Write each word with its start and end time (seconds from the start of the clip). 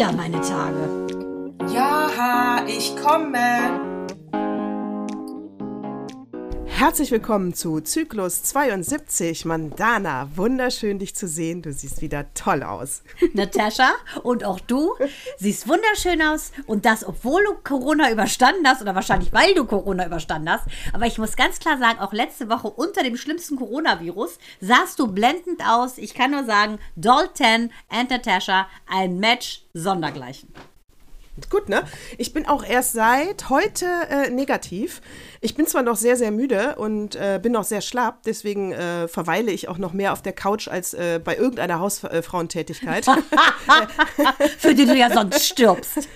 wieder 0.00 0.12
meine 0.12 0.39
Herzlich 7.00 7.12
willkommen 7.12 7.54
zu 7.54 7.80
Zyklus 7.80 8.42
72. 8.42 9.46
Mandana, 9.46 10.28
wunderschön 10.36 10.98
dich 10.98 11.16
zu 11.16 11.28
sehen. 11.28 11.62
Du 11.62 11.72
siehst 11.72 12.02
wieder 12.02 12.26
toll 12.34 12.62
aus. 12.62 13.02
Natascha 13.32 13.92
und 14.22 14.44
auch 14.44 14.60
du 14.60 14.92
siehst 15.38 15.66
wunderschön 15.66 16.20
aus 16.20 16.52
und 16.66 16.84
das, 16.84 17.02
obwohl 17.02 17.42
du 17.42 17.54
Corona 17.64 18.12
überstanden 18.12 18.68
hast 18.68 18.82
oder 18.82 18.94
wahrscheinlich 18.94 19.32
weil 19.32 19.54
du 19.54 19.64
Corona 19.64 20.04
überstanden 20.04 20.50
hast. 20.50 20.66
Aber 20.92 21.06
ich 21.06 21.16
muss 21.16 21.36
ganz 21.36 21.58
klar 21.58 21.78
sagen, 21.78 22.00
auch 22.00 22.12
letzte 22.12 22.50
Woche 22.50 22.68
unter 22.68 23.02
dem 23.02 23.16
schlimmsten 23.16 23.56
Coronavirus 23.56 24.38
sahst 24.60 24.98
du 24.98 25.06
blendend 25.06 25.62
aus. 25.66 25.96
Ich 25.96 26.12
kann 26.12 26.32
nur 26.32 26.44
sagen, 26.44 26.78
Dalton 26.96 27.72
and 27.88 28.10
Natascha, 28.10 28.68
ein 28.86 29.16
Match 29.16 29.62
sondergleichen. 29.72 30.52
Gut, 31.48 31.68
ne? 31.68 31.84
Ich 32.18 32.32
bin 32.32 32.46
auch 32.46 32.64
erst 32.64 32.92
seit 32.92 33.48
heute 33.48 33.86
äh, 34.10 34.30
negativ. 34.30 35.00
Ich 35.40 35.54
bin 35.54 35.66
zwar 35.66 35.82
noch 35.82 35.96
sehr, 35.96 36.16
sehr 36.16 36.30
müde 36.30 36.76
und 36.76 37.16
äh, 37.16 37.40
bin 37.42 37.52
noch 37.52 37.64
sehr 37.64 37.80
schlapp, 37.80 38.24
deswegen 38.24 38.72
äh, 38.72 39.08
verweile 39.08 39.50
ich 39.50 39.68
auch 39.68 39.78
noch 39.78 39.92
mehr 39.92 40.12
auf 40.12 40.20
der 40.20 40.32
Couch 40.32 40.68
als 40.68 40.92
äh, 40.92 41.18
bei 41.22 41.36
irgendeiner 41.36 41.80
Hausfrauentätigkeit. 41.80 43.06
für 44.58 44.74
die 44.74 44.84
du 44.84 44.94
ja 44.94 45.10
sonst 45.10 45.46
stirbst. 45.46 46.08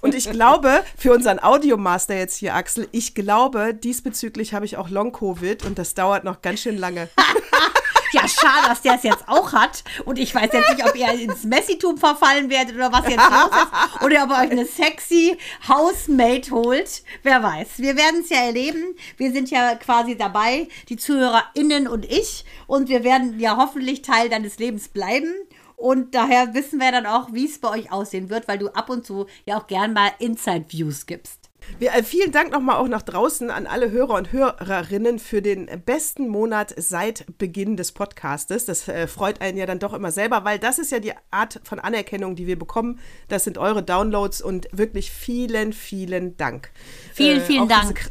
Und 0.00 0.14
ich 0.14 0.30
glaube, 0.30 0.82
für 0.96 1.12
unseren 1.12 1.42
Audiomaster 1.42 2.14
jetzt 2.14 2.36
hier, 2.36 2.54
Axel, 2.54 2.88
ich 2.92 3.14
glaube, 3.14 3.74
diesbezüglich 3.74 4.54
habe 4.54 4.64
ich 4.64 4.76
auch 4.76 4.88
Long-Covid 4.88 5.64
und 5.64 5.78
das 5.78 5.94
dauert 5.94 6.24
noch 6.24 6.40
ganz 6.40 6.60
schön 6.60 6.78
lange. 6.78 7.08
Ja, 8.14 8.28
schade, 8.28 8.68
dass 8.68 8.82
der 8.82 8.94
es 8.94 9.02
jetzt 9.02 9.28
auch 9.28 9.52
hat. 9.52 9.82
Und 10.04 10.20
ich 10.20 10.32
weiß 10.32 10.50
jetzt 10.52 10.70
nicht, 10.70 10.86
ob 10.86 10.94
ihr 10.94 11.10
ins 11.14 11.42
Messitum 11.42 11.98
verfallen 11.98 12.48
werdet 12.48 12.76
oder 12.76 12.92
was 12.92 13.08
jetzt 13.08 13.28
los 13.28 13.50
ist. 13.50 14.02
Oder 14.04 14.22
ob 14.22 14.30
ihr 14.30 14.36
euch 14.36 14.50
eine 14.52 14.66
sexy 14.66 15.36
Housemate 15.68 16.52
holt. 16.52 17.02
Wer 17.24 17.42
weiß. 17.42 17.78
Wir 17.78 17.96
werden 17.96 18.20
es 18.20 18.30
ja 18.30 18.38
erleben. 18.38 18.94
Wir 19.16 19.32
sind 19.32 19.50
ja 19.50 19.74
quasi 19.74 20.16
dabei, 20.16 20.68
die 20.88 20.96
ZuhörerInnen 20.96 21.88
und 21.88 22.04
ich. 22.04 22.44
Und 22.68 22.88
wir 22.88 23.02
werden 23.02 23.40
ja 23.40 23.56
hoffentlich 23.56 24.02
Teil 24.02 24.28
deines 24.28 24.60
Lebens 24.60 24.86
bleiben. 24.86 25.34
Und 25.74 26.14
daher 26.14 26.54
wissen 26.54 26.78
wir 26.78 26.92
dann 26.92 27.06
auch, 27.06 27.32
wie 27.32 27.46
es 27.46 27.58
bei 27.58 27.70
euch 27.70 27.90
aussehen 27.90 28.30
wird, 28.30 28.46
weil 28.46 28.58
du 28.58 28.68
ab 28.68 28.90
und 28.90 29.04
zu 29.04 29.26
ja 29.44 29.58
auch 29.58 29.66
gern 29.66 29.92
mal 29.92 30.12
Inside-Views 30.20 31.06
gibst. 31.06 31.43
Wir, 31.78 31.92
äh, 31.94 32.02
vielen 32.02 32.32
Dank 32.32 32.52
nochmal 32.52 32.76
auch 32.76 32.88
nach 32.88 33.02
draußen 33.02 33.50
an 33.50 33.66
alle 33.66 33.90
Hörer 33.90 34.14
und 34.14 34.32
Hörerinnen 34.32 35.18
für 35.18 35.42
den 35.42 35.68
besten 35.84 36.28
Monat 36.28 36.74
seit 36.76 37.26
Beginn 37.38 37.76
des 37.76 37.92
Podcastes. 37.92 38.64
Das 38.64 38.86
äh, 38.88 39.06
freut 39.06 39.40
einen 39.40 39.58
ja 39.58 39.66
dann 39.66 39.78
doch 39.78 39.92
immer 39.92 40.10
selber, 40.10 40.44
weil 40.44 40.58
das 40.58 40.78
ist 40.78 40.92
ja 40.92 41.00
die 41.00 41.12
Art 41.30 41.60
von 41.64 41.80
Anerkennung, 41.80 42.36
die 42.36 42.46
wir 42.46 42.58
bekommen. 42.58 43.00
Das 43.28 43.44
sind 43.44 43.58
eure 43.58 43.82
Downloads 43.82 44.42
und 44.42 44.68
wirklich 44.72 45.10
vielen, 45.10 45.72
vielen 45.72 46.36
Dank. 46.36 46.70
Vielen, 47.12 47.40
äh, 47.40 47.44
vielen 47.44 47.68
Dank. 47.68 48.10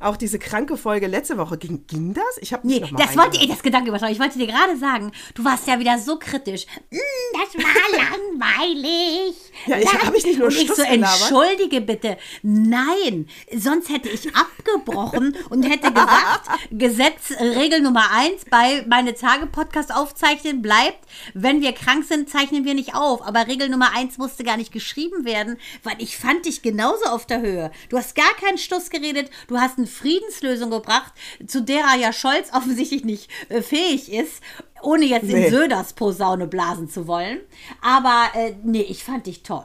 Auch 0.00 0.16
diese 0.16 0.38
kranke 0.38 0.76
Folge 0.76 1.06
letzte 1.06 1.38
Woche, 1.38 1.56
ging, 1.58 1.86
ging 1.86 2.14
das? 2.14 2.24
Ich 2.40 2.52
habe 2.52 2.66
nicht 2.66 2.82
nee, 2.82 2.90
noch 2.90 2.98
das 2.98 3.16
wollte 3.16 3.38
ich, 3.38 3.48
das 3.48 3.62
Gedanke 3.62 3.88
übertragen. 3.88 4.12
Ich 4.12 4.20
wollte 4.20 4.38
dir 4.38 4.46
gerade 4.46 4.76
sagen, 4.76 5.12
du 5.34 5.44
warst 5.44 5.66
ja 5.66 5.78
wieder 5.78 5.98
so 5.98 6.18
kritisch. 6.18 6.66
Mm, 6.90 6.96
das 7.32 7.64
war 7.64 8.00
langweilig. 8.40 9.36
Ja, 9.66 9.78
ich 9.78 10.04
habe 10.04 10.16
ich 10.16 10.24
nicht 10.24 10.38
nur 10.38 10.48
Und 10.48 10.56
ich 10.56 10.72
so, 10.72 10.82
entschuldige 10.82 11.80
bitte. 11.80 12.18
Nein, 12.42 13.28
sonst 13.54 13.88
hätte 13.88 14.08
ich 14.08 14.34
abgebrochen 14.34 15.36
und 15.50 15.62
hätte 15.62 15.92
gesagt, 15.92 16.48
Gesetz, 16.70 17.32
Regel 17.40 17.80
Nummer 17.80 18.10
eins 18.10 18.44
bei 18.50 18.84
meine 18.88 19.14
Tage 19.14 19.46
Podcast 19.46 19.94
aufzeichnen 19.94 20.62
bleibt, 20.62 21.06
wenn 21.34 21.60
wir 21.60 21.72
krank 21.72 22.04
sind, 22.04 22.28
zeichnen 22.28 22.64
wir 22.64 22.74
nicht 22.74 22.94
auf. 22.94 23.26
Aber 23.26 23.46
Regel 23.46 23.68
Nummer 23.68 23.92
eins 23.94 24.18
musste 24.18 24.44
gar 24.44 24.56
nicht 24.56 24.72
geschrieben 24.72 25.24
werden, 25.24 25.56
weil 25.82 25.96
ich 25.98 26.16
fand 26.16 26.46
dich 26.46 26.62
genauso 26.62 27.04
auf 27.06 27.26
der 27.26 27.40
Höhe. 27.40 27.70
Du 27.88 27.96
hast 27.96 28.14
gar 28.14 28.34
keinen 28.40 28.58
Stuss 28.58 28.90
geredet, 28.90 29.30
du 29.48 29.58
hast 29.58 29.78
einen 29.78 29.86
Friedenslösung 29.94 30.70
gebracht, 30.70 31.12
zu 31.46 31.62
der 31.62 31.84
ja 32.00 32.12
Scholz 32.12 32.50
offensichtlich 32.52 33.04
nicht 33.04 33.30
äh, 33.48 33.62
fähig 33.62 34.12
ist, 34.12 34.42
ohne 34.82 35.04
jetzt 35.04 35.24
nee. 35.24 35.46
in 35.46 35.50
Söders 35.50 35.94
Posaune 35.94 36.46
blasen 36.46 36.88
zu 36.88 37.06
wollen. 37.06 37.40
Aber 37.80 38.28
äh, 38.34 38.54
nee, 38.62 38.82
ich 38.82 39.04
fand 39.04 39.26
dich 39.26 39.42
toll. 39.42 39.64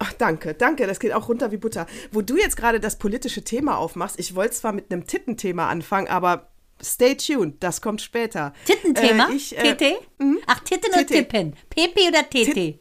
Ach, 0.00 0.12
danke, 0.14 0.54
danke. 0.54 0.86
Das 0.86 0.98
geht 0.98 1.12
auch 1.12 1.28
runter 1.28 1.52
wie 1.52 1.56
Butter. 1.56 1.86
Wo 2.10 2.20
du 2.20 2.36
jetzt 2.36 2.56
gerade 2.56 2.80
das 2.80 2.98
politische 2.98 3.42
Thema 3.42 3.78
aufmachst, 3.78 4.18
ich 4.18 4.34
wollte 4.34 4.54
zwar 4.54 4.72
mit 4.72 4.92
einem 4.92 5.06
Tittenthema 5.06 5.68
anfangen, 5.68 6.08
aber 6.08 6.48
stay 6.82 7.14
tuned, 7.14 7.62
das 7.62 7.80
kommt 7.80 8.00
später. 8.00 8.52
Tittenthema? 8.64 9.28
Äh, 9.30 9.34
ich, 9.34 9.56
äh, 9.56 9.74
TT? 9.74 9.82
Hm? 10.20 10.38
Ach, 10.46 10.60
Titten 10.60 10.92
oder 10.92 11.06
Tippen? 11.06 11.54
PP 11.70 12.08
oder 12.08 12.28
TT? 12.28 12.78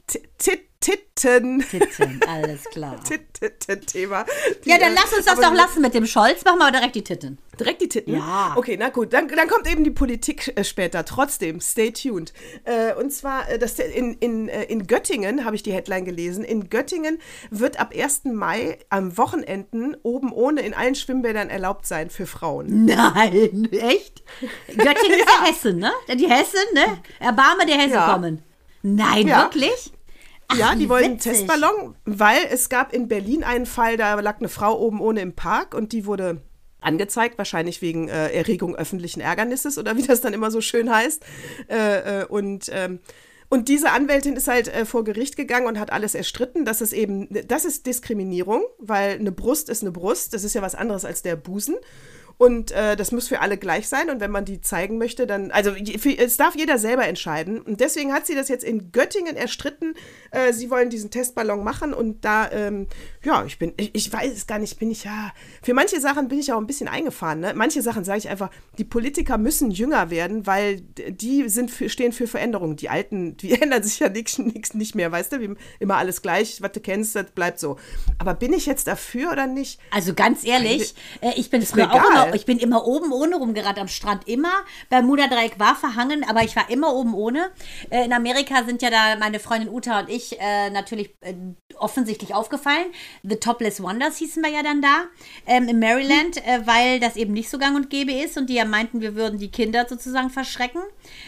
Tit 0.88 1.08
Titten. 1.18 1.66
Titten, 1.70 2.20
alles 2.28 2.64
klar. 2.66 3.00
Titten-Thema. 3.34 4.26
Ja, 4.66 4.78
dann 4.78 4.94
lass 4.94 5.12
uns 5.14 5.26
das 5.26 5.40
doch 5.40 5.54
lassen 5.54 5.82
mit 5.82 5.94
dem 5.94 6.06
Scholz. 6.06 6.46
Machen 6.46 6.60
wir 6.60 6.72
direkt 6.72 6.96
die 6.96 7.04
Titten. 7.04 7.40
Direkt 7.60 7.82
die 7.82 7.90
Titten? 7.90 8.16
Ja. 8.16 8.54
Okay, 8.56 8.78
na 8.80 8.90
gut. 8.90 9.14
Dann, 9.14 9.28
dann 9.28 9.48
kommt 9.48 9.70
eben 9.70 9.84
die 9.84 9.92
Politik 9.92 10.54
äh, 10.56 10.64
später. 10.64 11.04
Trotzdem, 11.06 11.60
stay 11.60 11.92
tuned. 11.92 12.34
Äh, 12.66 12.94
und 12.94 13.12
zwar, 13.12 13.50
äh, 13.50 13.58
das, 13.58 13.80
in, 13.80 14.14
in, 14.20 14.48
äh, 14.48 14.64
in 14.66 14.86
Göttingen, 14.86 15.44
habe 15.44 15.56
ich 15.56 15.64
die 15.64 15.74
Headline 15.74 16.06
gelesen, 16.06 16.44
in 16.44 16.70
Göttingen 16.70 17.20
wird 17.50 17.80
ab 17.80 17.94
1. 17.94 18.26
Mai 18.26 18.78
am 18.90 19.18
Wochenenden 19.18 19.98
oben 20.04 20.32
ohne 20.32 20.62
in 20.62 20.74
allen 20.74 20.96
Schwimmbädern 20.96 21.50
erlaubt 21.50 21.88
sein 21.88 22.10
für 22.10 22.28
Frauen. 22.28 22.86
Nein, 22.86 23.68
echt? 23.72 24.24
Göttingen 24.68 25.20
ist 25.20 25.28
ja 25.28 25.46
Hessen, 25.46 25.80
ne? 25.80 25.92
Die 26.14 26.30
Hessen, 26.30 26.62
ne? 26.74 27.00
Erbarme 27.20 27.66
der 27.66 27.76
Hessen 27.76 27.94
ja. 27.94 28.14
kommen. 28.14 28.44
Nein, 28.84 29.28
ja. 29.28 29.42
wirklich? 29.42 29.92
Ach, 30.50 30.58
ja, 30.58 30.76
die 30.76 30.90
wollen 30.90 31.04
einen 31.04 31.20
Testballon, 31.20 31.96
weil 32.06 32.40
es 32.50 32.70
gab 32.70 32.94
in 32.94 33.08
Berlin 33.08 33.44
einen 33.44 33.66
Fall, 33.66 33.98
da 33.98 34.20
lag 34.20 34.38
eine 34.40 34.50
Frau 34.50 34.80
oben 34.80 35.02
ohne 35.02 35.22
im 35.22 35.34
Park 35.34 35.74
und 35.74 35.92
die 35.92 36.06
wurde 36.06 36.42
angezeigt, 36.80 37.38
wahrscheinlich 37.38 37.82
wegen 37.82 38.08
äh, 38.08 38.30
Erregung 38.30 38.76
öffentlichen 38.76 39.20
Ärgernisses 39.20 39.78
oder 39.78 39.98
wie 39.98 40.04
das 40.04 40.22
dann 40.22 40.34
immer 40.34 40.52
so 40.52 40.62
schön 40.62 40.90
heißt. 40.90 41.24
Äh, 41.70 42.22
äh, 42.22 42.26
und 42.26 42.70
ähm, 42.72 43.00
und 43.50 43.70
diese 43.70 43.92
Anwältin 43.92 44.36
ist 44.36 44.50
halt 44.50 44.68
äh, 44.68 44.86
vor 44.86 45.06
Gericht 45.06 45.38
gegangen 45.38 45.68
und 45.68 45.80
hat 45.80 45.92
alles 45.92 46.16
erstritten. 46.16 46.66
Das 46.66 46.82
ist 46.82 46.92
eben, 46.92 47.30
das 47.48 47.64
ist 47.64 47.86
Diskriminierung, 47.86 48.64
weil 48.78 49.14
eine 49.14 49.32
Brust 49.32 49.70
ist 49.70 49.84
eine 49.84 49.92
Brust. 49.92 50.34
Das 50.34 50.44
ist 50.44 50.54
ja 50.54 50.62
was 50.62 50.76
anderes 50.76 51.06
als 51.06 51.22
der 51.22 51.38
Busen. 51.38 51.76
Und 52.38 52.72
äh, 52.72 52.96
das 52.96 53.12
muss 53.12 53.28
für 53.28 53.40
alle 53.40 53.58
gleich 53.58 53.88
sein. 53.88 54.10
Und 54.12 54.20
wenn 54.20 54.30
man 54.30 54.46
die 54.46 54.62
zeigen 54.62 54.98
möchte, 55.00 55.26
dann, 55.26 55.50
also 55.52 55.72
für, 55.72 56.18
es 56.18 56.38
darf 56.38 56.56
jeder 56.56 56.78
selber 56.78 57.08
entscheiden. 57.08 57.62
Und 57.62 57.80
deswegen 57.80 58.14
hat 58.14 58.28
sie 58.28 58.36
das 58.36 58.48
jetzt 58.48 58.64
in 58.64 58.92
Göttingen 58.92 59.36
erstritten. 59.36 59.96
Äh, 60.30 60.54
sie 60.54 60.70
wollen 60.70 60.92
diesen 60.92 61.10
Testballon 61.10 61.64
machen. 61.64 61.96
Und 61.96 62.24
da, 62.24 62.52
ähm, 62.52 62.88
ja, 63.24 63.44
ich 63.46 63.58
bin, 63.58 63.74
ich, 63.78 63.90
ich, 63.96 64.14
weiß 64.14 64.32
es 64.32 64.46
gar 64.46 64.60
nicht, 64.60 64.78
bin 64.78 64.92
ich 64.92 65.04
ja, 65.04 65.34
für 65.64 65.74
manche 65.74 66.00
Sachen 66.00 66.28
bin 66.28 66.38
ich 66.38 66.54
auch 66.54 66.60
ein 66.60 66.68
bisschen 66.68 66.88
eingefahren. 66.88 67.40
Ne? 67.40 67.54
Manche 67.56 67.82
Sachen 67.82 68.04
sage 68.04 68.20
ich 68.20 68.30
einfach, 68.30 68.52
die 68.78 68.84
Politiker 68.84 69.40
müssen 69.40 69.72
jünger 69.72 70.12
werden, 70.12 70.46
weil 70.46 70.82
die 70.82 71.50
sind 71.50 71.72
für, 71.72 71.90
stehen 71.90 72.12
für 72.12 72.28
Veränderungen. 72.28 72.76
Die 72.76 72.90
Alten, 72.90 73.36
die 73.38 73.60
ändern 73.60 73.82
sich 73.82 74.00
ja 74.00 74.10
nichts 74.10 74.38
nicht 74.38 74.94
mehr, 74.94 75.12
weißt 75.12 75.32
du? 75.32 75.42
Wie 75.42 75.56
immer 75.80 75.96
alles 75.96 76.22
gleich, 76.22 76.62
was 76.62 76.72
du 76.72 76.82
kennst, 76.82 77.16
das 77.16 77.32
bleibt 77.32 77.60
so. 77.60 77.78
Aber 78.20 78.36
bin 78.36 78.54
ich 78.54 78.68
jetzt 78.68 78.86
dafür 78.86 79.32
oder 79.32 79.48
nicht? 79.48 79.80
Also 79.90 80.14
ganz 80.14 80.44
ehrlich, 80.44 80.94
äh, 81.22 81.32
ich 81.36 81.50
bin 81.50 81.64
früher 81.64 81.92
auch 81.92 82.10
immer 82.12 82.27
ich 82.36 82.46
bin 82.46 82.60
immer 82.60 82.86
oben 82.86 83.12
ohne 83.12 83.36
rumgerannt 83.36 83.80
am 83.80 83.88
Strand. 83.88 84.28
Immer. 84.28 84.54
Bermuda-Dreieck 84.90 85.60
war 85.60 85.76
verhangen, 85.76 86.26
aber 86.28 86.44
ich 86.44 86.56
war 86.56 86.70
immer 86.70 86.94
oben 86.94 87.14
ohne. 87.14 87.50
Äh, 87.90 88.06
in 88.06 88.14
Amerika 88.14 88.64
sind 88.64 88.82
ja 88.82 88.90
da 88.90 89.16
meine 89.18 89.40
Freundin 89.40 89.70
Uta 89.70 90.00
und 90.00 90.10
ich 90.10 90.40
äh, 90.40 90.70
natürlich 90.70 91.16
äh, 91.22 91.34
offensichtlich 91.80 92.34
aufgefallen. 92.34 92.88
The 93.24 93.38
Topless 93.38 93.82
Wonders 93.82 94.18
hießen 94.18 94.44
wir 94.44 94.52
ja 94.52 94.64
dann 94.64 94.82
da 94.82 95.06
ähm, 95.46 95.68
in 95.68 95.80
Maryland, 95.80 96.38
äh, 96.46 96.66
weil 96.66 97.00
das 97.00 97.16
eben 97.16 97.34
nicht 97.34 97.50
so 97.50 97.58
gang 97.58 97.76
und 97.76 97.90
gäbe 97.90 98.12
ist 98.12 98.38
und 98.38 98.50
die 98.50 98.56
ja 98.56 98.66
meinten, 98.66 99.02
wir 99.02 99.16
würden 99.16 99.40
die 99.40 99.52
Kinder 99.52 99.86
sozusagen 99.88 100.30
verschrecken. 100.30 100.82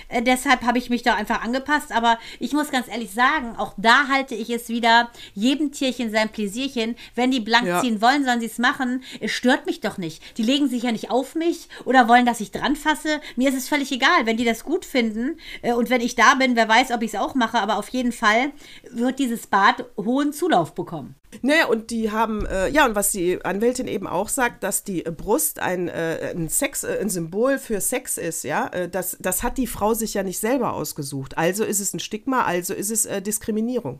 Äh, 0.07 0.21
deshalb 0.21 0.61
habe 0.63 0.77
ich 0.77 0.89
mich 0.89 1.03
da 1.03 1.15
einfach 1.15 1.43
angepasst. 1.43 1.91
Aber 1.91 2.17
ich 2.39 2.53
muss 2.53 2.71
ganz 2.71 2.87
ehrlich 2.87 3.11
sagen, 3.11 3.55
auch 3.57 3.73
da 3.77 4.07
halte 4.07 4.35
ich 4.35 4.49
es 4.49 4.69
wieder 4.69 5.09
jedem 5.33 5.71
Tierchen 5.71 6.11
sein 6.11 6.29
Pläsierchen. 6.29 6.95
Wenn 7.15 7.31
die 7.31 7.39
blank 7.39 7.67
ja. 7.67 7.81
ziehen 7.81 8.01
wollen, 8.01 8.25
sollen 8.25 8.39
sie 8.39 8.47
es 8.47 8.57
machen. 8.57 9.03
Es 9.19 9.31
stört 9.31 9.65
mich 9.65 9.81
doch 9.81 9.97
nicht. 9.97 10.37
Die 10.37 10.43
legen 10.43 10.67
sich 10.67 10.83
ja 10.83 10.88
nicht 10.91 11.11
auf 11.11 11.35
mich 11.35 11.69
oder 11.85 12.07
wollen, 12.07 12.25
dass 12.25 12.39
ich 12.39 12.51
dran 12.51 12.75
fasse. 12.75 13.21
Mir 13.35 13.49
ist 13.49 13.57
es 13.57 13.69
völlig 13.69 13.91
egal, 13.91 14.25
wenn 14.25 14.37
die 14.37 14.45
das 14.45 14.63
gut 14.63 14.85
finden 14.85 15.37
äh, 15.61 15.73
und 15.73 15.89
wenn 15.89 16.01
ich 16.01 16.15
da 16.15 16.35
bin, 16.35 16.55
wer 16.55 16.67
weiß, 16.67 16.91
ob 16.91 17.01
ich 17.01 17.13
es 17.13 17.19
auch 17.19 17.35
mache. 17.35 17.59
Aber 17.59 17.77
auf 17.77 17.89
jeden 17.89 18.11
Fall 18.11 18.51
wird 18.91 19.19
dieses 19.19 19.47
Bad 19.47 19.85
hohen 19.97 20.33
Zulauf 20.33 20.73
bekommen. 20.73 21.15
Naja, 21.41 21.67
und 21.67 21.91
die 21.91 22.11
haben, 22.11 22.45
äh, 22.45 22.69
ja, 22.69 22.85
und 22.85 22.95
was 22.95 23.11
die 23.11 23.43
Anwältin 23.45 23.87
eben 23.87 24.07
auch 24.07 24.29
sagt, 24.29 24.63
dass 24.63 24.83
die 24.83 25.03
Brust 25.03 25.59
ein, 25.59 25.87
äh, 25.87 26.33
ein 26.35 26.49
Sex, 26.49 26.83
äh, 26.83 26.97
ein 26.99 27.09
Symbol 27.09 27.59
für 27.59 27.81
Sex 27.81 28.17
ist, 28.17 28.43
ja, 28.43 28.67
äh, 28.69 28.89
das, 28.89 29.15
das 29.19 29.43
hat 29.43 29.57
die 29.57 29.67
Frau 29.67 29.93
sich 29.93 30.15
ja 30.15 30.23
nicht 30.23 30.39
selber 30.39 30.73
ausgesucht. 30.73 31.37
Also 31.37 31.63
ist 31.63 31.79
es 31.79 31.93
ein 31.93 31.99
Stigma, 31.99 32.43
also 32.45 32.73
ist 32.73 32.89
es 32.89 33.05
äh, 33.05 33.21
Diskriminierung. 33.21 33.99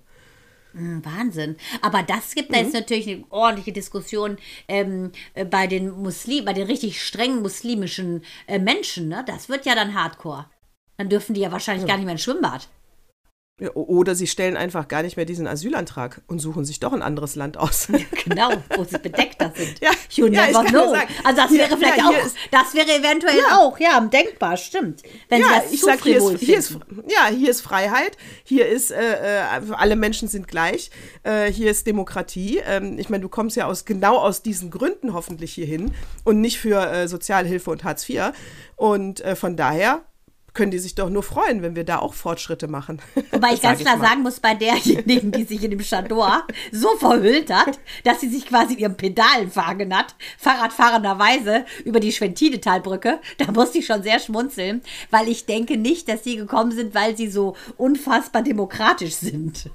Hm, 0.74 1.04
Wahnsinn. 1.04 1.56
Aber 1.82 2.04
das 2.04 2.36
gibt 2.36 2.50
mhm. 2.50 2.54
da 2.54 2.60
jetzt 2.60 2.74
natürlich 2.74 3.08
eine 3.08 3.24
ordentliche 3.30 3.72
Diskussion 3.72 4.38
ähm, 4.68 5.12
äh, 5.34 5.46
bei 5.46 5.68
den 5.68 5.90
Muslim, 5.92 6.46
bei 6.46 6.54
den 6.54 6.68
richtig 6.68 7.04
strengen 7.04 7.42
muslimischen 7.42 8.24
Menschen, 8.48 9.08
ne? 9.08 9.24
Das 9.26 9.50
wird 9.50 9.66
ja 9.66 9.76
dann 9.76 9.96
hardcore. 9.96 10.46
Dann 10.98 11.10
dürfen 11.10 11.34
die 11.34 11.42
ja 11.42 11.52
wahrscheinlich 11.52 11.84
ja. 11.84 11.88
gar 11.88 11.96
nicht 11.96 12.06
mehr 12.06 12.14
ins 12.14 12.24
Schwimmbad. 12.24 12.68
Oder 13.74 14.16
sie 14.16 14.28
stellen 14.28 14.56
einfach 14.56 14.88
gar 14.88 15.04
nicht 15.04 15.18
mehr 15.18 15.26
diesen 15.26 15.48
Asylantrag 15.48 16.22
und 16.28 16.40
suchen 16.40 16.64
sich 16.64 16.80
doch 16.80 16.94
ein 16.94 17.02
anderes 17.02 17.36
Land 17.36 17.58
aus. 17.58 17.88
genau, 18.24 18.52
wo 18.76 18.84
sie 18.84 18.98
bedeckter 18.98 19.52
sind. 19.56 19.80
Ja, 19.82 19.92
you 20.12 20.28
ja, 20.28 20.48
never 20.48 20.64
know. 20.64 20.94
Sagen, 20.94 21.10
also 21.24 21.42
das 21.42 21.52
wäre 21.52 21.78
vielleicht 21.78 21.98
ja, 21.98 22.10
auch, 22.10 22.26
ist, 22.26 22.36
das 22.52 22.74
wäre 22.74 22.90
eventuell 22.90 23.38
ja. 23.38 23.58
auch, 23.58 23.80
ja, 23.80 24.00
denkbar, 24.00 24.56
stimmt. 24.58 25.04
Wenn 25.28 25.42
ja, 25.42 25.64
ich 25.70 25.82
sag, 25.82 26.02
hier 26.02 26.18
ist, 26.18 26.40
hier 26.40 26.58
ist, 26.58 26.78
ja, 27.08 27.28
hier 27.28 27.50
ist 27.50 27.62
Freiheit, 27.62 28.18
hier 28.44 28.68
ist, 28.68 28.92
äh, 28.92 29.42
äh, 29.46 29.72
alle 29.72 29.96
Menschen 29.96 30.28
sind 30.28 30.48
gleich, 30.48 30.90
äh, 31.24 31.52
hier 31.52 31.70
ist 31.72 31.86
Demokratie. 31.86 32.62
Ähm, 32.66 32.98
ich 32.98 33.10
meine, 33.10 33.22
du 33.22 33.30
kommst 33.30 33.58
ja 33.58 33.66
aus 33.66 33.86
genau 33.86 34.18
aus 34.18 34.42
diesen 34.42 34.72
Gründen 34.72 35.14
hoffentlich 35.14 35.54
hierhin 35.54 35.94
und 36.24 36.40
nicht 36.40 36.60
für 36.60 36.90
äh, 36.90 37.08
Sozialhilfe 37.08 37.72
und 37.72 37.84
Hartz 37.84 38.08
IV. 38.08 38.32
Und 38.76 39.20
äh, 39.22 39.36
von 39.36 39.58
daher 39.58 40.04
können 40.60 40.72
die 40.72 40.80
sich 40.80 40.94
doch 40.94 41.10
nur 41.10 41.24
freuen, 41.24 41.62
wenn 41.62 41.78
wir 41.78 41.86
da 41.86 42.00
auch 42.00 42.14
Fortschritte 42.14 42.68
machen. 42.68 43.02
Wobei 43.32 43.54
ich 43.54 43.62
ganz 43.62 43.80
klar 43.80 43.96
ich 43.96 44.02
sagen 44.02 44.24
muss, 44.24 44.42
bei 44.42 44.56
derjenigen, 44.56 45.32
die 45.32 45.46
sich 45.46 45.64
in 45.64 45.72
dem 45.72 45.80
Chador 45.80 46.46
so 46.74 46.90
verhüllt 46.98 47.50
hat, 47.50 47.80
dass 48.04 48.20
sie 48.20 48.28
sich 48.28 48.46
quasi 48.46 48.74
in 48.74 48.80
ihrem 48.80 48.98
Pedalen 48.98 49.50
verhangen 49.50 49.96
hat, 49.96 50.16
Fahrradfahrenderweise 50.38 51.64
über 51.86 52.02
die 52.02 52.12
Schwentinetalbrücke, 52.12 53.22
da 53.38 53.54
musste 53.54 53.78
ich 53.78 53.86
schon 53.86 54.04
sehr 54.04 54.20
schmunzeln, 54.20 54.82
weil 55.12 55.30
ich 55.30 55.46
denke 55.46 55.78
nicht, 55.78 56.10
dass 56.10 56.26
sie 56.26 56.36
gekommen 56.36 56.74
sind, 56.74 56.94
weil 56.94 57.16
sie 57.16 57.30
so 57.30 57.56
unfassbar 57.78 58.42
demokratisch 58.42 59.16
sind. 59.16 59.70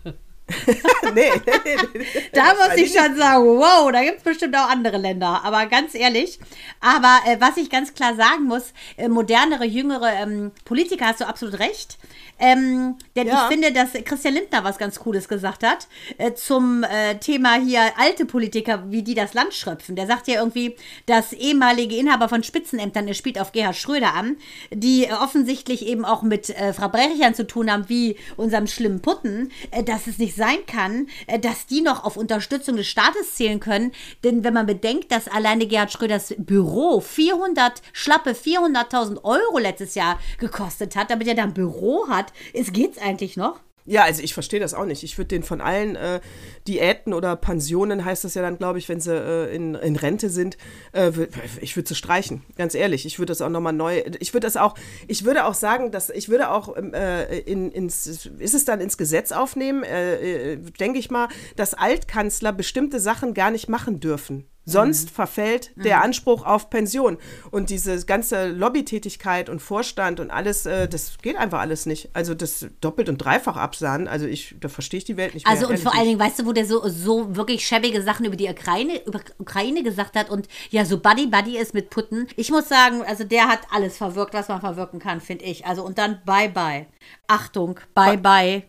Nee, 1.15 1.31
nee, 1.47 1.77
nee, 1.95 2.07
Da 2.33 2.55
muss 2.55 2.77
ich 2.77 2.93
schon 2.93 3.17
sagen, 3.17 3.45
wow, 3.45 3.91
da 3.91 4.03
gibt 4.03 4.19
es 4.19 4.23
bestimmt 4.23 4.55
auch 4.57 4.69
andere 4.69 4.99
Länder. 4.99 5.43
Aber 5.43 5.67
ganz 5.67 5.95
ehrlich, 5.95 6.39
aber 6.81 7.21
äh, 7.27 7.41
was 7.41 7.57
ich 7.57 7.71
ganz 7.71 7.95
klar 7.95 8.15
sagen 8.15 8.45
muss, 8.45 8.73
äh, 8.97 9.09
modernere, 9.09 9.65
jüngere 9.65 10.13
ähm, 10.13 10.53
Politiker, 10.65 11.07
hast 11.07 11.21
du 11.21 11.27
absolut 11.27 11.59
recht. 11.59 11.99
Ähm, 12.39 12.97
denn 13.17 13.29
ja. 13.29 13.45
ich 13.45 13.53
finde, 13.53 13.73
dass 13.73 13.93
Christian 14.05 14.35
Lindner 14.35 14.65
was 14.65 14.79
ganz 14.79 14.99
Cooles 14.99 15.29
gesagt 15.29 15.63
hat 15.63 15.89
äh, 16.19 16.35
zum 16.35 16.83
äh, 16.83 17.17
Thema 17.17 17.55
hier 17.55 17.81
alte 17.97 18.27
Politiker, 18.27 18.91
wie 18.91 19.03
die 19.03 19.15
das 19.15 19.35
Land 19.35 19.55
schröpfen. 19.55 19.97
Der 19.97 20.07
sagt 20.07 20.27
ja 20.29 20.41
irgendwie, 20.41 20.77
dass 21.07 21.33
ehemalige 21.33 21.97
Inhaber 21.97 22.29
von 22.29 22.43
Spitzenämtern, 22.43 23.07
er 23.07 23.15
spielt 23.15 23.41
auf 23.41 23.53
Gerhard 23.53 23.77
Schröder 23.77 24.15
an, 24.15 24.37
die 24.73 25.09
offensichtlich 25.11 25.87
eben 25.87 26.05
auch 26.05 26.23
mit 26.23 26.51
äh, 26.51 26.73
Verbrechern 26.73 27.35
zu 27.35 27.47
tun 27.47 27.71
haben, 27.71 27.89
wie 27.89 28.17
unserem 28.37 28.67
schlimmen 28.67 29.01
Putten, 29.01 29.51
äh, 29.71 29.83
dass 29.83 30.07
es 30.07 30.19
nicht 30.19 30.35
sein 30.35 30.67
kann, 30.67 31.07
äh, 31.27 31.39
dass 31.39 31.67
die 31.67 31.83
noch 31.83 32.05
auf 32.05 32.17
Unterstützung 32.17 32.77
des 32.77 32.89
Staates 32.89 33.35
zählen 33.35 33.61
können. 33.61 33.93
Denn 34.25 34.45
wenn 34.45 34.55
man 34.55 34.67
bedenkt, 34.67 35.13
dass 35.13 35.29
alleine 35.29 35.67
Gerhard 35.67 35.93
Schröders 35.93 36.35
Büro 36.39 37.01
400, 37.01 37.83
schlappe 37.93 38.31
400.000 38.31 39.23
Euro 39.25 39.59
letztes 39.59 39.95
Jahr 39.95 40.19
gekostet 40.39 40.97
hat, 40.97 41.11
damit 41.11 41.29
er 41.29 41.35
da 41.35 41.45
ein 41.45 41.55
Büro 41.55 42.09
hat, 42.09 42.24
hat. 42.25 42.33
Es 42.53 42.73
geht's 42.73 42.99
eigentlich 42.99 43.37
noch? 43.37 43.61
Ja, 43.87 44.05
also 44.05 44.23
ich 44.23 44.33
verstehe 44.33 44.61
das 44.61 44.73
auch 44.73 44.87
nicht. 44.87 45.03
Ich 45.03 45.19
würde 45.19 45.29
den 45.29 45.43
von 45.43 45.61
allen 45.61 45.95
äh, 45.95 46.21
Diäten 46.67 47.13
oder 47.13 47.37
Pensionen, 47.37 48.05
heißt 48.05 48.25
das 48.25 48.35
ja 48.35 48.41
dann, 48.41 48.57
glaube 48.57 48.79
ich, 48.79 48.89
wenn 48.89 48.99
sie 49.01 49.15
äh, 49.15 49.55
in, 49.55 49.75
in 49.75 49.97
Rente 49.97 50.31
sind, 50.31 50.57
äh, 50.93 51.13
ich 51.61 51.77
würde 51.77 51.89
sie 51.89 51.95
streichen, 51.95 52.43
ganz 52.57 52.75
ehrlich. 52.75 53.05
Ich 53.05 53.19
würde 53.19 53.33
das 53.33 53.43
auch 53.43 53.51
nochmal 53.51 53.75
neu, 53.75 54.03
ich 54.21 54.33
würde 54.33 54.47
das 54.47 54.57
auch, 54.57 54.75
ich 55.07 55.27
würde 55.27 55.45
auch 55.45 55.53
sagen, 55.53 55.91
dass 55.91 56.09
ich 56.09 56.31
würde 56.31 56.51
auch 56.51 56.75
ähm, 56.79 56.95
äh, 56.95 57.41
in, 57.41 57.71
ins, 57.73 58.07
ist 58.07 58.55
es 58.55 58.65
dann 58.65 58.81
ins 58.81 58.97
Gesetz 58.97 59.33
aufnehmen, 59.33 59.83
äh, 59.83 60.53
äh, 60.53 60.57
denke 60.57 60.99
ich 60.99 61.11
mal, 61.11 61.29
dass 61.57 61.75
Altkanzler 61.75 62.55
bestimmte 62.55 63.01
Sachen 63.01 63.35
gar 63.35 63.51
nicht 63.51 63.69
machen 63.69 64.01
dürfen. 64.01 64.47
Sonst 64.67 65.11
mhm. 65.11 65.15
verfällt 65.15 65.73
der 65.77 65.99
mhm. 65.99 66.05
Anspruch 66.05 66.45
auf 66.47 66.71
Pension. 66.71 67.19
Und 67.51 67.71
diese 67.71 68.05
ganze 68.07 68.49
Lobbytätigkeit 68.49 69.51
und 69.51 69.61
Vorstand 69.61 70.21
und 70.21 70.31
alles, 70.31 70.65
äh, 70.65 70.89
das 70.89 71.19
geht 71.21 71.37
einfach 71.37 71.61
alles 71.61 71.87
nicht. 71.87 72.11
Also 72.15 72.35
das 72.35 72.67
doppelt 72.81 73.09
und 73.09 73.19
dreifach 73.19 73.57
absahen, 73.57 74.09
also 74.09 74.27
ich, 74.27 74.57
da 74.61 74.69
verstehe 74.69 74.99
ich 74.99 75.05
die 75.05 75.17
Welt 75.17 75.35
nicht 75.35 75.47
mehr. 75.47 75.55
Also 75.55 75.69
und 75.69 75.79
vor 75.79 75.95
allen 75.95 76.07
Dingen, 76.07 76.21
weißt 76.21 76.41
du, 76.41 76.47
wo 76.47 76.53
der 76.53 76.65
so, 76.65 76.89
so 76.89 77.37
wirklich 77.37 77.67
schäbige 77.67 78.03
Sachen 78.03 78.25
über 78.25 78.37
die 78.37 78.49
Ukraine, 78.49 79.05
über 79.05 79.21
Ukraine 79.39 79.83
gesagt 79.83 80.17
hat 80.17 80.31
und 80.31 80.49
ja, 80.71 80.85
so 80.85 80.99
Buddy 80.99 81.27
Buddy 81.27 81.59
ist 81.59 81.75
mit 81.75 81.91
Putten. 81.91 82.27
Ich 82.37 82.51
muss 82.51 82.69
sagen, 82.69 83.03
also 83.03 83.25
der 83.25 83.49
hat 83.49 83.61
alles 83.71 83.99
verwirkt, 83.99 84.35
was 84.35 84.49
man 84.49 84.61
verwirken 84.61 84.99
kann, 84.99 85.21
finde 85.21 85.45
ich. 85.45 85.67
Also 85.67 85.85
und 85.85 85.99
dann 85.99 86.21
bye 86.25 86.49
bye. 86.49 86.87
Achtung, 87.27 87.79
bye 87.95 88.17
bye. 88.17 88.63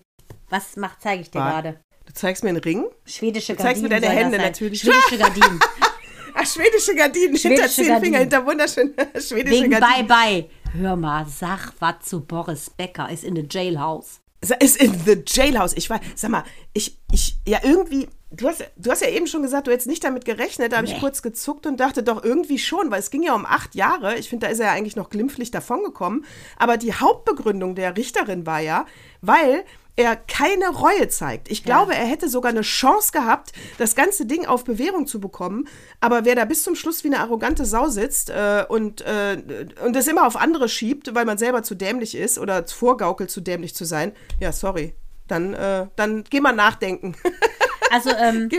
Was 0.50 0.76
macht, 0.76 1.02
zeige 1.02 1.22
ich 1.22 1.32
dir 1.32 1.42
gerade? 1.42 1.80
Du 2.16 2.22
zeigst 2.22 2.44
mir 2.44 2.50
einen 2.50 2.60
Ring? 2.60 2.86
Schwedische 3.06 3.56
Gardinen. 3.56 3.58
Du 3.58 3.64
zeigst 3.64 3.84
mir 3.84 3.90
deine 3.90 4.10
Hände 4.10 4.38
natürlich. 4.38 4.80
Schwedische 4.80 5.18
Gardinen. 5.18 5.60
Ach, 6.34 6.46
schwedische 6.46 6.96
Gardinen, 6.96 7.38
schwedische 7.38 7.48
hinter 7.50 7.68
zehn 7.68 7.88
Gardinen. 7.88 8.04
Finger, 8.04 8.20
hinter 8.20 8.46
wunderschön 8.46 8.94
schwedische 9.20 9.64
Wegen 9.64 9.70
Gardinen. 9.70 10.08
Bye 10.08 10.44
Bye. 10.44 10.50
Hör 10.80 10.96
mal, 10.96 11.26
sag 11.28 11.74
was 11.80 11.96
zu 12.04 12.22
Boris 12.22 12.70
Becker, 12.70 13.10
ist 13.10 13.26
in 13.26 13.36
the 13.36 13.46
jailhouse. 13.50 14.22
Ist 14.62 14.78
in 14.78 14.94
the 15.06 15.24
jailhouse. 15.28 15.74
Ich 15.76 15.90
war, 15.90 16.00
sag 16.16 16.32
mal, 16.32 16.46
ich, 16.72 16.98
ich, 17.12 17.38
ja 17.46 17.60
irgendwie, 17.64 18.08
du 18.32 18.48
hast, 18.48 18.64
du 18.78 18.92
hast 18.92 19.02
ja 19.02 19.10
eben 19.10 19.28
schon 19.28 19.42
gesagt, 19.42 19.68
du 19.68 19.72
hättest 19.72 19.88
nicht 19.88 20.04
damit 20.04 20.24
gerechnet. 20.24 20.72
Da 20.72 20.78
habe 20.78 20.88
nee. 20.88 20.94
ich 20.94 21.00
kurz 21.02 21.22
gezuckt 21.22 21.66
und 21.66 21.82
dachte 21.82 22.02
doch 22.02 22.24
irgendwie 22.24 22.60
schon, 22.60 22.92
weil 22.92 23.00
es 23.00 23.12
ging 23.12 23.24
ja 23.24 23.36
um 23.36 23.46
acht 23.46 23.76
Jahre. 23.76 24.16
Ich 24.18 24.30
finde, 24.30 24.46
da 24.46 24.54
ist 24.54 24.60
er 24.60 24.68
ja 24.68 24.72
eigentlich 24.72 24.96
noch 24.96 25.10
glimpflich 25.10 25.52
davongekommen. 25.52 26.24
Aber 26.58 26.78
die 26.78 26.94
Hauptbegründung 26.94 27.76
der 27.76 27.98
Richterin 27.98 28.46
war 28.46 28.62
ja, 28.62 28.86
weil 29.22 29.66
er 29.96 30.16
keine 30.16 30.70
Reue 30.70 31.08
zeigt. 31.08 31.50
Ich 31.50 31.64
glaube, 31.64 31.94
ja. 31.94 32.00
er 32.00 32.06
hätte 32.06 32.28
sogar 32.28 32.52
eine 32.52 32.62
Chance 32.62 33.12
gehabt, 33.12 33.54
das 33.78 33.96
ganze 33.96 34.26
Ding 34.26 34.46
auf 34.46 34.64
Bewährung 34.66 35.08
zu 35.08 35.20
bekommen. 35.20 35.68
Aber 36.02 36.26
wer 36.26 36.36
da 36.36 36.46
bis 36.46 36.64
zum 36.64 36.76
Schluss 36.76 37.04
wie 37.04 37.08
eine 37.08 37.20
arrogante 37.20 37.66
Sau 37.66 37.88
sitzt 37.88 38.30
äh, 38.30 38.66
und, 38.68 39.02
äh, 39.02 39.66
und 39.84 39.96
das 39.96 40.08
immer 40.08 40.28
auf 40.28 40.36
andere 40.36 40.68
schiebt, 40.68 41.16
weil 41.16 41.26
man 41.26 41.38
selber 41.38 41.64
zu 41.64 41.76
dämlich 41.76 42.16
ist 42.16 42.38
oder 42.38 42.68
vorgaukelt, 42.68 43.32
zu 43.32 43.42
dämlich 43.42 43.76
zu 43.76 43.86
sein, 43.86 44.12
ja, 44.40 44.52
sorry. 44.52 44.94
Dann, 45.28 45.54
äh, 45.54 45.88
dann 45.96 46.24
geh 46.30 46.40
mal 46.40 46.54
nachdenken. 46.54 47.16
Also, 47.96 48.10
ähm, 48.10 48.50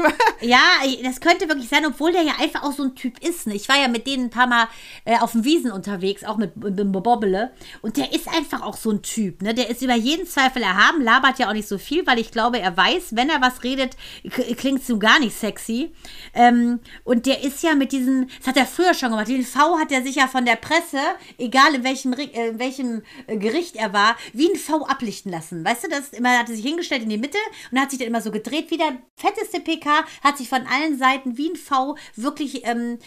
ja, 0.40 0.62
das 1.02 1.20
könnte 1.20 1.46
wirklich 1.46 1.68
sein, 1.68 1.84
obwohl 1.84 2.10
der 2.10 2.22
ja 2.22 2.32
einfach 2.40 2.62
auch 2.62 2.72
so 2.72 2.84
ein 2.84 2.94
Typ 2.94 3.22
ist. 3.22 3.46
Ne? 3.46 3.54
Ich 3.54 3.68
war 3.68 3.78
ja 3.78 3.86
mit 3.86 4.06
denen 4.06 4.24
ein 4.24 4.30
paar 4.30 4.46
Mal 4.46 4.66
äh, 5.04 5.18
auf 5.18 5.32
dem 5.32 5.44
Wiesen 5.44 5.70
unterwegs, 5.70 6.24
auch 6.24 6.38
mit, 6.38 6.56
mit 6.56 6.76
Bobbele. 6.90 7.50
Und 7.82 7.98
der 7.98 8.14
ist 8.14 8.28
einfach 8.28 8.62
auch 8.62 8.78
so 8.78 8.90
ein 8.90 9.02
Typ. 9.02 9.42
Ne? 9.42 9.52
Der 9.52 9.68
ist 9.68 9.82
über 9.82 9.94
jeden 9.94 10.26
Zweifel 10.26 10.62
erhaben, 10.62 11.02
labert 11.02 11.38
ja 11.38 11.50
auch 11.50 11.52
nicht 11.52 11.68
so 11.68 11.76
viel, 11.76 12.06
weil 12.06 12.18
ich 12.18 12.30
glaube, 12.30 12.58
er 12.58 12.74
weiß, 12.74 13.14
wenn 13.14 13.28
er 13.28 13.42
was 13.42 13.62
redet, 13.62 13.98
klingt 14.56 14.80
es 14.80 14.86
so 14.86 14.98
gar 14.98 15.20
nicht 15.20 15.36
sexy. 15.36 15.92
Ähm, 16.32 16.80
und 17.04 17.26
der 17.26 17.44
ist 17.44 17.62
ja 17.62 17.74
mit 17.74 17.92
diesen, 17.92 18.30
das 18.38 18.46
hat 18.46 18.56
er 18.56 18.64
früher 18.64 18.94
schon 18.94 19.10
gemacht, 19.10 19.28
den 19.28 19.44
V 19.44 19.78
hat 19.78 19.92
er 19.92 20.02
sich 20.02 20.14
ja 20.16 20.28
von 20.28 20.46
der 20.46 20.56
Presse, 20.56 20.98
egal 21.36 21.74
in 21.74 21.84
welchem, 21.84 22.14
äh, 22.14 22.48
in 22.48 22.58
welchem 22.58 23.02
äh, 23.26 23.36
Gericht 23.36 23.76
er 23.76 23.92
war, 23.92 24.16
wie 24.32 24.48
ein 24.48 24.56
V 24.56 24.86
ablichten 24.86 25.30
lassen. 25.30 25.62
Weißt 25.62 25.84
du, 25.84 25.88
das 25.88 26.14
immer 26.14 26.38
hat 26.38 26.48
er 26.48 26.56
sich 26.56 26.64
hingestellt 26.64 27.02
in 27.02 27.10
die 27.10 27.18
Mitte 27.18 27.38
und 27.70 27.78
hat 27.78 27.90
sich 27.90 27.98
dann 27.98 28.08
immer 28.08 28.22
so 28.22 28.30
gedreht 28.30 28.70
wie 28.70 28.78
der 28.78 28.96
fetteste 29.26 29.60
PK, 29.60 30.04
hat 30.22 30.38
sich 30.38 30.48
von 30.48 30.66
allen 30.66 30.98
Seiten 30.98 31.36
wie 31.36 31.50
ein 31.50 31.56
V 31.56 31.96
wirklich 32.14 32.66
ähm, 32.66 32.98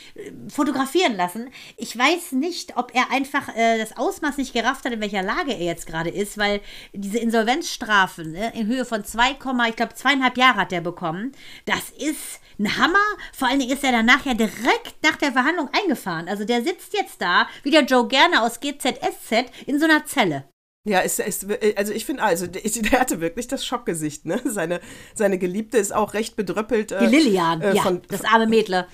fotografieren 0.49 1.15
lassen. 1.15 1.49
Ich 1.77 1.97
weiß 1.97 2.33
nicht, 2.33 2.77
ob 2.77 2.93
er 2.93 3.11
einfach 3.11 3.55
äh, 3.55 3.77
das 3.77 3.97
Ausmaß 3.97 4.37
nicht 4.37 4.53
gerafft 4.53 4.85
hat, 4.85 4.93
in 4.93 5.01
welcher 5.01 5.23
Lage 5.23 5.53
er 5.53 5.63
jetzt 5.63 5.87
gerade 5.87 6.09
ist, 6.09 6.37
weil 6.37 6.61
diese 6.93 7.19
Insolvenzstrafen 7.19 8.31
ne, 8.31 8.53
in 8.55 8.67
Höhe 8.67 8.85
von 8.85 9.03
2, 9.03 9.37
ich 9.69 9.75
glaube 9.75 9.93
zweieinhalb 9.93 10.37
Jahre 10.37 10.59
hat 10.59 10.73
er 10.73 10.81
bekommen. 10.81 11.31
Das 11.65 11.89
ist 11.91 12.39
ein 12.59 12.77
Hammer. 12.77 12.97
Vor 13.33 13.47
allen 13.47 13.59
Dingen 13.59 13.71
ist 13.71 13.83
er 13.83 13.91
danach 13.91 14.25
ja 14.25 14.33
direkt 14.33 14.95
nach 15.03 15.15
der 15.15 15.31
Verhandlung 15.31 15.69
eingefahren. 15.71 16.27
Also 16.27 16.45
der 16.45 16.63
sitzt 16.63 16.93
jetzt 16.93 17.21
da, 17.21 17.47
wie 17.63 17.71
der 17.71 17.83
Joe 17.83 18.07
Gerne 18.07 18.41
aus 18.41 18.59
GZSZ, 18.59 19.45
in 19.65 19.79
so 19.79 19.85
einer 19.85 20.05
Zelle. 20.05 20.45
Ja, 20.89 21.01
ist, 21.01 21.19
ist, 21.19 21.45
also 21.75 21.93
ich 21.93 22.03
finde, 22.03 22.23
also 22.23 22.47
der 22.47 22.99
hatte 22.99 23.21
wirklich 23.21 23.47
das 23.47 23.63
Schockgesicht, 23.63 24.25
ne? 24.25 24.41
Seine, 24.43 24.81
seine 25.13 25.37
Geliebte 25.37 25.77
ist 25.77 25.93
auch 25.93 26.15
recht 26.15 26.35
bedröppelt. 26.35 26.91
Äh, 26.91 27.07
die 27.07 27.15
Lilian, 27.15 27.61
äh, 27.61 27.75
ja, 27.75 27.91
das 28.07 28.25
arme 28.25 28.47
Mädle. 28.47 28.87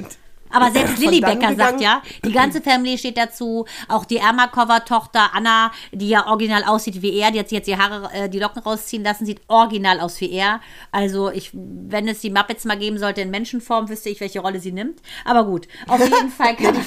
Aber 0.55 0.71
selbst 0.71 0.99
Lilly 0.99 1.19
Becker 1.19 1.55
sagt 1.55 1.81
ja, 1.81 2.01
die 2.23 2.31
ganze 2.31 2.61
Family 2.61 2.97
steht 2.97 3.17
dazu. 3.17 3.65
Auch 3.89 4.05
die 4.05 4.17
Ermakova-Tochter 4.17 5.33
Anna, 5.33 5.71
die 5.91 6.09
ja 6.09 6.27
original 6.27 6.63
aussieht 6.63 7.01
wie 7.01 7.17
er, 7.17 7.31
die 7.31 7.39
hat 7.39 7.51
jetzt 7.51 7.67
die 7.67 7.77
Haare, 7.77 8.09
äh, 8.13 8.29
die 8.29 8.39
Locken 8.39 8.61
rausziehen 8.61 9.03
lassen, 9.03 9.25
sieht 9.25 9.41
original 9.47 9.99
aus 9.99 10.19
wie 10.21 10.31
er. 10.31 10.61
Also 10.91 11.29
ich, 11.29 11.51
wenn 11.53 12.07
es 12.07 12.21
die 12.21 12.29
Muppets 12.29 12.65
mal 12.65 12.77
geben 12.77 12.97
sollte 12.97 13.21
in 13.21 13.31
Menschenform, 13.31 13.89
wüsste 13.89 14.09
ich, 14.09 14.19
welche 14.21 14.39
Rolle 14.39 14.59
sie 14.59 14.71
nimmt. 14.71 15.01
Aber 15.25 15.45
gut, 15.45 15.67
auf 15.87 15.99
jeden 15.99 16.29
Fall 16.29 16.55
kann 16.57 16.75
ich 16.75 16.85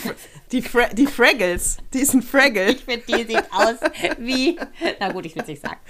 die, 0.53 0.63
Fra 0.63 0.89
die 0.89 1.07
Fraggles, 1.07 1.77
die 1.93 1.99
ist 1.99 2.15
ein 2.15 2.23
Fraggle. 2.23 2.71
Ich 2.71 2.85
finde, 2.85 3.03
die 3.07 3.25
sieht 3.25 3.53
aus 3.53 3.77
wie, 4.19 4.59
na 4.99 5.13
gut, 5.13 5.27
ich 5.27 5.35
will 5.35 5.43
es 5.43 5.49
nicht 5.49 5.63
sagen. 5.63 5.81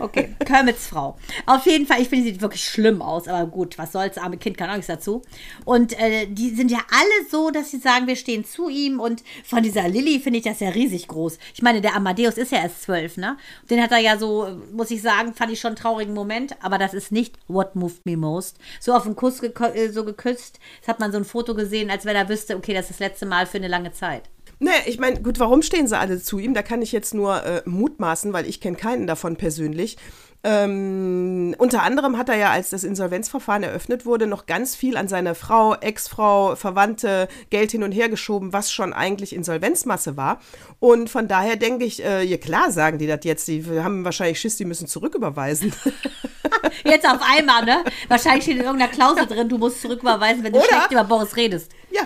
Okay, 0.00 0.34
Kermits 0.44 0.86
Frau. 0.86 1.16
Auf 1.46 1.66
jeden 1.66 1.86
Fall, 1.86 2.00
ich 2.00 2.08
finde, 2.08 2.24
sie 2.24 2.32
sieht 2.32 2.40
wirklich 2.40 2.64
schlimm 2.64 3.02
aus, 3.02 3.26
aber 3.26 3.46
gut, 3.46 3.78
was 3.78 3.92
soll's, 3.92 4.18
arme 4.18 4.36
Kind 4.36 4.56
kann 4.56 4.70
auch 4.70 4.74
nichts 4.74 4.86
dazu. 4.86 5.22
Und 5.64 5.98
äh, 5.98 6.26
die 6.26 6.50
sind 6.50 6.70
ja 6.70 6.78
alle 6.90 7.15
so, 7.30 7.50
dass 7.50 7.70
sie 7.70 7.78
sagen, 7.78 8.06
wir 8.06 8.16
stehen 8.16 8.44
zu 8.44 8.68
ihm. 8.68 9.00
Und 9.00 9.22
von 9.44 9.62
dieser 9.62 9.88
Lilly 9.88 10.20
finde 10.20 10.38
ich 10.38 10.44
das 10.44 10.60
ja 10.60 10.70
riesig 10.70 11.08
groß. 11.08 11.38
Ich 11.54 11.62
meine, 11.62 11.80
der 11.80 11.94
Amadeus 11.94 12.38
ist 12.38 12.52
ja 12.52 12.58
erst 12.58 12.82
zwölf, 12.82 13.16
ne? 13.16 13.36
Den 13.70 13.82
hat 13.82 13.92
er 13.92 13.98
ja 13.98 14.18
so, 14.18 14.48
muss 14.72 14.90
ich 14.90 15.02
sagen, 15.02 15.34
fand 15.34 15.52
ich 15.52 15.60
schon 15.60 15.68
einen 15.68 15.76
traurigen 15.76 16.14
Moment. 16.14 16.56
Aber 16.62 16.78
das 16.78 16.94
ist 16.94 17.12
nicht 17.12 17.36
What 17.48 17.76
Moved 17.76 18.06
Me 18.06 18.16
Most. 18.16 18.58
So 18.80 18.94
auf 18.94 19.04
den 19.04 19.16
Kuss 19.16 19.40
gek 19.40 19.58
äh, 19.60 19.88
so 19.90 20.04
geküsst. 20.04 20.58
Das 20.80 20.88
hat 20.88 21.00
man 21.00 21.12
so 21.12 21.18
ein 21.18 21.24
Foto 21.24 21.54
gesehen, 21.54 21.90
als 21.90 22.04
wenn 22.04 22.16
er 22.16 22.28
wüsste, 22.28 22.56
okay, 22.56 22.74
das 22.74 22.86
ist 22.86 23.00
das 23.00 23.00
letzte 23.00 23.26
Mal 23.26 23.46
für 23.46 23.58
eine 23.58 23.68
lange 23.68 23.92
Zeit. 23.92 24.22
Nee, 24.58 24.70
ich 24.86 24.98
meine, 24.98 25.20
gut, 25.20 25.38
warum 25.38 25.60
stehen 25.60 25.86
sie 25.86 25.98
alle 25.98 26.20
zu 26.20 26.38
ihm? 26.38 26.54
Da 26.54 26.62
kann 26.62 26.80
ich 26.80 26.90
jetzt 26.90 27.12
nur 27.12 27.44
äh, 27.44 27.62
mutmaßen, 27.66 28.32
weil 28.32 28.46
ich 28.46 28.60
kenne 28.60 28.76
keinen 28.76 29.06
davon 29.06 29.36
persönlich. 29.36 29.98
Ähm, 30.44 31.54
unter 31.58 31.82
anderem 31.82 32.16
hat 32.18 32.28
er 32.28 32.36
ja, 32.36 32.50
als 32.50 32.70
das 32.70 32.84
Insolvenzverfahren 32.84 33.62
eröffnet 33.62 34.06
wurde, 34.06 34.26
noch 34.26 34.46
ganz 34.46 34.76
viel 34.76 34.96
an 34.96 35.08
seine 35.08 35.34
Frau, 35.34 35.74
Ex-Frau, 35.74 36.56
Verwandte 36.56 37.28
Geld 37.50 37.72
hin 37.72 37.82
und 37.82 37.92
her 37.92 38.08
geschoben, 38.08 38.52
was 38.52 38.70
schon 38.72 38.92
eigentlich 38.92 39.34
Insolvenzmasse 39.34 40.16
war. 40.16 40.40
Und 40.78 41.10
von 41.10 41.28
daher 41.28 41.56
denke 41.56 41.84
ich, 41.84 42.04
äh, 42.04 42.22
ja 42.22 42.36
klar 42.36 42.70
sagen 42.70 42.98
die 42.98 43.06
das 43.06 43.20
jetzt, 43.24 43.48
die 43.48 43.64
haben 43.80 44.04
wahrscheinlich 44.04 44.40
Schiss, 44.40 44.56
die 44.56 44.64
müssen 44.64 44.86
zurücküberweisen. 44.86 45.72
Jetzt 46.84 47.06
auf 47.06 47.20
einmal, 47.22 47.64
ne? 47.64 47.84
Wahrscheinlich 48.08 48.44
steht 48.44 48.58
in 48.58 48.64
irgendeiner 48.64 48.92
Klausel 48.92 49.26
drin, 49.26 49.48
du 49.48 49.58
musst 49.58 49.80
zurücküberweisen, 49.80 50.44
wenn 50.44 50.52
du 50.52 50.58
Oder, 50.58 50.68
schlecht 50.68 50.92
über 50.92 51.04
Boris 51.04 51.36
redest. 51.36 51.72
Ja, 51.90 52.02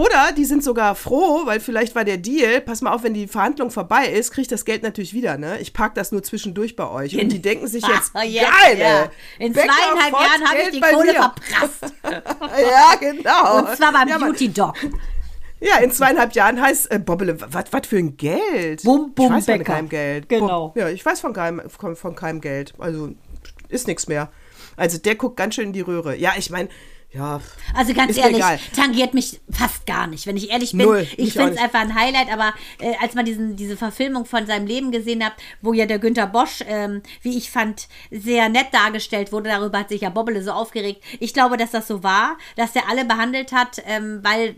oder 0.00 0.32
die 0.32 0.46
sind 0.46 0.64
sogar 0.64 0.94
froh, 0.94 1.42
weil 1.44 1.60
vielleicht 1.60 1.94
war 1.94 2.06
der 2.06 2.16
Deal, 2.16 2.62
pass 2.62 2.80
mal 2.80 2.90
auf, 2.90 3.02
wenn 3.02 3.12
die 3.12 3.28
Verhandlung 3.28 3.70
vorbei 3.70 4.06
ist, 4.06 4.30
kriege 4.30 4.42
ich 4.42 4.48
das 4.48 4.64
Geld 4.64 4.82
natürlich 4.82 5.12
wieder, 5.12 5.36
ne? 5.36 5.58
Ich 5.60 5.74
park 5.74 5.94
das 5.94 6.10
nur 6.10 6.22
zwischendurch 6.22 6.74
bei 6.74 6.88
euch. 6.88 7.20
Und 7.20 7.28
die 7.28 7.42
denken 7.42 7.66
sich 7.66 7.86
jetzt, 7.94 8.14
geil, 8.14 8.78
ja. 8.78 9.10
In 9.38 9.52
Becker 9.52 9.68
zweieinhalb 9.68 10.12
Jahren 10.12 10.48
habe 10.48 10.58
ich 10.62 10.70
die 10.70 10.80
Kohle 10.80 11.12
mir. 11.12 11.14
verprasst. 11.14 11.94
ja, 12.02 12.94
genau. 12.98 13.58
Und 13.58 13.76
zwar 13.76 13.92
beim 13.92 14.08
ja, 14.08 14.16
Beauty 14.16 14.48
Dog. 14.48 14.74
Ja, 15.60 15.76
in 15.76 15.90
zweieinhalb 15.92 16.32
Jahren 16.32 16.58
heißt 16.58 16.90
äh, 16.90 16.98
Bobbele, 16.98 17.36
was 17.38 17.86
für 17.86 17.98
ein 17.98 18.16
Geld? 18.16 18.82
Bum, 18.84 19.12
bum, 19.12 19.26
ich 19.26 19.32
weiß 19.32 19.46
Becker. 19.46 19.64
von 19.66 19.74
keinem 19.74 19.88
Geld. 19.90 20.28
Genau. 20.30 20.68
Bum, 20.68 20.82
ja, 20.82 20.88
ich 20.88 21.04
weiß 21.04 21.20
von 21.20 21.34
keinem, 21.34 21.68
von, 21.68 21.94
von 21.94 22.16
keinem 22.16 22.40
Geld. 22.40 22.72
Also 22.78 23.10
ist 23.68 23.86
nichts 23.86 24.08
mehr. 24.08 24.30
Also 24.76 24.96
der 24.96 25.16
guckt 25.16 25.36
ganz 25.36 25.56
schön 25.56 25.66
in 25.66 25.72
die 25.74 25.82
Röhre. 25.82 26.16
Ja, 26.16 26.32
ich 26.38 26.48
meine, 26.48 26.70
ja. 27.12 27.40
Also 27.74 27.92
ganz 27.92 28.16
ehrlich, 28.16 28.44
tangiert 28.74 29.14
mich 29.14 29.40
fast 29.50 29.84
gar 29.84 30.06
nicht, 30.06 30.26
wenn 30.26 30.36
ich 30.36 30.50
ehrlich 30.50 30.70
bin. 30.70 30.86
Null, 30.86 31.06
ich 31.16 31.32
finde 31.32 31.54
es 31.54 31.58
einfach 31.58 31.80
ein 31.80 31.94
Highlight, 31.94 32.32
aber 32.32 32.54
äh, 32.78 32.94
als 33.00 33.14
man 33.14 33.24
diesen, 33.24 33.56
diese 33.56 33.76
Verfilmung 33.76 34.26
von 34.26 34.46
seinem 34.46 34.66
Leben 34.66 34.92
gesehen 34.92 35.24
hat, 35.24 35.32
wo 35.60 35.72
ja 35.72 35.86
der 35.86 35.98
Günther 35.98 36.28
Bosch, 36.28 36.62
ähm, 36.68 37.02
wie 37.22 37.36
ich 37.36 37.50
fand, 37.50 37.88
sehr 38.12 38.48
nett 38.48 38.68
dargestellt 38.72 39.32
wurde, 39.32 39.50
darüber 39.50 39.80
hat 39.80 39.88
sich 39.88 40.02
ja 40.02 40.10
Bobbele 40.10 40.40
so 40.42 40.52
aufgeregt. 40.52 41.02
Ich 41.18 41.34
glaube, 41.34 41.56
dass 41.56 41.72
das 41.72 41.88
so 41.88 42.04
war, 42.04 42.38
dass 42.54 42.74
der 42.74 42.88
alle 42.88 43.04
behandelt 43.04 43.50
hat, 43.50 43.82
ähm, 43.86 44.20
weil 44.22 44.54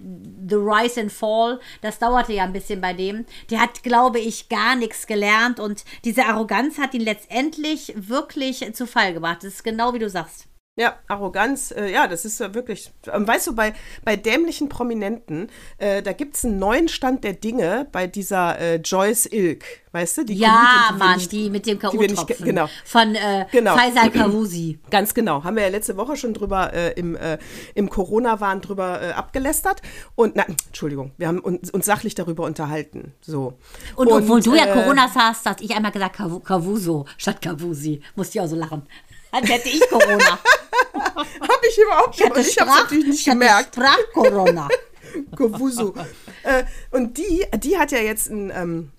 The 0.47 0.56
Rise 0.56 1.00
and 1.00 1.12
Fall, 1.12 1.59
das 1.80 1.99
dauerte 1.99 2.35
ja 2.35 2.44
ein 2.44 2.52
bisschen 2.52 2.82
bei 2.82 2.92
dem. 2.92 3.25
Der 3.50 3.61
hat, 3.61 3.82
glaube 3.82 4.21
ich, 4.21 4.50
gar 4.50 4.76
nichts 4.76 5.06
gelernt 5.06 5.59
und 5.59 5.85
diese 6.04 6.26
Arroganz 6.26 6.76
hat 6.76 6.92
ihn 6.92 7.00
letztendlich 7.00 7.94
wirklich 7.97 8.75
zu 8.75 8.87
Fall 8.87 9.14
gebracht. 9.14 9.38
Das 9.38 9.54
ist 9.54 9.64
genau 9.64 9.94
wie 9.94 9.99
du 9.99 10.11
sagst. 10.11 10.51
Ja, 10.74 10.94
Arroganz, 11.06 11.70
äh, 11.70 11.92
ja, 11.92 12.06
das 12.06 12.24
ist 12.24 12.40
ja 12.40 12.54
wirklich. 12.54 12.90
Ähm, 13.12 13.28
weißt 13.28 13.48
du, 13.48 13.54
bei, 13.54 13.74
bei 14.06 14.16
dämlichen 14.16 14.70
Prominenten, 14.70 15.50
äh, 15.76 16.02
da 16.02 16.14
gibt 16.14 16.34
es 16.34 16.46
einen 16.46 16.58
neuen 16.58 16.88
Stand 16.88 17.24
der 17.24 17.34
Dinge 17.34 17.86
bei 17.92 18.06
dieser 18.06 18.58
äh, 18.58 18.76
Joyce 18.76 19.26
Ilk, 19.26 19.66
weißt 19.92 20.16
du? 20.16 20.24
Die 20.24 20.32
ja, 20.32 20.88
die 20.90 20.98
Mann, 20.98 21.18
nicht, 21.18 21.30
die 21.30 21.50
mit 21.50 21.66
dem 21.66 21.78
K.O.-Tropfen. 21.78 22.42
Genau. 22.42 22.70
Von 22.86 23.14
äh, 23.14 23.44
genau. 23.52 23.76
Faisal 23.76 24.10
Kavusi. 24.10 24.78
Ganz 24.88 25.12
genau. 25.12 25.44
Haben 25.44 25.56
wir 25.56 25.64
ja 25.64 25.68
letzte 25.68 25.98
Woche 25.98 26.16
schon 26.16 26.32
drüber 26.32 26.72
äh, 26.72 26.92
im, 26.92 27.16
äh, 27.16 27.36
im 27.74 27.90
Corona-Wahn 27.90 28.62
drüber 28.62 29.14
abgelästert. 29.14 29.82
Und, 30.14 30.36
na, 30.36 30.46
Entschuldigung, 30.46 31.12
wir 31.18 31.28
haben 31.28 31.40
uns, 31.40 31.70
uns 31.70 31.84
sachlich 31.84 32.14
darüber 32.14 32.44
unterhalten. 32.44 33.12
So. 33.20 33.58
Und, 33.94 34.06
und 34.06 34.22
obwohl 34.22 34.40
du 34.40 34.54
ja 34.54 34.72
Corona 34.72 35.14
hast, 35.14 35.44
hast 35.44 35.60
ich 35.60 35.76
einmal 35.76 35.92
gesagt 35.92 36.16
Kavuso 36.16 37.04
statt 37.18 37.42
Kavusi. 37.42 38.00
Musste 38.16 38.38
ich 38.38 38.42
auch 38.42 38.48
so 38.48 38.56
lachen. 38.56 38.86
Als 39.32 39.48
hätte 39.48 39.68
ich 39.68 39.80
Corona. 39.88 40.38
Habe 40.94 41.66
ich 41.68 41.78
überhaupt 41.78 42.20
nicht. 42.20 42.36
Ich, 42.36 42.48
ich 42.48 42.60
habe 42.60 42.70
es 42.70 42.76
natürlich 42.76 43.06
nicht 43.06 43.26
ich 43.26 43.32
gemerkt. 43.32 43.74
Sprach-Corona. 43.74 44.68
Kowusu. 45.36 45.94
äh, 46.42 46.64
und 46.90 47.18
die, 47.18 47.44
die 47.56 47.78
hat 47.78 47.92
ja 47.92 47.98
jetzt 47.98 48.30
ein 48.30 48.52
ähm, 48.54 48.92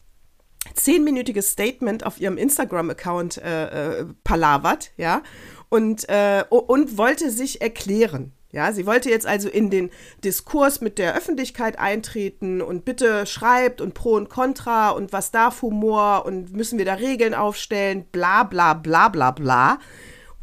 zehnminütiges 0.74 1.52
Statement 1.52 2.06
auf 2.06 2.20
ihrem 2.20 2.38
Instagram-Account 2.38 3.38
äh, 3.38 4.00
äh, 4.00 4.06
palavert, 4.24 4.92
ja, 4.98 5.22
und, 5.70 6.08
äh, 6.10 6.44
und 6.50 6.98
wollte 6.98 7.30
sich 7.30 7.62
erklären. 7.62 8.34
Ja, 8.52 8.72
sie 8.72 8.86
wollte 8.86 9.10
jetzt 9.10 9.26
also 9.26 9.50
in 9.50 9.72
den 9.72 9.90
Diskurs 10.24 10.80
mit 10.80 11.00
der 11.00 11.16
Öffentlichkeit 11.16 11.80
eintreten 11.80 12.62
und 12.62 12.86
bitte 12.86 13.26
schreibt 13.26 13.82
und 13.82 13.96
Pro 13.96 14.14
und 14.14 14.30
Contra 14.30 14.92
und 14.92 15.12
was 15.12 15.32
darf 15.32 15.64
Humor 15.64 16.26
und 16.28 16.54
müssen 16.54 16.78
wir 16.78 16.86
da 16.86 16.94
Regeln 16.94 17.34
aufstellen, 17.34 18.06
bla 18.12 18.44
bla 18.44 18.76
bla 18.76 19.10
bla 19.10 19.32
bla. 19.32 19.80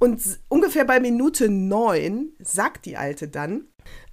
Und 0.01 0.41
ungefähr 0.49 0.85
bei 0.85 0.99
Minute 0.99 1.49
neun 1.51 2.33
sagt 2.41 2.87
die 2.87 2.97
Alte 2.97 3.29
dann, 3.29 3.67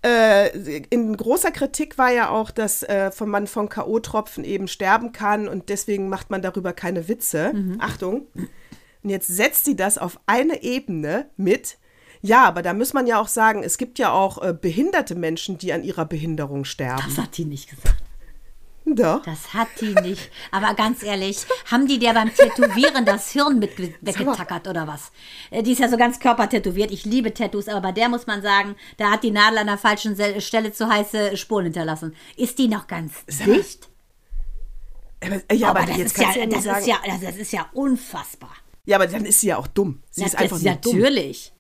äh, 0.06 0.50
in 0.90 1.16
großer 1.16 1.52
Kritik 1.52 1.98
war 1.98 2.12
ja 2.12 2.30
auch, 2.30 2.52
dass 2.52 2.84
äh, 2.84 3.10
man 3.26 3.48
von 3.48 3.70
K.O.-Tropfen 3.70 4.44
eben 4.44 4.68
sterben 4.68 5.14
kann 5.14 5.48
und 5.48 5.70
deswegen 5.70 6.10
macht 6.10 6.30
man 6.30 6.42
darüber 6.42 6.74
keine 6.74 7.08
Witze. 7.08 7.54
Mhm. 7.54 7.78
Achtung. 7.80 8.28
Und 9.02 9.10
jetzt 9.10 9.28
setzt 9.28 9.66
sie 9.66 9.76
das 9.76 9.98
auf 9.98 10.20
eine 10.26 10.62
Ebene 10.62 11.30
mit, 11.38 11.78
ja, 12.22 12.44
aber 12.44 12.62
da 12.62 12.74
muss 12.74 12.94
man 12.94 13.08
ja 13.08 13.20
auch 13.22 13.28
sagen, 13.28 13.64
es 13.64 13.78
gibt 13.78 14.00
ja 14.00 14.12
auch 14.12 14.42
äh, 14.42 14.54
behinderte 14.54 15.16
Menschen, 15.16 15.58
die 15.58 15.72
an 15.72 15.84
ihrer 15.84 16.06
Behinderung 16.06 16.66
sterben. 16.66 17.04
Das 17.08 17.18
hat 17.18 17.38
die 17.38 17.46
nicht 17.46 17.70
gesagt. 17.70 18.04
Doch. 18.96 19.22
Das 19.24 19.54
hat 19.54 19.68
die 19.82 19.94
nicht. 20.02 20.32
Aber 20.52 20.74
ganz 20.74 21.04
ehrlich, 21.04 21.46
haben 21.70 21.88
die 21.88 22.00
der 22.00 22.14
beim 22.14 22.34
Tätowieren 22.34 23.06
das 23.06 23.32
Hirn 23.32 23.60
mit 23.60 23.78
weggetackert 23.78 24.68
oder 24.68 24.88
was? 24.88 25.12
Äh, 25.52 25.62
die 25.64 25.74
ist 25.74 25.80
ja 25.80 25.90
so 25.90 25.98
ganz 25.98 26.20
körpertätowiert. 26.20 26.92
Ich 26.92 27.04
liebe 27.06 27.34
Tattoos, 27.34 27.68
aber 27.68 27.82
bei 27.82 27.92
der 27.92 28.08
muss 28.08 28.28
man 28.28 28.42
sagen, 28.42 28.76
da 28.98 29.12
hat 29.12 29.24
die 29.24 29.32
Nadel 29.32 29.60
an 29.60 29.68
der 29.68 29.78
falschen 29.78 30.16
Stelle 30.40 30.72
zu 30.72 30.88
heiße 30.88 31.36
Spuren 31.36 31.66
hinterlassen. 31.66 32.16
Ist 32.38 32.58
die 32.60 32.68
noch 32.68 32.88
ganz 32.88 33.26
dicht? 33.26 33.90
Aber, 35.24 35.54
ja, 35.54 35.70
aber, 35.70 35.80
aber 35.82 35.92
das, 35.92 35.98
ist 35.98 36.18
ja, 36.18 36.46
das, 36.46 36.66
ist 36.66 36.88
ja, 36.88 36.98
das 37.22 37.36
ist 37.36 37.52
ja 37.52 37.66
unfassbar. 37.74 38.56
Ja, 38.86 38.98
aber 38.98 39.08
dann 39.08 39.26
ist 39.26 39.42
sie 39.42 39.48
ja 39.48 39.58
auch 39.58 39.68
dumm. 39.68 40.02
Sie 40.12 40.22
Na, 40.22 40.28
ist 40.28 40.38
einfach 40.38 40.60
nur 40.62 40.72
Natürlich. 40.72 41.50
Dumm. 41.50 41.58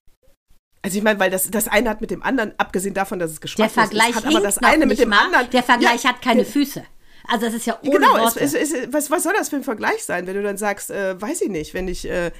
Also 0.83 0.97
ich 0.99 1.03
meine, 1.03 1.19
weil 1.19 1.31
das, 1.31 1.49
das 1.49 1.67
eine 1.67 1.89
hat 1.89 1.99
mit 1.99 2.11
dem 2.11 2.23
anderen, 2.23 2.53
abgesehen 2.57 2.93
davon, 2.93 3.19
dass 3.19 3.31
es 3.31 3.41
geschmacklos 3.41 3.89
der 3.89 4.09
ist, 4.09 4.15
hat 4.15 4.25
aber 4.25 4.39
das 4.39 4.59
eine 4.59 4.85
mit 4.85 4.99
dem 4.99 5.09
mal. 5.09 5.25
anderen. 5.25 5.49
Der 5.49 5.63
Vergleich 5.63 6.03
ja, 6.03 6.11
hat 6.11 6.21
keine 6.21 6.45
Füße. 6.45 6.85
Also 7.27 7.45
das 7.45 7.55
ist 7.55 7.65
ja 7.65 7.77
ohne 7.81 7.91
Genau, 7.91 8.13
Worte. 8.13 8.39
Es, 8.39 8.53
es, 8.53 8.71
es, 8.71 8.93
was, 8.93 9.11
was 9.11 9.23
soll 9.23 9.33
das 9.37 9.49
für 9.49 9.57
ein 9.57 9.63
Vergleich 9.63 10.03
sein, 10.03 10.27
wenn 10.27 10.35
du 10.35 10.43
dann 10.43 10.57
sagst, 10.57 10.91
äh, 10.91 11.19
weiß 11.19 11.41
ich 11.41 11.49
nicht, 11.49 11.73
wenn 11.73 11.87
ich 11.87 12.09
äh, 12.09 12.31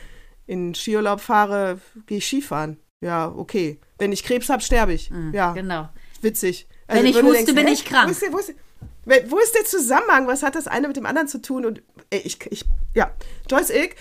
in 0.45 0.73
Skiurlaub 0.73 1.19
fahre, 1.19 1.79
gehe 2.05 2.19
ich 2.19 2.25
Skifahren. 2.25 2.77
Ja, 3.01 3.27
okay. 3.27 3.79
Wenn 3.97 4.11
ich 4.11 4.23
Krebs 4.23 4.49
habe, 4.49 4.61
sterbe 4.61 4.93
ich. 4.93 5.11
Mhm, 5.11 5.33
ja, 5.33 5.53
genau. 5.53 5.89
Witzig. 6.21 6.67
Also, 6.87 7.03
wenn 7.03 7.09
ich 7.09 7.15
huste, 7.17 7.31
denkst, 7.31 7.53
bin 7.53 7.67
ich 7.67 7.85
krank. 7.85 8.07
Wo 8.07 8.11
ist, 8.11 8.21
der, 8.21 8.33
wo, 8.33 8.37
ist 8.37 8.47
der, 9.05 9.31
wo 9.31 9.37
ist, 9.39 9.55
der, 9.55 9.65
Zusammenhang? 9.65 10.27
Was 10.27 10.41
hat 10.41 10.55
das 10.55 10.67
eine 10.67 10.87
mit 10.87 10.97
dem 10.97 11.05
anderen 11.05 11.27
zu 11.27 11.41
tun? 11.41 11.65
Und 11.65 11.83
ey, 12.09 12.21
ich, 12.21 12.39
ich, 12.49 12.65
ja, 12.95 13.11
Joyce 13.49 13.71
Ilk, 13.71 13.95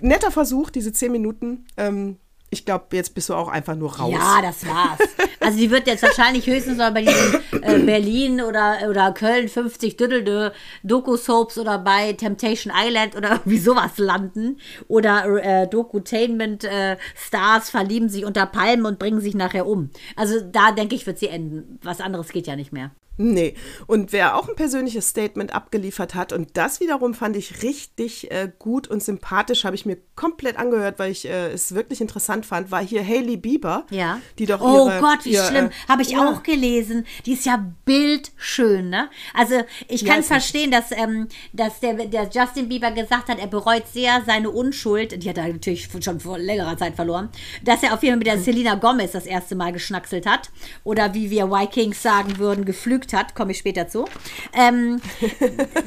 netter 0.00 0.30
Versuch, 0.30 0.70
diese 0.70 0.92
zehn 0.92 1.12
Minuten. 1.12 1.66
Ähm, 1.76 2.18
ich 2.52 2.66
glaube, 2.66 2.84
jetzt 2.92 3.14
bist 3.14 3.30
du 3.30 3.34
auch 3.34 3.48
einfach 3.48 3.74
nur 3.74 3.96
raus. 3.96 4.12
Ja, 4.12 4.42
das 4.42 4.66
war's. 4.66 4.98
Also 5.40 5.58
die 5.58 5.70
wird 5.70 5.86
jetzt 5.86 6.02
wahrscheinlich 6.02 6.46
höchstens 6.46 6.76
noch 6.76 6.92
bei 6.92 7.00
diesen 7.00 7.62
äh, 7.62 7.78
Berlin 7.78 8.42
oder, 8.42 8.76
oder 8.90 9.10
Köln 9.12 9.48
50 9.48 9.96
Düdelde 9.96 10.52
Doku-Soaps 10.82 11.56
oder 11.56 11.78
bei 11.78 12.12
Temptation 12.12 12.70
Island 12.76 13.16
oder 13.16 13.30
irgendwie 13.32 13.58
sowas 13.58 13.96
landen. 13.96 14.60
Oder 14.86 15.24
äh, 15.42 15.66
Dokutainment 15.66 16.64
äh, 16.64 16.98
verlieben 17.14 18.10
sich 18.10 18.26
unter 18.26 18.44
Palmen 18.44 18.84
und 18.84 18.98
bringen 18.98 19.22
sich 19.22 19.34
nachher 19.34 19.66
um. 19.66 19.88
Also 20.14 20.40
da 20.40 20.72
denke 20.72 20.94
ich, 20.94 21.06
wird 21.06 21.18
sie 21.18 21.28
enden. 21.28 21.78
Was 21.82 22.02
anderes 22.02 22.28
geht 22.28 22.46
ja 22.46 22.54
nicht 22.54 22.72
mehr. 22.72 22.90
Nee. 23.18 23.54
Und 23.86 24.12
wer 24.12 24.36
auch 24.36 24.48
ein 24.48 24.56
persönliches 24.56 25.08
Statement 25.08 25.54
abgeliefert 25.54 26.14
hat, 26.14 26.32
und 26.32 26.56
das 26.56 26.80
wiederum 26.80 27.12
fand 27.12 27.36
ich 27.36 27.62
richtig 27.62 28.30
äh, 28.30 28.50
gut 28.58 28.88
und 28.88 29.02
sympathisch, 29.02 29.64
habe 29.64 29.76
ich 29.76 29.84
mir 29.84 29.98
komplett 30.14 30.58
angehört, 30.58 30.98
weil 30.98 31.12
ich 31.12 31.28
äh, 31.28 31.52
es 31.52 31.74
wirklich 31.74 32.00
interessant 32.00 32.46
fand, 32.46 32.70
war 32.70 32.82
hier 32.82 33.06
Hailey 33.06 33.36
Bieber. 33.36 33.86
Ja. 33.90 34.18
Die 34.38 34.46
doch 34.46 34.60
Oh 34.60 34.88
ihre, 34.88 35.00
Gott, 35.00 35.24
wie 35.24 35.32
ihr, 35.32 35.44
schlimm. 35.44 35.66
Äh, 35.66 35.70
habe 35.88 36.02
ich 36.02 36.10
ja. 36.10 36.26
auch 36.26 36.42
gelesen. 36.42 37.06
Die 37.26 37.34
ist 37.34 37.44
ja 37.44 37.62
bildschön, 37.84 38.88
ne? 38.88 39.10
Also 39.34 39.56
ich 39.88 40.04
kann 40.06 40.16
ja, 40.16 40.22
verstehen, 40.22 40.70
dass, 40.70 40.90
ähm, 40.90 41.28
dass 41.52 41.80
der, 41.80 41.94
der 42.06 42.30
Justin 42.32 42.68
Bieber 42.68 42.92
gesagt 42.92 43.28
hat, 43.28 43.38
er 43.38 43.46
bereut 43.46 43.84
sehr 43.92 44.22
seine 44.24 44.50
Unschuld. 44.50 45.22
Die 45.22 45.28
hat 45.28 45.36
er 45.36 45.48
natürlich 45.48 45.88
schon 46.00 46.20
vor 46.20 46.38
längerer 46.38 46.78
Zeit 46.78 46.96
verloren. 46.96 47.28
Dass 47.62 47.82
er 47.82 47.92
auf 47.92 48.02
jeden 48.02 48.14
Fall 48.14 48.18
mit 48.18 48.26
der 48.26 48.38
Selena 48.38 48.74
Gomez 48.76 49.12
das 49.12 49.26
erste 49.26 49.54
Mal 49.54 49.72
geschnackselt 49.72 50.24
hat. 50.24 50.50
Oder 50.82 51.12
wie 51.12 51.30
wir 51.30 51.50
Vikings 51.50 52.02
sagen 52.02 52.38
würden, 52.38 52.64
geflügelt 52.64 53.01
geflügt 53.02 53.12
hat, 53.12 53.34
komme 53.34 53.52
ich 53.52 53.58
später 53.58 53.88
zu. 53.88 54.06
Ähm, 54.52 55.00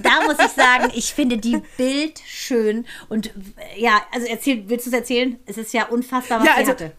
da 0.02 0.24
muss 0.26 0.40
ich 0.40 0.52
sagen, 0.52 0.92
ich 0.94 1.14
finde 1.14 1.38
die 1.38 1.62
Bild 1.78 2.20
schön 2.26 2.86
und 3.10 3.32
ja, 3.78 4.02
also 4.12 4.28
erzähl, 4.28 4.64
willst 4.68 4.86
du 4.86 4.90
es 4.92 4.96
erzählen? 4.96 5.40
Es 5.46 5.58
ist 5.58 5.74
ja 5.74 5.88
unfassbar, 5.88 6.40
was 6.40 6.48
ja, 6.48 6.54
also, 6.54 6.66
sie 6.66 6.72
hatte. 6.72 6.92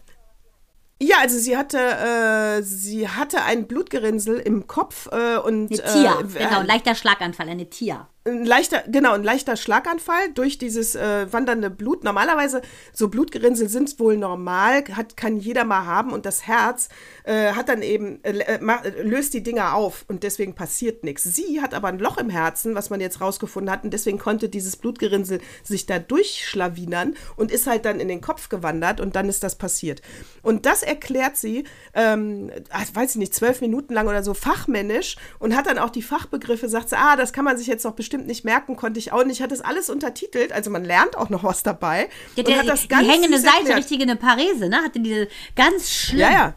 Ja, 0.99 1.15
also 1.21 1.37
sie 1.37 1.55
hatte, 1.55 1.77
äh, 1.77 2.63
sie 2.63 3.07
hatte 3.07 3.43
ein 3.43 3.67
Blutgerinnsel 3.67 4.39
im 4.39 4.65
Kopf 4.65 5.07
äh, 5.11 5.37
und 5.37 5.67
eine 5.67 5.93
Tia, 5.93 6.19
äh, 6.19 6.23
genau, 6.23 6.61
leichter 6.63 6.95
Schlaganfall, 6.95 7.49
eine 7.49 7.69
Tia. 7.69 8.09
Ein 8.27 8.45
leichter, 8.45 8.83
genau, 8.87 9.13
ein 9.13 9.23
leichter 9.23 9.55
Schlaganfall 9.55 10.31
durch 10.33 10.57
dieses 10.57 10.95
äh, 10.95 11.31
wandernde 11.31 11.69
Blut. 11.69 12.03
Normalerweise, 12.03 12.61
so 12.93 13.07
Blutgerinnsel 13.07 13.69
sind 13.69 13.99
wohl 13.99 14.17
normal, 14.17 14.83
hat, 14.93 15.17
kann 15.17 15.37
jeder 15.37 15.63
mal 15.63 15.85
haben 15.85 16.11
und 16.11 16.25
das 16.25 16.45
Herz 16.45 16.89
äh, 17.23 17.53
hat 17.53 17.69
dann 17.69 17.81
eben, 17.81 18.23
äh, 18.23 18.37
äh 18.39 19.01
löst 19.01 19.33
die 19.33 19.43
Dinger 19.43 19.73
auf 19.73 20.05
und 20.07 20.23
deswegen 20.23 20.55
passiert 20.55 21.03
nichts. 21.03 21.23
Sie 21.23 21.61
hat 21.61 21.73
aber 21.73 21.87
ein 21.87 21.99
Loch 21.99 22.17
im 22.17 22.29
Herzen, 22.29 22.75
was 22.75 22.89
man 22.89 22.99
jetzt 22.99 23.21
rausgefunden 23.21 23.71
hat 23.71 23.83
und 23.83 23.91
deswegen 23.91 24.17
konnte 24.17 24.49
dieses 24.49 24.75
Blutgerinnsel 24.75 25.39
sich 25.63 25.85
da 25.85 25.99
durchschlawinern 25.99 27.15
und 27.35 27.51
ist 27.51 27.67
halt 27.67 27.85
dann 27.85 27.99
in 27.99 28.07
den 28.07 28.21
Kopf 28.21 28.49
gewandert 28.49 28.99
und 28.99 29.15
dann 29.15 29.29
ist 29.29 29.43
das 29.43 29.55
passiert. 29.55 30.01
Und 30.41 30.65
das 30.65 30.83
erklärt 30.83 31.37
sie, 31.37 31.63
ähm, 31.93 32.51
weiß 32.93 33.11
ich 33.11 33.17
nicht, 33.17 33.33
zwölf 33.33 33.61
Minuten 33.61 33.93
lang 33.93 34.07
oder 34.07 34.23
so 34.23 34.33
fachmännisch 34.33 35.15
und 35.39 35.55
hat 35.55 35.67
dann 35.67 35.77
auch 35.77 35.89
die 35.89 36.01
Fachbegriffe, 36.01 36.67
sagt 36.69 36.89
sie, 36.89 36.97
ah, 36.97 37.15
das 37.15 37.33
kann 37.33 37.45
man 37.45 37.57
sich 37.57 37.67
jetzt 37.67 37.83
noch 37.83 37.93
bestimmt 37.93 38.16
nicht 38.25 38.43
merken, 38.45 38.75
konnte 38.75 38.99
ich 38.99 39.11
auch 39.11 39.23
nicht. 39.23 39.41
Hat 39.41 39.51
das 39.51 39.61
alles 39.61 39.89
untertitelt, 39.89 40.51
also 40.51 40.69
man 40.69 40.83
lernt 40.83 41.17
auch 41.17 41.29
noch 41.29 41.43
was 41.43 41.63
dabei. 41.63 42.09
Ja, 42.35 42.43
der, 42.43 42.59
hat 42.59 42.67
das 42.67 42.87
ganz 42.87 43.05
die 43.05 43.11
hängende 43.11 43.39
Seite, 43.39 43.55
erklärt. 43.57 43.77
richtige 43.79 44.03
eine 44.03 44.15
Parese, 44.15 44.69
ne? 44.69 44.77
Hatte 44.77 44.99
diese 44.99 45.27
ganz 45.55 45.91
schlimm. 45.91 46.19
Ja, 46.19 46.31
ja. 46.31 46.55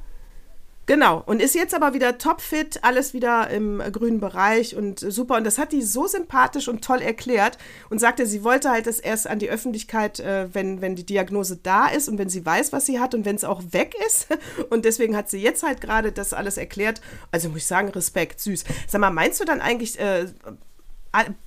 Genau. 0.90 1.22
Und 1.24 1.40
ist 1.40 1.54
jetzt 1.54 1.72
aber 1.72 1.94
wieder 1.94 2.18
topfit, 2.18 2.80
alles 2.82 3.14
wieder 3.14 3.48
im 3.48 3.80
grünen 3.92 4.18
Bereich 4.18 4.74
und 4.74 4.98
super. 4.98 5.36
Und 5.36 5.44
das 5.44 5.56
hat 5.56 5.70
die 5.70 5.82
so 5.82 6.08
sympathisch 6.08 6.66
und 6.66 6.84
toll 6.84 7.00
erklärt 7.00 7.58
und 7.90 8.00
sagte, 8.00 8.26
sie 8.26 8.42
wollte 8.42 8.70
halt 8.70 8.88
das 8.88 8.98
erst 8.98 9.28
an 9.28 9.38
die 9.38 9.50
Öffentlichkeit, 9.50 10.18
äh, 10.18 10.52
wenn, 10.52 10.80
wenn 10.80 10.96
die 10.96 11.06
Diagnose 11.06 11.60
da 11.62 11.86
ist 11.86 12.08
und 12.08 12.18
wenn 12.18 12.28
sie 12.28 12.44
weiß, 12.44 12.72
was 12.72 12.86
sie 12.86 12.98
hat 12.98 13.14
und 13.14 13.24
wenn 13.24 13.36
es 13.36 13.44
auch 13.44 13.62
weg 13.70 13.94
ist. 14.04 14.26
Und 14.70 14.84
deswegen 14.84 15.16
hat 15.16 15.30
sie 15.30 15.40
jetzt 15.40 15.62
halt 15.62 15.80
gerade 15.80 16.10
das 16.10 16.32
alles 16.32 16.56
erklärt. 16.56 17.00
Also 17.30 17.48
muss 17.50 17.58
ich 17.58 17.66
sagen, 17.66 17.88
Respekt, 17.90 18.40
süß. 18.40 18.64
Sag 18.88 19.00
mal, 19.00 19.10
meinst 19.10 19.38
du 19.38 19.44
dann 19.44 19.60
eigentlich, 19.60 19.98
äh, 20.00 20.26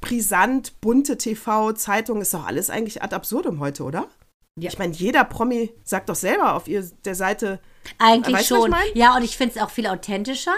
brisant, 0.02 0.80
bunte 0.82 1.18
TV, 1.18 1.74
Zeitung, 1.74 2.22
ist 2.22 2.34
doch 2.34 2.46
alles 2.46 2.70
eigentlich 2.70 3.02
ad 3.02 3.16
absurdum 3.16 3.60
heute, 3.60 3.84
oder? 3.84 4.08
Ja. 4.56 4.70
Ich 4.70 4.78
meine, 4.78 4.94
jeder 4.94 5.24
Promi 5.24 5.74
sagt 5.84 6.10
doch 6.10 6.16
selber 6.16 6.54
auf 6.54 6.68
ihr, 6.68 6.88
der 7.06 7.16
Seite. 7.16 7.60
Eigentlich 7.98 8.38
weißt, 8.38 8.48
schon. 8.50 8.76
Ja, 8.94 9.16
und 9.16 9.24
ich 9.24 9.36
finde 9.36 9.56
es 9.56 9.62
auch 9.62 9.72
viel 9.72 9.88
authentischer. 9.88 10.54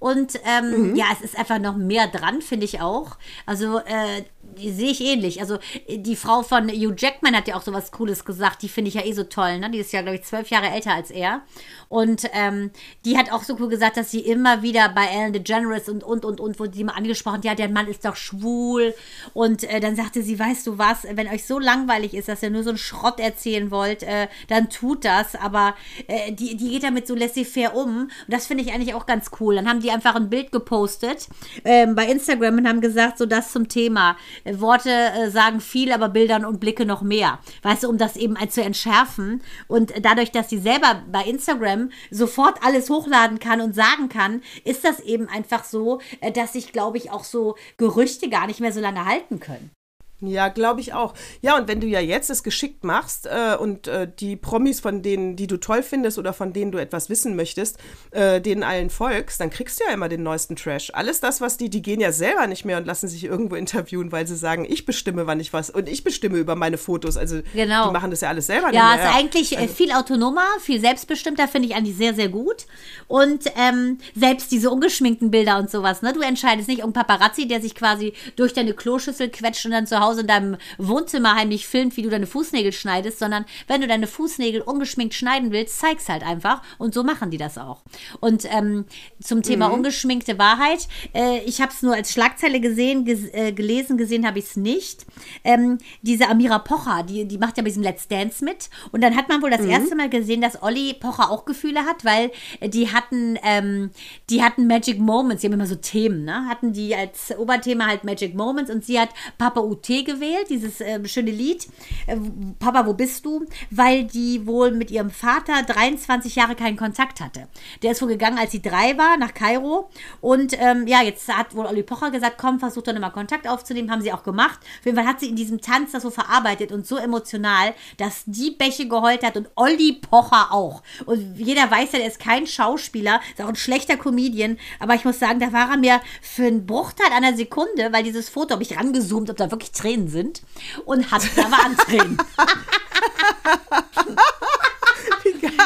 Und 0.00 0.40
ähm, 0.44 0.90
mhm. 0.90 0.96
ja, 0.96 1.06
es 1.12 1.20
ist 1.20 1.38
einfach 1.38 1.60
noch 1.60 1.76
mehr 1.76 2.08
dran, 2.08 2.42
finde 2.42 2.64
ich 2.64 2.80
auch. 2.80 3.18
Also, 3.46 3.78
äh, 3.78 4.24
sehe 4.58 4.90
ich 4.90 5.00
ähnlich. 5.00 5.40
Also, 5.40 5.58
die 5.88 6.16
Frau 6.16 6.42
von 6.42 6.68
Hugh 6.68 6.94
Jackman 6.96 7.36
hat 7.36 7.48
ja 7.48 7.56
auch 7.56 7.62
so 7.62 7.72
was 7.72 7.92
Cooles 7.92 8.24
gesagt. 8.24 8.62
Die 8.62 8.68
finde 8.68 8.88
ich 8.88 8.94
ja 8.94 9.04
eh 9.04 9.12
so 9.12 9.24
toll. 9.24 9.58
Ne? 9.58 9.70
Die 9.70 9.78
ist 9.78 9.92
ja, 9.92 10.02
glaube 10.02 10.16
ich, 10.16 10.24
zwölf 10.24 10.48
Jahre 10.48 10.68
älter 10.68 10.94
als 10.94 11.10
er. 11.10 11.42
Und 11.88 12.28
ähm, 12.32 12.70
die 13.04 13.16
hat 13.16 13.32
auch 13.32 13.42
so 13.42 13.56
cool 13.60 13.68
gesagt, 13.68 13.96
dass 13.96 14.10
sie 14.10 14.20
immer 14.20 14.62
wieder 14.62 14.88
bei 14.88 15.06
Ellen 15.06 15.32
DeGeneres 15.32 15.88
und, 15.88 16.02
und, 16.02 16.24
und, 16.24 16.40
und, 16.40 16.58
wo 16.58 16.66
die 16.66 16.84
mal 16.84 16.94
angesprochen, 16.94 17.42
ja, 17.42 17.54
der 17.54 17.68
Mann 17.68 17.86
ist 17.86 18.04
doch 18.04 18.16
schwul. 18.16 18.94
Und 19.34 19.64
äh, 19.64 19.80
dann 19.80 19.96
sagte 19.96 20.22
sie, 20.22 20.38
weißt 20.38 20.66
du 20.66 20.78
was, 20.78 21.04
wenn 21.08 21.28
euch 21.28 21.46
so 21.46 21.58
langweilig 21.58 22.14
ist, 22.14 22.28
dass 22.28 22.42
ihr 22.42 22.50
nur 22.50 22.64
so 22.64 22.70
einen 22.70 22.78
Schrott 22.78 23.20
erzählen 23.20 23.70
wollt, 23.70 24.02
äh, 24.02 24.28
dann 24.48 24.68
tut 24.68 25.04
das. 25.04 25.36
Aber 25.36 25.74
äh, 26.08 26.32
die, 26.32 26.56
die 26.56 26.70
geht 26.70 26.82
damit 26.82 27.06
so 27.06 27.14
laissez-faire 27.14 27.74
um. 27.74 28.02
Und 28.02 28.10
das 28.28 28.46
finde 28.46 28.64
ich 28.64 28.72
eigentlich 28.72 28.94
auch 28.94 29.06
ganz 29.06 29.30
cool. 29.40 29.54
Dann 29.54 29.68
haben 29.68 29.80
die 29.80 29.90
einfach 29.90 30.14
ein 30.16 30.28
Bild 30.28 30.52
gepostet 30.52 31.28
ähm, 31.64 31.94
bei 31.94 32.06
Instagram 32.06 32.58
und 32.58 32.68
haben 32.68 32.80
gesagt, 32.80 33.18
so 33.18 33.26
das 33.26 33.52
zum 33.52 33.68
Thema. 33.68 34.16
Worte 34.54 34.90
äh, 34.90 35.30
sagen 35.30 35.60
viel, 35.60 35.92
aber 35.92 36.08
Bildern 36.08 36.44
und 36.44 36.60
Blicke 36.60 36.86
noch 36.86 37.02
mehr. 37.02 37.38
Weißt 37.62 37.84
du, 37.84 37.88
um 37.88 37.98
das 37.98 38.16
eben 38.16 38.36
zu 38.48 38.62
entschärfen. 38.62 39.42
Und 39.68 39.92
dadurch, 40.02 40.30
dass 40.30 40.50
sie 40.50 40.58
selber 40.58 41.02
bei 41.10 41.22
Instagram 41.24 41.90
sofort 42.10 42.62
alles 42.62 42.90
hochladen 42.90 43.38
kann 43.38 43.60
und 43.60 43.74
sagen 43.74 44.08
kann, 44.08 44.42
ist 44.64 44.84
das 44.84 45.00
eben 45.00 45.28
einfach 45.28 45.64
so, 45.64 46.00
äh, 46.20 46.32
dass 46.32 46.52
sich, 46.52 46.72
glaube 46.72 46.98
ich, 46.98 47.10
auch 47.10 47.24
so 47.24 47.56
Gerüchte 47.76 48.28
gar 48.28 48.46
nicht 48.46 48.60
mehr 48.60 48.72
so 48.72 48.80
lange 48.80 49.04
halten 49.04 49.40
können. 49.40 49.75
Ja, 50.20 50.48
glaube 50.48 50.80
ich 50.80 50.94
auch. 50.94 51.12
Ja, 51.42 51.58
und 51.58 51.68
wenn 51.68 51.78
du 51.78 51.86
ja 51.86 52.00
jetzt 52.00 52.30
es 52.30 52.42
geschickt 52.42 52.84
machst 52.84 53.26
äh, 53.26 53.54
und 53.54 53.86
äh, 53.86 54.10
die 54.18 54.36
Promis, 54.36 54.80
von 54.80 55.02
denen, 55.02 55.36
die 55.36 55.46
du 55.46 55.58
toll 55.58 55.82
findest 55.82 56.18
oder 56.18 56.32
von 56.32 56.54
denen 56.54 56.72
du 56.72 56.78
etwas 56.78 57.10
wissen 57.10 57.36
möchtest, 57.36 57.76
äh, 58.12 58.40
denen 58.40 58.62
allen 58.62 58.88
folgst, 58.88 59.40
dann 59.40 59.50
kriegst 59.50 59.78
du 59.78 59.84
ja 59.84 59.92
immer 59.92 60.08
den 60.08 60.22
neuesten 60.22 60.56
Trash. 60.56 60.90
Alles 60.94 61.20
das, 61.20 61.42
was 61.42 61.58
die, 61.58 61.68
die 61.68 61.82
gehen 61.82 62.00
ja 62.00 62.12
selber 62.12 62.46
nicht 62.46 62.64
mehr 62.64 62.78
und 62.78 62.86
lassen 62.86 63.08
sich 63.08 63.24
irgendwo 63.24 63.56
interviewen, 63.56 64.10
weil 64.10 64.26
sie 64.26 64.36
sagen, 64.36 64.66
ich 64.66 64.86
bestimme, 64.86 65.26
wann 65.26 65.38
ich 65.38 65.52
was 65.52 65.68
und 65.68 65.86
ich 65.86 66.02
bestimme 66.02 66.38
über 66.38 66.56
meine 66.56 66.78
Fotos. 66.78 67.18
Also 67.18 67.42
genau. 67.52 67.88
die 67.88 67.92
machen 67.92 68.10
das 68.10 68.22
ja 68.22 68.30
alles 68.30 68.46
selber 68.46 68.72
ja, 68.72 68.92
nicht 68.92 68.96
mehr. 68.96 69.04
Ja, 69.04 69.10
ist 69.10 69.16
eigentlich 69.18 69.52
äh, 69.52 69.56
also, 69.56 69.74
viel 69.74 69.92
autonomer, 69.92 70.46
viel 70.60 70.80
selbstbestimmter, 70.80 71.46
finde 71.46 71.68
ich 71.68 71.74
eigentlich 71.74 71.96
sehr, 71.96 72.14
sehr 72.14 72.30
gut. 72.30 72.64
Und 73.06 73.44
ähm, 73.54 73.98
selbst 74.14 74.50
diese 74.50 74.70
ungeschminkten 74.70 75.30
Bilder 75.30 75.58
und 75.58 75.70
sowas, 75.70 76.00
ne? 76.00 76.14
Du 76.14 76.20
entscheidest 76.20 76.68
nicht 76.68 76.82
um 76.82 76.94
Paparazzi, 76.94 77.46
der 77.46 77.60
sich 77.60 77.74
quasi 77.74 78.14
durch 78.36 78.54
deine 78.54 78.72
Kloschüssel 78.72 79.28
quetscht 79.28 79.66
und 79.66 79.72
dann 79.72 79.86
zu 79.86 80.00
Hause 80.00 80.05
Hause 80.06 80.22
in 80.22 80.26
deinem 80.26 80.56
Wohnzimmer 80.78 81.34
heimlich 81.34 81.66
filmt, 81.66 81.96
wie 81.96 82.02
du 82.02 82.10
deine 82.10 82.26
Fußnägel 82.26 82.72
schneidest, 82.72 83.18
sondern 83.18 83.44
wenn 83.66 83.80
du 83.80 83.86
deine 83.86 84.06
Fußnägel 84.06 84.60
ungeschminkt 84.60 85.14
schneiden 85.14 85.52
willst, 85.52 85.78
zeig's 85.78 86.08
halt 86.08 86.22
einfach. 86.22 86.62
Und 86.78 86.94
so 86.94 87.02
machen 87.02 87.30
die 87.30 87.38
das 87.38 87.58
auch. 87.58 87.82
Und 88.20 88.44
ähm, 88.52 88.84
zum 89.20 89.42
Thema 89.42 89.68
mhm. 89.68 89.74
ungeschminkte 89.74 90.38
Wahrheit, 90.38 90.88
äh, 91.14 91.40
ich 91.40 91.60
habe 91.60 91.72
es 91.72 91.82
nur 91.82 91.94
als 91.94 92.12
Schlagzeile 92.12 92.60
gesehen, 92.60 93.04
ges 93.04 93.32
äh, 93.32 93.52
gelesen, 93.52 93.96
gesehen 93.96 94.26
habe 94.26 94.38
ich 94.38 94.46
es 94.46 94.56
nicht. 94.56 95.06
Ähm, 95.44 95.78
diese 96.02 96.28
Amira 96.28 96.58
Pocher, 96.58 97.02
die, 97.02 97.26
die 97.26 97.38
macht 97.38 97.56
ja 97.56 97.62
bei 97.62 97.68
diesem 97.68 97.82
Let's 97.82 98.08
Dance 98.08 98.44
mit. 98.44 98.70
Und 98.92 99.02
dann 99.02 99.16
hat 99.16 99.28
man 99.28 99.42
wohl 99.42 99.50
das 99.50 99.62
mhm. 99.62 99.70
erste 99.70 99.96
Mal 99.96 100.08
gesehen, 100.08 100.40
dass 100.40 100.62
Olli 100.62 100.94
Pocher 100.94 101.30
auch 101.30 101.44
Gefühle 101.44 101.84
hat, 101.84 102.04
weil 102.04 102.30
die 102.62 102.92
hatten, 102.92 103.38
ähm, 103.42 103.90
die 104.30 104.42
hatten 104.42 104.66
Magic 104.66 104.98
Moments, 104.98 105.40
die 105.40 105.48
haben 105.48 105.54
immer 105.54 105.66
so 105.66 105.76
Themen, 105.76 106.24
ne? 106.24 106.46
Hatten 106.48 106.72
die 106.72 106.94
als 106.94 107.36
Oberthema 107.36 107.86
halt 107.86 108.04
Magic 108.04 108.34
Moments 108.34 108.70
und 108.70 108.84
sie 108.84 108.98
hat 108.98 109.10
Papa 109.38 109.60
UT 109.60 109.88
gewählt, 110.04 110.46
dieses 110.50 110.80
äh, 110.80 111.06
schöne 111.06 111.30
Lied, 111.30 111.68
äh, 112.06 112.16
Papa, 112.58 112.86
wo 112.86 112.94
bist 112.94 113.24
du? 113.24 113.46
Weil 113.70 114.04
die 114.04 114.46
wohl 114.46 114.70
mit 114.70 114.90
ihrem 114.90 115.10
Vater 115.10 115.62
23 115.62 116.36
Jahre 116.36 116.54
keinen 116.54 116.76
Kontakt 116.76 117.20
hatte. 117.20 117.48
Der 117.82 117.92
ist 117.92 118.02
wohl 118.02 118.08
gegangen, 118.08 118.38
als 118.38 118.52
sie 118.52 118.62
drei 118.62 118.96
war, 118.98 119.16
nach 119.16 119.34
Kairo. 119.34 119.90
Und 120.20 120.56
ähm, 120.58 120.86
ja, 120.86 121.02
jetzt 121.02 121.28
hat 121.28 121.54
wohl 121.54 121.66
Olli 121.66 121.82
Pocher 121.82 122.10
gesagt, 122.10 122.38
komm, 122.38 122.58
versuch 122.60 122.82
doch 122.82 122.92
nochmal 122.92 123.12
Kontakt 123.12 123.48
aufzunehmen. 123.48 123.90
Haben 123.90 124.02
sie 124.02 124.12
auch 124.12 124.22
gemacht. 124.22 124.60
Auf 124.80 124.86
jeden 124.86 124.96
Fall 124.96 125.06
hat 125.06 125.20
sie 125.20 125.28
in 125.28 125.36
diesem 125.36 125.60
Tanz 125.60 125.92
das 125.92 126.02
so 126.02 126.10
verarbeitet 126.10 126.72
und 126.72 126.86
so 126.86 126.96
emotional, 126.96 127.74
dass 127.96 128.22
die 128.26 128.50
Bäche 128.50 128.88
geheult 128.88 129.22
hat 129.22 129.36
und 129.36 129.48
Olli 129.54 129.94
Pocher 129.94 130.52
auch. 130.52 130.82
Und 131.06 131.38
jeder 131.38 131.70
weiß 131.70 131.92
ja, 131.92 131.98
der 131.98 132.08
ist 132.08 132.20
kein 132.20 132.46
Schauspieler, 132.46 133.20
ist 133.36 133.42
auch 133.42 133.48
ein 133.48 133.56
schlechter 133.56 133.96
Comedian. 133.96 134.58
Aber 134.78 134.94
ich 134.94 135.04
muss 135.04 135.18
sagen, 135.18 135.40
da 135.40 135.52
war 135.52 135.70
er 135.70 135.76
mir 135.76 136.00
für 136.20 136.46
einen 136.46 136.66
Bruchteil 136.66 137.12
einer 137.12 137.36
Sekunde, 137.36 137.92
weil 137.92 138.02
dieses 138.02 138.28
Foto 138.28 138.54
habe 138.54 138.62
ich 138.62 138.76
rangezoomt, 138.76 139.30
ob 139.30 139.36
da 139.36 139.50
wirklich 139.50 139.72
Tränen 139.72 139.85
sind 140.08 140.42
und 140.84 141.10
hat, 141.10 141.22
da 141.36 141.44
waren 141.50 141.76
Tränen. 141.76 142.18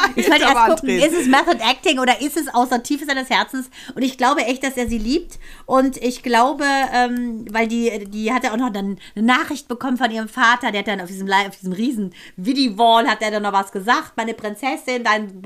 ich 0.15 0.29
wollte 0.29 0.43
erst 0.43 0.65
gucken, 0.67 0.89
ist 0.89 1.13
es 1.13 1.27
Method 1.27 1.57
Acting 1.59 1.99
oder 1.99 2.21
ist 2.21 2.37
es 2.37 2.53
aus 2.53 2.69
der 2.69 2.83
Tiefe 2.83 3.05
seines 3.05 3.29
Herzens? 3.29 3.69
Und 3.95 4.01
ich 4.01 4.17
glaube 4.17 4.41
echt, 4.41 4.63
dass 4.63 4.77
er 4.77 4.87
sie 4.87 4.97
liebt. 4.97 5.39
Und 5.65 5.97
ich 5.97 6.23
glaube, 6.23 6.65
ähm, 6.93 7.45
weil 7.51 7.67
die, 7.67 8.05
die 8.09 8.33
hat 8.33 8.43
ja 8.43 8.51
auch 8.51 8.57
noch 8.57 8.71
dann 8.71 8.97
eine 9.15 9.25
Nachricht 9.25 9.67
bekommen 9.67 9.97
von 9.97 10.11
ihrem 10.11 10.29
Vater, 10.29 10.71
der 10.71 10.79
hat 10.79 10.87
dann 10.87 11.01
auf 11.01 11.07
diesem, 11.07 11.29
auf 11.29 11.57
diesem 11.57 11.73
riesen 11.73 12.13
Vidi-Wall 12.37 13.07
hat 13.07 13.21
er 13.21 13.31
dann 13.31 13.43
noch 13.43 13.53
was 13.53 13.71
gesagt. 13.71 14.13
Meine 14.15 14.33
Prinzessin, 14.33 15.03
dein, 15.03 15.41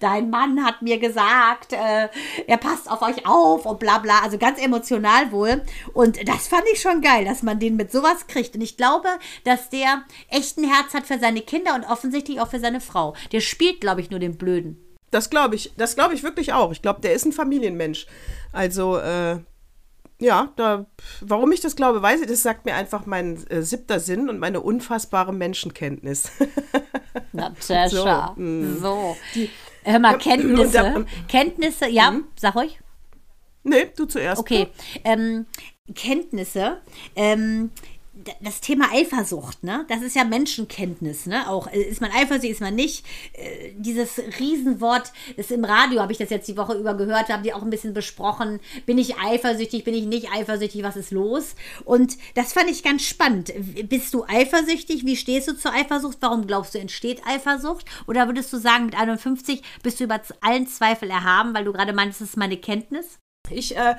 dein 0.00 0.30
Mann 0.30 0.64
hat 0.64 0.82
mir 0.82 0.98
gesagt, 0.98 1.72
äh, 1.72 2.08
er 2.46 2.56
passt 2.56 2.90
auf 2.90 3.02
euch 3.02 3.26
auf 3.26 3.66
und 3.66 3.78
bla 3.78 3.98
bla. 3.98 4.20
Also 4.22 4.38
ganz 4.38 4.60
emotional 4.60 5.32
wohl. 5.32 5.62
Und 5.92 6.28
das 6.28 6.48
fand 6.48 6.64
ich 6.72 6.80
schon 6.80 7.00
geil, 7.00 7.24
dass 7.24 7.42
man 7.42 7.58
den 7.58 7.76
mit 7.76 7.92
sowas 7.92 8.26
kriegt. 8.26 8.54
Und 8.54 8.62
ich 8.62 8.76
glaube, 8.76 9.08
dass 9.44 9.70
der 9.70 10.02
echt 10.28 10.58
ein 10.58 10.64
Herz 10.64 10.94
hat 10.94 11.06
für 11.06 11.18
seine 11.18 11.40
Kinder 11.42 11.74
und 11.74 11.84
offensichtlich 11.84 12.40
auch 12.40 12.48
für 12.48 12.60
seine 12.60 12.80
Frau. 12.80 13.14
Der 13.32 13.40
spielt, 13.40 13.80
glaube 13.80 14.00
ich, 14.00 14.09
nur 14.10 14.20
den 14.20 14.36
Blöden. 14.36 14.78
Das 15.10 15.30
glaube 15.30 15.56
ich, 15.56 15.72
das 15.76 15.96
glaube 15.96 16.14
ich 16.14 16.22
wirklich 16.22 16.52
auch. 16.52 16.72
Ich 16.72 16.82
glaube, 16.82 17.00
der 17.00 17.14
ist 17.14 17.24
ein 17.24 17.32
Familienmensch. 17.32 18.06
Also, 18.52 18.98
äh, 18.98 19.38
ja, 20.20 20.52
da, 20.56 20.86
warum 21.20 21.50
ich 21.50 21.60
das 21.60 21.76
glaube, 21.76 22.02
weiß 22.02 22.20
ich, 22.20 22.26
das 22.26 22.42
sagt 22.42 22.66
mir 22.66 22.74
einfach 22.74 23.06
mein 23.06 23.44
äh, 23.48 23.62
siebter 23.62 23.98
Sinn 24.00 24.28
und 24.28 24.38
meine 24.38 24.60
unfassbare 24.60 25.32
Menschenkenntnis. 25.32 26.30
Natascha, 27.32 28.34
so. 28.36 28.40
Mm. 28.40 28.78
so. 28.80 29.16
Die, 29.34 29.50
Hör 29.84 29.98
mal, 29.98 30.18
Kenntnisse. 30.18 30.72
Da, 30.72 31.04
Kenntnisse, 31.26 31.88
ja, 31.88 32.10
mh. 32.10 32.24
sag 32.36 32.56
euch. 32.56 32.78
Nee, 33.62 33.90
du 33.96 34.04
zuerst. 34.04 34.40
Okay. 34.40 34.68
Ähm, 35.04 35.46
Kenntnisse. 35.94 36.78
Ähm, 37.16 37.70
das 38.40 38.60
Thema 38.60 38.92
Eifersucht, 38.92 39.62
ne? 39.62 39.84
Das 39.88 40.02
ist 40.02 40.16
ja 40.16 40.24
Menschenkenntnis, 40.24 41.26
ne? 41.26 41.48
Auch 41.48 41.66
äh, 41.72 41.80
ist 41.80 42.00
man 42.00 42.10
eifersüchtig, 42.10 42.50
ist 42.50 42.60
man 42.60 42.74
nicht. 42.74 43.04
Äh, 43.32 43.72
dieses 43.76 44.20
Riesenwort, 44.38 45.12
das 45.36 45.50
im 45.50 45.64
Radio 45.64 46.00
habe 46.00 46.12
ich 46.12 46.18
das 46.18 46.30
jetzt 46.30 46.48
die 46.48 46.56
Woche 46.56 46.74
über 46.74 46.94
gehört, 46.94 47.28
haben 47.28 47.42
die 47.42 47.52
auch 47.52 47.62
ein 47.62 47.70
bisschen 47.70 47.94
besprochen. 47.94 48.60
Bin 48.86 48.98
ich 48.98 49.18
eifersüchtig, 49.18 49.84
bin 49.84 49.94
ich 49.94 50.06
nicht 50.06 50.32
eifersüchtig, 50.32 50.82
was 50.82 50.96
ist 50.96 51.10
los? 51.10 51.54
Und 51.84 52.16
das 52.34 52.52
fand 52.52 52.70
ich 52.70 52.82
ganz 52.82 53.02
spannend. 53.02 53.52
Bist 53.88 54.14
du 54.14 54.24
eifersüchtig? 54.24 55.04
Wie 55.04 55.16
stehst 55.16 55.48
du 55.48 55.56
zur 55.56 55.72
Eifersucht? 55.72 56.18
Warum 56.20 56.46
glaubst 56.46 56.74
du, 56.74 56.78
entsteht 56.78 57.22
Eifersucht? 57.26 57.86
Oder 58.06 58.26
würdest 58.26 58.52
du 58.52 58.58
sagen, 58.58 58.86
mit 58.86 58.96
51 58.96 59.62
bist 59.82 60.00
du 60.00 60.04
über 60.04 60.20
allen 60.40 60.66
Zweifel 60.66 61.10
erhaben, 61.10 61.54
weil 61.54 61.64
du 61.64 61.72
gerade 61.72 61.92
meinst, 61.92 62.20
das 62.20 62.30
ist 62.30 62.36
meine 62.36 62.56
Kenntnis? 62.56 63.18
Ich, 63.50 63.76
äh, 63.76 63.96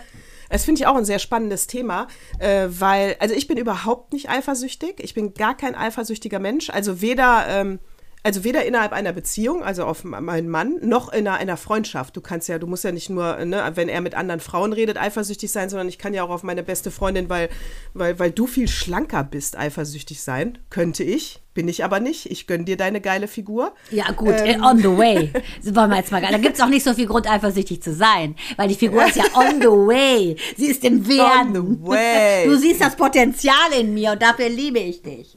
Das 0.51 0.65
finde 0.65 0.81
ich 0.81 0.87
auch 0.87 0.95
ein 0.95 1.05
sehr 1.05 1.19
spannendes 1.19 1.67
Thema, 1.67 2.07
äh, 2.39 2.67
weil, 2.69 3.15
also 3.19 3.33
ich 3.33 3.47
bin 3.47 3.57
überhaupt 3.57 4.13
nicht 4.13 4.29
eifersüchtig. 4.29 4.95
Ich 4.99 5.13
bin 5.13 5.33
gar 5.33 5.55
kein 5.55 5.75
eifersüchtiger 5.75 6.39
Mensch. 6.39 6.69
Also 6.69 7.01
weder, 7.01 7.45
ähm, 7.47 7.79
also 8.23 8.43
weder 8.43 8.65
innerhalb 8.65 8.93
einer 8.93 9.13
Beziehung, 9.13 9.63
also 9.63 9.85
auf 9.85 10.03
meinen 10.03 10.49
Mann, 10.49 10.77
noch 10.81 11.11
in 11.11 11.27
einer, 11.27 11.57
Freundschaft. 11.57 12.15
Du 12.15 12.21
kannst 12.21 12.47
ja, 12.47 12.59
du 12.59 12.67
musst 12.67 12.83
ja 12.83 12.91
nicht 12.91 13.09
nur, 13.09 13.43
ne, 13.45 13.71
wenn 13.75 13.89
er 13.89 14.01
mit 14.01 14.15
anderen 14.15 14.39
Frauen 14.39 14.73
redet, 14.73 14.97
eifersüchtig 14.97 15.51
sein, 15.51 15.69
sondern 15.69 15.87
ich 15.89 15.97
kann 15.97 16.13
ja 16.13 16.23
auch 16.23 16.29
auf 16.29 16.43
meine 16.43 16.63
beste 16.63 16.91
Freundin, 16.91 17.29
weil, 17.29 17.49
weil, 17.93 18.19
weil 18.19 18.31
du 18.31 18.47
viel 18.47 18.67
schlanker 18.67 19.23
bist, 19.23 19.57
eifersüchtig 19.57 20.21
sein. 20.21 20.57
Könnte 20.69 21.03
ich. 21.03 21.39
Bin 21.53 21.67
ich 21.67 21.83
aber 21.83 21.99
nicht. 21.99 22.31
Ich 22.31 22.47
gönne 22.47 22.63
dir 22.63 22.77
deine 22.77 23.01
geile 23.01 23.27
Figur. 23.27 23.73
Ja, 23.89 24.11
gut, 24.11 24.35
ähm. 24.37 24.63
on 24.63 24.77
the 24.77 24.85
way. 24.85 25.33
wollen 25.63 25.89
wir 25.89 25.97
jetzt 25.97 26.11
mal, 26.11 26.21
da 26.21 26.37
gibt 26.37 26.55
es 26.55 26.61
auch 26.61 26.69
nicht 26.69 26.85
so 26.85 26.93
viel 26.93 27.07
Grund, 27.07 27.29
eifersüchtig 27.29 27.83
zu 27.83 27.93
sein, 27.93 28.35
weil 28.55 28.69
die 28.69 28.75
Figur 28.75 29.05
ist 29.05 29.17
ja 29.17 29.25
on 29.33 29.59
the 29.59 29.67
way. 29.67 30.37
Sie 30.55 30.67
ist 30.67 30.83
im 30.85 31.05
Werden. 31.07 31.57
On 31.57 31.79
the 31.81 31.87
way. 31.87 32.45
Du 32.45 32.55
siehst 32.55 32.79
das 32.79 32.95
Potenzial 32.95 33.73
in 33.77 33.93
mir 33.93 34.13
und 34.13 34.21
dafür 34.21 34.47
liebe 34.47 34.79
ich 34.79 35.01
dich. 35.01 35.35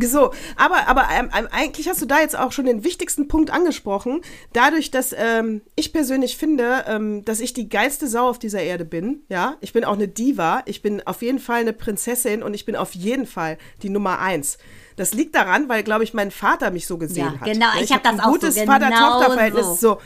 So, 0.00 0.32
aber, 0.56 0.88
aber 0.88 1.08
ähm, 1.12 1.30
ähm, 1.36 1.48
eigentlich 1.50 1.88
hast 1.88 2.02
du 2.02 2.06
da 2.06 2.20
jetzt 2.20 2.36
auch 2.36 2.52
schon 2.52 2.66
den 2.66 2.84
wichtigsten 2.84 3.28
Punkt 3.28 3.50
angesprochen. 3.50 4.20
Dadurch, 4.52 4.90
dass 4.90 5.14
ähm, 5.16 5.62
ich 5.76 5.92
persönlich 5.92 6.36
finde, 6.36 6.84
ähm, 6.86 7.24
dass 7.24 7.40
ich 7.40 7.54
die 7.54 7.68
geilste 7.68 8.08
Sau 8.08 8.28
auf 8.28 8.38
dieser 8.38 8.62
Erde 8.62 8.84
bin, 8.84 9.22
ja, 9.28 9.56
ich 9.60 9.72
bin 9.72 9.84
auch 9.84 9.94
eine 9.94 10.08
Diva, 10.08 10.62
ich 10.66 10.82
bin 10.82 11.06
auf 11.06 11.22
jeden 11.22 11.38
Fall 11.38 11.60
eine 11.60 11.72
Prinzessin 11.72 12.42
und 12.42 12.54
ich 12.54 12.64
bin 12.64 12.76
auf 12.76 12.94
jeden 12.94 13.26
Fall 13.26 13.58
die 13.82 13.90
Nummer 13.90 14.18
eins. 14.18 14.58
Das 14.96 15.14
liegt 15.14 15.34
daran, 15.34 15.68
weil, 15.68 15.82
glaube 15.82 16.04
ich, 16.04 16.14
mein 16.14 16.30
Vater 16.30 16.70
mich 16.70 16.86
so 16.86 16.98
gesehen 16.98 17.32
ja, 17.34 17.40
hat. 17.40 17.52
Genau, 17.52 17.66
ich, 17.76 17.84
ich 17.84 17.92
habe 17.92 18.08
hab 18.08 18.16
das 18.16 18.24
auch 18.24 18.30
gutes 18.32 18.54
so. 18.54 18.60
Genau 18.60 18.72
Vater-Tochter-Verhältnis. 18.72 19.66
So. 19.66 19.74
so. 19.74 19.98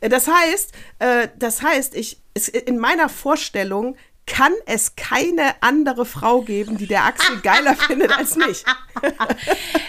Äh, 0.00 0.08
das 0.08 0.28
heißt, 0.28 0.72
äh, 0.98 1.28
das 1.38 1.62
heißt, 1.62 1.94
ich, 1.94 2.20
in 2.66 2.78
meiner 2.78 3.08
Vorstellung 3.08 3.96
kann 4.26 4.52
es 4.66 4.96
keine 4.96 5.54
andere 5.62 6.04
Frau 6.04 6.42
geben, 6.42 6.76
die 6.76 6.86
der 6.86 7.04
Axel 7.04 7.40
geiler 7.40 7.74
findet 7.86 8.16
als 8.16 8.36
mich. 8.36 8.64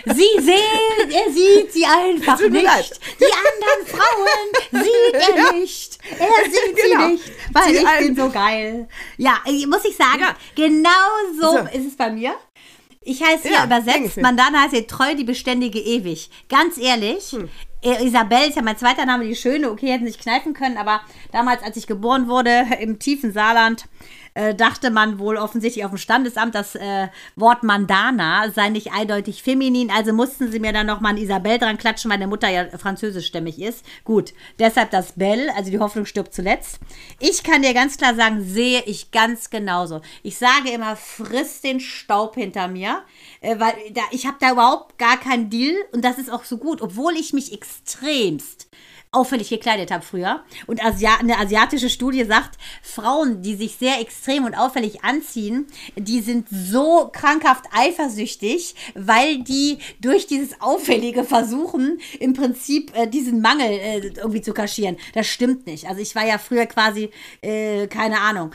Sie 0.06 0.42
sehen, 0.42 1.12
er 1.12 1.32
sieht 1.32 1.74
sie 1.74 1.86
einfach 1.86 2.40
nicht. 2.40 2.64
Leid. 2.64 3.00
Die 3.20 3.26
anderen 3.26 3.88
Frauen 3.88 4.84
sieht 4.84 5.14
er 5.14 5.38
ja. 5.38 5.52
nicht. 5.54 5.98
Er 6.20 6.52
sieht 6.52 6.76
genau. 6.76 7.08
sie 7.08 7.12
nicht, 7.14 7.32
weil 7.52 7.72
die 7.72 7.78
ich 7.78 8.08
bin 8.08 8.16
so 8.16 8.30
geil. 8.30 8.88
Ja, 9.18 9.40
muss 9.68 9.86
ich 9.86 9.98
sagen, 9.98 10.22
ja. 10.22 10.36
genau 10.56 10.90
so, 11.40 11.58
so, 11.58 11.78
ist 11.78 11.88
es 11.88 11.98
bei 11.98 12.12
mir. 12.12 12.36
Ich 13.02 13.24
heiße 13.24 13.50
ja, 13.50 13.64
übersetzt, 13.64 14.18
Mandana 14.18 14.64
heißt 14.64 14.74
hier 14.74 14.86
treu, 14.86 15.16
die 15.16 15.24
beständige 15.24 15.80
ewig. 15.80 16.30
Ganz 16.50 16.78
ehrlich, 16.78 17.32
hm. 17.32 17.50
Isabel 17.82 18.50
ist 18.50 18.56
ja 18.56 18.62
mein 18.62 18.78
zweiter 18.78 19.06
Name, 19.06 19.26
die 19.26 19.36
Schöne. 19.36 19.72
Okay, 19.72 19.92
hätten 19.92 20.06
sich 20.08 20.20
kneifen 20.20 20.54
können, 20.54 20.78
aber 20.78 21.02
damals, 21.32 21.64
als 21.64 21.78
ich 21.78 21.88
geboren 21.88 22.28
wurde, 22.28 22.68
im 22.82 23.00
tiefen 23.00 23.32
Saarland, 23.32 23.86
äh, 24.38 24.54
dachte 24.54 24.92
man 24.92 25.18
wohl 25.18 25.36
offensichtlich 25.38 25.84
auf 25.84 25.92
dem 25.92 25.98
Standesamt, 25.98 26.54
das 26.54 26.76
äh, 26.76 27.08
Wort 27.36 27.64
Mandana 27.64 28.52
sei 28.52 28.70
nicht 28.70 28.94
eindeutig 28.94 29.42
feminin, 29.42 29.90
also 29.90 30.14
mussten 30.14 30.52
sie 30.52 30.60
mir 30.60 30.74
dann 30.74 30.86
nochmal 30.86 31.14
ein 31.14 31.18
Isabel 31.18 31.58
dran 31.58 31.80
klatschen, 31.80 32.12
weil 32.12 32.20
meine 32.20 32.28
Mutter 32.28 32.48
ja 32.48 32.66
französischstämmig 32.78 33.60
ist. 33.60 33.84
Gut, 34.04 34.34
deshalb 34.60 34.92
das 34.92 35.14
Bell, 35.14 35.50
also 35.56 35.72
die 35.72 35.80
Hoffnung 35.80 36.06
stirbt 36.06 36.36
zuletzt. 36.36 36.80
Ich 37.20 37.44
kann 37.44 37.64
dir 37.64 37.74
ganz 37.74 37.98
klar 37.98 38.14
sagen, 38.14 38.44
sehe 38.44 38.84
ich 38.86 39.10
ganz 39.12 39.50
genauso. 39.50 40.02
Ich 40.22 40.38
sage 40.38 40.70
immer, 40.70 40.96
friss 40.96 41.62
den 41.62 41.80
Staub 41.80 42.36
hinter 42.36 42.68
mir, 42.68 43.04
äh, 43.42 43.60
weil 43.60 43.74
da, 43.92 44.02
ich 44.12 44.28
habe 44.28 44.38
da 44.40 44.52
überhaupt 44.52 45.00
gar 45.00 45.18
keinen 45.18 45.50
Deal 45.50 45.76
und 45.94 46.06
das 46.06 46.20
ist 46.20 46.32
auch 46.32 46.44
so 46.44 46.58
gut, 46.58 46.82
obwohl 46.82 47.14
ich 47.16 47.34
mich 47.34 47.54
extremst 47.54 48.67
auffällig 49.18 49.50
gekleidet 49.50 49.92
habe 49.92 50.04
früher. 50.04 50.44
Und 50.68 50.84
Asia 50.84 51.16
eine 51.20 51.40
asiatische 51.40 51.90
Studie 51.90 52.24
sagt, 52.24 52.58
Frauen, 52.82 53.42
die 53.42 53.56
sich 53.56 53.76
sehr 53.76 54.00
extrem 54.00 54.46
und 54.46 54.56
auffällig 54.56 55.04
anziehen, 55.04 55.68
die 55.96 56.22
sind 56.22 56.48
so 56.50 57.10
krankhaft 57.12 57.66
eifersüchtig, 57.72 58.76
weil 58.94 59.40
die 59.40 59.80
durch 60.00 60.28
dieses 60.28 60.62
Auffällige 60.62 61.24
versuchen, 61.24 62.00
im 62.20 62.34
Prinzip 62.34 62.96
äh, 62.96 63.08
diesen 63.08 63.42
Mangel 63.42 63.72
äh, 63.72 63.98
irgendwie 64.18 64.42
zu 64.42 64.54
kaschieren. 64.54 64.98
Das 65.14 65.28
stimmt 65.28 65.66
nicht. 65.66 65.88
Also 65.88 66.02
ich 66.02 66.16
war 66.16 66.26
ja 66.26 66.38
früher 66.38 66.68
quasi, 66.68 67.10
äh, 67.42 67.88
keine 67.88 68.22
Ahnung, 68.22 68.52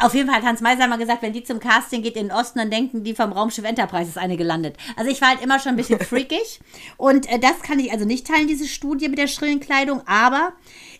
auf 0.00 0.14
jeden 0.14 0.28
Fall 0.28 0.38
hat 0.38 0.46
Hans 0.46 0.60
Meiser 0.60 0.86
mal 0.86 0.98
gesagt, 0.98 1.22
wenn 1.22 1.32
die 1.32 1.44
zum 1.44 1.60
Casting 1.60 2.02
geht 2.02 2.16
in 2.16 2.28
den 2.28 2.36
Osten, 2.36 2.58
dann 2.58 2.70
denken 2.70 3.04
die 3.04 3.14
vom 3.14 3.32
Raumschiff 3.32 3.64
Enterprise 3.64 4.08
ist 4.08 4.18
eine 4.18 4.36
gelandet. 4.36 4.76
Also 4.96 5.10
ich 5.10 5.20
war 5.20 5.28
halt 5.30 5.42
immer 5.42 5.58
schon 5.58 5.70
ein 5.70 5.76
bisschen 5.76 6.00
freakig 6.04 6.60
und 6.96 7.30
äh, 7.30 7.38
das 7.38 7.62
kann 7.62 7.78
ich 7.78 7.92
also 7.92 8.04
nicht 8.04 8.26
teilen, 8.26 8.48
diese 8.48 8.66
Studie 8.66 9.08
mit 9.08 9.18
der 9.18 9.28
schrillen 9.28 9.60
Kleidung, 9.60 10.02
aber 10.06 10.52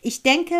ich 0.02 0.22
denke, 0.22 0.54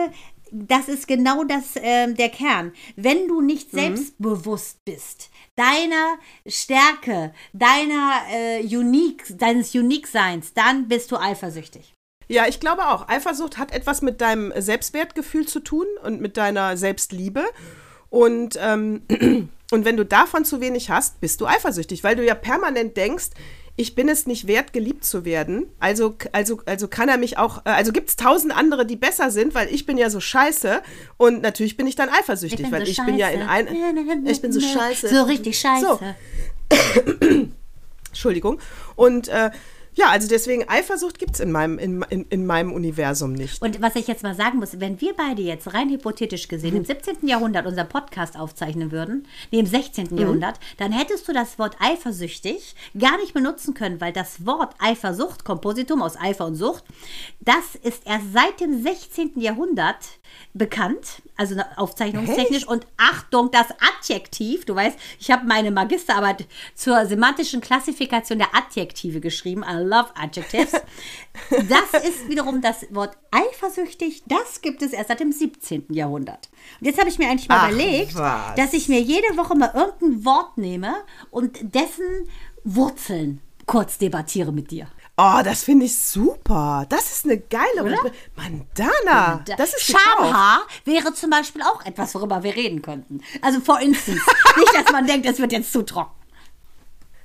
das 0.50 0.88
ist 0.88 1.06
genau 1.06 1.44
das, 1.44 1.76
äh, 1.76 2.12
der 2.12 2.30
Kern. 2.30 2.72
Wenn 2.96 3.28
du 3.28 3.40
nicht 3.40 3.72
mhm. 3.72 3.78
selbstbewusst 3.78 4.84
bist, 4.84 5.30
deiner 5.56 6.18
Stärke, 6.46 7.32
deiner 7.52 8.22
äh, 8.30 8.60
Unique, 8.64 9.24
deines 9.36 9.74
Unique-Seins, 9.74 10.54
dann 10.54 10.88
bist 10.88 11.12
du 11.12 11.16
eifersüchtig. 11.16 11.94
Ja, 12.28 12.46
ich 12.46 12.60
glaube 12.60 12.88
auch. 12.88 13.08
Eifersucht 13.08 13.56
hat 13.56 13.72
etwas 13.72 14.02
mit 14.02 14.20
deinem 14.20 14.52
Selbstwertgefühl 14.54 15.46
zu 15.46 15.60
tun 15.60 15.86
und 16.04 16.20
mit 16.20 16.36
deiner 16.36 16.76
Selbstliebe. 16.76 17.44
Und, 18.10 18.58
ähm, 18.60 19.02
und 19.70 19.84
wenn 19.84 19.96
du 19.96 20.04
davon 20.04 20.44
zu 20.44 20.60
wenig 20.60 20.90
hast, 20.90 21.20
bist 21.20 21.40
du 21.40 21.46
eifersüchtig, 21.46 22.04
weil 22.04 22.16
du 22.16 22.24
ja 22.24 22.34
permanent 22.34 22.96
denkst, 22.96 23.30
ich 23.80 23.94
bin 23.94 24.08
es 24.08 24.26
nicht 24.26 24.48
wert, 24.48 24.72
geliebt 24.72 25.04
zu 25.04 25.24
werden. 25.24 25.66
Also, 25.78 26.16
also, 26.32 26.60
also 26.66 26.88
kann 26.88 27.08
er 27.08 27.16
mich 27.16 27.38
auch, 27.38 27.58
äh, 27.58 27.70
also 27.70 27.92
gibt 27.92 28.08
es 28.08 28.16
tausend 28.16 28.54
andere, 28.54 28.84
die 28.84 28.96
besser 28.96 29.30
sind, 29.30 29.54
weil 29.54 29.72
ich 29.72 29.86
bin 29.86 29.96
ja 29.96 30.10
so 30.10 30.18
scheiße. 30.18 30.82
Und 31.16 31.42
natürlich 31.42 31.76
bin 31.76 31.86
ich 31.86 31.94
dann 31.94 32.08
eifersüchtig, 32.08 32.66
ich 32.66 32.72
weil 32.72 32.84
so 32.84 32.90
ich 32.90 32.96
scheiße. 32.96 33.06
bin 33.06 33.18
ja 33.18 33.28
in 33.28 33.42
ein. 33.42 34.26
Ich 34.26 34.42
bin 34.42 34.52
so 34.52 34.60
scheiße. 34.60 35.08
So 35.08 35.22
richtig 35.22 35.60
scheiße. 35.60 35.86
So. 35.86 36.00
Entschuldigung. 38.08 38.58
Und 38.96 39.28
äh, 39.28 39.50
ja, 39.98 40.10
also 40.10 40.28
deswegen 40.28 40.68
Eifersucht 40.68 41.18
gibt 41.18 41.34
es 41.34 41.40
in 41.40 41.50
meinem, 41.50 41.76
in, 41.76 42.02
in, 42.08 42.24
in, 42.30 42.46
meinem 42.46 42.72
Universum 42.72 43.32
nicht. 43.32 43.60
Und 43.60 43.82
was 43.82 43.96
ich 43.96 44.06
jetzt 44.06 44.22
mal 44.22 44.36
sagen 44.36 44.60
muss, 44.60 44.78
wenn 44.78 45.00
wir 45.00 45.12
beide 45.12 45.42
jetzt 45.42 45.74
rein 45.74 45.90
hypothetisch 45.90 46.46
gesehen 46.46 46.76
im 46.76 46.84
17. 46.84 47.26
Jahrhundert 47.26 47.66
unser 47.66 47.82
Podcast 47.82 48.38
aufzeichnen 48.38 48.92
würden, 48.92 49.26
nee, 49.50 49.58
im 49.58 49.66
16. 49.66 50.08
Mhm. 50.10 50.18
Jahrhundert, 50.18 50.60
dann 50.76 50.92
hättest 50.92 51.26
du 51.26 51.32
das 51.32 51.58
Wort 51.58 51.76
eifersüchtig 51.80 52.76
gar 52.96 53.16
nicht 53.16 53.34
benutzen 53.34 53.74
können, 53.74 54.00
weil 54.00 54.12
das 54.12 54.46
Wort 54.46 54.76
Eifersucht, 54.78 55.44
Kompositum 55.44 56.00
aus 56.00 56.16
Eifer 56.16 56.46
und 56.46 56.54
Sucht, 56.54 56.84
das 57.40 57.74
ist 57.82 58.02
erst 58.06 58.32
seit 58.32 58.60
dem 58.60 58.80
16. 58.80 59.40
Jahrhundert 59.40 59.98
bekannt, 60.54 61.22
also 61.36 61.56
aufzeichnungstechnisch. 61.76 62.62
Echt? 62.62 62.68
Und 62.68 62.86
Achtung, 62.96 63.50
das 63.50 63.66
Adjektiv, 63.80 64.64
du 64.64 64.74
weißt, 64.74 64.98
ich 65.20 65.30
habe 65.30 65.46
meine 65.46 65.70
Magisterarbeit 65.70 66.46
zur 66.74 67.06
semantischen 67.06 67.60
Klassifikation 67.60 68.38
der 68.38 68.54
Adjektive 68.54 69.20
geschrieben. 69.20 69.64
I 69.68 69.76
love 69.82 70.10
Adjectives. 70.14 70.72
Das 71.50 72.02
ist 72.02 72.28
wiederum 72.28 72.60
das 72.60 72.92
Wort 72.92 73.16
eifersüchtig. 73.30 74.24
Das 74.26 74.60
gibt 74.60 74.82
es 74.82 74.92
erst 74.92 75.08
seit 75.08 75.20
dem 75.20 75.30
17. 75.30 75.86
Jahrhundert. 75.90 76.48
Und 76.80 76.86
jetzt 76.86 76.98
habe 76.98 77.08
ich 77.08 77.18
mir 77.18 77.28
eigentlich 77.30 77.48
mal 77.48 77.60
Ach, 77.60 77.70
überlegt, 77.70 78.16
was? 78.16 78.56
dass 78.56 78.72
ich 78.72 78.88
mir 78.88 79.00
jede 79.00 79.36
Woche 79.36 79.54
mal 79.54 79.70
irgendein 79.72 80.24
Wort 80.24 80.58
nehme 80.58 80.94
und 81.30 81.58
dessen 81.74 82.28
Wurzeln 82.64 83.40
kurz 83.66 83.98
debattiere 83.98 84.52
mit 84.52 84.70
dir. 84.72 84.88
Oh, 85.20 85.40
das 85.42 85.64
finde 85.64 85.86
ich 85.86 85.98
super. 85.98 86.86
Das 86.88 87.10
ist 87.10 87.24
eine 87.24 87.38
geile 87.38 87.82
Oder? 87.82 87.98
Mandana. 88.36 89.44
Das 89.56 89.74
ist 89.74 89.90
Schamhaar 89.90 90.60
wäre 90.84 91.12
zum 91.12 91.30
Beispiel 91.30 91.60
auch 91.62 91.84
etwas, 91.84 92.14
worüber 92.14 92.44
wir 92.44 92.54
reden 92.54 92.82
könnten. 92.82 93.20
Also 93.42 93.60
for 93.60 93.80
instance. 93.80 94.22
nicht, 94.56 94.74
dass 94.74 94.92
man 94.92 95.08
denkt, 95.08 95.26
es 95.26 95.40
wird 95.40 95.50
jetzt 95.50 95.72
zu 95.72 95.82
trocken. 95.82 96.12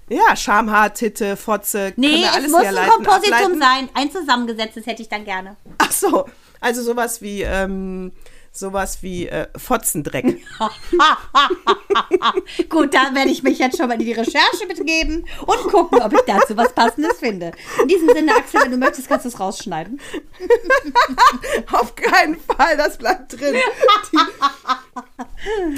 Ja, 0.09 0.35
Schamhaar, 0.35 0.91
Titte, 0.95 1.37
Fotze. 1.37 1.93
Nee, 1.95 2.25
es 2.35 2.49
muss 2.49 2.63
ein 2.63 2.89
Kompositum 2.89 3.33
ableiten. 3.33 3.59
sein. 3.59 3.89
Ein 3.93 4.11
zusammengesetztes 4.11 4.87
hätte 4.87 5.03
ich 5.03 5.09
dann 5.09 5.23
gerne. 5.23 5.55
Ach 5.77 5.91
so. 5.91 6.25
Also 6.59 6.81
sowas 6.81 7.21
wie 7.21 7.43
ähm, 7.43 8.11
sowas 8.53 8.99
wie 9.01 9.27
äh, 9.27 9.47
Fotzendreck. 9.57 10.25
Gut, 12.69 12.93
da 12.93 13.13
werde 13.13 13.31
ich 13.31 13.41
mich 13.41 13.57
jetzt 13.57 13.77
schon 13.77 13.87
mal 13.87 13.95
in 13.99 14.05
die 14.05 14.13
Recherche 14.13 14.67
begeben 14.67 15.25
und 15.45 15.59
gucken, 15.71 16.01
ob 16.01 16.13
ich 16.13 16.21
dazu 16.27 16.55
was 16.55 16.73
Passendes 16.73 17.17
finde. 17.17 17.51
In 17.81 17.87
diesem 17.87 18.09
Sinne, 18.09 18.35
Axel, 18.35 18.61
wenn 18.61 18.71
du 18.71 18.77
möchtest, 18.77 19.09
kannst 19.09 19.25
du 19.25 19.29
es 19.29 19.39
rausschneiden. 19.39 19.99
Auf 21.71 21.95
keinen 21.95 22.39
Fall, 22.39 22.77
das 22.77 22.97
bleibt 22.99 23.39
drin. 23.39 23.55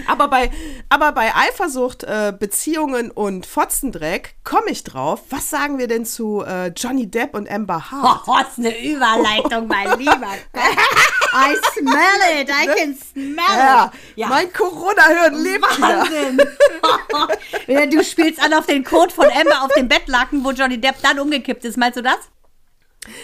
aber, 0.08 0.28
bei, 0.28 0.52
aber 0.90 1.14
bei 1.14 1.34
Eifersucht, 1.34 2.04
äh, 2.04 2.34
Beziehungen 2.38 3.10
und 3.10 3.46
Fotzendreck 3.46 4.36
komme 4.44 4.70
ich 4.70 4.84
drauf. 4.84 5.22
Was 5.30 5.50
sagen 5.50 5.78
wir 5.78 5.88
denn 5.88 6.06
zu 6.06 6.44
äh, 6.44 6.68
Johnny 6.76 7.08
Depp 7.10 7.36
und 7.36 7.50
Amber 7.50 7.90
Hart? 7.90 8.24
Oh, 8.28 8.34
was 8.34 8.58
eine 8.58 8.78
Überleitung, 8.84 9.68
mein 9.68 9.98
Lieber. 9.98 10.34
I 11.36 11.56
smell 11.74 12.42
it, 12.42 12.50
I 12.50 12.65
can 12.66 12.96
smell 12.96 13.36
ja. 13.58 13.92
Ja. 14.16 14.28
Mein 14.28 14.52
Corona-Hirn 14.52 15.44
lebt 15.44 15.82
Wahnsinn. 15.82 16.38
du 17.92 18.04
spielst 18.04 18.42
an 18.42 18.54
auf 18.54 18.66
den 18.66 18.84
Code 18.84 19.14
von 19.14 19.26
Amber 19.26 19.64
auf 19.64 19.72
dem 19.78 19.88
Bettlaken, 19.88 20.44
wo 20.44 20.52
Johnny 20.52 20.80
Depp 20.80 20.96
dann 21.02 21.20
umgekippt 21.20 21.66
ist. 21.66 21.78
Meinst 21.78 21.98
du 21.98 22.02
das? 22.02 22.18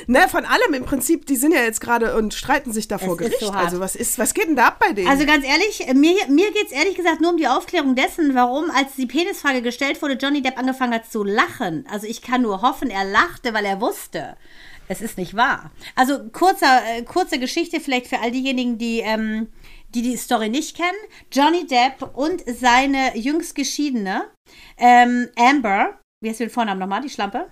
Ne, 0.08 0.27
von 0.30 0.45
allem 0.45 0.73
im 0.73 0.86
Prinzip, 0.86 1.25
die 1.25 1.36
sind 1.36 1.54
ja 1.54 1.62
jetzt 1.62 1.82
gerade 1.82 2.15
und 2.15 2.34
streiten 2.34 2.71
sich 2.71 2.88
da 2.88 2.97
vor 2.97 3.17
Gericht. 3.17 3.39
So 3.39 3.49
also 3.49 3.80
was 3.80 3.95
ist, 3.95 4.19
was 4.19 4.34
geht 4.34 4.47
denn 4.47 4.56
da 4.56 4.67
ab 4.67 4.77
bei 4.80 4.93
denen? 4.93 5.08
Also 5.08 5.25
ganz 5.25 5.45
ehrlich, 5.45 5.88
mir, 5.93 6.15
mir 6.27 6.51
geht 6.51 6.67
es 6.67 6.71
ehrlich 6.71 6.95
gesagt 6.95 7.21
nur 7.21 7.32
um 7.32 7.38
die 7.38 7.47
Aufklärung 7.47 7.95
dessen, 7.95 8.36
warum, 8.36 8.69
als 8.71 8.95
die 8.95 9.08
Penisfrage 9.08 9.62
gestellt 9.62 10.01
wurde, 10.01 10.15
Johnny 10.15 10.41
Depp 10.41 10.58
angefangen 10.58 10.93
hat 10.93 11.12
zu 11.12 11.23
lachen. 11.23 11.86
Also 11.89 12.06
ich 12.08 12.21
kann 12.21 12.43
nur 12.43 12.62
hoffen, 12.62 12.89
er 12.89 13.06
lachte, 13.06 13.54
weil 13.54 13.65
er 13.65 13.82
wusste. 13.82 14.38
Es 14.91 15.01
ist 15.01 15.17
nicht 15.17 15.38
wahr. 15.38 15.71
Also 15.95 16.27
kurzer, 16.32 16.82
äh, 16.86 17.04
kurze 17.04 17.39
Geschichte 17.39 17.80
vielleicht 17.80 18.08
für 18.08 18.19
all 18.19 18.30
diejenigen, 18.30 18.77
die, 18.77 18.99
ähm, 18.99 19.47
die 19.95 20.01
die 20.01 20.17
Story 20.17 20.49
nicht 20.49 20.75
kennen. 20.75 20.97
Johnny 21.32 21.65
Depp 21.65 22.13
und 22.13 22.43
seine 22.45 23.17
jüngst 23.17 23.56
geschiedene 23.56 24.25
ähm, 24.77 25.30
Amber, 25.38 25.97
wie 26.21 26.30
heißt 26.30 26.41
den 26.41 26.49
Vornamen 26.49 26.82
nochmal, 26.82 26.99
die 26.99 27.10
Schlampe? 27.10 27.49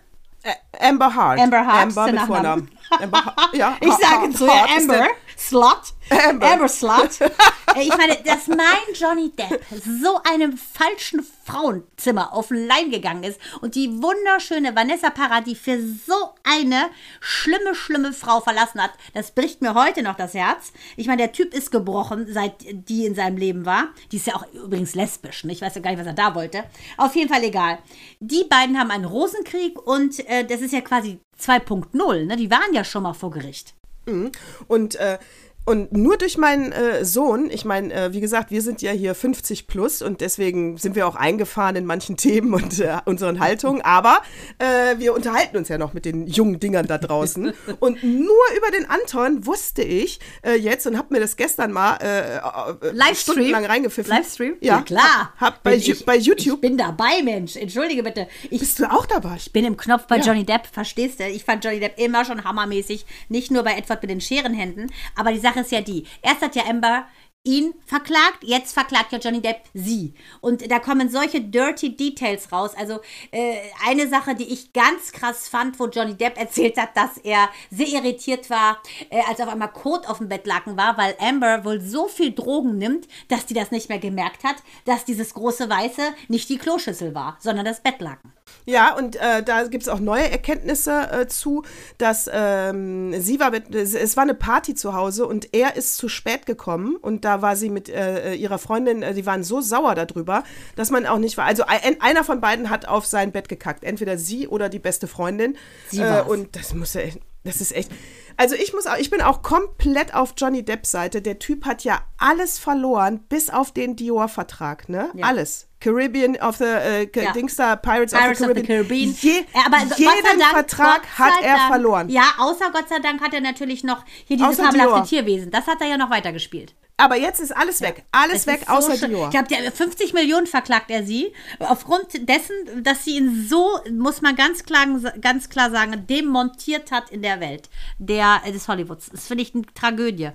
Amber 0.81 1.15
Hart. 1.15 1.39
Amber 1.39 1.65
Hart. 1.65 1.83
Amber 1.83 2.11
mit 2.11 2.21
Vornamen. 2.21 2.71
Amber, 2.89 3.35
ja, 3.53 3.77
ich 3.79 3.93
sage 3.93 4.33
zu 4.33 4.45
ihr 4.45 4.77
Amber. 4.77 5.07
Slut. 5.37 5.93
Amber. 6.09 6.51
Amber 6.51 6.67
Slut. 6.67 7.19
Äh, 7.75 7.83
ich 7.83 7.95
meine, 7.95 8.15
dass 8.25 8.47
mein 8.47 8.95
Johnny 8.95 9.29
Depp 9.29 9.63
so 10.01 10.19
einem 10.23 10.57
falschen 10.57 11.23
Frauenzimmer 11.45 12.33
auf 12.33 12.47
den 12.47 12.65
Leim 12.65 12.89
gegangen 12.89 13.23
ist 13.23 13.39
und 13.61 13.75
die 13.75 14.01
wunderschöne 14.01 14.75
Vanessa 14.75 15.11
Paradis 15.11 15.59
für 15.59 15.79
so 15.79 16.33
eine 16.43 16.89
schlimme, 17.19 17.75
schlimme 17.75 18.13
Frau 18.13 18.41
verlassen 18.41 18.81
hat, 18.81 18.89
das 19.13 19.35
bricht 19.35 19.61
mir 19.61 19.75
heute 19.75 20.01
noch 20.01 20.15
das 20.15 20.33
Herz. 20.33 20.71
Ich 20.97 21.05
meine, 21.05 21.21
der 21.21 21.31
Typ 21.31 21.53
ist 21.53 21.71
gebrochen, 21.71 22.25
seit 22.27 22.55
die 22.59 23.05
in 23.05 23.13
seinem 23.13 23.37
Leben 23.37 23.67
war. 23.67 23.89
Die 24.11 24.17
ist 24.17 24.25
ja 24.25 24.35
auch 24.35 24.51
übrigens 24.51 24.95
lesbisch. 24.95 25.43
Ne? 25.43 25.53
Ich 25.53 25.61
weiß 25.61 25.75
ja 25.75 25.81
gar 25.81 25.91
nicht, 25.91 25.99
was 25.99 26.07
er 26.07 26.13
da 26.13 26.33
wollte. 26.33 26.63
Auf 26.97 27.15
jeden 27.15 27.31
Fall 27.31 27.43
egal. 27.43 27.77
Die 28.19 28.45
beiden 28.45 28.79
haben 28.79 28.89
einen 28.89 29.05
Rosenkrieg 29.05 29.79
und 29.79 30.27
äh, 30.27 30.43
das 30.43 30.61
ist 30.61 30.73
ja 30.73 30.81
quasi 30.81 31.19
2.0. 31.39 32.25
Ne? 32.25 32.35
Die 32.35 32.51
waren 32.51 32.73
ja 32.73 32.83
schon 32.83 33.03
mal 33.03 33.13
vor 33.13 33.31
Gericht. 33.31 33.73
Mhm. 34.05 34.31
Und 34.67 34.95
äh, 34.95 35.17
und 35.65 35.91
nur 35.91 36.17
durch 36.17 36.37
meinen 36.37 36.71
äh, 36.71 37.05
Sohn, 37.05 37.49
ich 37.51 37.63
meine, 37.63 37.93
äh, 37.93 38.13
wie 38.13 38.21
gesagt, 38.21 38.49
wir 38.49 38.61
sind 38.61 38.81
ja 38.81 38.91
hier 38.91 39.13
50 39.13 39.67
plus 39.67 40.01
und 40.01 40.21
deswegen 40.21 40.77
sind 40.77 40.95
wir 40.95 41.07
auch 41.07 41.15
eingefahren 41.15 41.75
in 41.75 41.85
manchen 41.85 42.17
Themen 42.17 42.53
und 42.53 42.79
äh, 42.79 42.97
unseren 43.05 43.39
Haltungen, 43.39 43.81
aber 43.83 44.21
äh, 44.57 44.97
wir 44.97 45.13
unterhalten 45.13 45.57
uns 45.57 45.69
ja 45.69 45.77
noch 45.77 45.93
mit 45.93 46.05
den 46.05 46.25
jungen 46.27 46.59
Dingern 46.59 46.87
da 46.87 46.97
draußen. 46.97 47.53
und 47.79 48.03
nur 48.03 48.43
über 48.57 48.71
den 48.71 48.89
Anton 48.89 49.45
wusste 49.45 49.83
ich 49.83 50.19
äh, 50.41 50.55
jetzt 50.55 50.87
und 50.87 50.97
habe 50.97 51.13
mir 51.13 51.19
das 51.19 51.37
gestern 51.37 51.71
mal 51.71 51.97
äh, 51.97 52.91
Livestream 52.91 53.51
lang 53.51 53.65
reingepfiffen. 53.65 54.11
Livestream? 54.11 54.55
Ja, 54.61 54.77
ja 54.77 54.81
klar. 54.81 55.33
Hab, 55.37 55.55
hab 55.55 55.63
bei, 55.63 55.75
ich, 55.75 56.05
bei, 56.05 56.17
YouTube. 56.17 56.55
Ich 56.55 56.61
bin 56.61 56.77
dabei, 56.77 57.21
Mensch. 57.23 57.55
Entschuldige 57.55 58.03
bitte. 58.03 58.27
Ich, 58.49 58.59
Bist 58.59 58.79
du 58.79 58.91
auch 58.91 59.05
dabei? 59.05 59.35
Ich 59.37 59.51
bin 59.51 59.65
im 59.65 59.77
Knopf 59.77 60.07
bei 60.07 60.17
ja. 60.17 60.23
Johnny 60.23 60.45
Depp, 60.45 60.67
verstehst 60.71 61.19
du? 61.19 61.27
Ich 61.27 61.43
fand 61.43 61.63
Johnny 61.63 61.79
Depp 61.79 61.99
immer 61.99 62.25
schon 62.25 62.43
hammermäßig. 62.43 63.05
Nicht 63.29 63.51
nur 63.51 63.63
bei 63.63 63.73
Edward 63.73 64.01
mit 64.01 64.09
den 64.09 64.21
Scherenhänden, 64.21 64.91
aber 65.15 65.31
die 65.31 65.39
Sache 65.49 65.61
ist 65.61 65.71
ja 65.71 65.81
die. 65.81 66.05
Erst 66.21 66.41
hat 66.41 66.55
ja 66.55 66.65
Amber 66.65 67.07
ihn 67.43 67.73
verklagt, 67.85 68.43
jetzt 68.43 68.73
verklagt 68.73 69.13
ja 69.13 69.17
Johnny 69.17 69.41
Depp 69.41 69.61
sie. 69.73 70.13
Und 70.41 70.69
da 70.69 70.79
kommen 70.79 71.09
solche 71.09 71.41
dirty 71.41 71.95
Details 71.95 72.51
raus. 72.51 72.71
Also 72.77 72.99
äh, 73.31 73.55
eine 73.87 74.07
Sache, 74.09 74.35
die 74.35 74.43
ich 74.43 74.73
ganz 74.73 75.13
krass 75.13 75.47
fand, 75.47 75.79
wo 75.79 75.87
Johnny 75.87 76.15
Depp 76.15 76.37
erzählt 76.37 76.77
hat, 76.77 76.95
dass 76.95 77.17
er 77.17 77.49
sehr 77.71 77.87
irritiert 77.87 78.49
war, 78.49 78.81
äh, 79.09 79.21
als 79.27 79.39
auf 79.39 79.47
einmal 79.47 79.71
Kot 79.71 80.07
auf 80.07 80.17
dem 80.17 80.27
Bettlaken 80.27 80.77
war, 80.77 80.97
weil 80.97 81.15
Amber 81.19 81.63
wohl 81.63 81.81
so 81.81 82.07
viel 82.07 82.33
Drogen 82.33 82.77
nimmt, 82.77 83.07
dass 83.29 83.45
die 83.45 83.53
das 83.53 83.71
nicht 83.71 83.89
mehr 83.89 83.99
gemerkt 83.99 84.43
hat, 84.43 84.57
dass 84.85 85.05
dieses 85.05 85.33
große 85.33 85.69
Weiße 85.69 86.01
nicht 86.27 86.49
die 86.49 86.57
Kloschüssel 86.57 87.15
war, 87.15 87.37
sondern 87.39 87.65
das 87.65 87.81
Bettlaken. 87.81 88.33
Ja, 88.65 88.95
und 88.95 89.15
äh, 89.15 89.41
da 89.43 89.63
gibt 89.63 89.83
es 89.83 89.89
auch 89.89 89.99
neue 89.99 90.29
Erkenntnisse 90.29 91.09
äh, 91.11 91.27
zu, 91.27 91.63
dass 91.97 92.29
ähm, 92.31 93.19
sie 93.19 93.39
war 93.39 93.51
mit, 93.51 93.73
es 93.73 94.15
war 94.15 94.23
eine 94.23 94.35
Party 94.35 94.75
zu 94.75 94.93
Hause 94.93 95.25
und 95.25 95.53
er 95.53 95.75
ist 95.75 95.97
zu 95.97 96.07
spät 96.07 96.45
gekommen 96.45 96.95
und 96.95 97.25
da 97.25 97.41
war 97.41 97.55
sie 97.55 97.69
mit 97.69 97.89
äh, 97.89 98.35
ihrer 98.35 98.59
Freundin, 98.59 99.01
äh, 99.01 99.13
die 99.13 99.25
waren 99.25 99.43
so 99.43 99.61
sauer 99.61 99.95
darüber, 99.95 100.43
dass 100.75 100.91
man 100.91 101.05
auch 101.05 101.17
nicht 101.17 101.37
war. 101.37 101.45
Also 101.45 101.63
ein, 101.65 101.99
einer 101.99 102.23
von 102.23 102.41
beiden 102.41 102.69
hat 102.69 102.87
auf 102.87 103.05
sein 103.05 103.31
Bett 103.31 103.49
gekackt, 103.49 103.83
entweder 103.83 104.17
sie 104.17 104.47
oder 104.47 104.69
die 104.69 104.79
beste 104.79 105.07
Freundin. 105.07 105.57
Sie 105.89 106.01
äh, 106.01 106.21
und 106.21 106.55
das 106.55 106.73
muss 106.73 106.93
ja, 106.93 107.01
das 107.49 107.61
ist 107.61 107.75
echt. 107.75 107.91
Also 108.37 108.55
ich 108.55 108.73
muss 108.73 108.87
auch, 108.87 108.97
ich 108.97 109.09
bin 109.09 109.21
auch 109.21 109.41
komplett 109.41 110.15
auf 110.15 110.33
Johnny 110.37 110.63
Depps 110.63 110.91
Seite. 110.91 111.21
Der 111.21 111.39
Typ 111.39 111.65
hat 111.65 111.83
ja 111.83 111.99
alles 112.17 112.57
verloren, 112.57 113.19
bis 113.27 113.49
auf 113.49 113.73
den 113.73 113.97
Dior-Vertrag, 113.97 114.87
ne? 114.87 115.09
Ja. 115.13 115.25
Alles. 115.25 115.67
Caribbean 115.81 116.37
of 116.37 116.57
the 116.57 116.63
äh, 116.63 117.09
ja. 117.13 117.33
Dingster, 117.33 117.75
Pirates, 117.77 118.13
Pirates 118.13 118.41
of 118.41 118.47
the 118.55 118.63
Caribbean. 118.63 119.09
Of 119.09 119.19
the 119.19 119.41
Caribbean. 119.41 119.45
Je, 119.53 119.59
aber 119.65 119.95
jeden 119.97 120.39
Dank, 120.39 120.51
Vertrag 120.53 121.01
hat 121.17 121.33
er 121.41 121.55
Dank, 121.55 121.67
verloren. 121.67 122.09
Ja, 122.09 122.23
außer 122.37 122.71
Gott 122.71 122.89
sei 122.89 122.99
Dank 122.99 123.21
hat 123.21 123.33
er 123.33 123.41
natürlich 123.41 123.83
noch 123.83 124.05
hier 124.25 124.37
dieses 124.37 124.57
fabelhafte 124.57 125.09
Tierwesen. 125.09 125.51
Das 125.51 125.67
hat 125.67 125.81
er 125.81 125.87
ja 125.87 125.97
noch 125.97 126.09
weitergespielt. 126.09 126.75
Aber 126.99 127.17
jetzt 127.17 127.39
ist 127.39 127.55
alles 127.55 127.81
weg. 127.81 128.03
Alles 128.11 128.41
es 128.41 128.47
weg, 128.47 128.63
außer 128.67 128.97
so 128.97 129.07
Dior. 129.07 129.29
Ich 129.33 129.47
glaube, 129.47 129.71
50 129.71 130.13
Millionen 130.13 130.47
verklagt 130.47 130.91
er 130.91 131.03
sie. 131.03 131.33
Aufgrund 131.59 132.27
dessen, 132.27 132.83
dass 132.83 133.05
sie 133.05 133.17
ihn 133.17 133.47
so, 133.47 133.79
muss 133.91 134.21
man 134.21 134.35
ganz 134.35 134.63
klar, 134.63 134.85
ganz 135.21 135.49
klar 135.49 135.71
sagen, 135.71 136.05
demontiert 136.07 136.91
hat 136.91 137.09
in 137.09 137.21
der 137.21 137.39
Welt 137.39 137.69
der, 137.99 138.41
des 138.51 138.67
Hollywoods. 138.67 139.09
Das 139.11 139.27
finde 139.27 139.43
ich 139.43 139.55
eine 139.55 139.65
Tragödie. 139.73 140.31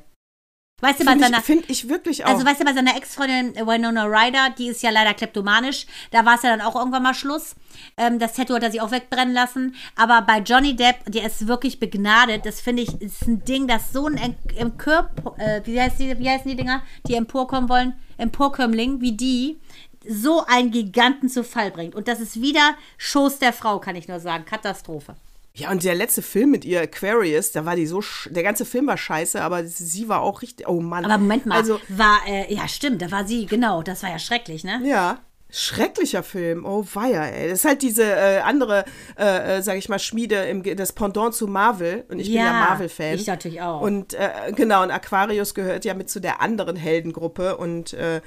Weißt 0.80 1.00
du, 1.00 1.04
bei 1.04 1.16
seiner. 1.16 1.40
Finde 1.40 1.64
ich 1.68 1.88
wirklich 1.88 2.24
auch. 2.24 2.30
Also, 2.30 2.44
weißt 2.44 2.60
du, 2.60 2.64
bei 2.64 2.74
seiner 2.74 2.96
Ex-Freundin 2.96 3.54
Winona 3.54 4.04
Ryder, 4.04 4.50
die 4.58 4.68
ist 4.68 4.82
ja 4.82 4.90
leider 4.90 5.14
kleptomanisch, 5.14 5.86
da 6.10 6.26
war 6.26 6.34
es 6.34 6.42
ja 6.42 6.50
dann 6.50 6.60
auch 6.60 6.74
irgendwann 6.74 7.02
mal 7.02 7.14
Schluss. 7.14 7.54
Ähm, 7.96 8.18
das 8.18 8.34
Tattoo 8.34 8.54
hat 8.54 8.62
er 8.62 8.70
sich 8.70 8.80
auch 8.80 8.90
wegbrennen 8.90 9.32
lassen. 9.32 9.76
Aber 9.96 10.22
bei 10.22 10.38
Johnny 10.38 10.74
Depp, 10.76 10.96
der 11.06 11.24
ist 11.24 11.46
wirklich 11.46 11.78
begnadet. 11.78 12.44
Das 12.44 12.60
finde 12.60 12.82
ich, 12.82 13.00
ist 13.00 13.22
ein 13.22 13.44
Ding, 13.44 13.68
das 13.68 13.92
so 13.92 14.06
ein 14.06 14.36
Empör, 14.56 15.10
äh, 15.38 15.60
wie, 15.64 15.80
heißt 15.80 16.00
die, 16.00 16.18
wie 16.18 16.28
heißen 16.28 16.50
die 16.50 16.56
Dinger, 16.56 16.82
die 17.06 17.14
emporkommen 17.14 17.68
wollen? 17.68 17.94
Emporkömmling, 18.18 19.00
wie 19.00 19.12
die, 19.12 19.60
so 20.06 20.44
einen 20.44 20.70
Giganten 20.70 21.28
zu 21.28 21.44
Fall 21.44 21.70
bringt. 21.70 21.94
Und 21.94 22.08
das 22.08 22.20
ist 22.20 22.40
wieder 22.40 22.74
Schoß 22.98 23.38
der 23.38 23.52
Frau, 23.52 23.78
kann 23.78 23.96
ich 23.96 24.08
nur 24.08 24.20
sagen. 24.20 24.44
Katastrophe. 24.44 25.14
Ja, 25.56 25.70
und 25.70 25.84
der 25.84 25.94
letzte 25.94 26.20
Film 26.20 26.50
mit 26.50 26.64
ihr, 26.64 26.80
Aquarius, 26.80 27.52
da 27.52 27.64
war 27.64 27.76
die 27.76 27.86
so, 27.86 28.02
der 28.28 28.42
ganze 28.42 28.64
Film 28.64 28.88
war 28.88 28.96
scheiße, 28.96 29.40
aber 29.40 29.64
sie 29.64 30.08
war 30.08 30.20
auch 30.20 30.42
richtig, 30.42 30.66
oh 30.68 30.80
Mann. 30.80 31.04
Aber 31.04 31.16
Moment 31.16 31.46
mal, 31.46 31.56
also, 31.56 31.80
war, 31.88 32.22
äh, 32.26 32.52
ja 32.52 32.66
stimmt, 32.66 33.00
da 33.02 33.12
war 33.12 33.24
sie, 33.24 33.46
genau, 33.46 33.82
das 33.82 34.02
war 34.02 34.10
ja 34.10 34.18
schrecklich, 34.18 34.64
ne? 34.64 34.80
Ja, 34.84 35.20
Schrecklicher 35.56 36.24
Film, 36.24 36.64
oh 36.64 36.84
weia, 36.94 37.26
ey. 37.26 37.48
Das 37.48 37.60
ist 37.60 37.64
halt 37.64 37.82
diese 37.82 38.02
äh, 38.02 38.40
andere, 38.40 38.84
äh, 39.16 39.58
äh, 39.58 39.62
sag 39.62 39.76
ich 39.76 39.88
mal, 39.88 40.00
Schmiede, 40.00 40.34
im, 40.46 40.64
das 40.76 40.92
Pendant 40.92 41.32
zu 41.32 41.46
Marvel. 41.46 42.04
Und 42.08 42.18
ich 42.18 42.26
ja, 42.26 42.42
bin 42.42 42.52
ja 42.52 42.52
Marvel-Fan. 42.52 43.14
Ich 43.14 43.28
natürlich 43.28 43.62
auch. 43.62 43.80
Und 43.80 44.14
äh, 44.14 44.50
genau, 44.56 44.82
und 44.82 44.90
Aquarius 44.90 45.54
gehört 45.54 45.84
ja 45.84 45.94
mit 45.94 46.10
zu 46.10 46.20
der 46.20 46.40
anderen 46.40 46.74
Heldengruppe 46.74 47.56
und 47.56 47.92
äh, 47.92 48.20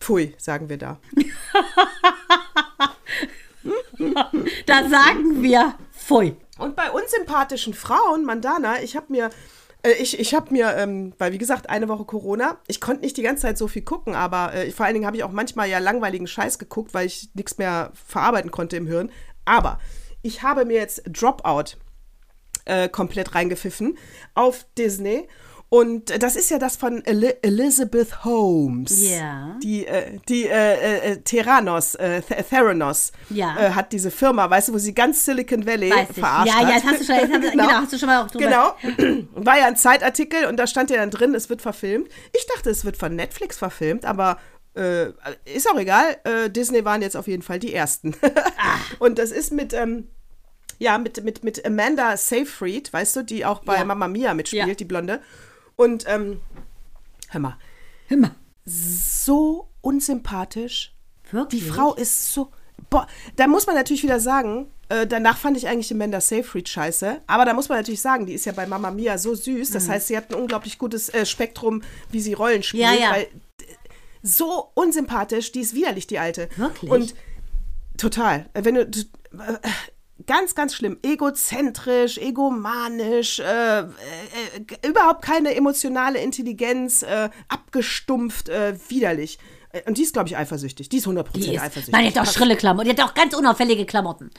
pfui, 0.00 0.34
sagen 0.36 0.68
wir 0.68 0.78
da. 0.78 0.98
da 4.66 4.88
sagen 4.88 5.44
wir 5.44 5.76
pfui. 5.92 6.34
Und 6.58 6.76
bei 6.76 6.90
unsympathischen 6.90 7.74
Frauen, 7.74 8.24
Mandana, 8.24 8.82
ich 8.82 8.96
habe 8.96 9.06
mir 9.08 9.30
äh, 9.84 9.92
ich, 9.92 10.18
ich 10.18 10.34
habe 10.34 10.52
mir, 10.52 10.74
ähm, 10.76 11.12
weil 11.18 11.32
wie 11.32 11.38
gesagt, 11.38 11.68
eine 11.68 11.88
Woche 11.88 12.04
Corona, 12.04 12.58
ich 12.66 12.80
konnte 12.80 13.02
nicht 13.02 13.16
die 13.16 13.22
ganze 13.22 13.42
Zeit 13.42 13.58
so 13.58 13.68
viel 13.68 13.82
gucken, 13.82 14.14
aber 14.14 14.54
äh, 14.54 14.70
vor 14.70 14.86
allen 14.86 14.94
Dingen 14.94 15.06
habe 15.06 15.16
ich 15.16 15.24
auch 15.24 15.30
manchmal 15.30 15.68
ja 15.68 15.78
langweiligen 15.78 16.26
Scheiß 16.26 16.58
geguckt, 16.58 16.94
weil 16.94 17.06
ich 17.06 17.28
nichts 17.34 17.58
mehr 17.58 17.92
verarbeiten 17.94 18.50
konnte 18.50 18.76
im 18.76 18.86
Hirn. 18.86 19.10
Aber 19.44 19.78
ich 20.22 20.42
habe 20.42 20.64
mir 20.64 20.78
jetzt 20.78 21.02
Dropout 21.06 21.76
äh, 22.64 22.88
komplett 22.88 23.34
reingepfiffen 23.34 23.98
auf 24.34 24.66
Disney 24.78 25.28
und 25.74 26.22
das 26.22 26.36
ist 26.36 26.52
ja 26.52 26.60
das 26.60 26.76
von 26.76 27.04
El 27.04 27.34
Elizabeth 27.42 28.24
Holmes. 28.24 29.10
Ja. 29.10 29.58
Die, 29.60 29.84
äh, 29.84 30.20
die 30.28 30.44
äh, 30.44 30.74
äh, 30.74 30.98
äh 30.98 31.16
Theranos, 31.16 31.96
äh, 31.96 32.22
Theranos 32.22 33.10
ja. 33.28 33.58
äh, 33.58 33.70
hat 33.70 33.90
diese 33.92 34.12
Firma, 34.12 34.48
weißt 34.48 34.68
du, 34.68 34.74
wo 34.74 34.78
sie 34.78 34.94
ganz 34.94 35.24
Silicon 35.24 35.66
Valley 35.66 35.90
verarscht 36.12 36.46
ja, 36.46 36.60
hat. 36.60 36.68
Ja, 36.68 36.74
das 36.76 36.84
hast 36.84 37.00
du 37.00 37.04
schon, 37.04 37.28
genau. 37.28 37.50
genau, 37.50 37.68
hast 37.70 37.92
du 37.92 37.98
schon 37.98 38.06
mal 38.06 38.22
auch 38.22 38.30
drüber. 38.30 38.76
Genau. 38.86 39.26
War 39.34 39.58
ja 39.58 39.66
ein 39.66 39.74
Zeitartikel 39.76 40.44
und 40.44 40.58
da 40.58 40.68
stand 40.68 40.90
ja 40.90 40.98
dann 40.98 41.10
drin, 41.10 41.34
es 41.34 41.50
wird 41.50 41.60
verfilmt. 41.60 42.08
Ich 42.32 42.46
dachte, 42.54 42.70
es 42.70 42.84
wird 42.84 42.96
von 42.96 43.16
Netflix 43.16 43.58
verfilmt, 43.58 44.04
aber 44.04 44.38
ist 45.44 45.70
auch 45.70 45.78
egal. 45.78 46.16
Disney 46.48 46.84
waren 46.84 47.00
jetzt 47.00 47.16
auf 47.16 47.28
jeden 47.28 47.42
Fall 47.42 47.60
die 47.60 47.72
ersten. 47.72 48.16
Ah. 48.56 48.78
und 48.98 49.20
das 49.20 49.30
ist 49.30 49.52
mit, 49.52 49.72
ähm, 49.72 50.08
ja, 50.78 50.98
mit, 50.98 51.22
mit, 51.22 51.44
mit 51.44 51.64
Amanda 51.64 52.16
Seyfried, 52.16 52.92
weißt 52.92 53.16
du, 53.16 53.22
die 53.22 53.44
auch 53.44 53.60
bei 53.60 53.76
ja. 53.76 53.84
Mamma 53.84 54.08
Mia 54.08 54.34
mitspielt, 54.34 54.66
ja. 54.66 54.74
die 54.74 54.84
Blonde. 54.84 55.20
Und 55.76 56.04
ähm, 56.06 56.40
hör 57.30 57.40
mal. 57.40 57.58
Hör 58.08 58.18
mal. 58.18 58.34
So 58.64 59.68
unsympathisch. 59.80 60.94
Wirklich? 61.30 61.62
Die 61.62 61.68
Frau 61.68 61.94
ist 61.94 62.32
so. 62.32 62.50
Boah, 62.90 63.06
da 63.36 63.46
muss 63.46 63.66
man 63.66 63.76
natürlich 63.76 64.02
wieder 64.02 64.20
sagen, 64.20 64.70
äh, 64.88 65.06
danach 65.06 65.38
fand 65.38 65.56
ich 65.56 65.68
eigentlich 65.68 65.92
Amanda 65.92 66.20
Seyfried 66.20 66.68
scheiße. 66.68 67.22
Aber 67.26 67.44
da 67.44 67.54
muss 67.54 67.68
man 67.68 67.78
natürlich 67.78 68.00
sagen, 68.00 68.26
die 68.26 68.34
ist 68.34 68.44
ja 68.44 68.52
bei 68.52 68.66
Mama 68.66 68.90
Mia 68.90 69.16
so 69.16 69.34
süß. 69.34 69.70
Das 69.70 69.86
mhm. 69.86 69.92
heißt, 69.92 70.08
sie 70.08 70.16
hat 70.16 70.30
ein 70.30 70.34
unglaublich 70.34 70.78
gutes 70.78 71.08
äh, 71.08 71.24
Spektrum, 71.24 71.82
wie 72.10 72.20
sie 72.20 72.34
Rollen 72.34 72.62
spielt. 72.62 72.82
Ja, 72.82 72.92
ja. 72.92 73.10
Weil, 73.12 73.28
so 74.22 74.70
unsympathisch, 74.74 75.52
die 75.52 75.60
ist 75.60 75.74
widerlich, 75.74 76.06
die 76.06 76.18
Alte. 76.18 76.48
Wirklich? 76.56 76.90
Und 76.90 77.14
total. 77.96 78.46
Wenn 78.54 78.74
du. 78.74 78.86
Ganz, 80.26 80.54
ganz 80.54 80.74
schlimm. 80.74 80.98
Egozentrisch, 81.02 82.18
egomanisch, 82.18 83.40
äh, 83.40 83.80
äh, 83.80 83.86
überhaupt 84.86 85.22
keine 85.22 85.54
emotionale 85.54 86.20
Intelligenz, 86.20 87.02
äh, 87.02 87.30
abgestumpft, 87.48 88.48
äh, 88.48 88.76
widerlich. 88.88 89.38
Äh, 89.70 89.82
und 89.86 89.98
die 89.98 90.02
ist, 90.02 90.12
glaube 90.12 90.28
ich, 90.28 90.36
eifersüchtig. 90.36 90.88
Die 90.88 90.98
ist 90.98 91.06
100% 91.06 91.32
die 91.34 91.54
ist, 91.54 91.62
eifersüchtig. 91.62 91.92
Nein, 91.92 92.10
die 92.10 92.18
hat 92.18 92.26
doch 92.26 92.32
schrille 92.32 92.56
Klamotten. 92.56 92.88
Die 92.88 92.90
hat 92.90 93.08
doch 93.08 93.14
ganz 93.14 93.34
unauffällige 93.34 93.86
Klamotten. 93.86 94.30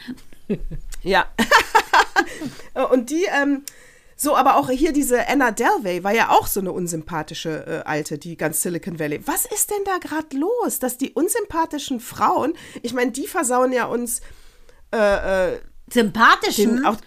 ja. 1.04 1.26
und 2.92 3.10
die, 3.10 3.26
ähm, 3.26 3.64
so, 4.16 4.38
aber 4.38 4.56
auch 4.56 4.70
hier 4.70 4.94
diese 4.94 5.28
Anna 5.28 5.52
Delvey 5.52 6.04
war 6.04 6.14
ja 6.14 6.30
auch 6.30 6.48
so 6.48 6.62
eine 6.62 6.72
unsympathische 6.72 7.84
äh, 7.84 7.88
Alte, 7.88 8.18
die 8.18 8.38
ganz 8.38 8.62
Silicon 8.62 8.98
Valley. 8.98 9.28
Was 9.28 9.46
ist 9.46 9.72
denn 9.72 9.84
da 9.84 9.98
gerade 9.98 10.38
los, 10.38 10.80
dass 10.80 10.98
die 10.98 11.12
unsympathischen 11.12 12.00
Frauen, 12.00 12.54
ich 12.82 12.94
meine, 12.94 13.12
die 13.12 13.28
versauen 13.28 13.74
ja 13.74 13.86
uns 13.86 14.22
äh, 14.96 15.54
äh, 15.56 15.60
sympathischen 15.92 16.78
den, 16.78 16.86
auch, 16.86 16.98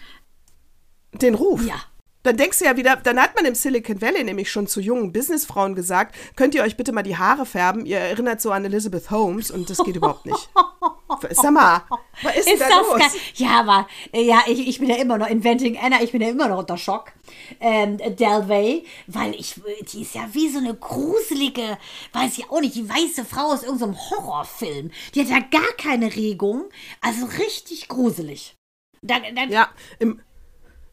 den 1.13 1.35
Ruf. 1.35 1.65
Ja. 1.65 1.81
Dann 2.23 2.35
denkst 2.35 2.59
du 2.59 2.65
ja 2.65 2.75
wieder, 2.75 2.97
dann 2.97 3.19
hat 3.19 3.35
man 3.35 3.45
im 3.45 3.55
Silicon 3.55 4.01
Valley 4.01 4.25
nämlich 4.25 4.51
schon 4.51 4.67
zu 4.67 4.81
jungen 4.81 5.13
Businessfrauen 5.13 5.73
gesagt, 5.73 6.15
könnt 6.35 6.53
ihr 6.53 6.63
euch 6.63 6.75
bitte 6.75 6.91
mal 6.91 7.03
die 7.03 7.17
Haare 7.17 7.45
färben? 7.45 7.85
Ihr 7.85 7.99
erinnert 7.99 8.41
so 8.41 8.51
an 8.51 8.65
Elizabeth 8.65 9.09
Holmes 9.09 9.51
und 9.51 9.69
das 9.69 9.77
geht 9.77 9.95
überhaupt 9.95 10.25
nicht. 10.25 10.49
Sag 11.31 11.51
mal, 11.51 11.83
was 12.21 12.37
ist, 12.37 12.49
ist 12.49 12.61
da 12.61 12.67
das 12.67 13.13
los? 13.13 13.21
Ja, 13.35 13.61
aber 13.61 13.87
ja, 14.13 14.41
ich, 14.47 14.67
ich 14.67 14.79
bin 14.79 14.89
ja 14.89 14.97
immer 14.97 15.17
noch 15.17 15.27
Inventing 15.27 15.77
Anna, 15.77 16.01
ich 16.01 16.11
bin 16.11 16.21
ja 16.21 16.29
immer 16.29 16.49
noch 16.49 16.59
unter 16.59 16.77
Schock. 16.77 17.13
Ähm, 17.59 17.97
Delvey, 17.97 18.85
weil 19.07 19.33
ich, 19.35 19.61
die 19.91 20.01
ist 20.01 20.13
ja 20.13 20.27
wie 20.33 20.49
so 20.49 20.59
eine 20.59 20.75
gruselige, 20.75 21.77
weiß 22.13 22.37
ich 22.37 22.49
auch 22.49 22.59
nicht, 22.59 22.75
die 22.75 22.89
weiße 22.89 23.23
Frau 23.25 23.51
aus 23.51 23.63
irgendeinem 23.63 23.97
Horrorfilm. 23.97 24.91
Die 25.15 25.21
hat 25.21 25.29
ja 25.29 25.39
gar 25.39 25.71
keine 25.77 26.15
Regung, 26.15 26.65
also 27.01 27.25
richtig 27.25 27.87
gruselig. 27.87 28.55
Da, 29.01 29.19
da, 29.19 29.43
ja, 29.45 29.69
im, 29.99 30.21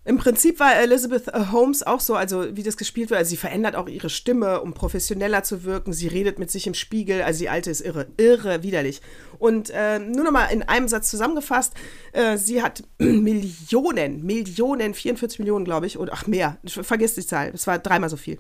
im 0.07 0.19
Prinzip 0.19 0.61
war 0.61 0.77
Elizabeth 0.77 1.27
äh, 1.29 1.47
Holmes 1.51 1.83
auch 1.83 1.99
so, 1.99 2.15
also 2.15 2.57
wie 2.57 2.63
das 2.63 2.77
gespielt 2.77 3.11
wird. 3.11 3.19
Also 3.19 3.31
sie 3.31 3.37
verändert 3.37 3.75
auch 3.75 3.89
ihre 3.89 4.09
Stimme, 4.09 4.61
um 4.61 4.73
professioneller 4.73 5.43
zu 5.43 5.65
wirken. 5.65 5.93
Sie 5.93 6.07
redet 6.07 6.39
mit 6.39 6.49
sich 6.49 6.69
im 6.69 6.75
Spiegel. 6.75 7.23
Also 7.23 7.41
die 7.41 7.49
alte 7.49 7.73
ist 7.73 7.81
irre, 7.81 8.07
irre 8.17 8.63
widerlich. 8.63 9.03
Und 9.39 9.71
äh, 9.71 9.99
nur 9.99 10.25
noch 10.25 10.31
mal 10.31 10.47
in 10.47 10.63
einem 10.63 10.87
Satz 10.87 11.11
zusammengefasst: 11.11 11.75
äh, 12.13 12.37
Sie 12.37 12.63
hat 12.63 12.85
Millionen, 12.99 14.25
Millionen, 14.25 14.95
44 14.95 15.41
Millionen, 15.41 15.65
glaube 15.65 15.87
ich, 15.87 15.99
oder 15.99 16.13
ach 16.15 16.29
mehr. 16.29 16.59
Vergiss 16.65 17.15
die 17.15 17.27
Zahl. 17.27 17.51
Das 17.51 17.67
war 17.67 17.81
dreimal 17.81 18.09
so 18.09 18.17
viel 18.17 18.39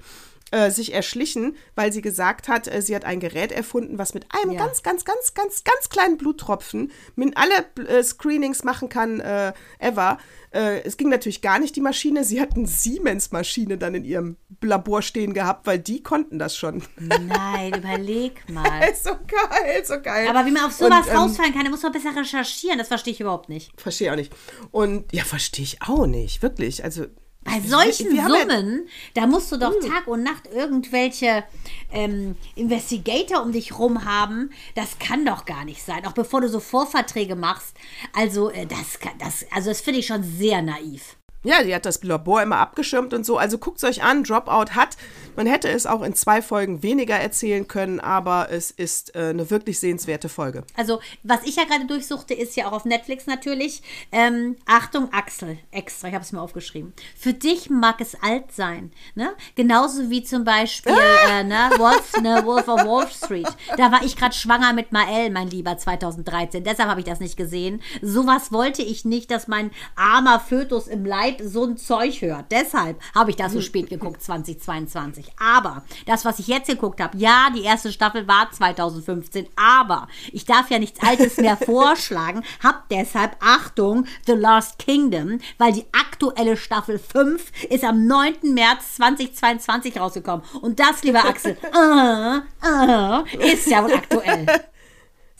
äh, 0.52 0.70
sich 0.70 0.94
erschlichen, 0.94 1.56
weil 1.74 1.92
sie 1.92 2.02
gesagt 2.02 2.48
hat, 2.48 2.72
äh, 2.72 2.80
sie 2.80 2.94
hat 2.94 3.04
ein 3.04 3.18
Gerät 3.18 3.50
erfunden, 3.50 3.98
was 3.98 4.14
mit 4.14 4.26
einem 4.30 4.52
ja. 4.52 4.64
ganz, 4.64 4.82
ganz, 4.84 5.04
ganz, 5.04 5.34
ganz, 5.34 5.64
ganz 5.64 5.88
kleinen 5.88 6.18
Bluttropfen 6.18 6.92
mit 7.16 7.36
alle 7.36 7.88
äh, 7.88 8.02
Screenings 8.02 8.62
machen 8.62 8.88
kann, 8.88 9.18
äh, 9.18 9.52
ever. 9.80 10.18
Äh, 10.52 10.82
es 10.84 10.96
ging 10.96 11.08
natürlich 11.08 11.42
gar 11.42 11.58
nicht 11.58 11.74
die 11.74 11.80
Maschine. 11.80 12.22
Sie 12.22 12.40
hatten 12.40 12.64
Siemens-Maschine 12.64 13.76
dann 13.76 13.96
in 13.96 14.04
ihrem 14.04 14.36
Labor 14.62 15.02
stehen 15.02 15.34
gehabt, 15.34 15.66
weil 15.66 15.80
die 15.80 16.02
konnten 16.02 16.38
das 16.38 16.56
schon. 16.56 16.82
Nein, 16.96 17.74
überleg 17.76 18.48
mal. 18.48 18.94
so 18.94 19.10
geil, 19.10 19.84
so 19.84 20.00
geil. 20.00 20.28
Aber 20.28 20.46
wie 20.46 20.52
man 20.52 20.66
auf 20.66 20.72
sowas 20.72 21.06
Und, 21.06 21.12
ähm, 21.12 21.16
rausfallen 21.18 21.54
kann, 21.54 21.64
da 21.64 21.70
muss 21.70 21.82
man 21.82 21.90
besser 21.90 22.14
recherchieren. 22.16 22.78
Das 22.78 22.88
verstehe 22.88 23.12
ich 23.12 23.20
überhaupt 23.20 23.48
nicht. 23.48 23.72
Verstehe 23.80 24.12
auch 24.12 24.16
nicht. 24.16 24.32
Und 24.70 25.12
ja, 25.12 25.24
verstehe 25.24 25.64
ich 25.64 25.82
auch 25.82 26.06
nicht, 26.06 26.40
wirklich. 26.42 26.84
Also 26.84 27.06
bei 27.46 27.60
solchen 27.60 28.10
wir, 28.10 28.28
wir 28.28 28.40
Summen, 28.40 28.88
da 29.14 29.26
musst 29.26 29.50
du 29.52 29.56
doch 29.56 29.74
hm. 29.74 29.90
Tag 29.90 30.06
und 30.06 30.22
Nacht 30.22 30.48
irgendwelche 30.52 31.44
ähm, 31.92 32.36
Investigator 32.54 33.42
um 33.42 33.52
dich 33.52 33.78
rum 33.78 34.04
haben. 34.04 34.50
Das 34.74 34.98
kann 34.98 35.24
doch 35.24 35.44
gar 35.44 35.64
nicht 35.64 35.82
sein. 35.82 36.06
Auch 36.06 36.12
bevor 36.12 36.40
du 36.40 36.48
so 36.48 36.60
Vorverträge 36.60 37.36
machst. 37.36 37.76
Also, 38.12 38.50
äh, 38.50 38.66
das, 38.66 38.98
das, 39.18 39.46
also 39.52 39.70
das 39.70 39.80
finde 39.80 40.00
ich 40.00 40.06
schon 40.06 40.22
sehr 40.22 40.62
naiv. 40.62 41.16
Ja, 41.46 41.62
die 41.62 41.72
hat 41.72 41.86
das 41.86 42.02
Labor 42.02 42.42
immer 42.42 42.56
abgeschirmt 42.56 43.14
und 43.14 43.24
so. 43.24 43.38
Also 43.38 43.58
guckt 43.58 43.78
es 43.78 43.84
euch 43.84 44.02
an. 44.02 44.24
Dropout 44.24 44.74
hat, 44.74 44.96
man 45.36 45.46
hätte 45.46 45.68
es 45.68 45.86
auch 45.86 46.02
in 46.02 46.14
zwei 46.14 46.42
Folgen 46.42 46.82
weniger 46.82 47.14
erzählen 47.14 47.68
können, 47.68 48.00
aber 48.00 48.48
es 48.50 48.72
ist 48.72 49.14
äh, 49.14 49.28
eine 49.28 49.48
wirklich 49.48 49.78
sehenswerte 49.78 50.28
Folge. 50.28 50.64
Also, 50.76 50.98
was 51.22 51.44
ich 51.44 51.54
ja 51.54 51.64
gerade 51.64 51.86
durchsuchte, 51.86 52.34
ist 52.34 52.56
ja 52.56 52.66
auch 52.66 52.72
auf 52.72 52.84
Netflix 52.84 53.26
natürlich. 53.26 53.82
Ähm, 54.10 54.56
Achtung, 54.66 55.12
Axel, 55.12 55.58
extra, 55.70 56.08
ich 56.08 56.14
habe 56.14 56.24
es 56.24 56.32
mir 56.32 56.40
aufgeschrieben. 56.40 56.92
Für 57.16 57.32
dich 57.32 57.70
mag 57.70 58.00
es 58.00 58.20
alt 58.20 58.50
sein. 58.50 58.90
Ne? 59.14 59.30
Genauso 59.54 60.10
wie 60.10 60.24
zum 60.24 60.42
Beispiel 60.42 60.96
äh, 61.28 61.44
ne, 61.44 61.70
Wolf, 61.76 62.20
ne, 62.22 62.42
Wolf 62.44 62.66
of 62.66 62.84
Wall 62.84 63.06
Street. 63.08 63.48
Da 63.76 63.92
war 63.92 64.02
ich 64.02 64.16
gerade 64.16 64.34
schwanger 64.34 64.72
mit 64.72 64.90
Mael, 64.90 65.30
mein 65.30 65.48
Lieber, 65.48 65.78
2013. 65.78 66.64
Deshalb 66.64 66.88
habe 66.88 67.00
ich 67.00 67.06
das 67.06 67.20
nicht 67.20 67.36
gesehen. 67.36 67.82
Sowas 68.02 68.50
wollte 68.50 68.82
ich 68.82 69.04
nicht, 69.04 69.30
dass 69.30 69.46
mein 69.46 69.70
armer 69.94 70.40
Fötus 70.40 70.88
im 70.88 71.04
Leib 71.04 71.35
so 71.42 71.64
ein 71.64 71.76
Zeug 71.76 72.20
hört. 72.22 72.46
Deshalb 72.50 73.00
habe 73.14 73.30
ich 73.30 73.36
das 73.36 73.52
so 73.52 73.60
spät 73.60 73.88
geguckt, 73.88 74.22
2022. 74.22 75.26
Aber 75.38 75.82
das, 76.06 76.24
was 76.24 76.38
ich 76.38 76.46
jetzt 76.46 76.68
geguckt 76.68 77.00
habe, 77.00 77.16
ja, 77.18 77.48
die 77.54 77.62
erste 77.62 77.92
Staffel 77.92 78.26
war 78.28 78.50
2015, 78.50 79.46
aber 79.56 80.08
ich 80.32 80.44
darf 80.44 80.70
ja 80.70 80.78
nichts 80.78 81.00
Altes 81.02 81.36
mehr 81.38 81.56
vorschlagen, 81.64 82.42
hab 82.62 82.88
deshalb, 82.88 83.36
Achtung, 83.40 84.06
The 84.26 84.32
Last 84.32 84.78
Kingdom, 84.78 85.38
weil 85.58 85.72
die 85.72 85.86
aktuelle 85.92 86.56
Staffel 86.56 86.98
5 86.98 87.68
ist 87.70 87.84
am 87.84 88.06
9. 88.06 88.54
März 88.54 88.96
2022 88.96 89.98
rausgekommen. 89.98 90.44
Und 90.60 90.78
das, 90.80 91.02
lieber 91.02 91.24
Axel, 91.24 91.56
uh, 91.74 92.40
uh, 92.66 93.24
ist 93.38 93.66
ja 93.66 93.82
wohl 93.84 93.94
aktuell. 93.94 94.46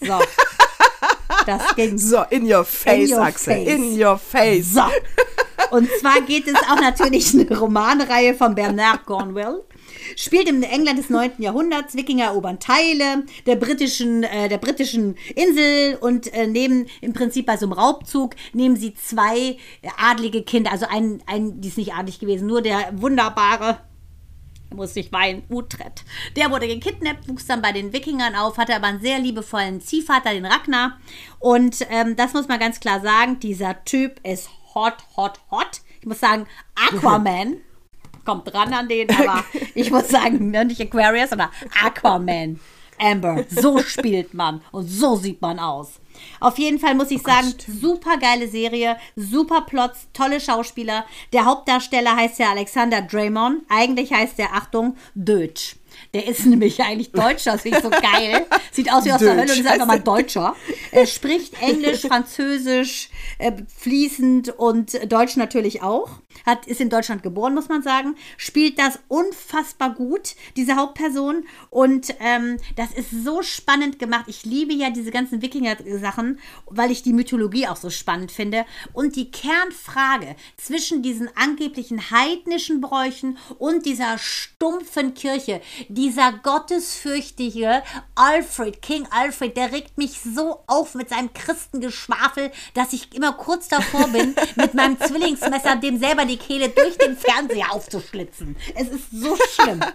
So. 0.00 0.18
Das 1.46 1.74
ging. 1.76 1.98
So, 1.98 2.24
in 2.30 2.50
your 2.50 2.64
face, 2.64 3.10
in 3.10 3.16
your 3.16 3.22
Axel. 3.22 3.54
Face. 3.54 3.68
In 3.68 4.02
your 4.02 4.18
face. 4.18 4.74
So. 4.74 4.82
Und 5.70 5.88
zwar 6.00 6.20
geht 6.22 6.46
es 6.46 6.54
auch 6.70 6.80
natürlich 6.80 7.34
eine 7.34 7.58
Romanreihe 7.58 8.34
von 8.34 8.54
Bernard 8.54 9.06
Cornwell. 9.06 9.62
Spielt 10.16 10.48
im 10.48 10.62
England 10.62 10.98
des 10.98 11.10
9. 11.10 11.32
Jahrhunderts. 11.38 11.96
Wikinger 11.96 12.26
erobern 12.26 12.60
Teile 12.60 13.24
der 13.46 13.56
britischen, 13.56 14.22
äh, 14.22 14.48
der 14.48 14.58
britischen 14.58 15.16
Insel 15.34 15.96
und 16.00 16.32
äh, 16.32 16.46
nehmen 16.46 16.86
im 17.00 17.12
Prinzip 17.12 17.46
bei 17.46 17.56
so 17.56 17.66
einem 17.66 17.72
Raubzug 17.72 18.34
nehmen 18.52 18.76
sie 18.76 18.94
zwei 18.94 19.56
adlige 19.98 20.42
Kinder. 20.42 20.72
Also 20.72 20.86
ein, 20.88 21.22
ein, 21.26 21.60
die 21.60 21.68
ist 21.68 21.78
nicht 21.78 21.94
adlig 21.94 22.18
gewesen, 22.18 22.46
nur 22.46 22.62
der 22.62 22.90
wunderbare 22.92 23.78
muss 24.74 24.96
ich 24.96 25.12
weinen, 25.12 25.42
Utrecht. 25.48 26.04
Der 26.36 26.50
wurde 26.50 26.66
gekidnappt, 26.68 27.28
wuchs 27.28 27.46
dann 27.46 27.62
bei 27.62 27.72
den 27.72 27.92
Wikingern 27.92 28.34
auf, 28.34 28.58
hatte 28.58 28.74
aber 28.74 28.86
einen 28.86 29.00
sehr 29.00 29.18
liebevollen 29.18 29.80
Ziehvater, 29.80 30.32
den 30.32 30.44
Ragnar. 30.44 30.98
Und 31.38 31.86
ähm, 31.90 32.16
das 32.16 32.34
muss 32.34 32.48
man 32.48 32.58
ganz 32.58 32.80
klar 32.80 33.00
sagen, 33.00 33.38
dieser 33.38 33.84
Typ 33.84 34.20
ist 34.26 34.50
hot, 34.76 34.98
hot, 35.16 35.40
hot. 35.50 35.80
Ich 36.00 36.06
muss 36.06 36.20
sagen, 36.20 36.46
Aquaman 36.76 37.56
kommt 38.24 38.52
dran 38.52 38.72
an 38.72 38.88
den, 38.88 39.10
aber 39.10 39.42
ich 39.74 39.90
muss 39.90 40.08
sagen, 40.08 40.50
nicht 40.50 40.80
Aquarius, 40.80 41.30
sondern 41.30 41.48
Aquaman. 41.82 42.60
Amber, 42.98 43.44
so 43.50 43.78
spielt 43.80 44.32
man 44.32 44.62
und 44.72 44.86
so 44.86 45.16
sieht 45.16 45.42
man 45.42 45.58
aus. 45.58 46.00
Auf 46.40 46.58
jeden 46.58 46.78
Fall 46.78 46.94
muss 46.94 47.10
ich 47.10 47.20
oh 47.20 47.28
sagen, 47.28 47.52
super 47.66 48.16
geile 48.16 48.48
Serie, 48.48 48.96
super 49.16 49.62
Plots, 49.62 50.08
tolle 50.14 50.40
Schauspieler. 50.40 51.04
Der 51.34 51.44
Hauptdarsteller 51.44 52.16
heißt 52.16 52.38
ja 52.38 52.52
Alexander 52.52 53.02
Draymond. 53.02 53.64
Eigentlich 53.68 54.14
heißt 54.14 54.38
der, 54.38 54.54
Achtung, 54.54 54.96
Deutsch. 55.14 55.76
Der 56.16 56.26
ist 56.26 56.46
nämlich 56.46 56.80
eigentlich 56.80 57.12
Deutscher, 57.12 57.52
das 57.52 57.60
finde 57.60 57.76
ich 57.76 57.84
so 57.84 57.90
geil. 57.90 58.46
Sieht 58.72 58.90
aus 58.90 59.04
wie 59.04 59.12
aus 59.12 59.18
der 59.18 59.36
Hölle 59.36 59.52
und 59.52 59.60
ist 59.60 59.66
einfach 59.66 59.86
mal 59.86 60.00
Deutscher. 60.00 60.56
Er 60.90 61.06
spricht 61.06 61.60
Englisch, 61.60 62.00
Französisch 62.00 63.10
äh, 63.36 63.52
fließend 63.76 64.48
und 64.58 65.12
Deutsch 65.12 65.36
natürlich 65.36 65.82
auch. 65.82 66.08
Hat, 66.44 66.66
ist 66.66 66.80
in 66.80 66.90
Deutschland 66.90 67.22
geboren, 67.22 67.54
muss 67.54 67.68
man 67.68 67.82
sagen. 67.82 68.16
Spielt 68.36 68.78
das 68.78 68.98
unfassbar 69.08 69.94
gut, 69.94 70.34
diese 70.56 70.76
Hauptperson. 70.76 71.44
Und 71.70 72.14
ähm, 72.20 72.58
das 72.76 72.92
ist 72.92 73.10
so 73.10 73.42
spannend 73.42 73.98
gemacht. 73.98 74.24
Ich 74.28 74.44
liebe 74.44 74.72
ja 74.74 74.90
diese 74.90 75.10
ganzen 75.10 75.42
Wikinger-Sachen, 75.42 76.38
weil 76.66 76.90
ich 76.90 77.02
die 77.02 77.12
Mythologie 77.12 77.66
auch 77.68 77.76
so 77.76 77.90
spannend 77.90 78.32
finde. 78.32 78.64
Und 78.92 79.16
die 79.16 79.30
Kernfrage 79.30 80.36
zwischen 80.56 81.02
diesen 81.02 81.28
angeblichen 81.36 82.10
heidnischen 82.10 82.80
Bräuchen 82.80 83.38
und 83.58 83.86
dieser 83.86 84.18
stumpfen 84.18 85.14
Kirche, 85.14 85.60
dieser 85.88 86.32
gottesfürchtige 86.32 87.82
Alfred, 88.14 88.82
King 88.82 89.06
Alfred, 89.10 89.56
der 89.56 89.72
regt 89.72 89.98
mich 89.98 90.20
so 90.20 90.60
auf 90.66 90.94
mit 90.94 91.08
seinem 91.08 91.32
Christengeschwafel, 91.32 92.50
dass 92.74 92.92
ich 92.92 93.14
immer 93.14 93.32
kurz 93.32 93.68
davor 93.68 94.08
bin, 94.08 94.34
mit 94.56 94.74
meinem 94.74 94.98
Zwillingsmesser 94.98 95.76
dem 95.76 95.98
selber 95.98 96.24
die 96.28 96.36
Kehle 96.36 96.68
durch 96.68 96.96
den 96.98 97.16
Fernseher 97.16 97.72
aufzuschlitzen. 97.72 98.56
Es 98.74 98.88
ist 98.88 99.10
so 99.10 99.36
schlimm. 99.54 99.80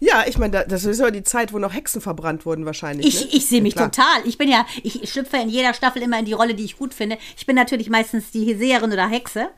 Ja, 0.00 0.24
ich 0.28 0.38
meine, 0.38 0.64
das 0.66 0.84
ist 0.84 1.00
ja 1.00 1.10
die 1.10 1.24
Zeit, 1.24 1.52
wo 1.52 1.58
noch 1.58 1.74
Hexen 1.74 2.00
verbrannt 2.00 2.46
wurden 2.46 2.64
wahrscheinlich. 2.64 3.06
Ich, 3.06 3.20
ne? 3.20 3.30
ich 3.32 3.46
sehe 3.46 3.60
mich 3.60 3.74
ja, 3.74 3.88
total. 3.88 4.26
Ich 4.26 4.38
bin 4.38 4.48
ja, 4.48 4.64
ich 4.82 5.10
schlüpfe 5.10 5.38
in 5.38 5.48
jeder 5.48 5.74
Staffel 5.74 6.02
immer 6.02 6.18
in 6.20 6.24
die 6.24 6.34
Rolle, 6.34 6.54
die 6.54 6.64
ich 6.64 6.78
gut 6.78 6.94
finde. 6.94 7.18
Ich 7.36 7.46
bin 7.46 7.56
natürlich 7.56 7.90
meistens 7.90 8.30
die 8.30 8.54
Seherin 8.54 8.92
oder 8.92 9.08
Hexe. 9.08 9.48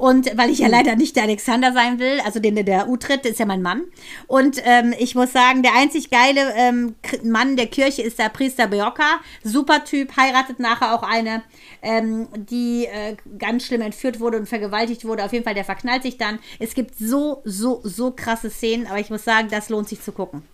Und 0.00 0.34
weil 0.38 0.48
ich 0.48 0.60
ja 0.60 0.68
leider 0.68 0.96
nicht 0.96 1.14
der 1.14 1.24
Alexander 1.24 1.74
sein 1.74 1.98
will, 1.98 2.20
also 2.24 2.40
den, 2.40 2.54
der 2.64 2.88
Utrecht 2.88 3.26
ist 3.26 3.38
ja 3.38 3.44
mein 3.44 3.60
Mann. 3.60 3.82
Und 4.28 4.56
ähm, 4.64 4.94
ich 4.98 5.14
muss 5.14 5.30
sagen, 5.30 5.62
der 5.62 5.74
einzig 5.76 6.08
geile 6.08 6.54
ähm, 6.56 6.94
Mann 7.22 7.54
der 7.58 7.66
Kirche 7.66 8.00
ist 8.00 8.18
der 8.18 8.30
Priester 8.30 8.68
Bjorka. 8.68 9.20
Super 9.44 9.84
Typ, 9.84 10.16
heiratet 10.16 10.58
nachher 10.58 10.94
auch 10.94 11.02
eine, 11.02 11.42
ähm, 11.82 12.28
die 12.34 12.86
äh, 12.86 13.14
ganz 13.38 13.66
schlimm 13.66 13.82
entführt 13.82 14.20
wurde 14.20 14.38
und 14.38 14.48
vergewaltigt 14.48 15.04
wurde. 15.04 15.22
Auf 15.22 15.34
jeden 15.34 15.44
Fall, 15.44 15.54
der 15.54 15.66
verknallt 15.66 16.02
sich 16.02 16.16
dann. 16.16 16.38
Es 16.58 16.72
gibt 16.72 16.96
so, 16.98 17.42
so, 17.44 17.82
so 17.84 18.10
krasse 18.10 18.48
Szenen, 18.48 18.86
aber 18.86 19.00
ich 19.00 19.10
muss 19.10 19.24
sagen, 19.24 19.48
das 19.50 19.68
lohnt 19.68 19.90
sich 19.90 20.00
zu 20.00 20.12
gucken. 20.12 20.44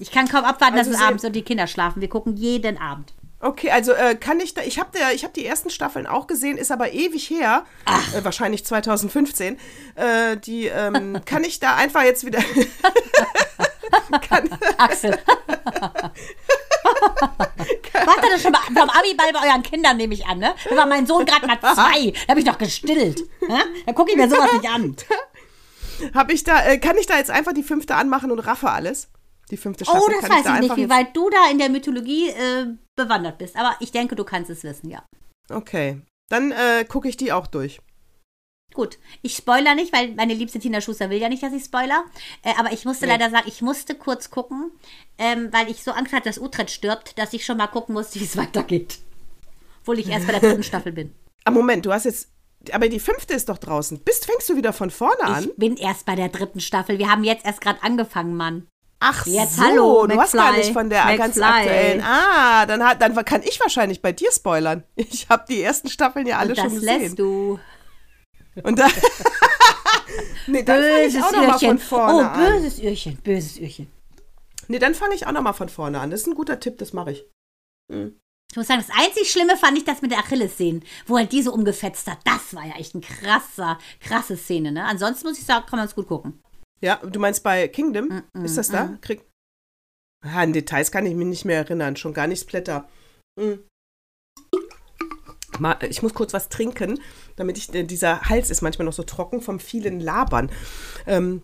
Ich 0.00 0.10
kann 0.10 0.28
kaum 0.28 0.44
abwarten, 0.44 0.76
also 0.76 0.90
dass 0.90 1.00
es 1.00 1.06
abends 1.06 1.24
und 1.24 1.34
die 1.34 1.40
Kinder 1.40 1.66
schlafen. 1.66 2.02
Wir 2.02 2.10
gucken 2.10 2.36
jeden 2.36 2.76
Abend. 2.76 3.14
Okay, 3.38 3.70
also 3.70 3.92
äh, 3.92 4.14
kann 4.14 4.40
ich 4.40 4.54
da, 4.54 4.62
ich 4.62 4.78
habe 4.78 4.98
hab 4.98 5.34
die 5.34 5.44
ersten 5.44 5.68
Staffeln 5.68 6.06
auch 6.06 6.26
gesehen, 6.26 6.56
ist 6.56 6.72
aber 6.72 6.92
ewig 6.92 7.28
her, 7.28 7.66
äh, 8.14 8.24
wahrscheinlich 8.24 8.64
2015. 8.64 9.58
Äh, 9.94 10.38
die, 10.38 10.66
ähm, 10.66 11.20
kann 11.26 11.44
ich 11.44 11.60
da 11.60 11.76
einfach 11.76 12.02
jetzt 12.02 12.24
wieder. 12.24 12.38
kann, 14.28 14.48
Axel. 14.78 15.18
Macht 18.06 18.22
er 18.22 18.30
das 18.30 18.42
schon 18.42 18.52
mal 18.52 18.60
vom 18.60 18.90
Abiball 18.90 19.32
bei 19.32 19.48
euren 19.48 19.62
Kindern, 19.62 19.96
nehme 19.96 20.14
ich 20.14 20.26
an, 20.26 20.38
ne? 20.38 20.54
Da 20.68 20.76
war 20.76 20.86
mein 20.86 21.06
Sohn 21.06 21.26
gerade 21.26 21.46
mal 21.46 21.58
zwei. 21.74 22.12
Da 22.12 22.30
habe 22.30 22.40
ich 22.40 22.46
doch 22.46 22.58
gestillt. 22.58 23.20
Ne? 23.46 23.58
Da 23.84 23.92
gucke 23.92 24.12
ich 24.12 24.16
mir 24.16 24.28
sowas 24.28 24.52
nicht 24.52 24.68
an. 24.68 24.96
Hab 26.14 26.30
ich 26.30 26.44
da, 26.44 26.64
äh, 26.64 26.78
kann 26.78 26.96
ich 26.98 27.06
da 27.06 27.16
jetzt 27.18 27.30
einfach 27.30 27.52
die 27.52 27.62
fünfte 27.62 27.94
anmachen 27.94 28.30
und 28.30 28.38
raffe 28.40 28.70
alles? 28.70 29.08
Die 29.50 29.56
fünfte 29.56 29.84
Staffel. 29.84 30.02
Oh, 30.02 30.20
das 30.20 30.28
weiß 30.28 30.44
ich, 30.44 30.54
ich 30.54 30.60
nicht, 30.60 30.76
wie 30.76 30.90
weit 30.90 31.16
du 31.16 31.30
da 31.30 31.50
in 31.50 31.58
der 31.58 31.68
Mythologie 31.68 32.30
äh, 32.30 32.66
bewandert 32.96 33.38
bist. 33.38 33.56
Aber 33.56 33.76
ich 33.80 33.92
denke, 33.92 34.16
du 34.16 34.24
kannst 34.24 34.50
es 34.50 34.64
wissen, 34.64 34.90
ja. 34.90 35.04
Okay. 35.50 36.00
Dann 36.28 36.50
äh, 36.50 36.84
gucke 36.84 37.08
ich 37.08 37.16
die 37.16 37.32
auch 37.32 37.46
durch. 37.46 37.80
Gut, 38.74 38.98
ich 39.22 39.36
spoiler 39.36 39.74
nicht, 39.74 39.92
weil 39.92 40.14
meine 40.14 40.34
liebste 40.34 40.58
Tina 40.58 40.80
Schuster 40.80 41.08
will 41.08 41.18
ja 41.18 41.28
nicht, 41.28 41.42
dass 41.42 41.52
ich 41.52 41.64
spoiler. 41.64 42.04
Äh, 42.42 42.52
aber 42.58 42.72
ich 42.72 42.84
musste 42.84 43.06
nee. 43.06 43.12
leider 43.12 43.30
sagen, 43.30 43.46
ich 43.48 43.62
musste 43.62 43.94
kurz 43.94 44.30
gucken, 44.30 44.72
ähm, 45.18 45.48
weil 45.52 45.70
ich 45.70 45.82
so 45.82 45.92
Angst 45.92 46.12
hatte, 46.12 46.28
dass 46.28 46.38
Utrecht 46.38 46.70
stirbt, 46.70 47.18
dass 47.18 47.32
ich 47.32 47.44
schon 47.44 47.56
mal 47.56 47.68
gucken 47.68 47.94
musste, 47.94 48.20
wie 48.20 48.24
es 48.24 48.36
weitergeht. 48.36 48.98
Obwohl 49.80 50.00
ich 50.00 50.08
erst 50.08 50.26
bei 50.26 50.32
der 50.32 50.40
dritten 50.40 50.62
Staffel 50.64 50.92
bin. 50.92 51.14
Ah, 51.44 51.52
Moment, 51.52 51.86
du 51.86 51.92
hast 51.92 52.04
jetzt. 52.04 52.28
Aber 52.72 52.88
die 52.88 52.98
fünfte 52.98 53.34
ist 53.34 53.48
doch 53.48 53.58
draußen. 53.58 54.00
Bist, 54.00 54.26
fängst 54.26 54.48
du 54.48 54.56
wieder 54.56 54.72
von 54.72 54.90
vorne 54.90 55.22
an? 55.22 55.44
Ich 55.44 55.56
bin 55.56 55.76
erst 55.76 56.04
bei 56.04 56.16
der 56.16 56.28
dritten 56.28 56.60
Staffel. 56.60 56.98
Wir 56.98 57.08
haben 57.08 57.22
jetzt 57.22 57.46
erst 57.46 57.60
gerade 57.60 57.80
angefangen, 57.82 58.34
Mann. 58.34 58.66
Ach 58.98 59.26
Jetzt, 59.26 59.56
so, 59.56 59.62
hallo, 59.62 60.06
du 60.06 60.14
McFly. 60.14 60.22
hast 60.22 60.32
gar 60.32 60.56
nicht 60.56 60.72
von 60.72 60.88
der 60.88 61.04
McFly. 61.04 61.18
ganz 61.18 61.38
aktuellen. 61.38 62.02
Ah, 62.02 62.64
dann, 62.66 62.82
hat, 62.82 63.02
dann 63.02 63.14
kann 63.24 63.42
ich 63.42 63.60
wahrscheinlich 63.60 64.00
bei 64.00 64.12
dir 64.12 64.32
spoilern. 64.32 64.84
Ich 64.96 65.28
habe 65.28 65.44
die 65.48 65.62
ersten 65.62 65.88
Staffeln 65.88 66.26
ja 66.26 66.38
alle 66.38 66.50
Und 66.50 66.56
schon 66.56 66.74
gesehen. 66.74 66.86
Das 66.86 67.02
lässt 67.02 67.18
du. 67.18 67.58
Und 68.62 68.78
dann. 68.78 68.90
nee, 70.46 70.62
dann 70.62 70.82
fange 70.82 71.04
ich 71.04 71.22
auch 71.22 71.32
nochmal 71.32 71.58
von 71.58 71.78
vorne 71.78 72.30
an. 72.30 72.40
Oh, 72.40 72.50
böses 72.52 72.82
Öhrchen, 72.82 73.16
böses 73.16 73.60
Öhrchen. 73.60 73.92
Nee, 74.68 74.78
dann 74.78 74.94
fange 74.94 75.14
ich 75.14 75.26
auch 75.26 75.32
nochmal 75.32 75.52
von 75.54 75.68
vorne 75.68 76.00
an. 76.00 76.10
Das 76.10 76.22
ist 76.22 76.26
ein 76.26 76.34
guter 76.34 76.58
Tipp, 76.58 76.78
das 76.78 76.92
mache 76.92 77.12
ich. 77.12 77.24
Hm. 77.92 78.18
Ich 78.50 78.56
muss 78.56 78.68
sagen, 78.68 78.82
das 78.86 78.96
einzig 78.96 79.30
Schlimme 79.30 79.56
fand 79.56 79.76
ich 79.76 79.84
das 79.84 80.00
mit 80.02 80.12
der 80.12 80.20
Achilles-Szene, 80.20 80.80
wo 81.06 81.18
er 81.18 81.26
die 81.26 81.42
so 81.42 81.52
umgefetzt 81.52 82.06
hat. 82.10 82.18
Das 82.24 82.54
war 82.54 82.64
ja 82.64 82.76
echt 82.76 82.94
eine 82.94 83.02
krasser, 83.02 83.78
krasse 84.00 84.36
Szene, 84.36 84.72
ne? 84.72 84.84
Ansonsten 84.84 85.28
muss 85.28 85.38
ich 85.38 85.44
sagen, 85.44 85.66
kann 85.66 85.78
man 85.78 85.86
es 85.86 85.94
gut 85.94 86.08
gucken. 86.08 86.42
Ja, 86.80 86.96
du 86.96 87.18
meinst 87.18 87.42
bei 87.42 87.68
Kingdom? 87.68 88.08
Mm 88.08 88.22
-mm, 88.34 88.44
ist 88.44 88.58
das 88.58 88.68
da? 88.68 88.84
Mm. 88.84 89.00
Krieg 89.00 89.24
ah, 90.22 90.42
an 90.42 90.52
Details 90.52 90.90
kann 90.90 91.06
ich 91.06 91.14
mich 91.14 91.26
nicht 91.26 91.44
mehr 91.44 91.58
erinnern, 91.58 91.96
schon 91.96 92.14
gar 92.14 92.26
nicht 92.26 92.40
Splatter. 92.40 92.88
Mm. 93.36 93.54
Ich 95.88 96.02
muss 96.02 96.12
kurz 96.12 96.34
was 96.34 96.50
trinken, 96.50 97.00
damit 97.36 97.56
ich, 97.56 97.74
äh, 97.74 97.82
dieser 97.82 98.28
Hals 98.28 98.50
ist 98.50 98.60
manchmal 98.60 98.84
noch 98.84 98.92
so 98.92 99.04
trocken 99.04 99.40
vom 99.40 99.58
vielen 99.58 100.00
Labern. 100.00 100.50
Ähm, 101.06 101.42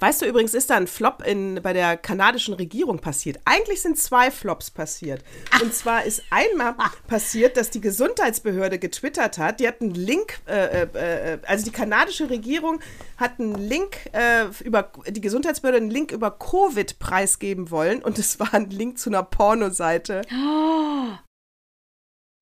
Weißt 0.00 0.22
du 0.22 0.26
übrigens, 0.26 0.54
ist 0.54 0.70
da 0.70 0.76
ein 0.76 0.86
Flop 0.86 1.22
in, 1.26 1.60
bei 1.62 1.74
der 1.74 1.96
kanadischen 1.96 2.54
Regierung 2.54 2.98
passiert. 3.00 3.38
Eigentlich 3.44 3.82
sind 3.82 3.98
zwei 3.98 4.30
Flops 4.30 4.70
passiert. 4.70 5.22
Und 5.62 5.74
zwar 5.74 6.04
ist 6.04 6.22
einmal 6.30 6.74
passiert, 7.06 7.56
dass 7.58 7.68
die 7.70 7.82
Gesundheitsbehörde 7.82 8.78
getwittert 8.78 9.36
hat, 9.36 9.60
die 9.60 9.68
hat 9.68 9.82
einen 9.82 9.94
Link, 9.94 10.40
äh, 10.46 10.84
äh, 10.84 11.34
äh, 11.34 11.38
also 11.46 11.64
die 11.64 11.70
kanadische 11.70 12.30
Regierung 12.30 12.80
hat 13.18 13.38
einen 13.38 13.54
Link 13.54 13.96
äh, 14.12 14.46
über, 14.64 14.90
die 15.06 15.20
Gesundheitsbehörde 15.20 15.78
einen 15.78 15.90
Link 15.90 16.12
über 16.12 16.30
Covid 16.30 16.98
preisgeben 16.98 17.70
wollen 17.70 18.02
und 18.02 18.18
es 18.18 18.40
war 18.40 18.54
ein 18.54 18.70
Link 18.70 18.98
zu 18.98 19.10
einer 19.10 19.22
Pornoseite. 19.22 20.22
Oh, 20.32 21.12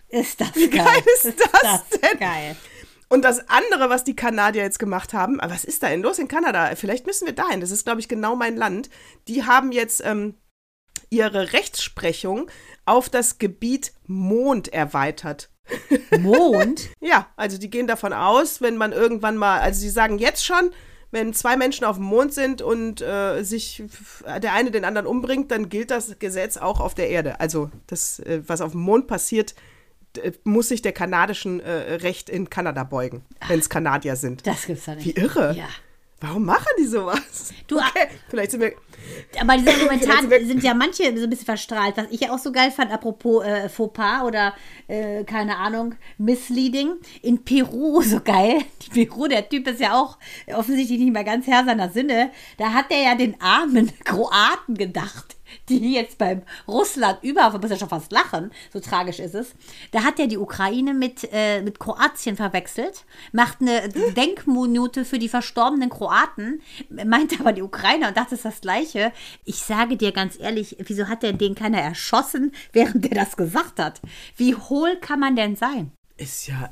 ist 0.09 0.41
das 0.41 0.55
Wie 0.55 0.71
geil. 0.71 0.85
geil 0.85 1.03
ist, 1.15 1.25
ist 1.27 1.41
das, 1.41 1.63
das 1.63 2.01
denn? 2.01 2.19
Geil. 2.19 2.57
Und 3.09 3.23
das 3.25 3.49
andere, 3.49 3.89
was 3.89 4.05
die 4.05 4.17
Kanadier 4.17 4.63
jetzt 4.63 4.79
gemacht 4.79 5.15
haben, 5.15 5.39
was 5.43 5.65
ist 5.65 5.83
da 5.83 5.89
denn 5.89 6.03
los 6.03 6.19
in 6.19 6.29
Kanada? 6.29 6.75
Vielleicht 6.77 7.07
müssen 7.07 7.27
wir 7.27 7.35
dahin. 7.35 7.61
Das 7.61 7.71
ist, 7.71 7.85
glaube 7.85 8.01
ich, 8.01 8.09
genau 8.09 8.37
mein 8.37 8.57
Land. 8.57 8.91
Die 9.29 9.45
haben 9.45 9.73
jetzt 9.73 10.03
ähm, 10.05 10.35
ihre 11.09 11.53
Rechtsprechung 11.55 12.51
auf 12.85 13.09
das 13.09 13.39
Gebiet 13.39 13.93
Mond 14.07 14.69
erweitert. 14.69 15.51
Mond? 16.19 16.89
ja, 17.01 17.27
also 17.37 17.59
die 17.59 17.71
gehen 17.71 17.87
davon 17.87 18.13
aus, 18.13 18.61
wenn 18.61 18.77
man 18.77 18.93
irgendwann 18.93 19.37
mal, 19.37 19.61
also 19.61 19.81
sie 19.81 19.91
sagen 19.91 20.19
jetzt 20.19 20.45
schon, 20.45 20.71
wenn 21.11 21.33
zwei 21.33 21.57
Menschen 21.57 21.85
auf 21.85 21.97
dem 21.97 22.05
Mond 22.05 22.35
sind 22.35 22.61
und 22.61 23.01
äh, 23.01 23.43
sich 23.43 23.83
der 24.27 24.53
eine 24.53 24.71
den 24.71 24.85
anderen 24.85 25.07
umbringt, 25.07 25.51
dann 25.51 25.71
gilt 25.71 25.91
das 25.91 26.19
Gesetz 26.19 26.59
auch 26.59 26.81
auf 26.81 26.95
der 26.95 27.09
Erde. 27.09 27.41
Also 27.41 27.71
das, 27.87 28.19
äh, 28.21 28.43
was 28.47 28.61
auf 28.61 28.73
dem 28.73 28.83
Mond 28.83 29.07
passiert, 29.07 29.53
äh, 29.53 29.78
muss 30.45 30.69
sich 30.69 30.83
der 30.83 30.93
kanadischen 30.93 31.61
äh, 31.61 31.95
Recht 31.95 32.29
in 32.29 32.51
Kanada 32.51 32.85
beugen, 32.85 33.25
wenn 33.47 33.61
es 33.61 33.69
Kanadier 33.69 34.17
sind. 34.17 34.47
Das 34.47 34.67
gibt's 34.67 34.87
ja 34.87 34.95
nicht. 34.95 35.07
Wie 35.07 35.21
irre. 35.21 35.55
Ja. 35.57 35.69
Warum 36.21 36.47
machen 36.47 36.67
die 36.81 36.87
sowas? 36.87 37.53
Du, 37.69 37.77
okay, 37.77 38.09
vielleicht 38.29 38.51
sind 38.51 38.61
wir. 38.61 38.73
Aber 39.41 39.57
diese 39.57 39.79
momentan 39.85 40.29
sind 40.29 40.65
ja 40.65 40.75
manche 40.75 41.05
so 41.17 41.25
ein 41.25 41.31
bisschen 41.31 41.47
verstrahlt, 41.47 41.97
was 41.97 42.07
ich 42.11 42.21
ja 42.21 42.33
auch 42.33 42.39
so 42.39 42.51
geil 42.51 42.73
fand, 42.73 42.91
apropos 42.91 43.45
äh, 43.45 43.69
Fauxpas 43.69 44.25
oder 44.25 44.53
äh, 44.89 45.23
keine 45.23 45.57
Ahnung, 45.59 45.95
Misleading. 46.17 46.95
In 47.23 47.45
Peru, 47.45 48.03
so 48.05 48.19
geil. 48.21 48.59
Die 48.83 49.05
Peru, 49.05 49.29
der 49.29 49.49
Typ 49.49 49.69
ist 49.69 49.81
ja 49.81 49.95
auch 49.95 50.19
offensichtlich 50.53 50.99
nicht 50.99 51.13
mehr 51.13 51.23
ganz 51.23 51.47
Herr 51.47 51.65
seiner 51.65 51.91
Sinne. 51.91 52.33
Da 52.57 52.73
hat 52.73 52.87
er 52.91 53.03
ja 53.03 53.15
den 53.15 53.41
armen 53.41 53.93
Kroaten 54.05 54.75
gedacht 54.77 55.37
die 55.69 55.95
jetzt 55.95 56.19
beim 56.19 56.43
Russland 56.67 57.23
überhaupt, 57.23 57.55
man 57.55 57.63
muss 57.63 57.71
ja 57.71 57.77
schon 57.77 57.89
fast 57.89 58.13
lachen, 58.13 58.51
so 58.73 58.81
tragisch 58.81 59.19
ist 59.19 59.35
es. 59.35 59.55
Da 59.91 60.05
hat 60.05 60.19
er 60.19 60.27
die 60.27 60.39
Ukraine 60.39 60.95
mit, 60.95 61.29
äh, 61.33 61.63
mit 61.63 61.79
Kroatien 61.79 62.37
verwechselt, 62.37 63.05
macht 63.33 63.61
eine 63.61 63.89
Denkminute 63.89 65.05
für 65.05 65.19
die 65.19 65.29
verstorbenen 65.29 65.91
Kroaten, 65.91 66.61
meint 66.89 67.39
aber 67.41 67.53
die 67.53 67.63
Ukrainer 67.63 68.09
und 68.09 68.17
dachte, 68.17 68.31
das 68.31 68.41
ist 68.41 68.45
das 68.45 68.61
Gleiche. 68.61 69.13
Ich 69.45 69.57
sage 69.57 69.97
dir 69.97 70.13
ganz 70.13 70.39
ehrlich, 70.39 70.77
wieso 70.81 71.09
hat 71.09 71.23
denn 71.23 71.39
den 71.39 71.55
keiner 71.55 71.81
erschossen, 71.81 72.53
während 72.73 73.05
der 73.05 73.25
das 73.25 73.37
gesagt 73.37 73.79
hat? 73.79 74.01
Wie 74.37 74.55
hohl 74.55 74.97
kann 74.97 75.21
man 75.21 75.37
denn 75.37 75.57
sein? 75.57 75.93
Ist 76.17 76.49
ja, 76.49 76.71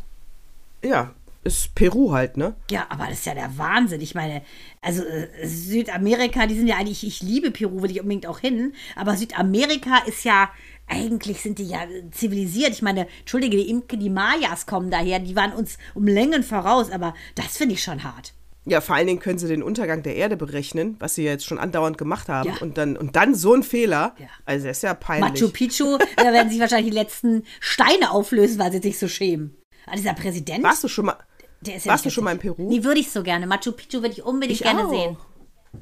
ja, 0.83 1.15
ist 1.47 1.75
Peru 1.75 2.13
halt, 2.13 2.37
ne? 2.37 2.57
Ja, 2.71 2.87
aber 2.89 3.05
das 3.05 3.21
ist 3.21 3.27
ja 3.27 3.35
der 3.35 3.57
Wahnsinn. 3.57 4.01
Ich 4.01 4.15
meine, 4.15 4.43
also 4.83 5.03
äh, 5.03 5.47
Südamerika, 5.47 6.47
die 6.47 6.57
sind 6.57 6.67
ja 6.67 6.77
eigentlich, 6.77 7.07
ich 7.07 7.23
liebe 7.23 7.51
Peru, 7.51 7.83
will 7.83 7.91
ich 7.91 8.01
unbedingt 8.01 8.27
auch 8.27 8.41
hin, 8.41 8.75
aber 8.97 9.17
Südamerika 9.17 9.99
ist 10.07 10.25
ja, 10.25 10.51
eigentlich 10.89 11.41
sind 11.41 11.59
die 11.59 11.69
ja 11.69 11.87
zivilisiert. 12.11 12.71
Ich 12.71 12.83
meine, 12.83 13.07
entschuldige, 13.21 13.57
die 13.57 13.71
Imke, 13.71 13.97
die 13.97 14.11
Mayas 14.11 14.67
kommen 14.67 14.91
daher, 14.91 15.19
die 15.19 15.37
waren 15.37 15.53
uns 15.53 15.79
um 15.95 16.07
Längen 16.07 16.43
voraus, 16.43 16.91
aber 16.91 17.15
das 17.35 17.57
finde 17.57 17.75
ich 17.75 17.83
schon 17.83 18.05
hart. 18.05 18.35
Ja, 18.69 18.81
vor 18.81 18.97
allen 18.97 19.07
Dingen 19.07 19.21
können 19.21 19.39
sie 19.39 19.47
den 19.47 19.63
Untergang 19.63 20.03
der 20.03 20.17
Erde 20.17 20.37
berechnen, 20.37 20.97
was 20.99 21.15
sie 21.15 21.23
ja 21.23 21.31
jetzt 21.31 21.47
schon 21.47 21.59
andauernd 21.59 21.99
gemacht 21.99 22.29
haben. 22.29 22.49
Ja. 22.49 22.57
Und, 22.61 22.77
dann, 22.77 22.97
und 22.97 23.15
dann 23.15 23.37
so 23.37 23.55
ein 23.55 23.63
Fehler. 23.63 24.17
Ja. 24.19 24.27
Also, 24.45 24.67
das 24.67 24.79
ist 24.79 24.83
ja 24.83 24.95
peinlich. 24.95 25.41
Machu 25.41 25.53
Picchu, 25.53 25.99
da 26.17 26.33
werden 26.33 26.51
sich 26.51 26.59
wahrscheinlich 26.59 26.91
die 26.91 26.99
letzten 26.99 27.45
Steine 27.61 28.11
auflösen, 28.11 28.59
weil 28.59 28.73
sie 28.73 28.79
sich 28.79 28.99
so 28.99 29.07
schämen. 29.07 29.57
Aber 29.87 29.97
dieser 29.97 30.15
Präsident. 30.15 30.65
Warst 30.65 30.83
du 30.83 30.89
schon 30.89 31.07
mal. 31.07 31.17
Der 31.61 31.77
ist 31.77 31.87
ja 31.87 31.93
Warst 31.93 32.05
du 32.05 32.11
schon 32.11 32.25
mal 32.25 32.33
in 32.33 32.39
Peru? 32.39 32.69
Nee, 32.69 32.85
würde 32.85 33.01
ich 33.01 33.11
so 33.11 33.23
gerne. 33.23 33.47
Machu 33.47 33.73
Picchu 33.73 33.99
würde 34.03 34.11
ich 34.13 34.23
unbedingt 34.23 34.61
ich 34.61 34.65
gerne 34.67 34.87
auch. 34.87 34.91
sehen. 34.91 35.17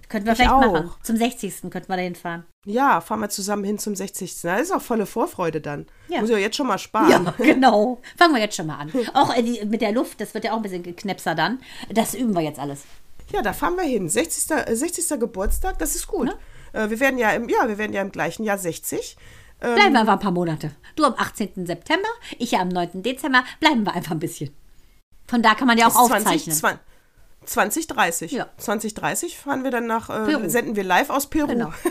Könnten 0.09 0.27
wir 0.27 0.33
Ich 0.33 0.39
vielleicht 0.39 0.53
auch. 0.53 0.73
machen. 0.73 0.91
Zum 1.03 1.17
60. 1.17 1.61
könnten 1.71 1.89
wir 1.89 1.97
da 1.97 2.03
hinfahren. 2.03 2.45
Ja, 2.65 3.01
fahren 3.01 3.21
wir 3.21 3.29
zusammen 3.29 3.63
hin 3.65 3.79
zum 3.79 3.95
60. 3.95 4.41
Das 4.43 4.61
ist 4.63 4.73
auch 4.73 4.83
volle 4.83 5.07
Vorfreude 5.07 5.61
dann. 5.61 5.87
Ja. 6.09 6.21
Muss 6.21 6.31
ich 6.31 6.37
auch 6.37 6.41
jetzt 6.41 6.57
schon 6.57 6.67
mal 6.67 6.79
sparen. 6.79 7.11
Ja, 7.11 7.35
genau. 7.39 8.01
Fangen 8.17 8.35
wir 8.35 8.41
jetzt 8.41 8.57
schon 8.57 8.67
mal 8.67 8.79
an. 8.79 8.93
Auch 9.13 9.37
äh, 9.37 9.43
die, 9.43 9.65
mit 9.67 9.83
der 9.83 9.93
Luft, 9.93 10.21
das 10.21 10.35
wird 10.35 10.45
ja 10.45 10.53
auch 10.53 10.57
ein 10.57 10.63
bisschen 10.63 10.83
geknepser 10.83 11.35
dann. 11.35 11.61
Das 11.91 12.15
üben 12.15 12.33
wir 12.35 12.41
jetzt 12.41 12.59
alles. 12.59 12.83
Ja, 13.33 13.43
da 13.43 13.53
fahren 13.53 13.77
wir 13.77 13.85
hin. 13.85 14.09
60. 14.09 14.51
äh, 14.67 14.75
60. 14.75 15.21
Geburtstag, 15.21 15.79
das 15.79 15.95
ist 15.95 16.07
gut. 16.09 16.37
Äh, 16.73 16.91
wir 16.91 16.99
werden 16.99 17.19
ja 17.19 17.31
im, 17.31 17.49
ja, 17.49 17.69
wir 17.69 17.79
werden 17.79 17.93
ja 17.93 18.03
im 18.03 18.11
gleichen 18.11 18.43
Jahr 18.43 18.59
60. 18.59 19.17
Ähm, 19.63 19.75
Bleiben 19.77 19.93
wir 19.93 20.01
einfach 20.01 20.15
ein 20.15 20.19
paar 20.21 20.31
Monate. 20.33 20.73
Du 20.97 21.05
am 21.05 21.15
18. 21.17 21.67
September, 21.67 22.09
ich 22.39 22.51
ja 22.53 22.61
am 22.61 22.69
9. 22.69 23.03
Dezember. 23.05 23.45
Bleiben 23.61 23.85
wir 23.85 23.95
einfach 23.95 24.13
ein 24.13 24.19
bisschen. 24.19 24.51
Von 25.35 25.43
da 25.43 25.57
kann 25.57 25.67
man 25.67 25.77
ja 25.77 25.89
auch 25.89 25.91
ist 25.91 25.97
20, 25.97 26.17
aufzeichnen. 26.17 26.57
20, 27.45 27.89
2030. 27.89 28.31
Ja. 28.31 28.47
2030 28.57 29.37
fahren 29.37 29.65
wir 29.65 29.73
dann 29.73 29.89
nach, 29.89 30.09
äh, 30.09 30.27
Peru. 30.27 30.49
senden 30.49 30.77
wir 30.77 30.85
live 30.85 31.11
aus 31.11 31.29
Peru. 31.29 31.49
Genau. 31.49 31.73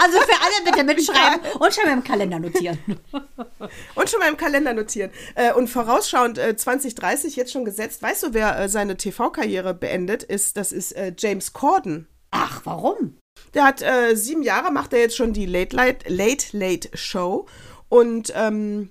Also 0.00 0.20
für 0.20 0.40
alle 0.40 0.64
bitte 0.64 0.84
mitschreiben 0.94 1.40
und 1.58 1.74
schon 1.74 1.84
mal 1.84 1.92
im 1.92 2.04
Kalender 2.04 2.38
notieren. 2.38 2.78
Und 3.96 4.08
schon 4.08 4.20
mal 4.20 4.28
im 4.28 4.36
Kalender 4.36 4.72
notieren. 4.72 5.10
Äh, 5.34 5.52
und 5.52 5.68
vorausschauend 5.68 6.38
äh, 6.38 6.56
2030 6.56 7.34
jetzt 7.36 7.52
schon 7.52 7.64
gesetzt. 7.64 8.00
Weißt 8.00 8.22
du, 8.22 8.32
wer 8.32 8.58
äh, 8.58 8.68
seine 8.68 8.96
TV-Karriere 8.96 9.74
beendet 9.74 10.22
ist? 10.22 10.56
Das 10.56 10.70
ist 10.70 10.92
äh, 10.92 11.12
James 11.18 11.52
Corden. 11.52 12.06
Ach, 12.30 12.60
warum? 12.64 13.18
Der 13.54 13.64
hat 13.64 13.82
äh, 13.82 14.14
sieben 14.14 14.44
Jahre, 14.44 14.70
macht 14.70 14.92
er 14.92 15.00
jetzt 15.00 15.16
schon 15.16 15.32
die 15.32 15.46
Late 15.46 15.74
Late, 15.74 16.08
Late, 16.08 16.56
Late 16.56 16.96
Show. 16.96 17.46
Und 17.88 18.32
ähm, 18.36 18.90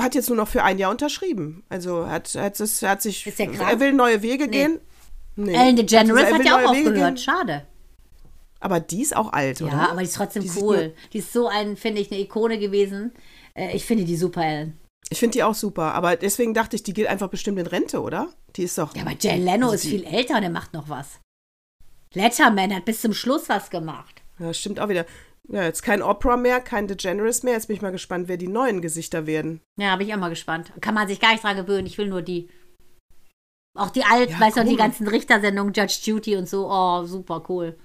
hat 0.00 0.14
jetzt 0.14 0.28
nur 0.28 0.36
noch 0.36 0.48
für 0.48 0.62
ein 0.62 0.78
Jahr 0.78 0.90
unterschrieben. 0.90 1.64
Also 1.68 2.06
hat, 2.06 2.34
hat, 2.34 2.58
es, 2.60 2.82
hat 2.82 3.02
sich. 3.02 3.26
Ist 3.26 3.38
der 3.38 3.46
krank? 3.46 3.70
Er 3.70 3.80
will 3.80 3.92
neue 3.92 4.22
Wege 4.22 4.44
Nee. 4.44 4.50
gehen. 4.50 4.80
Nee. 5.36 5.54
Ellen 5.54 5.76
DeGeneres 5.76 6.32
hat 6.32 6.38
will 6.38 6.46
ja 6.46 6.58
auch 6.64 6.70
aufgehört. 6.70 7.20
Schade. 7.20 7.66
Aber 8.60 8.80
die 8.80 9.02
ist 9.02 9.14
auch 9.16 9.32
alt, 9.32 9.60
oder? 9.60 9.72
Ja, 9.72 9.90
aber 9.90 10.00
die 10.00 10.06
ist 10.06 10.14
trotzdem 10.14 10.42
Die 10.42 10.50
cool. 10.60 10.94
Die 11.12 11.18
ist 11.18 11.32
so 11.32 11.48
ein, 11.48 11.76
finde 11.76 12.00
ich, 12.00 12.10
eine 12.10 12.20
Ikone 12.20 12.58
gewesen. 12.58 13.12
Äh, 13.54 13.76
ich 13.76 13.84
finde 13.84 14.04
die 14.04 14.16
super, 14.16 14.42
Ellen. 14.44 14.78
Ich 15.10 15.18
finde 15.18 15.32
die 15.34 15.42
auch 15.42 15.54
super. 15.54 15.92
Aber 15.94 16.16
deswegen 16.16 16.54
dachte 16.54 16.76
ich, 16.76 16.82
die 16.82 16.94
geht 16.94 17.08
einfach 17.08 17.28
bestimmt 17.28 17.58
in 17.58 17.66
Rente, 17.66 18.00
oder? 18.00 18.28
Die 18.56 18.62
ist 18.62 18.78
doch. 18.78 18.94
Ja, 18.96 19.02
aber 19.02 19.12
Jay 19.20 19.36
Leno 19.36 19.66
Also 19.66 19.74
ist 19.74 19.86
viel 19.86 20.04
älter 20.04 20.36
und 20.36 20.42
er 20.44 20.50
macht 20.50 20.72
noch 20.72 20.88
was. 20.88 21.20
Letterman 22.14 22.74
hat 22.74 22.84
bis 22.84 23.00
zum 23.00 23.12
Schluss 23.12 23.48
was 23.48 23.70
gemacht. 23.70 24.22
Ja, 24.38 24.54
stimmt 24.54 24.80
auch 24.80 24.88
wieder. 24.88 25.04
Ja, 25.48 25.64
jetzt 25.64 25.82
kein 25.82 26.02
Opera 26.02 26.36
mehr, 26.36 26.60
kein 26.60 26.88
DeGeneres 26.88 27.42
mehr. 27.42 27.52
Jetzt 27.54 27.66
bin 27.68 27.76
ich 27.76 27.82
mal 27.82 27.92
gespannt, 27.92 28.28
wer 28.28 28.36
die 28.38 28.48
neuen 28.48 28.80
Gesichter 28.80 29.26
werden. 29.26 29.60
Ja, 29.78 29.94
bin 29.96 30.08
ich 30.08 30.14
auch 30.14 30.18
mal 30.18 30.30
gespannt. 30.30 30.72
Kann 30.80 30.94
man 30.94 31.06
sich 31.06 31.20
gar 31.20 31.32
nicht 31.32 31.44
dran 31.44 31.56
gewöhnen. 31.56 31.86
Ich 31.86 31.98
will 31.98 32.08
nur 32.08 32.22
die. 32.22 32.48
Auch 33.76 33.90
die 33.90 34.04
alten, 34.04 34.32
Ja, 34.32 34.40
weißt 34.40 34.56
du, 34.56 34.60
noch, 34.60 34.66
die 34.68 34.72
cool. 34.74 34.78
ganzen 34.78 35.08
Richtersendungen, 35.08 35.72
Judge 35.74 35.98
Duty 36.06 36.36
und 36.36 36.48
so. 36.48 36.68
Oh, 36.70 37.04
super 37.04 37.42
cool. 37.48 37.76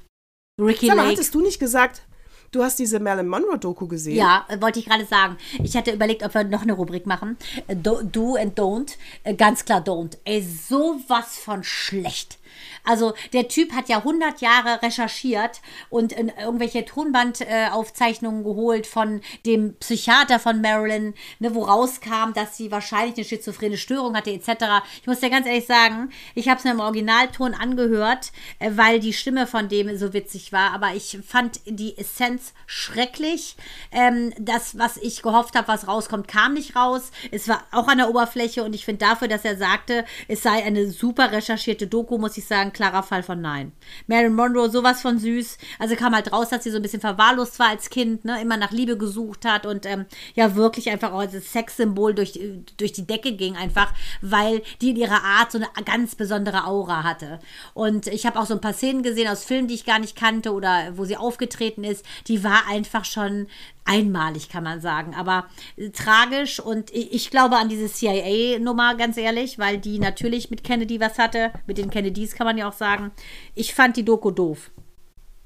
Ricky 0.61 0.87
Sag 0.87 0.95
mal, 0.95 1.03
Lake. 1.03 1.15
hattest 1.15 1.33
du 1.35 1.41
nicht 1.41 1.59
gesagt, 1.59 2.03
du 2.51 2.63
hast 2.63 2.79
diese 2.79 2.99
Marilyn 2.99 3.27
Monroe-Doku 3.27 3.87
gesehen? 3.87 4.15
Ja, 4.17 4.45
wollte 4.59 4.79
ich 4.79 4.85
gerade 4.85 5.05
sagen. 5.05 5.37
Ich 5.63 5.75
hatte 5.75 5.91
überlegt, 5.91 6.23
ob 6.23 6.33
wir 6.33 6.43
noch 6.43 6.61
eine 6.61 6.73
Rubrik 6.73 7.05
machen. 7.07 7.37
Do, 7.67 8.01
do 8.03 8.35
and 8.35 8.57
Don't. 8.59 8.95
Äh, 9.23 9.33
Ganz 9.35 9.65
klar 9.65 9.81
Don't. 9.81 10.17
Ey, 10.25 10.41
sowas 10.41 11.37
von 11.39 11.63
schlecht. 11.63 12.38
Also 12.83 13.13
der 13.33 13.47
Typ 13.47 13.73
hat 13.73 13.89
ja 13.89 13.97
100 13.97 14.41
Jahre 14.41 14.81
recherchiert 14.81 15.61
und 15.89 16.13
irgendwelche 16.13 16.85
Tonbandaufzeichnungen 16.85 18.43
geholt 18.43 18.87
von 18.87 19.21
dem 19.45 19.75
Psychiater 19.75 20.39
von 20.39 20.61
Marilyn, 20.61 21.13
ne, 21.39 21.53
wo 21.55 21.63
rauskam, 21.63 22.33
dass 22.33 22.57
sie 22.57 22.71
wahrscheinlich 22.71 23.17
eine 23.17 23.25
schizophrene 23.25 23.77
Störung 23.77 24.15
hatte 24.15 24.31
etc. 24.31 24.85
Ich 25.01 25.07
muss 25.07 25.19
dir 25.19 25.29
ganz 25.29 25.47
ehrlich 25.47 25.65
sagen, 25.65 26.09
ich 26.35 26.47
habe 26.49 26.57
es 26.57 26.63
mir 26.63 26.71
im 26.71 26.79
Originalton 26.79 27.53
angehört, 27.53 28.31
äh, 28.59 28.71
weil 28.75 28.99
die 28.99 29.13
Stimme 29.13 29.47
von 29.47 29.69
dem 29.69 29.97
so 29.97 30.13
witzig 30.13 30.51
war, 30.51 30.71
aber 30.73 30.93
ich 30.95 31.19
fand 31.25 31.61
die 31.65 31.97
Essenz 31.97 32.53
schrecklich. 32.65 33.55
Ähm, 33.91 34.33
das, 34.39 34.77
was 34.77 34.97
ich 34.97 35.21
gehofft 35.21 35.55
habe, 35.55 35.67
was 35.67 35.87
rauskommt, 35.87 36.27
kam 36.27 36.53
nicht 36.53 36.75
raus. 36.75 37.11
Es 37.31 37.47
war 37.47 37.63
auch 37.71 37.87
an 37.87 37.97
der 37.97 38.09
Oberfläche 38.09 38.63
und 38.63 38.73
ich 38.73 38.85
finde 38.85 39.05
dafür, 39.05 39.27
dass 39.27 39.45
er 39.45 39.57
sagte, 39.57 40.05
es 40.27 40.43
sei 40.43 40.63
eine 40.63 40.89
super 40.89 41.31
recherchierte 41.31 41.87
Doku, 41.87 42.17
muss 42.17 42.37
ich 42.37 42.45
sagen, 42.49 42.73
klarer 42.73 43.03
Fall 43.03 43.23
von 43.23 43.39
Nein. 43.39 43.71
Marilyn 44.07 44.35
Monroe, 44.35 44.69
sowas 44.69 45.01
von 45.01 45.17
süß. 45.17 45.57
Also 45.79 45.95
kam 45.95 46.13
halt 46.13 46.33
raus, 46.33 46.49
dass 46.49 46.63
sie 46.63 46.71
so 46.71 46.75
ein 46.75 46.81
bisschen 46.81 46.99
verwahrlost 46.99 47.59
war 47.59 47.69
als 47.69 47.89
Kind, 47.89 48.25
ne? 48.25 48.41
immer 48.41 48.57
nach 48.57 48.71
Liebe 48.71 48.97
gesucht 48.97 49.45
hat 49.45 49.65
und 49.65 49.85
ähm, 49.85 50.05
ja 50.35 50.55
wirklich 50.55 50.89
einfach 50.89 51.13
auch 51.13 51.19
als 51.19 51.53
Sexsymbol 51.53 52.13
durch, 52.13 52.37
durch 52.77 52.91
die 52.91 53.07
Decke 53.07 53.31
ging, 53.33 53.55
einfach, 53.55 53.93
weil 54.21 54.61
die 54.81 54.89
in 54.89 54.97
ihrer 54.97 55.23
Art 55.23 55.51
so 55.51 55.57
eine 55.57 55.67
ganz 55.85 56.15
besondere 56.15 56.65
Aura 56.65 57.03
hatte. 57.03 57.39
Und 57.73 58.07
ich 58.07 58.25
habe 58.25 58.39
auch 58.39 58.45
so 58.45 58.55
ein 58.55 58.61
paar 58.61 58.73
Szenen 58.73 59.03
gesehen 59.03 59.29
aus 59.29 59.45
Filmen, 59.45 59.67
die 59.67 59.75
ich 59.75 59.85
gar 59.85 59.99
nicht 59.99 60.15
kannte 60.15 60.51
oder 60.51 60.97
wo 60.97 61.05
sie 61.05 61.17
aufgetreten 61.17 61.83
ist. 61.83 62.05
Die 62.27 62.43
war 62.43 62.67
einfach 62.67 63.05
schon 63.05 63.47
einmalig, 63.89 64.49
kann 64.49 64.63
man 64.63 64.81
sagen. 64.81 65.15
Aber 65.15 65.47
äh, 65.75 65.89
tragisch 65.89 66.59
und 66.59 66.91
ich, 66.91 67.11
ich 67.11 67.31
glaube 67.31 67.57
an 67.57 67.69
diese 67.69 67.91
CIA-Nummer, 67.91 68.95
ganz 68.95 69.17
ehrlich, 69.17 69.57
weil 69.57 69.79
die 69.79 69.99
natürlich 69.99 70.49
mit 70.49 70.63
Kennedy 70.63 70.99
was 70.99 71.17
hatte. 71.17 71.51
Mit 71.65 71.77
den 71.77 71.89
Kennedys 71.89 72.35
kann 72.39 72.47
man 72.47 72.57
ja 72.57 72.69
auch 72.69 72.73
sagen. 72.73 73.11
Ich 73.53 73.75
fand 73.75 73.97
die 73.97 74.05
Doku 74.05 74.31
doof. 74.31 74.71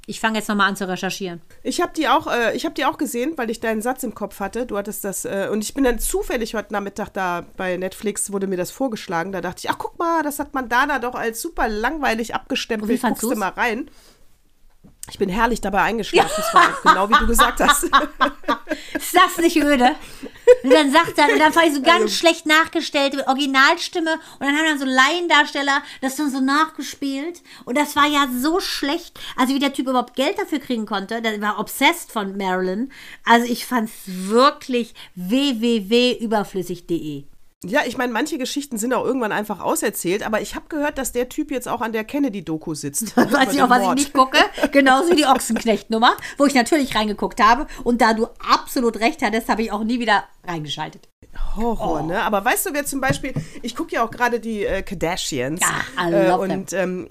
Ich 0.06 0.20
fange 0.20 0.38
jetzt 0.38 0.48
nochmal 0.48 0.70
an 0.70 0.76
zu 0.76 0.88
recherchieren. 0.88 1.42
Ich 1.64 1.82
habe 1.82 1.92
die 1.96 2.08
auch, 2.08 2.28
äh, 2.28 2.56
ich 2.56 2.66
habe 2.66 2.76
die 2.76 2.86
auch 2.86 3.00
gesehen, 3.00 3.34
weil 3.36 3.50
ich 3.50 3.62
deinen 3.62 3.82
Satz 3.82 4.04
im 4.04 4.14
Kopf 4.14 4.40
hatte. 4.40 4.68
Du 4.68 4.78
hattest 4.78 5.04
das 5.04 5.26
äh, 5.26 5.48
und 5.52 5.64
ich 5.64 5.74
bin 5.74 5.86
dann 5.86 5.98
zufällig 5.98 6.54
heute 6.54 6.72
Nachmittag 6.72 7.10
da 7.10 7.48
bei 7.58 7.78
Netflix 7.78 8.32
wurde 8.32 8.46
mir 8.46 8.58
das 8.58 8.70
vorgeschlagen. 8.70 9.32
Da 9.32 9.42
dachte 9.42 9.62
ich, 9.64 9.72
ach 9.72 9.80
guck 9.80 9.98
mal, 9.98 10.22
das 10.22 10.38
hat 10.38 10.54
Mandana 10.54 11.00
doch 11.00 11.16
als 11.16 11.42
super 11.42 11.68
langweilig 11.68 12.36
abgestempelt. 12.36 13.02
Guckst 13.02 13.24
du 13.24 13.36
mal 13.36 13.50
rein. 13.50 13.90
Ich 15.10 15.18
bin 15.20 15.28
herrlich 15.30 15.60
dabei 15.60 15.82
eingeschlafen. 15.82 16.44
War 16.54 16.78
genau 16.84 17.10
wie 17.10 17.20
du 17.20 17.28
gesagt 17.28 17.60
hast. 17.60 17.84
Ist 18.94 19.14
das 19.14 19.38
nicht 19.38 19.58
öde? 19.58 19.98
Und 20.64 20.72
dann 20.72 20.92
sagt 20.92 21.18
er, 21.18 21.32
und 21.32 21.40
dann 21.40 21.52
fand 21.52 21.68
ich 21.68 21.76
so 21.76 21.82
ganz 21.82 22.16
schlecht 22.16 22.46
nachgestellt 22.46 23.14
mit 23.14 23.28
Originalstimme 23.28 24.14
und 24.14 24.40
dann 24.40 24.56
haben 24.56 24.66
dann 24.66 24.80
so 24.80 24.86
Laiendarsteller 24.86 25.82
das 26.02 26.16
dann 26.16 26.32
so 26.32 26.40
nachgespielt 26.40 27.42
und 27.66 27.78
das 27.78 27.98
war 27.98 28.08
ja 28.08 28.30
so 28.40 28.62
schlecht. 28.62 29.20
Also 29.36 29.54
wie 29.54 29.60
der 29.60 29.74
Typ 29.74 29.90
überhaupt 29.90 30.16
Geld 30.16 30.40
dafür 30.40 30.60
kriegen 30.60 30.86
konnte, 30.86 31.22
der 31.22 31.42
war 31.42 31.60
obsessed 31.60 32.10
von 32.12 32.38
Marilyn. 32.38 32.90
Also 33.26 33.52
ich 33.52 33.66
fand's 33.66 33.92
wirklich 34.06 34.94
www.überflüssig.de. 35.16 37.26
Ja, 37.66 37.82
ich 37.86 37.98
meine, 37.98 38.12
manche 38.12 38.38
Geschichten 38.38 38.78
sind 38.78 38.94
auch 38.94 39.06
irgendwann 39.06 39.32
einfach 39.32 39.62
auserzählt, 39.62 40.26
aber 40.26 40.42
ich 40.42 40.56
habe 40.56 40.66
gehört, 40.68 40.98
dass 40.98 41.12
der 41.14 41.30
Typ 41.30 41.50
jetzt 41.50 41.68
auch 41.70 41.82
an 41.82 41.94
der 41.94 42.04
Kennedy-Doku 42.04 42.74
sitzt. 42.74 43.16
Weiß 43.18 43.54
ich 43.54 43.62
auch, 43.62 43.70
was 43.70 43.84
ich 43.84 43.94
nicht 43.94 44.14
gucke. 44.14 44.38
Genauso 44.72 45.12
wie 45.12 45.16
die 45.16 45.26
Ochsenknecht-Nummer, 45.26 46.16
wo 46.38 46.46
ich 46.46 46.54
natürlich 46.56 46.96
reingeguckt 46.96 47.42
habe. 47.42 47.68
Und 47.84 48.02
da 48.02 48.14
du 48.14 48.28
absolut 48.52 49.00
recht 49.00 49.22
hattest, 49.22 49.48
habe 49.50 49.62
ich 49.62 49.72
auch 49.72 49.84
nie 49.84 50.00
wieder 50.00 50.26
reingeschaltet. 50.46 51.10
Horror, 51.56 52.02
Oh. 52.02 52.06
ne? 52.06 52.22
Aber 52.22 52.44
weißt 52.44 52.66
du, 52.68 52.74
wer 52.74 52.86
zum 52.86 53.02
Beispiel, 53.02 53.34
ich 53.62 53.76
gucke 53.76 53.96
ja 53.96 54.04
auch 54.06 54.12
gerade 54.12 54.40
die 54.40 54.66
äh, 54.66 54.82
Kardashians. 54.84 55.62
Ja, 55.62 56.10
I 56.10 56.14
äh, 56.14 56.32
und 56.34 56.74
ähm, 56.74 57.08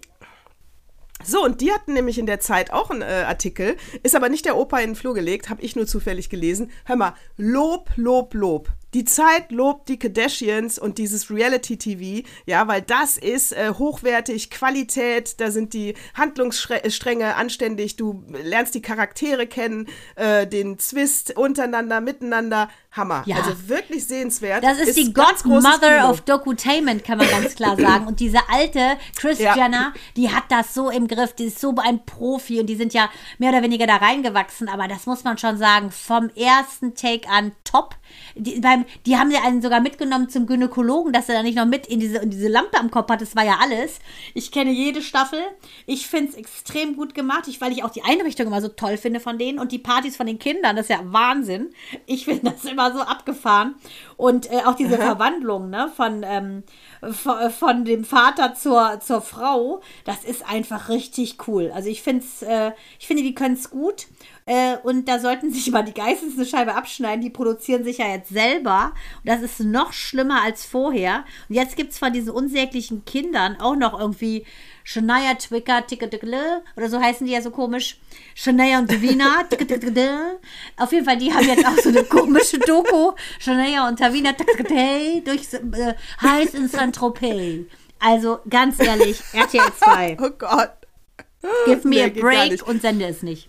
so, 1.24 1.44
und 1.44 1.60
die 1.60 1.72
hatten 1.72 1.92
nämlich 1.92 2.18
in 2.18 2.26
der 2.26 2.40
Zeit 2.40 2.72
auch 2.72 2.90
einen 2.90 3.02
äh, 3.02 3.24
Artikel, 3.26 3.76
ist 4.02 4.16
aber 4.16 4.28
nicht 4.28 4.44
der 4.44 4.56
Opa 4.56 4.78
in 4.80 4.90
den 4.90 4.96
Flur 4.96 5.14
gelegt, 5.14 5.50
habe 5.50 5.62
ich 5.62 5.76
nur 5.76 5.86
zufällig 5.86 6.28
gelesen. 6.30 6.70
Hör 6.84 6.96
mal, 6.96 7.14
Lob, 7.36 7.90
Lob, 7.96 8.34
Lob. 8.34 8.68
Die 8.94 9.06
Zeit 9.06 9.50
lobt 9.52 9.88
die 9.88 9.98
Kardashians 9.98 10.78
und 10.78 10.98
dieses 10.98 11.30
Reality-TV, 11.30 12.28
ja, 12.44 12.68
weil 12.68 12.82
das 12.82 13.16
ist 13.16 13.52
äh, 13.52 13.70
hochwertig, 13.70 14.50
Qualität, 14.50 15.40
da 15.40 15.50
sind 15.50 15.72
die 15.72 15.94
Handlungsstränge 16.14 17.36
anständig, 17.36 17.96
du 17.96 18.22
lernst 18.28 18.74
die 18.74 18.82
Charaktere 18.82 19.46
kennen, 19.46 19.88
äh, 20.16 20.46
den 20.46 20.78
Zwist 20.78 21.34
untereinander, 21.38 22.02
miteinander, 22.02 22.68
Hammer. 22.92 23.22
Ja. 23.26 23.36
Also 23.36 23.68
wirklich 23.68 24.06
sehenswert. 24.06 24.62
Das 24.62 24.78
ist, 24.78 24.96
die 24.98 25.12
ganz 25.12 25.42
großes 25.42 25.64
Godmother 25.64 26.10
of 26.10 26.20
Docutainment, 26.20 27.02
kann 27.04 27.16
man 27.16 27.28
ganz 27.28 27.54
klar 27.54 27.76
sagen. 27.80 28.06
Und 28.06 28.20
diese 28.20 28.38
alte 28.50 28.98
Chris 29.16 29.38
Ja. 29.38 29.56
Jenner, 29.56 29.94
die 30.16 30.30
hat 30.30 30.44
das 30.50 30.74
so 30.74 30.90
im 30.90 31.08
Griff. 31.08 31.32
Die 31.32 31.44
ist 31.44 31.58
so 31.58 31.74
ein 31.82 32.04
Profi 32.04 32.60
und 32.60 32.66
die 32.66 32.76
sind 32.76 32.92
ja 32.92 33.08
mehr 33.38 33.50
oder 33.50 33.62
weniger 33.62 33.86
da 33.86 33.96
reingewachsen. 33.96 34.68
Aber 34.68 34.88
das 34.88 35.06
muss 35.06 35.24
man 35.24 35.38
schon 35.38 35.56
sagen, 35.56 35.90
vom 35.90 36.28
ersten 36.36 36.94
Take 36.94 37.28
an 37.28 37.52
top. 37.64 37.96
Die, 38.34 38.60
beim, 38.60 38.84
die 39.06 39.16
haben 39.16 39.30
ja 39.30 39.40
einen 39.42 39.62
sogar 39.62 39.80
mitgenommen 39.80 40.28
zum 40.28 40.46
Gynäkologen, 40.46 41.14
dass 41.14 41.30
er 41.30 41.36
da 41.36 41.42
nicht 41.42 41.56
noch 41.56 41.64
mit 41.64 41.86
in 41.86 41.98
diese, 41.98 42.18
in 42.18 42.28
diese 42.28 42.48
Lampe 42.48 42.78
am 42.78 42.90
Kopf 42.90 43.08
hat. 43.08 43.22
Das 43.22 43.34
war 43.34 43.44
ja 43.44 43.58
alles. 43.62 44.00
Ich 44.34 44.52
kenne 44.52 44.70
jede 44.70 45.00
Staffel. 45.00 45.40
Ich 45.86 46.06
finde 46.06 46.32
es 46.32 46.36
extrem 46.36 46.94
gut 46.94 47.14
gemacht, 47.14 47.48
ich, 47.48 47.62
weil 47.62 47.72
ich 47.72 47.84
auch 47.84 47.90
die 47.90 48.04
Einrichtung 48.04 48.48
immer 48.48 48.60
so 48.60 48.68
toll 48.68 48.98
finde 48.98 49.18
von 49.20 49.38
denen 49.38 49.58
und 49.58 49.72
die 49.72 49.78
Partys 49.78 50.16
von 50.16 50.26
den 50.26 50.38
Kindern. 50.38 50.76
Das 50.76 50.86
ist 50.86 50.90
ja 50.90 51.00
Wahnsinn. 51.04 51.70
Ich 52.04 52.26
finde 52.26 52.50
das 52.50 52.64
immer 52.64 52.81
so 52.90 53.00
abgefahren. 53.00 53.74
Und 54.16 54.50
äh, 54.50 54.62
auch 54.64 54.74
diese 54.74 54.96
Verwandlung 54.96 55.70
ne, 55.70 55.90
von, 55.94 56.22
ähm, 56.24 56.62
von 57.58 57.84
dem 57.84 58.04
Vater 58.04 58.54
zur, 58.54 59.00
zur 59.00 59.20
Frau, 59.20 59.82
das 60.04 60.24
ist 60.24 60.48
einfach 60.48 60.88
richtig 60.88 61.36
cool. 61.46 61.70
Also 61.74 61.88
ich, 61.88 62.02
find's, 62.02 62.42
äh, 62.42 62.72
ich 62.98 63.06
finde, 63.06 63.22
die 63.22 63.34
können 63.34 63.54
es 63.54 63.70
gut. 63.70 64.06
Äh, 64.46 64.76
und 64.82 65.08
da 65.08 65.18
sollten 65.18 65.52
sich 65.52 65.70
mal 65.70 65.82
die 65.82 65.94
Geistes 65.94 66.34
eine 66.36 66.46
Scheibe 66.46 66.74
abschneiden. 66.74 67.22
Die 67.22 67.30
produzieren 67.30 67.84
sich 67.84 67.98
ja 67.98 68.08
jetzt 68.08 68.30
selber. 68.30 68.92
Und 69.22 69.28
das 69.28 69.42
ist 69.42 69.60
noch 69.60 69.92
schlimmer 69.92 70.42
als 70.42 70.64
vorher. 70.64 71.24
Und 71.48 71.54
jetzt 71.54 71.76
gibt 71.76 71.92
es 71.92 71.98
von 71.98 72.12
diesen 72.12 72.30
unsäglichen 72.30 73.04
Kindern 73.04 73.60
auch 73.60 73.76
noch 73.76 73.98
irgendwie 73.98 74.44
Shania 74.84 75.34
Twicker, 75.34 75.86
Ticke 75.86 76.10
Ticke, 76.10 76.62
oder 76.76 76.88
so 76.88 77.00
heißen 77.00 77.26
die 77.26 77.32
ja 77.32 77.40
so 77.42 77.50
komisch. 77.50 77.98
Shania 78.34 78.78
und 78.80 78.90
Davina, 78.90 79.44
Ticke 79.50 79.66
Ticke, 79.66 80.38
Auf 80.76 80.92
jeden 80.92 81.04
Fall, 81.04 81.18
die 81.18 81.32
haben 81.32 81.46
jetzt 81.46 81.64
auch 81.66 81.78
so 81.78 81.90
eine 81.90 82.04
komische 82.04 82.58
Doku. 82.58 83.12
Shania 83.38 83.86
und 83.88 84.00
Davina, 84.00 84.32
Ticke 84.32 84.64
Ticke, 84.64 85.22
durch 85.24 85.52
äh, 85.54 85.94
heiß 86.20 86.54
in 86.54 86.68
Saint-Tropez. 86.68 87.66
Also 88.00 88.40
ganz 88.50 88.80
ehrlich, 88.80 89.22
RTL 89.32 89.72
2, 89.78 90.16
Oh 90.20 90.30
Gott. 90.36 90.72
give 91.66 91.86
me 91.86 91.96
Nee, 91.96 92.04
a 92.04 92.08
break 92.08 92.66
und 92.66 92.82
sende 92.82 93.06
es 93.06 93.22
nicht. 93.22 93.48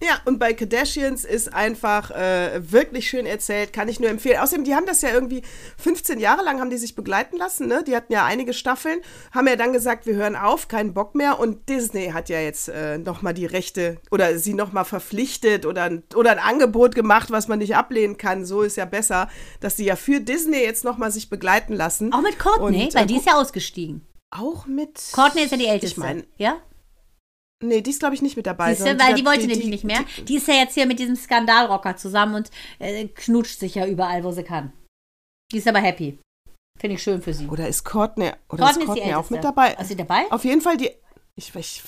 Ja, 0.00 0.20
und 0.26 0.38
bei 0.38 0.52
Kardashians 0.52 1.24
ist 1.24 1.52
einfach 1.52 2.12
äh, 2.12 2.60
wirklich 2.70 3.08
schön 3.08 3.26
erzählt, 3.26 3.72
kann 3.72 3.88
ich 3.88 3.98
nur 3.98 4.08
empfehlen. 4.08 4.38
Außerdem, 4.38 4.64
die 4.64 4.74
haben 4.74 4.86
das 4.86 5.02
ja 5.02 5.10
irgendwie 5.10 5.42
15 5.76 6.20
Jahre 6.20 6.44
lang 6.44 6.60
haben 6.60 6.70
die 6.70 6.76
sich 6.76 6.94
begleiten 6.94 7.36
lassen, 7.36 7.66
ne? 7.66 7.82
Die 7.84 7.96
hatten 7.96 8.12
ja 8.12 8.24
einige 8.24 8.52
Staffeln, 8.52 9.00
haben 9.32 9.48
ja 9.48 9.56
dann 9.56 9.72
gesagt, 9.72 10.06
wir 10.06 10.14
hören 10.14 10.36
auf, 10.36 10.68
keinen 10.68 10.94
Bock 10.94 11.16
mehr. 11.16 11.40
Und 11.40 11.68
Disney 11.68 12.10
hat 12.10 12.28
ja 12.28 12.40
jetzt 12.40 12.68
äh, 12.68 12.98
nochmal 12.98 13.34
die 13.34 13.46
Rechte 13.46 13.98
oder 14.12 14.38
sie 14.38 14.54
nochmal 14.54 14.84
verpflichtet 14.84 15.66
oder, 15.66 15.90
oder 16.14 16.30
ein 16.30 16.38
Angebot 16.38 16.94
gemacht, 16.94 17.32
was 17.32 17.48
man 17.48 17.58
nicht 17.58 17.74
ablehnen 17.74 18.16
kann. 18.16 18.44
So 18.44 18.62
ist 18.62 18.76
ja 18.76 18.84
besser, 18.84 19.28
dass 19.60 19.76
sie 19.76 19.84
ja 19.84 19.96
für 19.96 20.20
Disney 20.20 20.58
jetzt 20.62 20.84
nochmal 20.84 21.10
sich 21.10 21.28
begleiten 21.28 21.74
lassen. 21.74 22.12
Auch 22.12 22.22
mit 22.22 22.38
Courtney, 22.38 22.84
und, 22.84 22.94
weil 22.94 23.04
äh, 23.04 23.06
die 23.06 23.16
ist 23.16 23.26
ja 23.26 23.34
ausgestiegen. 23.34 24.06
Auch 24.30 24.66
mit. 24.66 25.00
Courtney 25.12 25.42
ist 25.42 25.50
ja 25.50 25.56
die 25.56 25.66
älteste. 25.66 25.94
Ich 25.94 25.96
meine, 25.96 26.24
ja? 26.36 26.58
Nee, 27.62 27.80
die 27.80 27.90
ist, 27.90 27.98
glaube 27.98 28.14
ich, 28.14 28.22
nicht 28.22 28.36
mit 28.36 28.46
dabei. 28.46 28.74
Siehste, 28.74 28.98
weil 28.98 29.14
die, 29.14 29.22
die 29.22 29.26
wollte 29.26 29.40
die, 29.40 29.46
nämlich 29.48 29.64
die, 29.64 29.70
nicht 29.70 29.84
mehr. 29.84 30.04
Die, 30.28 30.36
ist 30.36 30.46
ja 30.46 30.54
jetzt 30.54 30.74
hier 30.74 30.86
mit 30.86 30.98
diesem 30.98 31.16
Skandalrocker 31.16 31.96
zusammen 31.96 32.36
und 32.36 32.50
äh, 32.78 33.08
knutscht 33.08 33.58
sich 33.58 33.74
ja 33.74 33.86
überall, 33.86 34.22
wo 34.22 34.30
sie 34.30 34.44
kann. 34.44 34.72
Die 35.50 35.58
ist 35.58 35.66
aber 35.66 35.80
happy. 35.80 36.18
Finde 36.78 36.94
ich 36.94 37.02
schön 37.02 37.20
für 37.20 37.34
sie. 37.34 37.48
Oder 37.48 37.66
ist 37.66 37.84
Courtney, 37.84 38.30
oder 38.48 38.64
Courtney 38.64 38.84
ist 38.84 38.86
Courtney 38.86 39.14
auch 39.14 39.30
mit 39.30 39.42
dabei? 39.42 39.74
Ist 39.74 39.88
sie 39.88 39.96
dabei? 39.96 40.30
Auf 40.30 40.44
jeden 40.44 40.60
Fall 40.60 40.76
die. 40.76 40.90
Ich, 41.34 41.54
ich 41.54 41.82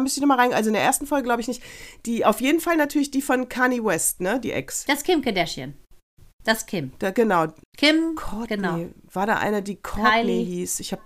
müsste 0.00 0.20
nochmal 0.20 0.38
rein. 0.38 0.52
Also 0.52 0.68
in 0.68 0.74
der 0.74 0.82
ersten 0.82 1.06
Folge 1.06 1.24
glaube 1.24 1.40
ich 1.40 1.48
nicht. 1.48 1.62
Die, 2.06 2.24
auf 2.24 2.40
jeden 2.40 2.60
Fall 2.60 2.76
natürlich 2.76 3.10
die 3.10 3.22
von 3.22 3.48
Kanye 3.48 3.84
West, 3.84 4.20
ne? 4.20 4.40
Die 4.40 4.52
Ex. 4.52 4.84
Das 4.84 5.02
Kim 5.02 5.22
Kardashian. 5.22 5.74
Das 6.44 6.66
Kim. 6.66 6.92
Da, 7.00 7.10
genau. 7.10 7.46
Kim, 7.76 8.14
Courtney. 8.14 8.56
genau. 8.56 8.78
War 9.12 9.26
da 9.26 9.38
einer, 9.38 9.62
die 9.62 9.76
Courtney 9.76 10.22
Kylie. 10.22 10.44
hieß? 10.44 10.80
Ich 10.80 10.92
habe 10.92 11.02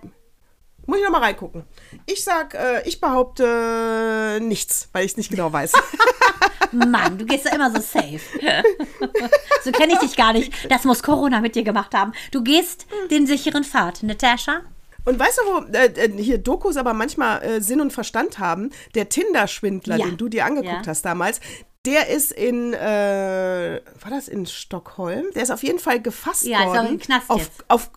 muss 0.86 0.98
ich 0.98 1.04
nochmal 1.04 1.22
reingucken. 1.22 1.64
Ich 2.06 2.24
sag, 2.24 2.54
äh, 2.54 2.82
ich 2.86 3.00
behaupte 3.00 3.44
äh, 3.44 4.40
nichts, 4.40 4.88
weil 4.92 5.04
ich 5.04 5.12
es 5.12 5.16
nicht 5.16 5.30
genau 5.30 5.52
weiß. 5.52 5.72
Mann, 6.72 7.18
du 7.18 7.24
gehst 7.24 7.44
ja 7.44 7.54
immer 7.54 7.70
so 7.70 7.80
safe. 7.80 8.20
so 9.64 9.72
kenne 9.72 9.94
ich 9.94 9.98
dich 9.98 10.16
gar 10.16 10.32
nicht. 10.32 10.52
Das 10.70 10.84
muss 10.84 11.02
Corona 11.02 11.40
mit 11.40 11.56
dir 11.56 11.64
gemacht 11.64 11.94
haben. 11.94 12.12
Du 12.30 12.42
gehst 12.42 12.86
den 13.10 13.26
sicheren 13.26 13.64
Pfad, 13.64 14.02
Natascha. 14.02 14.62
Und 15.04 15.18
weißt 15.18 15.40
du, 15.40 15.42
wo 15.46 15.76
äh, 15.76 15.86
äh, 15.86 16.22
hier 16.22 16.38
Dokus 16.38 16.76
aber 16.76 16.92
manchmal 16.92 17.42
äh, 17.42 17.60
Sinn 17.60 17.80
und 17.80 17.92
Verstand 17.92 18.38
haben? 18.38 18.70
Der 18.94 19.08
Tinder-Schwindler, 19.08 19.96
ja. 19.96 20.06
den 20.06 20.16
du 20.16 20.28
dir 20.28 20.44
angeguckt 20.44 20.86
ja. 20.86 20.86
hast 20.86 21.02
damals, 21.02 21.40
der 21.86 22.08
ist 22.08 22.32
in, 22.32 22.74
äh, 22.74 23.80
war 24.00 24.10
das 24.10 24.28
in 24.28 24.46
Stockholm? 24.46 25.26
Der 25.34 25.42
ist 25.42 25.50
auf 25.50 25.62
jeden 25.62 25.78
Fall 25.78 26.00
gefasst 26.00 26.44
ja, 26.44 26.66
worden. 26.66 26.74
Ja, 26.74 26.82
ist 26.82 26.86
auch 26.86 26.92
im 26.92 26.98
Knast 26.98 27.30
auf, 27.30 27.38
jetzt. 27.38 27.64
Auf, 27.68 27.90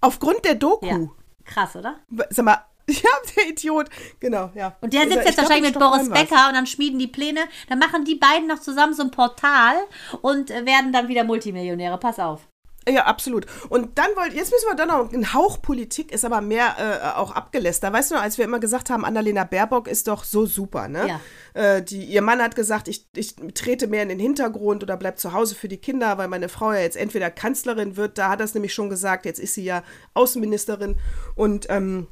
aufgrund 0.00 0.44
der 0.44 0.54
Doku. 0.54 1.08
Krass, 1.48 1.74
oder? 1.76 1.96
Sag 2.30 2.44
mal, 2.44 2.64
ja, 2.88 3.10
der 3.36 3.48
Idiot. 3.48 3.88
Genau, 4.20 4.50
ja. 4.54 4.76
Und 4.80 4.92
der 4.92 5.02
sitzt 5.02 5.16
also, 5.16 5.28
jetzt 5.28 5.38
wahrscheinlich 5.38 5.74
mit 5.74 5.78
Boris 5.78 6.08
Becker 6.08 6.48
und 6.48 6.54
dann 6.54 6.66
schmieden 6.66 6.98
die 6.98 7.06
Pläne. 7.06 7.40
Dann 7.68 7.78
machen 7.78 8.04
die 8.04 8.14
beiden 8.14 8.46
noch 8.46 8.60
zusammen 8.60 8.94
so 8.94 9.02
ein 9.02 9.10
Portal 9.10 9.76
und 10.22 10.50
äh, 10.50 10.64
werden 10.64 10.92
dann 10.92 11.08
wieder 11.08 11.24
Multimillionäre. 11.24 11.98
Pass 11.98 12.18
auf. 12.18 12.48
Ja, 12.88 13.04
absolut. 13.04 13.46
Und 13.68 13.98
dann 13.98 14.08
wollt, 14.16 14.32
jetzt 14.32 14.50
müssen 14.50 14.68
wir 14.68 14.76
dann 14.76 14.88
noch, 14.88 15.12
ein 15.12 15.34
Hauch 15.34 15.60
Politik 15.60 16.12
ist 16.12 16.24
aber 16.24 16.40
mehr 16.40 16.76
äh, 16.78 17.18
auch 17.18 17.32
abgelästert. 17.32 17.92
Weißt 17.92 18.10
du 18.10 18.14
noch, 18.14 18.22
als 18.22 18.38
wir 18.38 18.44
immer 18.44 18.60
gesagt 18.60 18.90
haben, 18.90 19.04
Annalena 19.04 19.44
Baerbock 19.44 19.88
ist 19.88 20.08
doch 20.08 20.24
so 20.24 20.46
super, 20.46 20.88
ne? 20.88 21.08
Ja. 21.08 21.20
Äh, 21.54 21.82
die, 21.82 22.04
ihr 22.04 22.22
Mann 22.22 22.40
hat 22.40 22.56
gesagt, 22.56 22.88
ich, 22.88 23.06
ich 23.14 23.36
trete 23.54 23.86
mehr 23.86 24.02
in 24.02 24.08
den 24.08 24.18
Hintergrund 24.18 24.82
oder 24.82 24.96
bleib 24.96 25.18
zu 25.18 25.32
Hause 25.32 25.54
für 25.54 25.68
die 25.68 25.78
Kinder, 25.78 26.18
weil 26.18 26.28
meine 26.28 26.48
Frau 26.48 26.72
ja 26.72 26.80
jetzt 26.80 26.96
entweder 26.96 27.30
Kanzlerin 27.30 27.96
wird, 27.96 28.18
da 28.18 28.30
hat 28.30 28.40
er 28.40 28.44
es 28.44 28.54
nämlich 28.54 28.74
schon 28.74 28.90
gesagt, 28.90 29.26
jetzt 29.26 29.40
ist 29.40 29.54
sie 29.54 29.64
ja 29.64 29.82
Außenministerin. 30.14 30.96
Und, 31.34 31.66
ähm, 31.68 32.06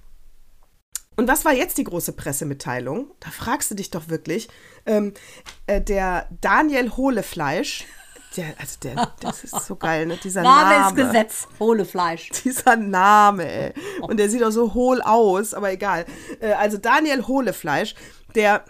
und 1.17 1.29
was 1.29 1.45
war 1.45 1.55
jetzt 1.55 1.79
die 1.79 1.85
große 1.85 2.13
Pressemitteilung? 2.13 3.13
Da 3.21 3.31
fragst 3.31 3.71
du 3.71 3.75
dich 3.75 3.91
doch 3.91 4.09
wirklich. 4.09 4.49
Ähm, 4.85 5.15
äh, 5.67 5.81
der 5.81 6.29
Daniel 6.41 6.91
Hohlefleisch 6.91 7.87
der, 8.37 8.55
also 8.59 8.79
der, 8.83 9.13
das 9.21 9.45
ist 9.45 9.67
so 9.67 9.77
geil, 9.77 10.07
ne? 10.07 10.19
Dieser 10.23 10.43
Name. 10.43 10.71
Name 10.71 10.89
ist 10.89 10.97
Gesetz. 10.97 11.49
Hohle 11.59 11.85
Fleisch. 11.85 12.31
Dieser 12.45 12.77
Name, 12.77 13.51
ey. 13.51 13.73
Und 14.01 14.19
der 14.19 14.29
sieht 14.29 14.43
auch 14.45 14.51
so 14.51 14.75
hohl 14.75 15.01
aus, 15.03 15.55
aber 15.55 15.73
egal. 15.73 16.07
Äh, 16.41 16.53
also 16.53 16.79
Daniel 16.79 17.27
Hohlefleisch, 17.27 17.95
der 18.35 18.65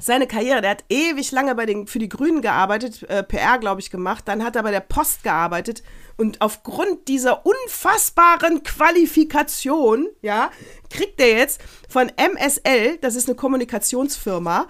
seine 0.00 0.26
Karriere, 0.26 0.60
der 0.60 0.70
hat 0.72 0.84
ewig 0.88 1.32
lange 1.32 1.54
bei 1.54 1.66
den, 1.66 1.86
für 1.86 1.98
die 1.98 2.08
Grünen 2.08 2.42
gearbeitet, 2.42 3.02
äh, 3.04 3.22
PR, 3.22 3.58
glaube 3.58 3.80
ich, 3.80 3.90
gemacht. 3.90 4.24
Dann 4.26 4.44
hat 4.44 4.56
er 4.56 4.62
bei 4.62 4.70
der 4.70 4.80
Post 4.80 5.22
gearbeitet. 5.22 5.82
Und 6.16 6.40
aufgrund 6.40 7.08
dieser 7.08 7.44
unfassbaren 7.46 8.62
Qualifikation, 8.62 10.08
ja, 10.22 10.50
kriegt 10.90 11.20
er 11.20 11.30
jetzt 11.36 11.60
von 11.88 12.10
MSL, 12.16 12.98
das 13.00 13.14
ist 13.14 13.28
eine 13.28 13.36
Kommunikationsfirma, 13.36 14.66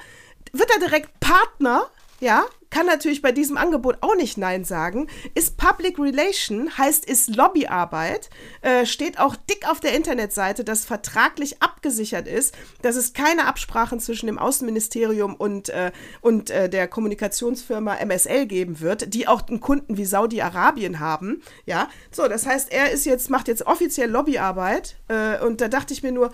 wird 0.52 0.70
er 0.70 0.80
direkt 0.80 1.20
Partner, 1.20 1.86
ja, 2.20 2.44
kann 2.70 2.86
natürlich 2.86 3.22
bei 3.22 3.32
diesem 3.32 3.56
Angebot 3.56 3.98
auch 4.00 4.16
nicht 4.16 4.38
Nein 4.38 4.64
sagen. 4.64 5.08
Ist 5.34 5.56
Public 5.56 5.98
Relation, 5.98 6.76
heißt 6.76 7.04
ist 7.04 7.34
Lobbyarbeit, 7.36 8.30
äh, 8.62 8.86
steht 8.86 9.18
auch 9.18 9.36
dick 9.36 9.68
auf 9.68 9.80
der 9.80 9.94
Internetseite, 9.94 10.64
dass 10.64 10.84
vertraglich 10.84 11.62
abgesichert 11.62 12.28
ist, 12.28 12.54
dass 12.82 12.96
es 12.96 13.12
keine 13.12 13.46
Absprachen 13.46 14.00
zwischen 14.00 14.26
dem 14.26 14.38
Außenministerium 14.38 15.34
und, 15.34 15.68
äh, 15.68 15.92
und 16.20 16.50
äh, 16.50 16.68
der 16.68 16.88
Kommunikationsfirma 16.88 17.96
MSL 18.04 18.46
geben 18.46 18.80
wird, 18.80 19.14
die 19.14 19.28
auch 19.28 19.46
einen 19.48 19.60
Kunden 19.60 19.96
wie 19.96 20.04
Saudi-Arabien 20.04 21.00
haben. 21.00 21.42
Ja, 21.64 21.88
so, 22.10 22.28
das 22.28 22.46
heißt, 22.46 22.72
er 22.72 22.90
ist 22.90 23.06
jetzt, 23.06 23.30
macht 23.30 23.48
jetzt 23.48 23.66
offiziell 23.66 24.10
Lobbyarbeit 24.10 24.96
äh, 25.08 25.38
und 25.44 25.60
da 25.60 25.68
dachte 25.68 25.92
ich 25.92 26.02
mir 26.02 26.12
nur, 26.12 26.30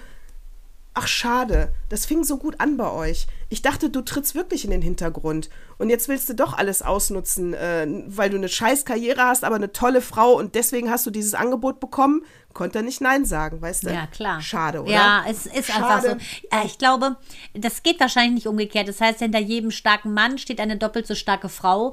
Ach, 0.94 1.08
schade. 1.08 1.72
Das 1.88 2.04
fing 2.04 2.22
so 2.22 2.36
gut 2.36 2.60
an 2.60 2.76
bei 2.76 2.90
euch. 2.90 3.26
Ich 3.52 3.60
dachte, 3.60 3.90
du 3.90 4.00
trittst 4.00 4.34
wirklich 4.34 4.64
in 4.64 4.70
den 4.70 4.80
Hintergrund. 4.80 5.50
Und 5.76 5.90
jetzt 5.90 6.08
willst 6.08 6.26
du 6.30 6.34
doch 6.34 6.54
alles 6.54 6.80
ausnutzen, 6.80 7.52
äh, 7.52 7.86
weil 8.06 8.30
du 8.30 8.38
eine 8.38 8.48
scheiß 8.48 8.86
Karriere 8.86 9.24
hast, 9.24 9.44
aber 9.44 9.56
eine 9.56 9.72
tolle 9.72 10.00
Frau 10.00 10.32
und 10.32 10.54
deswegen 10.54 10.90
hast 10.90 11.04
du 11.04 11.10
dieses 11.10 11.34
Angebot 11.34 11.78
bekommen. 11.78 12.22
Konnte 12.54 12.78
er 12.78 12.82
nicht 12.82 13.02
Nein 13.02 13.26
sagen, 13.26 13.60
weißt 13.60 13.84
du? 13.84 13.90
Ja, 13.90 14.06
klar. 14.06 14.40
Schade, 14.40 14.80
oder? 14.80 14.90
Ja, 14.90 15.24
es 15.28 15.44
ist 15.44 15.66
Schade. 15.66 15.84
einfach 15.84 16.02
so. 16.02 16.64
Ich 16.64 16.78
glaube, 16.78 17.16
das 17.52 17.82
geht 17.82 18.00
wahrscheinlich 18.00 18.34
nicht 18.36 18.46
umgekehrt. 18.46 18.88
Das 18.88 19.02
heißt, 19.02 19.18
hinter 19.18 19.38
jedem 19.38 19.70
starken 19.70 20.14
Mann 20.14 20.38
steht 20.38 20.58
eine 20.58 20.78
doppelt 20.78 21.06
so 21.06 21.14
starke 21.14 21.50
Frau 21.50 21.92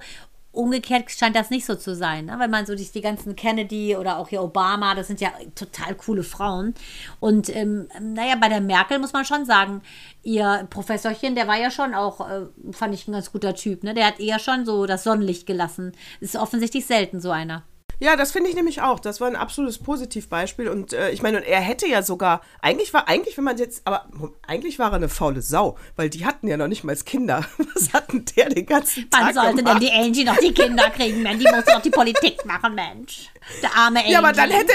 umgekehrt 0.59 1.09
scheint 1.09 1.35
das 1.35 1.49
nicht 1.49 1.65
so 1.65 1.75
zu 1.75 1.95
sein, 1.95 2.25
ne? 2.25 2.35
weil 2.37 2.49
man 2.49 2.65
so 2.65 2.75
die, 2.75 2.83
die 2.85 3.01
ganzen 3.01 3.35
Kennedy 3.35 3.95
oder 3.95 4.17
auch 4.17 4.27
hier 4.27 4.43
Obama, 4.43 4.93
das 4.93 5.07
sind 5.07 5.21
ja 5.21 5.31
total 5.55 5.95
coole 5.95 6.23
Frauen. 6.23 6.73
Und 7.21 7.53
ähm, 7.55 7.87
naja, 8.01 8.35
bei 8.39 8.49
der 8.49 8.59
Merkel 8.59 8.99
muss 8.99 9.13
man 9.13 9.23
schon 9.23 9.45
sagen, 9.45 9.81
ihr 10.21 10.67
Professorchen, 10.69 11.35
der 11.35 11.47
war 11.47 11.57
ja 11.57 11.71
schon 11.71 11.93
auch, 11.93 12.29
äh, 12.29 12.41
fand 12.71 12.93
ich 12.93 13.07
ein 13.07 13.13
ganz 13.13 13.31
guter 13.31 13.55
Typ, 13.55 13.83
ne? 13.83 13.93
Der 13.93 14.05
hat 14.05 14.19
eher 14.19 14.39
schon 14.39 14.65
so 14.65 14.85
das 14.85 15.05
Sonnenlicht 15.05 15.47
gelassen. 15.47 15.93
Ist 16.19 16.35
offensichtlich 16.35 16.85
selten 16.85 17.21
so 17.21 17.31
einer. 17.31 17.63
Ja, 17.99 18.15
das 18.15 18.31
finde 18.31 18.49
ich 18.49 18.55
nämlich 18.55 18.81
auch. 18.81 18.99
Das 18.99 19.19
war 19.19 19.27
ein 19.27 19.35
absolutes 19.35 19.77
Positivbeispiel. 19.77 20.69
Und 20.69 20.93
äh, 20.93 21.11
ich 21.11 21.21
meine, 21.21 21.37
und 21.37 21.43
er 21.43 21.59
hätte 21.59 21.85
ja 21.87 22.01
sogar, 22.01 22.41
eigentlich 22.61 22.93
war, 22.93 23.09
eigentlich, 23.09 23.37
wenn 23.37 23.43
man 23.43 23.57
jetzt, 23.57 23.81
aber 23.85 24.07
eigentlich 24.47 24.79
war 24.79 24.91
er 24.91 24.95
eine 24.95 25.09
faule 25.09 25.41
Sau, 25.41 25.77
weil 25.97 26.09
die 26.09 26.25
hatten 26.25 26.47
ja 26.47 26.55
noch 26.55 26.67
nicht 26.67 26.83
mal 26.83 26.95
Kinder. 26.95 27.45
Was 27.75 27.93
hatten 27.93 28.25
der 28.35 28.49
den 28.49 28.65
ganzen 28.65 29.09
Tag 29.09 29.27
Wann 29.27 29.33
sollte 29.33 29.57
gemacht? 29.57 29.81
denn 29.81 29.87
die 29.87 29.91
Angie 29.91 30.23
noch 30.23 30.37
die 30.37 30.53
Kinder 30.53 30.89
kriegen, 30.89 31.21
Mensch? 31.21 31.43
Die 31.43 31.51
muss 31.51 31.65
doch 31.65 31.81
die 31.81 31.89
Politik 31.89 32.45
machen, 32.45 32.73
Mensch. 32.73 33.29
Der 33.61 33.75
arme 33.75 33.99
Angie. 33.99 34.11
Ja, 34.11 34.19
aber 34.19 34.31
dann 34.31 34.49
hätte, 34.49 34.73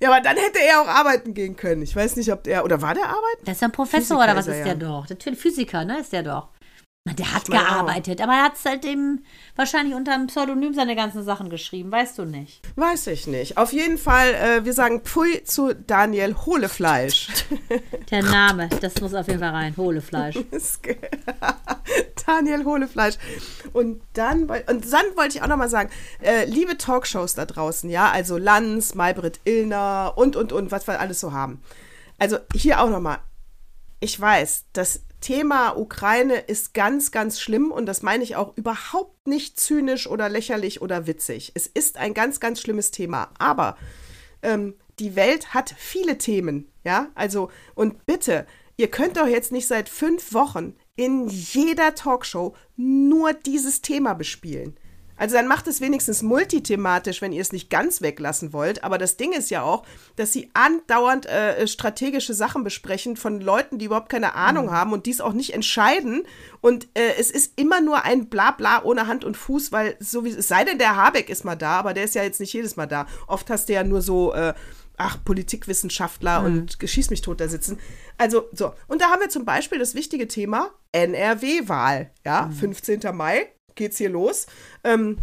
ja, 0.00 0.10
aber 0.10 0.20
dann 0.20 0.36
hätte 0.36 0.58
er 0.60 0.80
auch 0.80 0.88
arbeiten 0.88 1.34
gehen 1.34 1.56
können. 1.56 1.82
Ich 1.82 1.94
weiß 1.94 2.16
nicht, 2.16 2.32
ob 2.32 2.42
der, 2.44 2.64
oder 2.64 2.80
war 2.80 2.94
der 2.94 3.04
arbeiten? 3.04 3.44
Das 3.44 3.56
ist 3.56 3.60
ja 3.60 3.68
ein 3.68 3.72
Professor 3.72 4.16
Physiker 4.16 4.24
oder 4.24 4.36
was 4.36 4.46
ist, 4.46 4.58
der 4.58 4.66
ja. 4.66 4.74
doch? 4.74 5.06
Der 5.06 5.36
Physiker, 5.36 5.84
ne, 5.84 6.00
ist 6.00 6.12
der 6.12 6.22
doch. 6.22 6.48
Der 7.04 7.34
hat 7.34 7.46
gearbeitet, 7.46 8.20
auch. 8.20 8.24
aber 8.24 8.34
er 8.34 8.44
hat 8.44 8.56
seitdem 8.56 9.24
wahrscheinlich 9.56 9.96
unter 9.96 10.14
einem 10.14 10.28
Pseudonym 10.28 10.72
seine 10.72 10.94
ganzen 10.94 11.24
Sachen 11.24 11.50
geschrieben, 11.50 11.90
weißt 11.90 12.18
du 12.18 12.24
nicht? 12.24 12.62
Weiß 12.76 13.08
ich 13.08 13.26
nicht. 13.26 13.58
Auf 13.58 13.72
jeden 13.72 13.98
Fall, 13.98 14.34
äh, 14.34 14.64
wir 14.64 14.72
sagen 14.72 15.00
Pfui 15.00 15.42
zu 15.42 15.74
Daniel 15.74 16.36
Hohlefleisch. 16.46 17.26
Der 18.12 18.22
Name, 18.22 18.68
das 18.80 19.00
muss 19.00 19.14
auf 19.14 19.26
jeden 19.26 19.40
Fall 19.40 19.50
rein, 19.50 19.76
Hohlefleisch. 19.76 20.36
Daniel 22.26 22.64
Hohlefleisch. 22.64 23.16
Und 23.72 24.00
dann, 24.12 24.42
und 24.42 24.92
dann 24.92 25.04
wollte 25.16 25.36
ich 25.36 25.42
auch 25.42 25.48
nochmal 25.48 25.68
sagen, 25.68 25.90
äh, 26.20 26.44
liebe 26.44 26.78
Talkshows 26.78 27.34
da 27.34 27.46
draußen, 27.46 27.90
ja, 27.90 28.12
also 28.12 28.38
Lanz, 28.38 28.94
Maybrit 28.94 29.40
Illner 29.44 30.12
und, 30.14 30.36
und, 30.36 30.52
und, 30.52 30.70
was 30.70 30.86
wir 30.86 31.00
alles 31.00 31.18
so 31.18 31.32
haben. 31.32 31.60
Also 32.20 32.38
hier 32.54 32.80
auch 32.80 32.90
nochmal, 32.90 33.18
ich 33.98 34.20
weiß, 34.20 34.66
dass 34.72 35.00
Thema 35.22 35.78
Ukraine 35.78 36.34
ist 36.34 36.74
ganz, 36.74 37.12
ganz 37.12 37.40
schlimm 37.40 37.70
und 37.70 37.86
das 37.86 38.02
meine 38.02 38.24
ich 38.24 38.36
auch 38.36 38.54
überhaupt 38.56 39.26
nicht 39.26 39.58
zynisch 39.58 40.06
oder 40.06 40.28
lächerlich 40.28 40.82
oder 40.82 41.06
witzig. 41.06 41.52
Es 41.54 41.66
ist 41.66 41.96
ein 41.96 42.12
ganz, 42.12 42.40
ganz 42.40 42.60
schlimmes 42.60 42.90
Thema. 42.90 43.30
Aber 43.38 43.76
ähm, 44.42 44.74
die 44.98 45.16
Welt 45.16 45.54
hat 45.54 45.74
viele 45.78 46.18
Themen, 46.18 46.70
ja? 46.84 47.08
Also, 47.14 47.50
und 47.74 48.04
bitte, 48.04 48.46
ihr 48.76 48.90
könnt 48.90 49.16
doch 49.16 49.26
jetzt 49.26 49.52
nicht 49.52 49.66
seit 49.66 49.88
fünf 49.88 50.34
Wochen 50.34 50.74
in 50.96 51.28
jeder 51.28 51.94
Talkshow 51.94 52.54
nur 52.76 53.32
dieses 53.32 53.80
Thema 53.80 54.14
bespielen. 54.14 54.76
Also 55.16 55.36
dann 55.36 55.46
macht 55.46 55.66
es 55.66 55.80
wenigstens 55.80 56.22
multithematisch, 56.22 57.22
wenn 57.22 57.32
ihr 57.32 57.40
es 57.40 57.52
nicht 57.52 57.70
ganz 57.70 58.02
weglassen 58.02 58.52
wollt. 58.52 58.82
Aber 58.84 58.98
das 58.98 59.16
Ding 59.16 59.32
ist 59.32 59.50
ja 59.50 59.62
auch, 59.62 59.84
dass 60.16 60.32
sie 60.32 60.50
andauernd 60.54 61.26
äh, 61.26 61.66
strategische 61.66 62.34
Sachen 62.34 62.64
besprechen 62.64 63.16
von 63.16 63.40
Leuten, 63.40 63.78
die 63.78 63.86
überhaupt 63.86 64.08
keine 64.08 64.34
Ahnung 64.34 64.66
mhm. 64.66 64.72
haben 64.72 64.92
und 64.92 65.06
dies 65.06 65.20
auch 65.20 65.32
nicht 65.32 65.54
entscheiden. 65.54 66.24
Und 66.60 66.88
äh, 66.94 67.14
es 67.18 67.30
ist 67.30 67.52
immer 67.56 67.80
nur 67.80 68.04
ein 68.04 68.28
Blabla 68.28 68.82
ohne 68.84 69.06
Hand 69.06 69.24
und 69.24 69.36
Fuß, 69.36 69.72
weil 69.72 69.96
so 70.00 70.24
wie 70.24 70.30
es 70.30 70.48
sei 70.48 70.64
denn, 70.64 70.78
der 70.78 70.96
Habeck 70.96 71.28
ist 71.28 71.44
mal 71.44 71.56
da, 71.56 71.78
aber 71.78 71.94
der 71.94 72.04
ist 72.04 72.14
ja 72.14 72.22
jetzt 72.22 72.40
nicht 72.40 72.52
jedes 72.52 72.76
Mal 72.76 72.86
da. 72.86 73.06
Oft 73.26 73.50
hast 73.50 73.68
du 73.68 73.74
ja 73.74 73.84
nur 73.84 74.02
so. 74.02 74.32
Äh, 74.34 74.54
ach, 74.96 75.18
Politikwissenschaftler 75.24 76.40
mhm. 76.40 76.46
und 76.46 76.78
geschieß 76.78 77.10
mich 77.10 77.22
tot 77.22 77.40
da 77.40 77.48
sitzen. 77.48 77.78
Also, 78.18 78.48
so. 78.52 78.74
Und 78.88 79.00
da 79.00 79.06
haben 79.10 79.20
wir 79.20 79.28
zum 79.28 79.44
Beispiel 79.44 79.78
das 79.78 79.94
wichtige 79.94 80.28
Thema 80.28 80.70
NRW-Wahl. 80.92 82.10
Ja, 82.24 82.46
mhm. 82.46 82.52
15. 82.52 83.00
Mai 83.12 83.48
geht's 83.74 83.98
hier 83.98 84.10
los. 84.10 84.46
Ähm, 84.84 85.18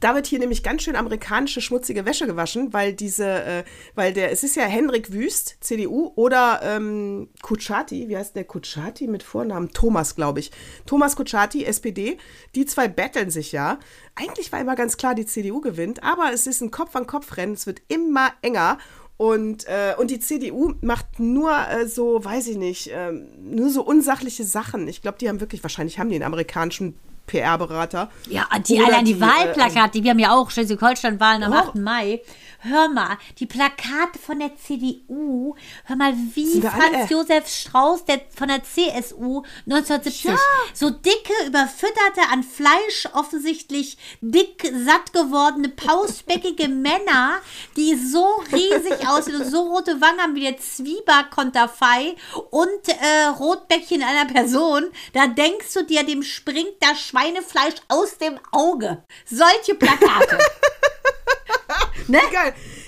da 0.00 0.14
wird 0.14 0.26
hier 0.26 0.38
nämlich 0.38 0.62
ganz 0.62 0.82
schön 0.82 0.96
amerikanische 0.96 1.60
schmutzige 1.60 2.06
Wäsche 2.06 2.26
gewaschen, 2.26 2.72
weil 2.72 2.94
diese, 2.94 3.26
äh, 3.26 3.64
weil 3.94 4.14
der, 4.14 4.32
es 4.32 4.42
ist 4.42 4.56
ja 4.56 4.64
Henrik 4.64 5.12
Wüst, 5.12 5.58
CDU, 5.60 6.12
oder 6.16 6.60
ähm, 6.64 7.28
Kutschaty, 7.42 8.08
wie 8.08 8.16
heißt 8.16 8.34
der 8.34 8.44
Kutschaty 8.44 9.06
mit 9.06 9.22
Vornamen? 9.22 9.72
Thomas, 9.72 10.16
glaube 10.16 10.40
ich. 10.40 10.50
Thomas 10.86 11.16
Kutschaty, 11.16 11.64
SPD. 11.64 12.16
Die 12.54 12.64
zwei 12.64 12.88
betteln 12.88 13.30
sich 13.30 13.52
ja. 13.52 13.78
Eigentlich 14.14 14.50
war 14.52 14.60
immer 14.60 14.74
ganz 14.74 14.96
klar, 14.96 15.14
die 15.14 15.26
CDU 15.26 15.60
gewinnt, 15.60 16.02
aber 16.02 16.32
es 16.32 16.46
ist 16.46 16.62
ein 16.62 16.70
Kopf-an-Kopf-Rennen. 16.70 17.52
Es 17.52 17.66
wird 17.66 17.82
immer 17.88 18.32
enger. 18.40 18.78
Und, 19.18 19.66
äh, 19.66 19.94
und 19.98 20.10
die 20.10 20.18
CDU 20.18 20.72
macht 20.80 21.20
nur 21.20 21.52
äh, 21.52 21.86
so, 21.86 22.24
weiß 22.24 22.48
ich 22.48 22.56
nicht, 22.56 22.86
äh, 22.86 23.12
nur 23.12 23.68
so 23.68 23.82
unsachliche 23.82 24.44
Sachen. 24.44 24.88
Ich 24.88 25.02
glaube, 25.02 25.18
die 25.18 25.28
haben 25.28 25.40
wirklich, 25.40 25.62
wahrscheinlich 25.62 25.98
haben 25.98 26.08
die 26.08 26.14
einen 26.14 26.24
amerikanischen 26.24 26.98
PR-Berater. 27.30 28.10
Ja, 28.28 28.46
die, 28.66 28.80
allein 28.80 29.04
die, 29.04 29.14
die 29.14 29.20
äh, 29.20 29.22
Wahlplakate, 29.22 29.92
die 29.92 30.04
wir 30.04 30.10
haben 30.10 30.18
ja 30.18 30.32
auch 30.32 30.50
Schleswig-Holstein-Wahlen 30.50 31.42
am 31.44 31.52
oh. 31.52 31.56
8. 31.56 31.74
Mai. 31.76 32.20
Hör 32.62 32.88
mal, 32.88 33.16
die 33.38 33.46
Plakate 33.46 34.18
von 34.18 34.38
der 34.38 34.54
CDU, 34.54 35.54
hör 35.84 35.96
mal, 35.96 36.12
wie 36.34 36.60
Franz 36.60 37.08
Josef 37.08 37.48
Strauß 37.48 38.04
der, 38.04 38.20
von 38.36 38.48
der 38.48 38.62
CSU 38.62 39.42
1970. 39.64 40.24
Ja. 40.24 40.36
So 40.74 40.90
dicke, 40.90 41.32
überfütterte, 41.46 42.20
an 42.30 42.42
Fleisch 42.42 43.08
offensichtlich 43.14 43.96
dick, 44.20 44.70
satt 44.84 45.14
gewordene, 45.14 45.70
pausbäckige 45.70 46.68
Männer, 46.68 47.40
die 47.76 47.94
so 47.94 48.26
riesig 48.52 49.08
aussehen 49.08 49.40
und 49.40 49.50
so 49.50 49.62
rote 49.62 49.98
Wangen 50.02 50.20
haben 50.20 50.34
wie 50.34 50.42
der 50.42 50.58
Zwieback-Konterfei 50.58 52.14
und 52.50 52.88
äh, 52.88 53.26
Rotbäckchen 53.38 54.02
einer 54.02 54.30
Person. 54.30 54.84
Da 55.14 55.28
denkst 55.28 55.72
du 55.72 55.84
dir, 55.84 56.04
dem 56.04 56.22
springt 56.22 56.74
das 56.80 57.00
Schweinefleisch 57.00 57.76
aus 57.88 58.18
dem 58.18 58.38
Auge. 58.52 59.02
Solche 59.24 59.74
Plakate. 59.74 60.38
ne? 62.10 62.20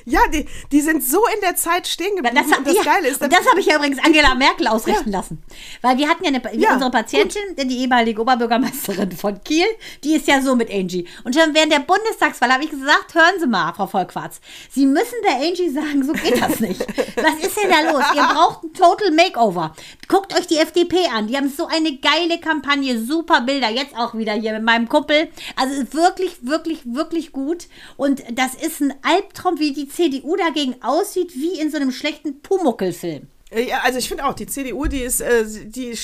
Ja, 0.04 0.20
die, 0.32 0.46
die 0.70 0.80
sind 0.80 1.02
so 1.02 1.24
in 1.34 1.40
der 1.40 1.56
Zeit 1.56 1.86
stehen 1.86 2.16
geblieben. 2.16 2.36
Das, 2.36 2.58
und 2.58 2.66
das 2.66 2.74
ja, 2.74 2.82
Geile 2.82 3.08
ist, 3.08 3.22
und 3.22 3.32
das 3.32 3.48
habe 3.48 3.60
ich 3.60 3.66
ja 3.66 3.76
übrigens 3.76 3.98
Angela 4.04 4.34
Merkel 4.34 4.68
ausrichten 4.68 5.10
ja. 5.10 5.18
lassen. 5.18 5.42
Weil 5.80 5.98
wir 5.98 6.08
hatten 6.08 6.24
ja, 6.24 6.30
eine, 6.30 6.60
ja 6.60 6.74
unsere 6.74 6.90
Patientin, 6.90 7.42
gut. 7.56 7.70
die 7.70 7.78
ehemalige 7.78 8.20
Oberbürgermeisterin 8.20 9.12
von 9.12 9.42
Kiel, 9.44 9.66
die 10.04 10.14
ist 10.14 10.26
ja 10.26 10.40
so 10.40 10.56
mit 10.56 10.70
Angie. 10.70 11.06
Und 11.24 11.34
schon 11.34 11.54
während 11.54 11.72
der 11.72 11.80
Bundestagswahl 11.80 12.52
habe 12.52 12.64
ich 12.64 12.70
gesagt, 12.70 13.14
hören 13.14 13.40
Sie 13.40 13.46
mal, 13.46 13.72
Frau 13.74 13.86
Volkwarz, 13.86 14.40
Sie 14.70 14.86
müssen 14.86 15.16
der 15.24 15.36
Angie 15.36 15.70
sagen, 15.70 16.04
so 16.04 16.12
geht 16.12 16.40
das 16.40 16.60
nicht. 16.60 16.80
Was 17.16 17.46
ist 17.46 17.56
denn 17.56 17.70
da 17.70 17.92
los? 17.92 18.04
Ihr 18.14 18.22
braucht 18.22 18.64
ein 18.64 18.72
Total 18.72 19.10
Makeover. 19.10 19.74
Guckt 20.08 20.38
euch 20.38 20.46
die 20.46 20.58
FDP 20.58 21.06
an. 21.14 21.26
Die 21.26 21.36
haben 21.36 21.48
so 21.48 21.66
eine 21.66 21.96
geile 21.96 22.38
Kampagne, 22.40 23.02
super 23.02 23.42
Bilder. 23.42 23.70
Jetzt 23.70 23.96
auch 23.96 24.14
wieder 24.14 24.32
hier 24.32 24.52
mit 24.52 24.62
meinem 24.62 24.88
Kumpel. 24.88 25.28
Also 25.56 25.74
wirklich, 25.92 26.44
wirklich, 26.46 26.80
wirklich 26.84 27.32
gut. 27.32 27.66
Und 27.96 28.22
das 28.32 28.54
ist 28.54 28.80
ein 28.80 28.94
Albtraum, 29.02 29.58
wie 29.58 29.72
die 29.72 29.88
CDU 29.92 30.36
dagegen 30.36 30.76
aussieht 30.82 31.34
wie 31.34 31.60
in 31.60 31.70
so 31.70 31.76
einem 31.76 31.92
schlechten 31.92 32.40
Pumuckel-Film. 32.40 33.28
Äh, 33.52 33.68
ja, 33.68 33.80
also 33.82 33.98
ich 33.98 34.08
finde 34.08 34.24
auch, 34.24 34.34
die 34.34 34.46
CDU, 34.46 34.86
die 34.86 35.00
ist, 35.00 35.20
äh, 35.20 35.44
die 35.46 35.96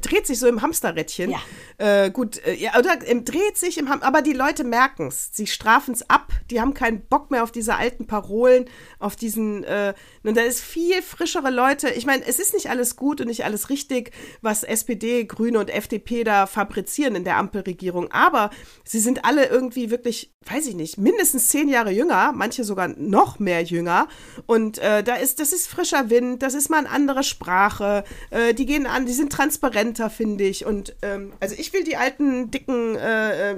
dreht 0.00 0.26
sich 0.26 0.38
so 0.38 0.46
im 0.46 0.62
Hamsterrädchen. 0.62 1.30
Ja. 1.30 1.38
Äh, 1.78 2.10
gut, 2.10 2.44
äh, 2.46 2.54
ja, 2.54 2.78
oder 2.78 2.98
ähm, 3.06 3.24
dreht 3.24 3.56
sich 3.56 3.78
im 3.78 3.88
Ham 3.88 4.02
aber 4.02 4.22
die 4.22 4.32
Leute 4.32 4.64
merken 4.64 5.08
es. 5.08 5.30
Sie 5.32 5.46
strafen 5.46 5.94
es 5.94 6.08
ab, 6.08 6.32
die 6.50 6.60
haben 6.60 6.74
keinen 6.74 7.06
Bock 7.06 7.30
mehr 7.30 7.42
auf 7.42 7.52
diese 7.52 7.76
alten 7.76 8.06
Parolen, 8.06 8.66
auf 8.98 9.16
diesen, 9.16 9.64
äh, 9.64 9.94
und 10.22 10.36
da 10.36 10.42
ist 10.42 10.60
viel 10.60 11.02
frischere 11.02 11.50
Leute. 11.50 11.90
Ich 11.90 12.06
meine, 12.06 12.24
es 12.26 12.38
ist 12.38 12.54
nicht 12.54 12.70
alles 12.70 12.96
gut 12.96 13.20
und 13.20 13.28
nicht 13.28 13.44
alles 13.44 13.70
richtig, 13.70 14.12
was 14.40 14.62
SPD, 14.62 15.24
Grüne 15.24 15.58
und 15.58 15.70
FDP 15.70 16.24
da 16.24 16.46
fabrizieren 16.46 17.14
in 17.14 17.24
der 17.24 17.36
Ampelregierung, 17.36 18.10
aber 18.10 18.50
sie 18.84 19.00
sind 19.00 19.24
alle 19.24 19.46
irgendwie 19.46 19.90
wirklich, 19.90 20.34
weiß 20.46 20.66
ich 20.66 20.74
nicht, 20.74 20.98
mindestens 20.98 21.48
zehn 21.48 21.68
Jahre 21.68 21.90
jünger, 21.90 22.32
manche 22.34 22.64
sogar 22.64 22.88
noch 22.88 23.38
mehr 23.38 23.62
jünger. 23.62 24.08
Und 24.46 24.78
äh, 24.78 25.02
da 25.02 25.16
ist, 25.16 25.40
das 25.40 25.52
ist 25.52 25.66
frischer 25.66 26.10
Wind, 26.10 26.42
das 26.42 26.54
ist 26.54 26.70
mal 26.70 26.78
eine 26.78 26.93
andere 26.94 27.22
Sprache, 27.22 28.04
äh, 28.30 28.54
die 28.54 28.66
gehen 28.66 28.86
an, 28.86 29.06
die 29.06 29.12
sind 29.12 29.32
transparenter, 29.32 30.08
finde 30.10 30.44
ich. 30.44 30.64
Und 30.64 30.94
ähm, 31.02 31.32
also 31.40 31.54
ich 31.58 31.72
will 31.72 31.84
die 31.84 31.96
alten, 31.96 32.50
dicken 32.50 32.96
äh, 32.96 33.52
äh 33.52 33.56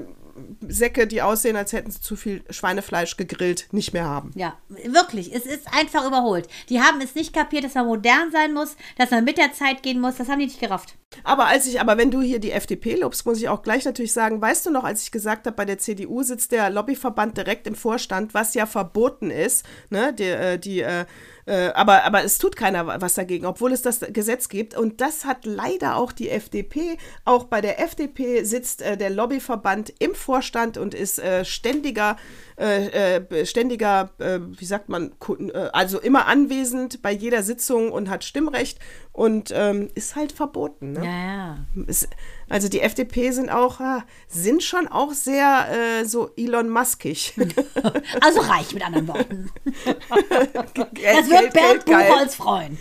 Säcke, 0.69 1.07
die 1.07 1.23
aussehen, 1.23 1.57
als 1.57 1.73
hätten 1.73 1.91
sie 1.91 2.01
zu 2.01 2.17
viel 2.17 2.45
Schweinefleisch 2.51 3.17
gegrillt, 3.17 3.69
nicht 3.73 3.93
mehr 3.93 4.05
haben. 4.05 4.33
Ja, 4.35 4.59
wirklich. 4.69 5.35
Es 5.35 5.47
ist 5.47 5.73
einfach 5.73 6.07
überholt. 6.07 6.49
Die 6.69 6.81
haben 6.81 7.01
es 7.01 7.15
nicht 7.15 7.33
kapiert, 7.33 7.65
dass 7.65 7.75
man 7.75 7.87
modern 7.87 8.31
sein 8.31 8.53
muss, 8.53 8.77
dass 8.99 9.11
man 9.11 9.25
mit 9.25 9.39
der 9.39 9.53
Zeit 9.53 9.83
gehen 9.83 10.01
muss. 10.01 10.17
Das 10.17 10.29
haben 10.29 10.41
die 10.41 10.47
nicht 10.47 10.61
gerafft. 10.61 10.97
Aber 11.25 11.47
als 11.47 11.67
ich, 11.67 11.81
aber 11.81 11.97
wenn 11.99 12.11
du 12.11 12.21
hier 12.21 12.39
die 12.39 12.53
FDP 12.53 12.97
lobst, 12.97 13.27
muss 13.27 13.39
ich 13.39 13.49
auch 13.49 13.63
gleich 13.63 13.85
natürlich 13.85 14.13
sagen, 14.13 14.41
weißt 14.41 14.67
du 14.67 14.71
noch, 14.71 14.85
als 14.85 15.03
ich 15.03 15.11
gesagt 15.11 15.47
habe, 15.47 15.57
bei 15.57 15.65
der 15.65 15.79
CDU 15.79 16.23
sitzt 16.23 16.53
der 16.53 16.71
Lobbyverband 16.71 17.37
direkt 17.37 17.67
im 17.67 17.75
Vorstand, 17.75 18.35
was 18.35 18.55
ja 18.55 18.67
verboten 18.67 19.31
ist, 19.31 19.65
ne, 19.91 20.13
die, 20.13 20.25
äh, 20.25 20.59
die 20.59 20.81
äh, 20.81 21.05
äh, 21.47 21.69
aber, 21.75 22.05
aber 22.05 22.25
es 22.25 22.39
tut 22.39 22.57
keiner 22.57 23.01
was 23.01 23.15
dagegen, 23.15 23.47
obwohl 23.47 23.73
es 23.73 23.81
das 23.81 24.01
Gesetz 24.01 24.49
gibt. 24.49 24.77
Und 24.77 25.01
das 25.01 25.25
hat 25.25 25.47
leider 25.47 25.97
auch 25.97 26.13
die 26.13 26.29
FDP. 26.29 26.99
Auch 27.25 27.45
bei 27.45 27.61
der 27.61 27.81
FDP 27.81 28.43
sitzt 28.43 28.83
äh, 28.83 28.97
der 28.97 29.11
Lobbyverband 29.11 29.95
im 30.01 30.15
Vorstand 30.15 30.77
und 30.77 30.93
ist 30.93 31.21
äh, 31.21 31.45
ständiger 31.45 32.17
äh, 32.59 33.17
äh, 33.17 33.47
ständiger, 33.47 34.11
äh, 34.19 34.39
wie 34.41 34.65
sagt 34.65 34.89
man, 34.89 35.13
äh, 35.39 35.59
also 35.73 36.01
immer 36.01 36.27
anwesend 36.27 37.03
bei 37.03 37.13
jeder 37.13 37.43
Sitzung 37.43 37.93
und 37.93 38.09
hat 38.09 38.25
Stimmrecht 38.25 38.79
und 39.13 39.53
ähm, 39.55 39.89
ist 39.95 40.17
halt 40.17 40.33
verboten. 40.33 40.93
Ne? 40.93 41.05
Ja, 41.05 41.11
ja. 41.11 41.59
Ist, 41.87 42.09
also 42.49 42.69
die 42.69 42.81
FDP 42.81 43.33
sind 43.33 43.51
auch, 43.51 43.81
ah, 43.81 44.05
sind 44.29 44.63
schon 44.63 44.87
auch 44.87 45.13
sehr 45.13 45.67
äh, 45.71 46.05
so 46.05 46.31
Elon 46.37 46.69
Muskig. 46.69 47.35
Also 48.21 48.41
reich 48.41 48.73
mit 48.73 48.85
anderen 48.85 49.09
Worten. 49.09 49.51
Geld, 50.93 51.19
das 51.19 51.31
wird 51.31 51.53
Bernd 51.53 51.85
Buchholz 51.85 52.35
freuen. 52.35 52.79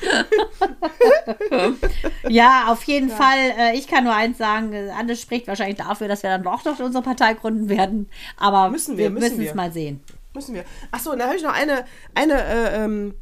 ja, 2.30 2.66
auf 2.68 2.84
jeden 2.84 3.09
ja. 3.09 3.16
Fall. 3.16 3.53
Äh, 3.57 3.78
ich 3.78 3.88
kann 3.88 4.03
nur 4.03 4.13
eins 4.13 4.38
sagen, 4.38 4.74
Anne 4.97 5.16
spricht 5.16 5.47
wahrscheinlich 5.47 5.78
dafür, 5.78 6.07
dass 6.07 6.24
wir 6.24 6.30
dann 6.30 6.43
doch 6.43 6.63
noch 6.66 6.80
unsere 6.80 7.03
Partei 7.03 7.34
gründen 7.34 7.70
werden. 7.70 8.09
Aber 8.38 8.70
müssen 8.70 8.97
wir, 8.97 9.05
wir 9.05 9.20
müssen 9.20 9.41
es 9.41 9.53
mal 9.53 9.72
sehen. 9.72 10.01
Müssen 10.34 10.55
wir. 10.55 10.66
Achso, 10.91 11.11
und 11.11 11.20
da 11.20 11.26
habe 11.26 11.38
ich 11.38 11.43
noch 11.43 11.53
eine, 11.53 11.86
eine 12.13 12.43
äh, 12.43 12.84
ähm, 12.84 13.16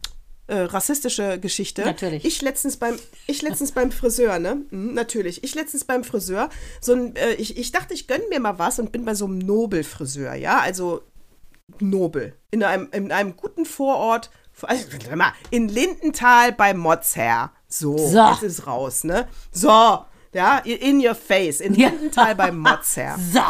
äh, 0.48 0.60
rassistische 0.60 1.40
Geschichte. 1.40 1.84
Natürlich. 1.84 2.26
Ich 2.26 2.42
letztens 2.42 2.78
beim, 2.78 2.98
ich 3.28 3.42
letztens 3.42 3.72
beim 3.72 3.92
Friseur, 3.92 4.40
ne? 4.40 4.66
Mhm, 4.72 4.94
natürlich. 4.94 5.44
Ich 5.44 5.56
letztens 5.56 5.86
beim 5.86 6.04
Friseur, 6.04 6.50
so 6.82 6.94
ein, 6.94 7.16
äh, 7.16 7.34
ich, 7.34 7.58
ich 7.58 7.72
dachte, 7.72 7.94
ich 7.94 8.08
gönne 8.08 8.24
mir 8.30 8.40
mal 8.40 8.60
was 8.60 8.80
und 8.80 8.92
bin 8.92 9.06
bei 9.06 9.16
so 9.16 9.26
einem 9.26 9.38
Nobelfriseur, 9.38 10.36
ja, 10.36 10.60
also 10.60 11.02
Nobel. 11.80 12.36
In 12.52 12.64
einem, 12.64 12.90
in 12.92 13.12
einem 13.12 13.36
guten 13.38 13.66
Vorort, 13.66 14.30
also, 14.62 14.86
in 15.50 15.68
Lindenthal 15.68 16.52
bei 16.52 16.74
Motzherr. 16.74 17.52
So, 17.68 17.98
so, 17.98 18.30
jetzt 18.30 18.44
ist 18.44 18.68
raus, 18.68 19.04
ne? 19.04 19.28
So, 19.52 20.06
ja, 20.34 20.58
in 20.60 21.06
your 21.06 21.16
face, 21.16 21.60
in 21.60 21.74
Lindenthal 21.74 22.36
bei 22.36 22.52
Motzherr. 22.52 23.18
So 23.18 23.42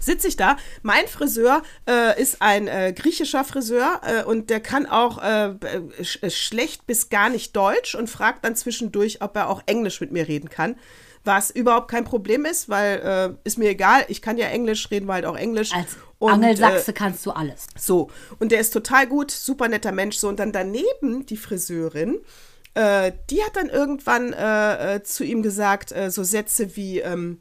sitze 0.00 0.28
ich 0.28 0.36
da. 0.36 0.56
Mein 0.82 1.06
Friseur 1.06 1.62
äh, 1.88 2.20
ist 2.20 2.42
ein 2.42 2.66
äh, 2.66 2.92
griechischer 2.96 3.44
Friseur 3.44 4.00
äh, 4.04 4.24
und 4.24 4.50
der 4.50 4.60
kann 4.60 4.86
auch 4.86 5.22
äh, 5.22 5.54
sch 6.02 6.22
äh, 6.22 6.30
schlecht 6.30 6.86
bis 6.86 7.10
gar 7.10 7.28
nicht 7.28 7.54
Deutsch 7.54 7.94
und 7.94 8.10
fragt 8.10 8.44
dann 8.44 8.56
zwischendurch, 8.56 9.22
ob 9.22 9.36
er 9.36 9.48
auch 9.48 9.62
Englisch 9.66 10.00
mit 10.00 10.10
mir 10.12 10.26
reden 10.26 10.48
kann. 10.48 10.76
Was 11.22 11.50
überhaupt 11.50 11.90
kein 11.90 12.04
Problem 12.04 12.46
ist, 12.46 12.70
weil 12.70 12.98
äh, 12.98 13.46
ist 13.46 13.58
mir 13.58 13.68
egal, 13.68 14.04
ich 14.08 14.22
kann 14.22 14.38
ja 14.38 14.46
Englisch, 14.46 14.90
reden 14.90 15.06
wir 15.06 15.14
halt 15.14 15.26
auch 15.26 15.36
Englisch. 15.36 15.72
Als 15.74 15.96
und, 16.18 16.32
Angelsachse 16.32 16.94
kannst 16.94 17.26
du 17.26 17.30
alles. 17.30 17.66
So, 17.78 18.10
und 18.38 18.52
der 18.52 18.60
ist 18.60 18.72
total 18.72 19.06
gut, 19.06 19.30
super 19.30 19.68
netter 19.68 19.92
Mensch. 19.92 20.16
So, 20.16 20.28
und 20.28 20.38
dann 20.38 20.52
daneben 20.52 21.26
die 21.26 21.36
Friseurin, 21.36 22.20
die 22.76 23.42
hat 23.42 23.56
dann 23.56 23.68
irgendwann 23.68 25.02
zu 25.02 25.24
ihm 25.24 25.42
gesagt, 25.42 25.92
so 26.08 26.22
Sätze 26.22 26.76
wie, 26.76 27.00
ähm, 27.00 27.40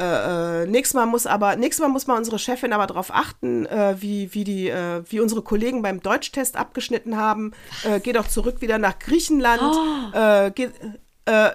äh, 0.00 0.62
äh, 0.62 0.66
nächstes 0.66 0.94
Mal 0.94 1.06
muss 1.06 1.26
aber, 1.26 1.54
nächstes 1.54 1.82
Mal 1.82 1.88
muss 1.88 2.06
mal 2.06 2.16
unsere 2.16 2.38
Chefin 2.38 2.72
aber 2.72 2.86
darauf 2.86 3.14
achten, 3.14 3.64
äh, 3.66 3.94
wie, 4.00 4.34
wie, 4.34 4.42
die, 4.42 4.68
äh, 4.68 5.02
wie 5.08 5.20
unsere 5.20 5.42
Kollegen 5.42 5.82
beim 5.82 6.00
Deutschtest 6.00 6.56
abgeschnitten 6.56 7.16
haben. 7.16 7.52
Äh, 7.84 8.00
geh 8.00 8.12
doch 8.12 8.26
zurück 8.26 8.60
wieder 8.60 8.78
nach 8.78 8.98
Griechenland. 8.98 9.62
Oh. 9.62 10.18
Äh, 10.18 10.50
geh, 10.54 10.70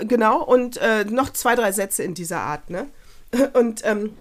genau, 0.01 0.43
und 0.43 0.79
noch 1.11 1.31
zwei, 1.31 1.53
drei 1.53 1.71
Sätze 1.71 2.01
in 2.01 2.15
dieser 2.15 2.39
Art, 2.39 2.71
ne? 2.71 2.87
Und 3.53 3.85
ähm, 3.85 4.17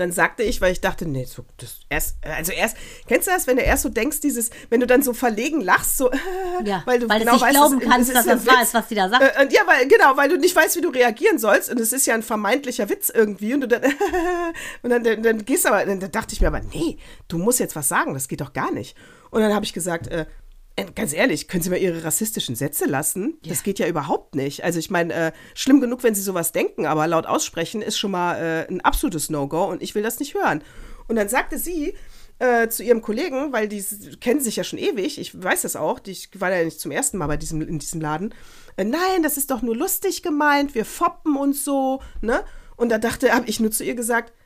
dann 0.00 0.12
sagte 0.12 0.42
ich, 0.42 0.60
weil 0.60 0.72
ich 0.72 0.80
dachte, 0.80 1.06
nee, 1.06 1.24
so, 1.24 1.44
das 1.58 1.80
erst, 1.88 2.16
also 2.22 2.52
erst, 2.52 2.76
kennst 3.06 3.28
du 3.28 3.32
das, 3.32 3.46
wenn 3.46 3.56
du 3.56 3.62
erst 3.62 3.82
so 3.82 3.88
denkst, 3.88 4.20
dieses, 4.20 4.50
wenn 4.70 4.80
du 4.80 4.86
dann 4.86 5.02
so 5.02 5.12
verlegen 5.12 5.60
lachst, 5.60 5.98
so, 5.98 6.10
ja, 6.64 6.82
weil 6.86 6.98
du 6.98 7.08
weil 7.08 7.20
genau 7.20 7.34
nicht 7.34 7.48
glauben 7.48 7.80
weißt, 7.80 7.90
kannst, 7.90 8.14
dass 8.14 8.26
das 8.26 8.46
wahr 8.46 8.62
ist, 8.62 8.74
was 8.74 8.88
die 8.88 8.94
da 8.94 9.08
sagt. 9.08 9.22
Äh, 9.22 9.48
ja, 9.50 9.62
weil, 9.66 9.86
genau, 9.86 10.16
weil 10.16 10.28
du 10.28 10.38
nicht 10.38 10.56
weißt, 10.56 10.76
wie 10.76 10.80
du 10.80 10.88
reagieren 10.88 11.38
sollst 11.38 11.70
und 11.70 11.78
es 11.78 11.92
ist 11.92 12.06
ja 12.06 12.14
ein 12.14 12.22
vermeintlicher 12.22 12.88
Witz 12.88 13.10
irgendwie 13.10 13.54
und 13.54 13.60
du 13.60 13.68
dann, 13.68 13.82
und 14.82 14.90
dann, 14.90 15.04
dann, 15.04 15.22
dann 15.22 15.44
gehst 15.44 15.66
aber, 15.66 15.84
dann 15.84 16.00
dachte 16.10 16.34
ich 16.34 16.40
mir 16.40 16.48
aber, 16.48 16.60
nee, 16.60 16.98
du 17.28 17.38
musst 17.38 17.60
jetzt 17.60 17.76
was 17.76 17.88
sagen, 17.88 18.14
das 18.14 18.28
geht 18.28 18.40
doch 18.40 18.52
gar 18.52 18.72
nicht. 18.72 18.96
Und 19.30 19.42
dann 19.42 19.54
habe 19.54 19.64
ich 19.64 19.72
gesagt, 19.72 20.08
äh, 20.08 20.20
äh, 20.20 20.26
Ganz 20.94 21.12
ehrlich, 21.12 21.48
können 21.48 21.62
Sie 21.62 21.70
mal 21.70 21.78
Ihre 21.78 22.04
rassistischen 22.04 22.54
Sätze 22.54 22.86
lassen? 22.86 23.38
Ja. 23.42 23.50
Das 23.50 23.62
geht 23.62 23.78
ja 23.78 23.86
überhaupt 23.88 24.34
nicht. 24.34 24.64
Also 24.64 24.78
ich 24.78 24.90
meine, 24.90 25.12
äh, 25.12 25.32
schlimm 25.54 25.80
genug, 25.80 26.02
wenn 26.02 26.14
Sie 26.14 26.22
sowas 26.22 26.52
denken, 26.52 26.86
aber 26.86 27.06
laut 27.06 27.26
aussprechen 27.26 27.82
ist 27.82 27.98
schon 27.98 28.10
mal 28.10 28.36
äh, 28.36 28.72
ein 28.72 28.80
absolutes 28.80 29.30
No-Go 29.30 29.64
und 29.64 29.82
ich 29.82 29.94
will 29.94 30.02
das 30.02 30.18
nicht 30.18 30.34
hören. 30.34 30.62
Und 31.08 31.16
dann 31.16 31.28
sagte 31.28 31.58
sie 31.58 31.94
äh, 32.38 32.68
zu 32.68 32.82
ihrem 32.82 33.02
Kollegen, 33.02 33.52
weil 33.52 33.68
die 33.68 33.84
kennen 34.20 34.40
sich 34.40 34.56
ja 34.56 34.64
schon 34.64 34.78
ewig, 34.78 35.18
ich 35.18 35.42
weiß 35.42 35.62
das 35.62 35.76
auch, 35.76 36.00
ich 36.06 36.30
war 36.40 36.54
ja 36.54 36.64
nicht 36.64 36.80
zum 36.80 36.90
ersten 36.90 37.18
Mal 37.18 37.26
bei 37.26 37.36
diesem, 37.36 37.60
in 37.62 37.78
diesem 37.78 38.00
Laden, 38.00 38.32
äh, 38.76 38.84
nein, 38.84 39.22
das 39.22 39.36
ist 39.36 39.50
doch 39.50 39.60
nur 39.60 39.76
lustig 39.76 40.22
gemeint, 40.22 40.74
wir 40.74 40.84
foppen 40.84 41.36
uns 41.36 41.64
so, 41.64 42.00
ne? 42.20 42.44
Und 42.76 42.88
da 42.88 42.98
dachte, 42.98 43.34
habe 43.34 43.48
ich 43.48 43.60
nur 43.60 43.70
zu 43.70 43.84
ihr 43.84 43.94
gesagt, 43.94 44.30
äh, 44.30 44.39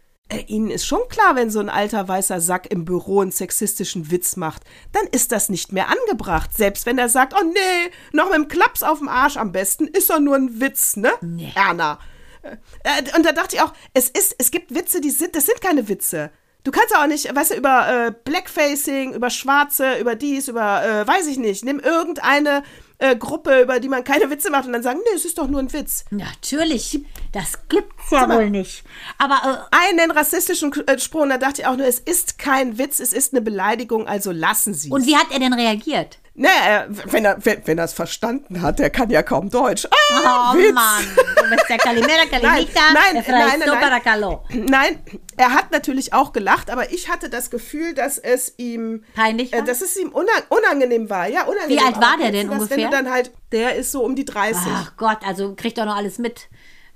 Ihnen 0.46 0.70
ist 0.70 0.86
schon 0.86 1.06
klar, 1.10 1.36
wenn 1.36 1.50
so 1.50 1.60
ein 1.60 1.68
alter 1.68 2.08
weißer 2.08 2.40
Sack 2.40 2.70
im 2.70 2.86
Büro 2.86 3.20
einen 3.20 3.30
sexistischen 3.30 4.10
Witz 4.10 4.36
macht, 4.36 4.62
dann 4.92 5.06
ist 5.12 5.32
das 5.32 5.50
nicht 5.50 5.72
mehr 5.72 5.88
angebracht. 5.88 6.56
Selbst 6.56 6.86
wenn 6.86 6.96
er 6.98 7.10
sagt, 7.10 7.34
oh 7.38 7.44
nee, 7.44 7.92
noch 8.12 8.26
mit 8.26 8.36
dem 8.36 8.48
Klaps 8.48 8.82
auf 8.82 8.98
dem 8.98 9.08
Arsch 9.08 9.36
am 9.36 9.52
besten, 9.52 9.86
ist 9.86 10.08
doch 10.08 10.20
nur 10.20 10.36
ein 10.36 10.60
Witz, 10.60 10.96
ne? 10.96 11.12
Nee. 11.20 11.52
Erna. 11.54 11.98
Äh, 12.42 12.56
äh, 12.84 13.16
und 13.16 13.26
da 13.26 13.32
dachte 13.32 13.56
ich 13.56 13.62
auch, 13.62 13.72
es 13.92 14.08
ist, 14.08 14.34
es 14.38 14.50
gibt 14.50 14.74
Witze, 14.74 15.02
die 15.02 15.10
sind, 15.10 15.36
das 15.36 15.46
sind 15.46 15.60
keine 15.60 15.88
Witze. 15.88 16.30
Du 16.64 16.70
kannst 16.70 16.96
auch 16.96 17.06
nicht, 17.06 17.34
weißt 17.34 17.52
du, 17.52 17.56
über 17.56 18.06
äh, 18.06 18.12
Blackfacing, 18.24 19.12
über 19.12 19.28
Schwarze, 19.28 19.98
über 19.98 20.14
dies, 20.14 20.48
über, 20.48 20.82
äh, 20.82 21.06
weiß 21.06 21.26
ich 21.26 21.36
nicht, 21.36 21.64
nimm 21.64 21.78
irgendeine 21.78 22.62
äh, 22.98 23.16
Gruppe, 23.16 23.62
über 23.62 23.80
die 23.80 23.88
man 23.88 24.04
keine 24.04 24.30
Witze 24.30 24.50
macht 24.50 24.66
und 24.66 24.72
dann 24.72 24.82
sagen, 24.82 25.00
nee, 25.04 25.16
es 25.16 25.24
ist 25.24 25.38
doch 25.38 25.48
nur 25.48 25.60
ein 25.60 25.72
Witz. 25.72 26.04
Natürlich, 26.10 27.00
das 27.32 27.58
gibt's 27.68 28.10
ja 28.10 28.28
wohl 28.28 28.50
nicht. 28.50 28.84
Aber 29.18 29.68
äh, 29.72 29.76
einen 29.92 30.10
rassistischen 30.10 30.72
äh, 30.86 30.98
Spruch, 30.98 31.26
da 31.28 31.38
dachte 31.38 31.62
ich 31.62 31.66
auch 31.66 31.76
nur, 31.76 31.86
es 31.86 31.98
ist 31.98 32.38
kein 32.38 32.78
Witz, 32.78 33.00
es 33.00 33.12
ist 33.12 33.32
eine 33.32 33.42
Beleidigung, 33.42 34.06
also 34.06 34.32
lassen 34.32 34.74
Sie 34.74 34.88
es. 34.88 34.92
Und 34.94 35.06
wie 35.06 35.16
hat 35.16 35.26
er 35.32 35.40
denn 35.40 35.52
reagiert? 35.52 36.18
Ne, 36.36 36.48
wenn 36.88 37.24
er 37.24 37.36
wenn, 37.44 37.64
wenn 37.64 37.78
er 37.78 37.84
es 37.84 37.92
verstanden 37.92 38.60
hat, 38.60 38.80
der 38.80 38.90
kann 38.90 39.08
ja 39.08 39.22
kaum 39.22 39.50
Deutsch. 39.50 39.86
Ah, 39.86 40.52
oh 40.52 40.58
Witz. 40.58 40.74
Mann, 40.74 41.04
du 41.16 41.50
bist 41.50 41.68
der 41.68 41.78
Calimera, 41.78 42.26
Calimita, 42.28 42.80
nein, 42.92 43.22
nein, 43.28 43.60
nein, 43.60 43.78
nein, 44.10 44.66
nein, 44.68 44.98
er 45.36 45.54
hat 45.54 45.70
natürlich 45.70 46.12
auch 46.12 46.32
gelacht, 46.32 46.70
aber 46.70 46.92
ich 46.92 47.08
hatte 47.08 47.30
das 47.30 47.50
Gefühl, 47.50 47.94
dass 47.94 48.18
es 48.18 48.54
ihm 48.56 49.04
peinlich 49.14 49.52
äh, 49.52 49.58
war? 49.58 49.62
Äh, 49.62 49.66
dass 49.66 49.80
es 49.80 49.96
ihm 49.96 50.08
unangenehm 50.10 51.08
war. 51.08 51.28
Ja, 51.28 51.44
unangenehm. 51.44 51.78
Wie 51.78 51.84
alt 51.84 52.00
war 52.00 52.16
der 52.18 52.32
denn 52.32 52.48
ungefähr? 52.48 52.78
Wenn 52.78 52.84
du 52.84 52.90
dann 52.90 53.10
halt, 53.12 53.30
der 53.52 53.76
ist 53.76 53.92
so 53.92 54.04
um 54.04 54.16
die 54.16 54.24
30. 54.24 54.60
Ach 54.66 54.96
Gott, 54.96 55.18
also 55.24 55.54
kriegt 55.54 55.78
doch 55.78 55.84
noch 55.84 55.96
alles 55.96 56.18
mit 56.18 56.48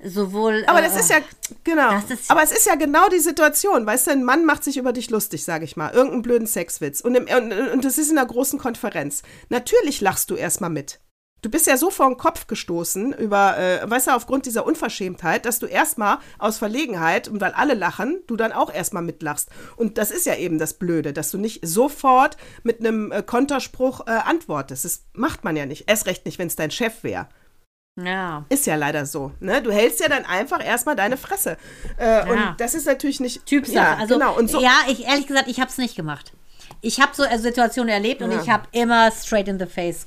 sowohl. 0.02 0.64
Aber 0.66 0.80
das 0.80 0.96
äh, 0.96 1.00
ist 1.00 1.10
ja, 1.10 1.18
genau. 1.64 1.96
Ist 2.08 2.30
aber 2.30 2.42
es 2.42 2.52
ist 2.52 2.66
ja 2.66 2.74
genau 2.74 3.08
die 3.08 3.18
Situation. 3.18 3.86
Weißt 3.86 4.06
du, 4.06 4.10
ein 4.12 4.24
Mann 4.24 4.44
macht 4.44 4.64
sich 4.64 4.76
über 4.76 4.92
dich 4.92 5.10
lustig, 5.10 5.44
sage 5.44 5.64
ich 5.64 5.76
mal. 5.76 5.92
Irgendeinen 5.92 6.22
blöden 6.22 6.46
Sexwitz. 6.46 7.00
Und, 7.00 7.14
im, 7.14 7.24
und, 7.24 7.52
und 7.52 7.84
das 7.84 7.98
ist 7.98 8.10
in 8.10 8.18
einer 8.18 8.26
großen 8.26 8.58
Konferenz. 8.58 9.22
Natürlich 9.48 10.00
lachst 10.00 10.30
du 10.30 10.34
erstmal 10.34 10.70
mit. 10.70 11.00
Du 11.40 11.50
bist 11.50 11.68
ja 11.68 11.76
so 11.76 11.90
vor 11.90 12.08
den 12.08 12.16
Kopf 12.16 12.48
gestoßen 12.48 13.12
über, 13.12 13.56
äh, 13.56 13.88
weißt 13.88 14.08
du, 14.08 14.10
aufgrund 14.10 14.44
dieser 14.44 14.66
Unverschämtheit, 14.66 15.46
dass 15.46 15.60
du 15.60 15.66
erstmal 15.66 16.18
aus 16.40 16.58
Verlegenheit 16.58 17.28
und 17.28 17.40
weil 17.40 17.52
alle 17.52 17.74
lachen, 17.74 18.20
du 18.26 18.34
dann 18.34 18.50
auch 18.50 18.74
erstmal 18.74 19.04
mitlachst. 19.04 19.48
Und 19.76 19.98
das 19.98 20.10
ist 20.10 20.26
ja 20.26 20.34
eben 20.34 20.58
das 20.58 20.74
Blöde, 20.74 21.12
dass 21.12 21.30
du 21.30 21.38
nicht 21.38 21.64
sofort 21.64 22.36
mit 22.64 22.80
einem 22.80 23.12
äh, 23.12 23.22
Konterspruch 23.22 24.08
äh, 24.08 24.10
antwortest. 24.10 24.84
Das 24.84 25.04
macht 25.12 25.44
man 25.44 25.54
ja 25.54 25.64
nicht. 25.64 25.88
Erst 25.88 26.06
recht 26.06 26.26
nicht, 26.26 26.40
wenn 26.40 26.48
es 26.48 26.56
dein 26.56 26.72
Chef 26.72 27.04
wäre. 27.04 27.28
Ja. 28.04 28.44
Ist 28.48 28.66
ja 28.66 28.76
leider 28.76 29.06
so. 29.06 29.32
Ne? 29.40 29.60
Du 29.62 29.72
hältst 29.72 30.00
ja 30.00 30.08
dann 30.08 30.24
einfach 30.24 30.64
erstmal 30.64 30.96
deine 30.96 31.16
Fresse. 31.16 31.56
Äh, 31.98 32.04
ja. 32.06 32.22
Und 32.24 32.60
das 32.60 32.74
ist 32.74 32.86
natürlich 32.86 33.20
nicht. 33.20 33.44
Typsache. 33.46 33.76
Ja, 33.76 33.96
also, 33.96 34.14
genau. 34.14 34.36
Und 34.36 34.50
so, 34.50 34.60
ja, 34.60 34.74
ich 34.88 35.06
ehrlich 35.06 35.26
gesagt, 35.26 35.48
ich 35.48 35.60
habe 35.60 35.70
es 35.70 35.78
nicht 35.78 35.96
gemacht. 35.96 36.32
Ich 36.80 37.00
habe 37.00 37.12
so 37.14 37.24
eine 37.24 37.40
Situation 37.40 37.88
erlebt 37.88 38.22
und 38.22 38.30
ja. 38.30 38.40
ich 38.40 38.48
habe 38.48 38.68
immer 38.72 39.10
straight 39.10 39.48
in 39.48 39.58
the 39.58 39.66
face. 39.66 40.06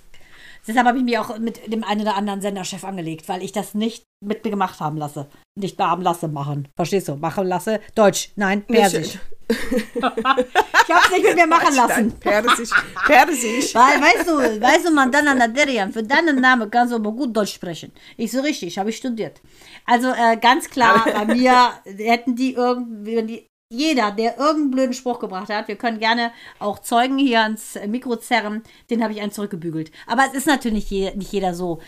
Deshalb 0.68 0.88
habe 0.88 1.00
ich 1.00 1.04
mich 1.04 1.18
auch 1.18 1.38
mit 1.40 1.72
dem 1.72 1.84
einen 1.84 2.02
oder 2.02 2.16
anderen 2.16 2.42
Senderchef 2.42 2.84
angelegt, 2.84 3.28
weil 3.28 3.44
ich 3.44 3.52
das 3.52 3.74
nicht 3.74 4.04
mit 4.24 4.44
mir 4.44 4.52
gemacht 4.52 4.80
haben 4.80 4.98
lasse. 4.98 5.28
Nicht 5.60 5.80
haben 5.80 6.04
lasse 6.04 6.28
machen. 6.28 6.68
Verstehst 6.76 7.08
du? 7.08 7.16
Machen 7.16 7.48
lasse. 7.48 7.80
Deutsch. 7.96 8.32
Nein, 8.36 8.64
Persisch. 8.66 9.18
ich 9.96 10.02
habe 10.04 11.06
es 11.06 11.12
nicht 11.12 11.24
mit 11.24 11.36
mir 11.36 11.48
machen 11.48 11.76
lassen. 11.76 12.12
Persisch. 12.20 12.70
Persisch. 13.06 13.76
Weil, 13.76 14.02
weißt 14.02 14.28
du, 14.28 14.62
weißt 14.62 14.86
du, 14.86 14.92
Mandana 14.92 15.34
Naderian, 15.34 15.92
für 15.92 16.04
deinen 16.04 16.40
Namen 16.40 16.70
kannst 16.70 16.94
du 16.94 16.98
aber 16.98 17.12
gut 17.12 17.36
Deutsch 17.36 17.54
sprechen. 17.54 17.92
Ich 18.18 18.32
so 18.32 18.42
richtig, 18.42 18.78
habe 18.78 18.90
ich 18.92 18.98
studiert. 18.98 19.42
Also 19.86 20.10
äh, 20.10 20.38
ganz 20.38 20.70
klar, 20.70 21.06
bei 21.06 21.26
mir 21.26 21.72
hätten 21.86 22.36
die 22.36 22.54
irgendwie, 22.54 23.18
wenn 23.18 23.28
die 23.28 23.51
jeder, 23.72 24.12
der 24.12 24.38
irgendeinen 24.38 24.72
blöden 24.72 24.94
Spruch 24.94 25.20
gebracht 25.20 25.50
hat, 25.50 25.68
wir 25.70 25.78
können 25.78 26.00
gerne 26.00 26.32
auch 26.60 26.80
Zeugen 26.80 27.18
hier 27.18 27.42
ans 27.42 27.80
Mikro 27.88 28.18
zerren, 28.18 28.64
den 28.90 29.02
habe 29.02 29.14
ich 29.14 29.22
einen 29.22 29.32
zurückgebügelt. 29.32 29.92
Aber 30.08 30.24
es 30.28 30.34
ist 30.34 30.48
natürlich 30.48 30.92
nicht 30.92 31.32
jeder 31.32 31.54
so. 31.54 31.80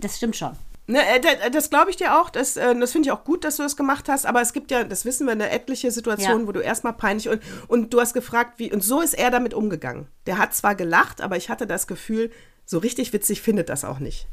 Das 0.00 0.16
stimmt 0.16 0.36
schon. 0.36 0.52
Ne, 0.86 0.98
äh, 0.98 1.50
das 1.50 1.70
glaube 1.70 1.90
ich 1.90 1.96
dir 1.96 2.20
auch. 2.20 2.30
Das, 2.30 2.56
äh, 2.56 2.74
das 2.78 2.92
finde 2.92 3.08
ich 3.08 3.12
auch 3.12 3.24
gut, 3.24 3.44
dass 3.44 3.56
du 3.56 3.62
das 3.62 3.76
gemacht 3.76 4.08
hast. 4.08 4.24
Aber 4.24 4.40
es 4.40 4.52
gibt 4.52 4.70
ja, 4.70 4.84
das 4.84 5.04
wissen 5.04 5.26
wir, 5.26 5.32
eine 5.32 5.50
etliche 5.50 5.90
Situation, 5.90 6.42
ja. 6.42 6.46
wo 6.46 6.52
du 6.52 6.60
erstmal 6.60 6.92
peinlich 6.92 7.28
und, 7.28 7.42
und 7.68 7.92
du 7.92 8.00
hast 8.00 8.14
gefragt, 8.14 8.58
wie. 8.58 8.72
Und 8.72 8.82
so 8.82 9.00
ist 9.00 9.14
er 9.14 9.30
damit 9.30 9.54
umgegangen. 9.54 10.08
Der 10.26 10.38
hat 10.38 10.54
zwar 10.54 10.74
gelacht, 10.74 11.20
aber 11.20 11.36
ich 11.36 11.50
hatte 11.50 11.66
das 11.66 11.86
Gefühl, 11.86 12.30
so 12.64 12.78
richtig 12.78 13.12
witzig 13.12 13.42
findet 13.42 13.68
das 13.68 13.84
auch 13.84 13.98
nicht. 13.98 14.26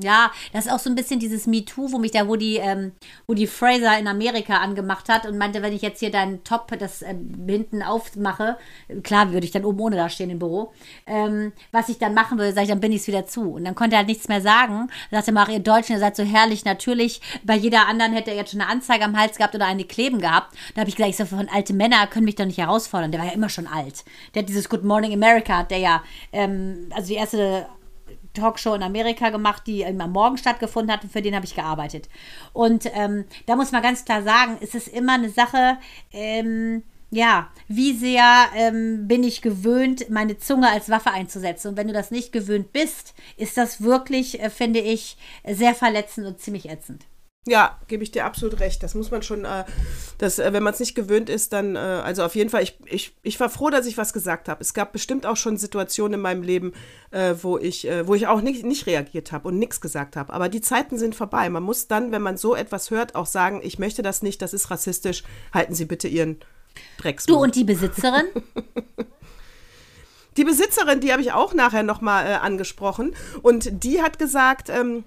Ja, 0.00 0.32
das 0.54 0.64
ist 0.64 0.72
auch 0.72 0.78
so 0.78 0.88
ein 0.88 0.94
bisschen 0.94 1.20
dieses 1.20 1.46
MeToo, 1.46 1.92
wo 1.92 1.98
mich 1.98 2.12
da, 2.12 2.26
wo 2.26 2.36
die, 2.36 2.56
ähm, 2.56 2.92
wo 3.26 3.34
die 3.34 3.46
Fraser 3.46 3.98
in 3.98 4.08
Amerika 4.08 4.56
angemacht 4.56 5.10
hat 5.10 5.26
und 5.26 5.36
meinte, 5.36 5.60
wenn 5.60 5.74
ich 5.74 5.82
jetzt 5.82 6.00
hier 6.00 6.10
deinen 6.10 6.44
Top, 6.44 6.72
das 6.78 7.02
äh, 7.02 7.14
hinten 7.46 7.82
aufmache, 7.82 8.56
klar 9.02 9.32
würde 9.32 9.44
ich 9.44 9.52
dann 9.52 9.66
oben 9.66 9.80
ohne 9.80 9.96
da 9.96 10.08
stehen 10.08 10.30
im 10.30 10.38
Büro, 10.38 10.72
ähm, 11.06 11.52
was 11.72 11.90
ich 11.90 11.98
dann 11.98 12.14
machen 12.14 12.38
würde, 12.38 12.54
sage 12.54 12.64
ich, 12.64 12.70
dann 12.70 12.80
bin 12.80 12.90
ich 12.90 13.02
es 13.02 13.06
wieder 13.06 13.26
zu. 13.26 13.52
Und 13.52 13.64
dann 13.64 13.74
konnte 13.74 13.96
er 13.96 13.98
halt 13.98 14.08
nichts 14.08 14.28
mehr 14.28 14.40
sagen. 14.40 14.88
Da 15.10 15.20
sagte 15.20 15.38
er, 15.38 15.48
ihr 15.50 15.60
Deutschen, 15.60 15.92
ihr 15.92 16.00
seid 16.00 16.16
so 16.16 16.22
herrlich, 16.22 16.64
natürlich. 16.64 17.20
Bei 17.44 17.54
jeder 17.54 17.86
anderen 17.86 18.14
hätte 18.14 18.30
er 18.30 18.36
jetzt 18.38 18.52
schon 18.52 18.62
eine 18.62 18.70
Anzeige 18.70 19.04
am 19.04 19.18
Hals 19.18 19.36
gehabt 19.36 19.54
oder 19.54 19.66
eine 19.66 19.84
Kleben 19.84 20.20
gehabt. 20.20 20.56
Da 20.74 20.80
habe 20.80 20.88
ich 20.88 20.96
gesagt, 20.96 21.10
ich 21.10 21.18
so, 21.18 21.26
von 21.26 21.50
alte 21.50 21.74
Männer 21.74 22.06
können 22.06 22.24
mich 22.24 22.36
doch 22.36 22.46
nicht 22.46 22.58
herausfordern. 22.58 23.12
Der 23.12 23.20
war 23.20 23.28
ja 23.28 23.34
immer 23.34 23.50
schon 23.50 23.66
alt. 23.66 24.04
Der 24.34 24.40
hat 24.40 24.48
dieses 24.48 24.70
Good 24.70 24.84
Morning 24.84 25.12
America, 25.12 25.64
der 25.64 25.78
ja, 25.78 26.02
ähm, 26.32 26.88
also 26.94 27.08
die 27.08 27.16
erste 27.16 27.66
Talkshow 28.34 28.74
in 28.74 28.82
Amerika 28.82 29.30
gemacht, 29.30 29.62
die 29.66 29.84
am 29.84 30.12
Morgen 30.12 30.38
stattgefunden 30.38 30.92
hat 30.92 31.04
und 31.04 31.12
für 31.12 31.22
den 31.22 31.34
habe 31.34 31.46
ich 31.46 31.54
gearbeitet. 31.54 32.08
Und 32.52 32.90
ähm, 32.94 33.24
da 33.46 33.56
muss 33.56 33.72
man 33.72 33.82
ganz 33.82 34.04
klar 34.04 34.22
sagen, 34.22 34.58
es 34.60 34.74
ist 34.74 34.88
immer 34.88 35.14
eine 35.14 35.30
Sache, 35.30 35.78
ähm, 36.12 36.82
ja, 37.10 37.50
wie 37.68 37.92
sehr 37.92 38.46
ähm, 38.56 39.06
bin 39.06 39.22
ich 39.22 39.42
gewöhnt, 39.42 40.08
meine 40.08 40.38
Zunge 40.38 40.70
als 40.70 40.88
Waffe 40.88 41.10
einzusetzen. 41.10 41.68
Und 41.68 41.76
wenn 41.76 41.88
du 41.88 41.92
das 41.92 42.10
nicht 42.10 42.32
gewöhnt 42.32 42.72
bist, 42.72 43.14
ist 43.36 43.58
das 43.58 43.82
wirklich, 43.82 44.40
äh, 44.40 44.48
finde 44.48 44.80
ich, 44.80 45.18
sehr 45.46 45.74
verletzend 45.74 46.26
und 46.26 46.40
ziemlich 46.40 46.70
ätzend. 46.70 47.04
Ja, 47.44 47.76
gebe 47.88 48.04
ich 48.04 48.12
dir 48.12 48.24
absolut 48.24 48.60
recht. 48.60 48.84
Das 48.84 48.94
muss 48.94 49.10
man 49.10 49.22
schon, 49.22 49.44
äh, 49.44 49.64
das, 50.18 50.38
äh, 50.38 50.52
wenn 50.52 50.62
man 50.62 50.74
es 50.74 50.78
nicht 50.78 50.94
gewöhnt 50.94 51.28
ist, 51.28 51.52
dann, 51.52 51.74
äh, 51.74 51.78
also 51.78 52.22
auf 52.22 52.36
jeden 52.36 52.50
Fall, 52.50 52.62
ich, 52.62 52.78
ich, 52.84 53.16
ich 53.24 53.40
war 53.40 53.50
froh, 53.50 53.68
dass 53.68 53.86
ich 53.86 53.98
was 53.98 54.12
gesagt 54.12 54.48
habe. 54.48 54.60
Es 54.60 54.74
gab 54.74 54.92
bestimmt 54.92 55.26
auch 55.26 55.36
schon 55.36 55.56
Situationen 55.56 56.14
in 56.14 56.20
meinem 56.20 56.42
Leben, 56.42 56.72
äh, 57.10 57.34
wo, 57.42 57.58
ich, 57.58 57.88
äh, 57.88 58.06
wo 58.06 58.14
ich 58.14 58.28
auch 58.28 58.42
nicht, 58.42 58.64
nicht 58.64 58.86
reagiert 58.86 59.32
habe 59.32 59.48
und 59.48 59.58
nichts 59.58 59.80
gesagt 59.80 60.14
habe. 60.14 60.32
Aber 60.32 60.48
die 60.48 60.60
Zeiten 60.60 60.98
sind 60.98 61.16
vorbei. 61.16 61.50
Man 61.50 61.64
muss 61.64 61.88
dann, 61.88 62.12
wenn 62.12 62.22
man 62.22 62.36
so 62.36 62.54
etwas 62.54 62.92
hört, 62.92 63.16
auch 63.16 63.26
sagen, 63.26 63.60
ich 63.64 63.76
möchte 63.76 64.02
das 64.02 64.22
nicht, 64.22 64.40
das 64.40 64.54
ist 64.54 64.70
rassistisch, 64.70 65.24
halten 65.52 65.74
Sie 65.74 65.84
bitte 65.84 66.06
Ihren 66.06 66.38
Drecksmund. 66.98 67.36
Du 67.36 67.42
und 67.42 67.56
die 67.56 67.64
Besitzerin? 67.64 68.26
die 70.36 70.44
Besitzerin, 70.44 71.00
die 71.00 71.10
habe 71.10 71.22
ich 71.22 71.32
auch 71.32 71.54
nachher 71.54 71.82
nochmal 71.82 72.24
äh, 72.24 72.34
angesprochen. 72.34 73.16
Und 73.42 73.82
die 73.82 74.00
hat 74.00 74.20
gesagt, 74.20 74.68
ähm, 74.68 75.02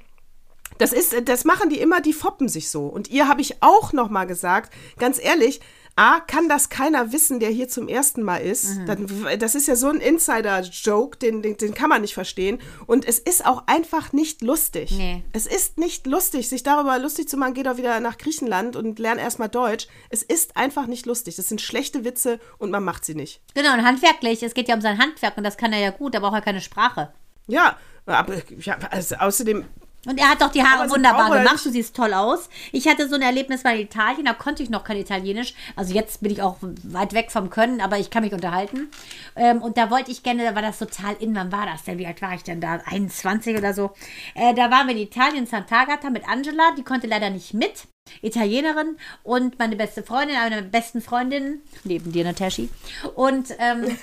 das 0.78 0.94
ist, 0.94 1.16
das 1.26 1.46
machen 1.46 1.70
die 1.70 1.80
immer, 1.80 2.02
die 2.02 2.14
foppen 2.14 2.50
sich 2.50 2.70
so. 2.70 2.86
Und 2.88 3.10
ihr 3.10 3.28
habe 3.28 3.42
ich 3.42 3.62
auch 3.62 3.94
noch 3.94 4.10
mal 4.10 4.26
gesagt, 4.26 4.74
ganz 4.98 5.20
ehrlich, 5.22 5.62
A, 5.98 6.20
kann 6.20 6.50
das 6.50 6.68
keiner 6.68 7.14
wissen, 7.14 7.40
der 7.40 7.50
hier 7.50 7.70
zum 7.70 7.88
ersten 7.88 8.22
Mal 8.22 8.38
ist. 8.38 8.80
Mhm. 8.80 8.86
Dann, 8.86 9.40
das 9.40 9.56
ist 9.56 9.68
ja 9.68 9.78
so 9.78 9.88
ein 9.88 10.02
Insider-Joke, 10.02 11.18
den, 11.18 11.42
den, 11.42 11.56
den, 11.56 11.74
kann 11.74 11.88
man 11.88 12.02
nicht 12.02 12.14
verstehen. 12.14 12.60
Und 12.86 13.08
es 13.08 13.18
ist 13.18 13.46
auch 13.46 13.64
einfach 13.68 14.12
nicht 14.12 14.42
lustig. 14.42 14.92
Nee. 14.92 15.24
Es 15.32 15.46
ist 15.48 15.78
nicht 15.78 16.06
lustig, 16.06 16.50
sich 16.50 16.64
darüber 16.64 17.00
lustig 17.00 17.30
zu 17.30 17.38
machen, 17.38 17.54
geh 17.54 17.64
doch 17.64 17.78
wieder 17.78 18.02
nach 18.02 18.18
Griechenland 18.18 18.76
und 18.76 19.00
lern 19.00 19.18
erstmal 19.18 19.48
Deutsch. 19.48 19.88
Es 20.10 20.22
ist 20.22 20.58
einfach 20.58 20.88
nicht 20.88 21.06
lustig. 21.06 21.38
Das 21.38 21.48
sind 21.48 21.62
schlechte 21.62 22.04
Witze 22.04 22.42
und 22.58 22.72
man 22.72 22.84
macht 22.84 23.06
sie 23.06 23.16
nicht. 23.16 23.42
Genau, 23.54 23.74
und 23.74 23.86
handwerklich, 23.86 24.44
es 24.44 24.54
geht 24.54 24.68
ja 24.68 24.76
um 24.76 24.82
sein 24.82 24.98
Handwerk 24.98 25.38
und 25.38 25.46
das 25.46 25.56
kann 25.56 25.72
er 25.72 25.80
ja 25.80 25.92
gut, 25.92 26.14
da 26.14 26.20
braucht 26.20 26.36
er 26.36 26.42
keine 26.42 26.62
Sprache. 26.62 27.14
Ja, 27.48 27.78
aber 28.06 28.36
ja, 28.60 28.78
also 28.92 29.16
außerdem 29.16 29.64
Und 30.06 30.20
er 30.20 30.30
hat 30.30 30.42
doch 30.42 30.52
die 30.52 30.64
Haare 30.64 30.90
wunderbar 30.90 31.32
gemacht. 31.32 31.66
Du 31.66 31.72
siehst 31.72 31.96
toll 31.96 32.14
aus. 32.14 32.50
Ich 32.72 32.88
hatte 32.88 33.08
so 33.10 33.16
ein 33.16 33.22
Erlebnis 33.22 33.64
bei 33.64 33.80
Italien, 33.80 34.26
da 34.26 34.34
konnte 34.34 34.64
ich 34.64 34.70
noch 34.70 34.84
kein 34.84 34.98
Italienisch. 34.98 35.54
Also 35.76 35.94
jetzt 35.94 36.22
bin 36.22 36.32
ich 36.32 36.42
auch 36.42 36.58
weit 36.62 37.14
weg 37.14 37.32
vom 37.32 37.50
Können, 37.50 37.82
aber 37.82 37.98
ich 37.98 38.10
kann 38.10 38.24
mich 38.24 38.34
unterhalten. 38.34 38.90
Ähm, 39.36 39.62
und 39.62 39.78
da 39.78 39.90
wollte 39.90 40.12
ich 40.12 40.24
gerne, 40.24 40.44
da 40.44 40.56
war 40.56 40.62
das 40.62 40.80
total 40.80 41.16
in, 41.20 41.36
wann 41.36 41.52
war 41.52 41.66
das 41.66 41.84
denn? 41.84 41.98
Wie 41.98 42.08
alt 42.08 42.22
war 42.22 42.34
ich 42.34 42.44
denn 42.44 42.62
da? 42.62 42.82
21 42.86 43.58
oder 43.58 43.74
so. 43.74 43.92
Äh, 44.36 44.54
da 44.54 44.70
waren 44.72 44.88
wir 44.88 44.96
in 44.96 45.02
Italien, 45.02 45.48
Sant'Agata 45.48 46.10
mit 46.10 46.28
Angela. 46.28 46.72
Die 46.78 46.84
konnte 46.84 47.08
leider 47.08 47.30
nicht 47.30 47.54
mit. 47.54 47.88
Italienerin 48.22 48.98
und 49.24 49.60
meine 49.60 49.76
beste 49.76 50.04
Freundin, 50.04 50.38
eine 50.38 50.56
meiner 50.56 50.68
besten 50.68 51.02
Freundinnen, 51.02 51.62
neben 51.84 52.12
dir, 52.12 52.24
Nataschi. 52.24 52.70
Und 53.16 53.50
ähm, 53.60 53.86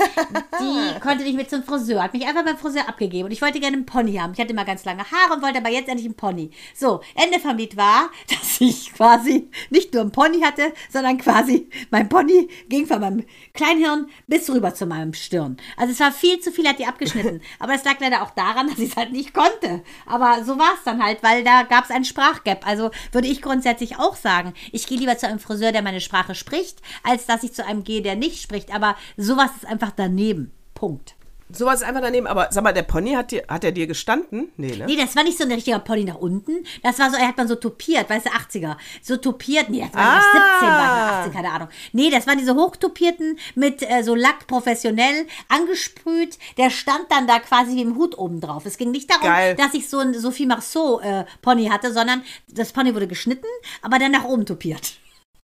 die 0.60 1.00
konnte 1.00 1.24
nicht 1.24 1.36
mit 1.36 1.50
zum 1.50 1.62
Friseur, 1.62 2.02
hat 2.02 2.12
mich 2.12 2.26
einfach 2.26 2.44
beim 2.44 2.58
Friseur 2.58 2.88
abgegeben. 2.88 3.26
Und 3.26 3.32
ich 3.32 3.42
wollte 3.42 3.60
gerne 3.60 3.76
einen 3.76 3.86
Pony 3.86 4.14
haben. 4.14 4.32
Ich 4.32 4.40
hatte 4.40 4.52
immer 4.52 4.64
ganz 4.64 4.84
lange 4.84 5.04
Haare 5.04 5.34
und 5.34 5.42
wollte 5.42 5.58
aber 5.58 5.70
jetzt 5.70 5.88
endlich 5.88 6.06
einen 6.06 6.16
Pony. 6.16 6.50
So, 6.74 7.00
Ende 7.14 7.38
vom 7.40 7.56
Lied 7.56 7.76
war, 7.76 8.10
dass 8.28 8.60
ich 8.60 8.92
quasi 8.92 9.48
nicht 9.70 9.92
nur 9.92 10.02
einen 10.02 10.12
Pony 10.12 10.40
hatte, 10.40 10.72
sondern 10.90 11.18
quasi 11.18 11.68
mein 11.90 12.08
Pony 12.08 12.48
ging 12.68 12.86
von 12.86 13.00
meinem 13.00 13.24
Kleinhirn 13.54 14.08
bis 14.26 14.50
rüber 14.50 14.74
zu 14.74 14.86
meinem 14.86 15.14
Stirn. 15.14 15.56
Also 15.76 15.92
es 15.92 16.00
war 16.00 16.12
viel 16.12 16.40
zu 16.40 16.52
viel, 16.52 16.68
hat 16.68 16.78
die 16.78 16.86
abgeschnitten. 16.86 17.40
Aber 17.58 17.74
es 17.74 17.84
lag 17.84 18.00
leider 18.00 18.22
auch 18.22 18.30
daran, 18.30 18.68
dass 18.68 18.78
ich 18.78 18.90
es 18.90 18.96
halt 18.96 19.12
nicht 19.12 19.32
konnte. 19.32 19.82
Aber 20.06 20.44
so 20.44 20.58
war 20.58 20.74
es 20.76 20.84
dann 20.84 21.02
halt, 21.02 21.22
weil 21.22 21.44
da 21.44 21.62
gab 21.62 21.84
es 21.84 21.90
einen 21.90 22.04
Sprachgap. 22.04 22.66
Also 22.66 22.90
würde 23.12 23.28
ich 23.28 23.42
grundsätzlich 23.42 23.91
ich 23.92 23.98
auch 23.98 24.16
sagen. 24.16 24.54
Ich 24.72 24.86
gehe 24.86 24.98
lieber 24.98 25.16
zu 25.16 25.26
einem 25.28 25.38
Friseur, 25.38 25.72
der 25.72 25.82
meine 25.82 26.00
Sprache 26.00 26.34
spricht, 26.34 26.80
als 27.02 27.26
dass 27.26 27.42
ich 27.42 27.52
zu 27.52 27.64
einem 27.64 27.84
gehe, 27.84 28.02
der 28.02 28.16
nicht 28.16 28.42
spricht. 28.42 28.74
Aber 28.74 28.96
sowas 29.16 29.50
ist 29.56 29.66
einfach 29.66 29.92
daneben. 29.94 30.52
Punkt. 30.74 31.14
Sowas 31.54 31.80
ist 31.80 31.86
einfach 31.86 32.00
daneben, 32.00 32.26
aber 32.26 32.48
sag 32.50 32.64
mal, 32.64 32.72
der 32.72 32.82
Pony 32.82 33.12
hat, 33.12 33.30
dir, 33.30 33.44
hat 33.48 33.64
er 33.64 33.72
dir 33.72 33.86
gestanden? 33.86 34.52
Nee, 34.56 34.76
ne? 34.76 34.86
Nee, 34.86 34.96
das 34.96 35.14
war 35.16 35.22
nicht 35.22 35.38
so 35.38 35.44
ein 35.44 35.52
richtiger 35.52 35.78
Pony 35.78 36.04
nach 36.04 36.16
unten. 36.16 36.64
Das 36.82 36.98
war 36.98 37.10
so, 37.10 37.16
er 37.16 37.28
hat 37.28 37.36
man 37.36 37.48
so 37.48 37.54
topiert, 37.54 38.08
weißt 38.08 38.26
du, 38.26 38.30
80er. 38.30 38.76
So 39.02 39.16
topiert, 39.16 39.68
nee, 39.68 39.80
das 39.80 39.94
war 39.94 40.18
ah. 40.18 40.22
17, 40.60 40.68
war 40.68 41.12
18, 41.20 41.32
keine 41.32 41.50
Ahnung. 41.50 41.68
Nee, 41.92 42.10
das 42.10 42.26
waren 42.26 42.38
diese 42.38 42.54
hochtopierten 42.54 43.38
mit 43.54 43.82
äh, 43.82 44.02
so 44.02 44.14
Lack 44.14 44.46
professionell 44.46 45.26
angesprüht. 45.48 46.38
Der 46.56 46.70
stand 46.70 47.06
dann 47.10 47.26
da 47.26 47.38
quasi 47.40 47.76
wie 47.76 47.82
im 47.82 47.96
Hut 47.96 48.16
oben 48.16 48.40
drauf. 48.40 48.66
Es 48.66 48.78
ging 48.78 48.90
nicht 48.90 49.10
darum, 49.10 49.24
Geil. 49.24 49.54
dass 49.54 49.74
ich 49.74 49.88
so 49.88 49.98
ein 49.98 50.14
Sophie 50.14 50.46
Marceau 50.46 51.00
äh, 51.00 51.24
Pony 51.42 51.66
hatte, 51.66 51.92
sondern 51.92 52.22
das 52.48 52.72
Pony 52.72 52.94
wurde 52.94 53.08
geschnitten, 53.08 53.46
aber 53.82 53.98
dann 53.98 54.12
nach 54.12 54.24
oben 54.24 54.46
topiert. 54.46 54.94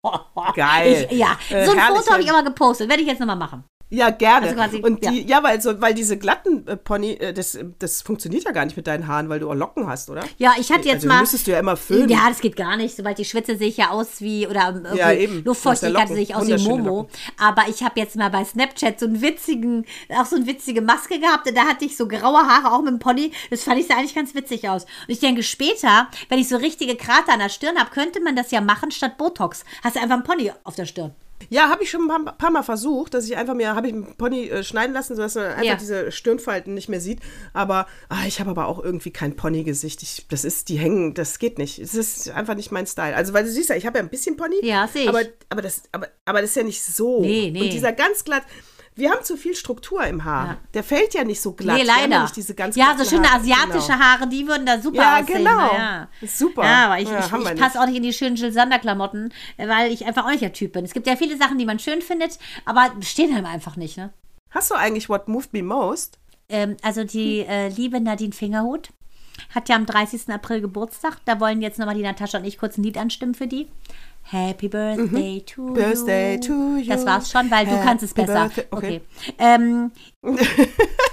Geil. 0.54 1.08
Ich, 1.10 1.18
ja, 1.18 1.38
äh, 1.50 1.64
so 1.64 1.72
ein 1.72 1.78
Foto 1.78 2.10
habe 2.12 2.22
ich 2.22 2.28
immer 2.28 2.42
gepostet. 2.42 2.88
Werde 2.88 3.02
ich 3.02 3.08
jetzt 3.08 3.20
nochmal 3.20 3.36
machen. 3.36 3.64
Ja, 3.90 4.10
gerne. 4.10 4.46
Also 4.46 4.56
quasi, 4.56 4.76
und 4.78 5.04
die, 5.04 5.22
ja. 5.22 5.36
ja, 5.36 5.42
weil, 5.42 5.60
so, 5.60 5.80
weil 5.80 5.94
diese 5.94 6.16
glatten 6.16 6.66
äh, 6.66 6.76
Pony, 6.76 7.12
äh, 7.12 7.32
das, 7.32 7.58
das 7.78 8.02
funktioniert 8.02 8.44
ja 8.44 8.50
gar 8.50 8.64
nicht 8.64 8.76
mit 8.76 8.86
deinen 8.86 9.06
Haaren, 9.06 9.28
weil 9.28 9.40
du 9.40 9.50
auch 9.50 9.54
Locken 9.54 9.86
hast, 9.86 10.10
oder? 10.10 10.24
Ja, 10.38 10.54
ich 10.58 10.72
hatte 10.72 10.88
jetzt 10.88 10.96
also, 10.96 11.08
mal. 11.08 11.20
müsstest 11.20 11.46
du 11.46 11.52
ja 11.52 11.60
immer 11.60 11.76
föhnen. 11.76 12.08
Ja, 12.08 12.28
das 12.28 12.40
geht 12.40 12.56
gar 12.56 12.76
nicht. 12.76 12.96
Sobald 12.96 13.18
ich 13.18 13.28
schwitze, 13.28 13.56
sehe 13.56 13.68
ich 13.68 13.76
ja 13.76 13.90
aus 13.90 14.20
wie, 14.20 14.46
oder 14.46 14.82
ja, 14.94 15.12
eben. 15.12 15.44
Luftfeuchtigkeit 15.44 16.08
sehe 16.08 16.22
ich 16.22 16.34
aus 16.34 16.46
wie 16.46 16.68
Momo. 16.68 17.02
Locken. 17.02 17.12
Aber 17.38 17.68
ich 17.68 17.82
habe 17.82 18.00
jetzt 18.00 18.16
mal 18.16 18.30
bei 18.30 18.44
Snapchat 18.44 18.98
so 18.98 19.06
einen 19.06 19.20
witzigen, 19.22 19.84
auch 20.18 20.26
so 20.26 20.36
eine 20.36 20.46
witzige 20.46 20.80
Maske 20.80 21.20
gehabt. 21.20 21.48
Und 21.48 21.56
da 21.56 21.64
hatte 21.66 21.84
ich 21.84 21.96
so 21.96 22.08
graue 22.08 22.38
Haare 22.38 22.72
auch 22.72 22.82
mit 22.82 22.92
dem 22.92 22.98
Pony. 22.98 23.32
Das 23.50 23.62
fand 23.62 23.78
ich 23.78 23.86
sah 23.86 23.94
eigentlich 23.96 24.14
ganz 24.14 24.34
witzig 24.34 24.68
aus. 24.68 24.84
Und 24.84 24.90
ich 25.08 25.20
denke, 25.20 25.42
später, 25.42 26.08
wenn 26.28 26.38
ich 26.38 26.48
so 26.48 26.56
richtige 26.56 26.96
Krater 26.96 27.34
an 27.34 27.38
der 27.38 27.48
Stirn 27.48 27.78
habe, 27.78 27.90
könnte 27.90 28.20
man 28.20 28.34
das 28.34 28.50
ja 28.50 28.60
machen 28.60 28.90
statt 28.90 29.18
Botox. 29.18 29.64
Hast 29.82 29.96
du 29.96 30.00
einfach 30.00 30.16
ein 30.16 30.24
Pony 30.24 30.50
auf 30.64 30.74
der 30.74 30.86
Stirn. 30.86 31.14
Ja, 31.48 31.68
habe 31.68 31.82
ich 31.82 31.90
schon 31.90 32.02
ein 32.02 32.24
paar, 32.24 32.36
paar, 32.36 32.50
Mal 32.50 32.62
versucht, 32.62 33.14
dass 33.14 33.26
ich 33.26 33.36
einfach 33.36 33.54
mir, 33.54 33.74
habe 33.74 33.88
ich 33.88 33.92
einen 33.92 34.16
Pony 34.16 34.48
äh, 34.48 34.62
schneiden 34.62 34.94
lassen, 34.94 35.16
sodass 35.16 35.34
man 35.34 35.46
einfach 35.46 35.64
ja. 35.64 35.74
diese 35.76 36.12
Stirnfalten 36.12 36.74
nicht 36.74 36.88
mehr 36.88 37.00
sieht. 37.00 37.20
Aber 37.52 37.86
ah, 38.08 38.26
ich 38.26 38.40
habe 38.40 38.50
aber 38.50 38.66
auch 38.66 38.82
irgendwie 38.82 39.10
kein 39.10 39.36
Ponygesicht. 39.36 40.02
Ich, 40.02 40.26
das 40.28 40.44
ist, 40.44 40.68
die 40.68 40.76
hängen, 40.76 41.14
das 41.14 41.38
geht 41.38 41.58
nicht. 41.58 41.78
Es 41.78 41.94
ist 41.94 42.30
einfach 42.30 42.54
nicht 42.54 42.70
mein 42.72 42.86
Style. 42.86 43.16
Also, 43.16 43.32
weil 43.32 43.44
du 43.44 43.50
siehst 43.50 43.70
ja, 43.70 43.76
ich 43.76 43.86
habe 43.86 43.98
ja 43.98 44.04
ein 44.04 44.10
bisschen 44.10 44.36
Pony. 44.36 44.56
Ja, 44.62 44.86
sehe 44.86 45.02
ich. 45.02 45.08
Aber, 45.08 45.22
aber, 45.50 45.62
das, 45.62 45.82
aber, 45.92 46.08
aber 46.24 46.40
das 46.40 46.50
ist 46.50 46.56
ja 46.56 46.62
nicht 46.62 46.82
so. 46.82 47.20
Nee, 47.20 47.50
nee. 47.52 47.62
Und 47.62 47.72
dieser 47.72 47.92
ganz 47.92 48.24
glatt, 48.24 48.44
wir 48.96 49.10
haben 49.10 49.24
zu 49.24 49.36
viel 49.36 49.56
Struktur 49.56 50.04
im 50.04 50.24
Haar. 50.24 50.46
Ja. 50.46 50.56
Der 50.74 50.84
fällt 50.84 51.14
ja 51.14 51.24
nicht 51.24 51.40
so 51.40 51.52
glatt. 51.52 51.76
Nee, 51.76 51.82
leider. 51.82 52.12
Ja, 52.12 52.30
diese 52.34 52.54
ganz 52.54 52.76
ja 52.76 52.94
so 52.96 53.04
schöne 53.04 53.28
Haare. 53.28 53.40
asiatische 53.40 53.92
genau. 53.92 54.04
Haare, 54.04 54.28
die 54.28 54.46
würden 54.46 54.66
da 54.66 54.80
super 54.80 55.02
ja, 55.02 55.20
aussehen. 55.20 55.38
Genau. 55.38 55.74
Ja, 55.74 56.08
genau. 56.20 56.32
Super. 56.32 56.64
Ja, 56.64 56.86
aber 56.86 57.00
ich, 57.00 57.08
ja, 57.08 57.18
ich, 57.18 57.32
ich 57.32 57.60
passe 57.60 57.80
auch 57.80 57.86
nicht 57.86 57.96
in 57.96 58.04
die 58.04 58.12
schönen 58.12 58.36
Jill 58.36 58.52
Sander-Klamotten, 58.52 59.32
weil 59.56 59.90
ich 59.90 60.06
einfach 60.06 60.24
auch 60.24 60.30
nicht 60.30 60.42
der 60.42 60.52
Typ 60.52 60.72
bin. 60.72 60.84
Es 60.84 60.92
gibt 60.92 61.08
ja 61.08 61.16
viele 61.16 61.36
Sachen, 61.36 61.58
die 61.58 61.66
man 61.66 61.80
schön 61.80 62.02
findet, 62.02 62.38
aber 62.64 62.92
stehen 63.00 63.34
einem 63.34 63.46
einfach 63.46 63.76
nicht, 63.76 63.96
ne? 63.96 64.12
Hast 64.50 64.70
du 64.70 64.76
eigentlich 64.76 65.08
What 65.08 65.26
Moved 65.26 65.52
Me 65.52 65.64
Most? 65.64 66.18
Ähm, 66.48 66.76
also 66.82 67.02
die 67.02 67.40
äh, 67.40 67.68
liebe 67.68 68.00
Nadine 68.00 68.32
Fingerhut 68.32 68.90
hat 69.52 69.68
ja 69.68 69.74
am 69.74 69.86
30. 69.86 70.28
April 70.28 70.60
Geburtstag. 70.60 71.16
Da 71.24 71.40
wollen 71.40 71.62
jetzt 71.62 71.80
nochmal 71.80 71.96
die 71.96 72.02
Natascha 72.02 72.38
und 72.38 72.44
ich 72.44 72.58
kurz 72.58 72.78
ein 72.78 72.84
Lied 72.84 72.96
anstimmen 72.96 73.34
für 73.34 73.48
die. 73.48 73.68
Happy 74.24 74.68
Birthday 74.68 75.40
mhm. 75.40 75.46
to 75.46 75.74
Birthday 75.74 76.34
you. 76.34 76.40
to 76.40 76.76
you. 76.78 76.88
Das 76.88 77.04
war's 77.04 77.30
schon, 77.30 77.50
weil 77.50 77.66
Happy 77.66 77.76
du 77.76 77.84
kannst 77.84 78.04
es 78.04 78.14
besser. 78.14 78.48
Birthday. 78.48 78.66
Okay. 78.70 79.00
okay. 79.18 79.34
Ähm, 79.38 79.92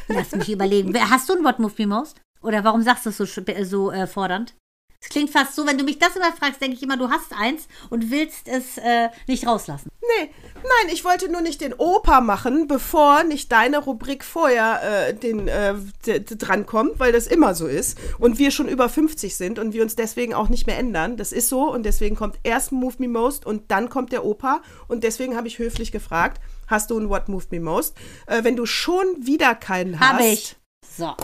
lass 0.08 0.32
mich 0.34 0.50
überlegen. 0.50 0.94
Hast 1.10 1.30
du 1.30 1.34
ein 1.34 1.44
What 1.44 1.60
Move 1.60 1.74
Me 1.78 1.88
Most? 1.88 2.22
Oder 2.42 2.64
warum 2.64 2.82
sagst 2.82 3.06
du 3.06 3.10
es 3.10 3.18
so, 3.18 3.26
so 3.26 3.92
äh, 3.92 4.08
fordernd? 4.08 4.56
Es 5.04 5.10
klingt 5.10 5.32
fast 5.32 5.56
so, 5.56 5.66
wenn 5.66 5.80
du 5.80 5.84
mich 5.84 5.98
das 5.98 6.16
immer 6.16 6.32
fragst, 6.32 6.62
denke 6.62 6.76
ich 6.76 6.84
immer, 6.84 6.96
du 6.96 7.10
hast 7.10 7.34
eins 7.34 7.68
und 7.90 8.12
willst 8.12 8.48
es 8.48 8.78
äh, 8.78 9.10
nicht 9.28 9.48
rauslassen. 9.48 9.90
Nee, 10.00 10.30
nein, 10.56 10.94
ich 10.94 11.04
wollte 11.04 11.28
nur 11.28 11.42
nicht 11.42 11.62
den 11.62 11.74
Opa 11.74 12.22
machen, 12.22 12.68
bevor 12.68 13.24
nicht 13.24 13.52
deine 13.52 13.80
Rubrik 13.80 14.24
vorher 14.24 15.08
äh, 15.08 15.14
den, 15.16 15.48
äh, 15.48 15.74
drankommt, 16.06 17.00
weil 17.00 17.12
das 17.12 17.26
immer 17.26 17.56
so 17.56 17.66
ist 17.66 17.98
und 18.20 18.38
wir 18.38 18.52
schon 18.52 18.68
über 18.68 18.90
50 18.90 19.36
sind 19.36 19.58
und 19.58 19.74
wir 19.74 19.82
uns 19.82 19.96
deswegen 19.96 20.36
auch 20.36 20.50
nicht 20.50 20.68
mehr 20.68 20.78
ändern. 20.78 21.18
Das 21.18 21.32
ist 21.32 21.50
so 21.50 21.72
und 21.72 21.84
deswegen 21.84 22.16
kommt 22.16 22.38
erst 22.44 22.72
Move 22.72 22.96
Me 23.00 23.08
Most 23.08 23.44
und 23.44 23.72
dann 23.72 23.90
kommt 23.90 24.12
der 24.12 24.24
Opa 24.24 24.62
und 24.88 25.04
deswegen 25.04 25.36
habe 25.36 25.48
ich 25.48 25.58
höflich 25.58 25.92
gefragt, 25.92 26.40
hast 26.68 26.92
du 26.92 27.00
ein 27.00 27.10
What 27.10 27.28
Moved 27.28 27.52
Me 27.52 27.60
Most? 27.60 27.96
Äh, 28.28 28.44
wenn 28.44 28.56
du 28.56 28.68
schon 28.68 29.06
wieder 29.20 29.56
keinen 29.56 30.00
hast. 30.00 30.10
Habe 30.14 30.26
ich. 30.26 30.56
So. 30.96 31.16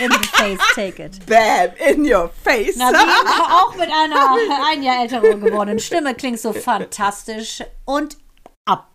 In 0.00 0.10
the 0.10 0.28
face, 0.32 0.60
take 0.74 0.98
it. 0.98 1.26
Bam, 1.26 1.70
in 1.78 2.04
your 2.04 2.28
face. 2.28 2.76
Nadine, 2.76 2.98
auch 3.50 3.74
mit 3.76 3.88
einer 3.90 4.36
ein 4.70 4.82
Jahr 4.82 5.02
älteren 5.02 5.40
gewordenen 5.40 5.78
Stimme, 5.78 6.14
klingt 6.14 6.40
so 6.40 6.52
fantastisch. 6.52 7.62
Und 7.84 8.16
ab. 8.64 8.90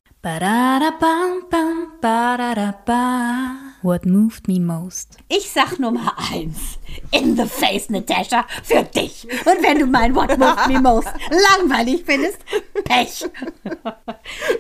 What 3.82 4.06
moved 4.06 4.48
me 4.48 4.60
most? 4.60 5.18
Ich 5.30 5.52
sag 5.52 5.80
Nummer 5.80 6.16
eins. 6.32 6.79
In 7.12 7.36
the 7.36 7.46
face, 7.46 7.90
Natascha, 7.90 8.46
für 8.64 8.84
dich. 8.84 9.28
Und 9.46 9.64
wenn 9.64 9.80
du 9.80 9.86
mein 9.86 10.16
What 10.16 10.38
moved 10.38 10.68
me 10.68 10.80
most 10.80 11.10
langweilig 11.30 12.04
findest, 12.06 12.40
Pech. 12.84 13.26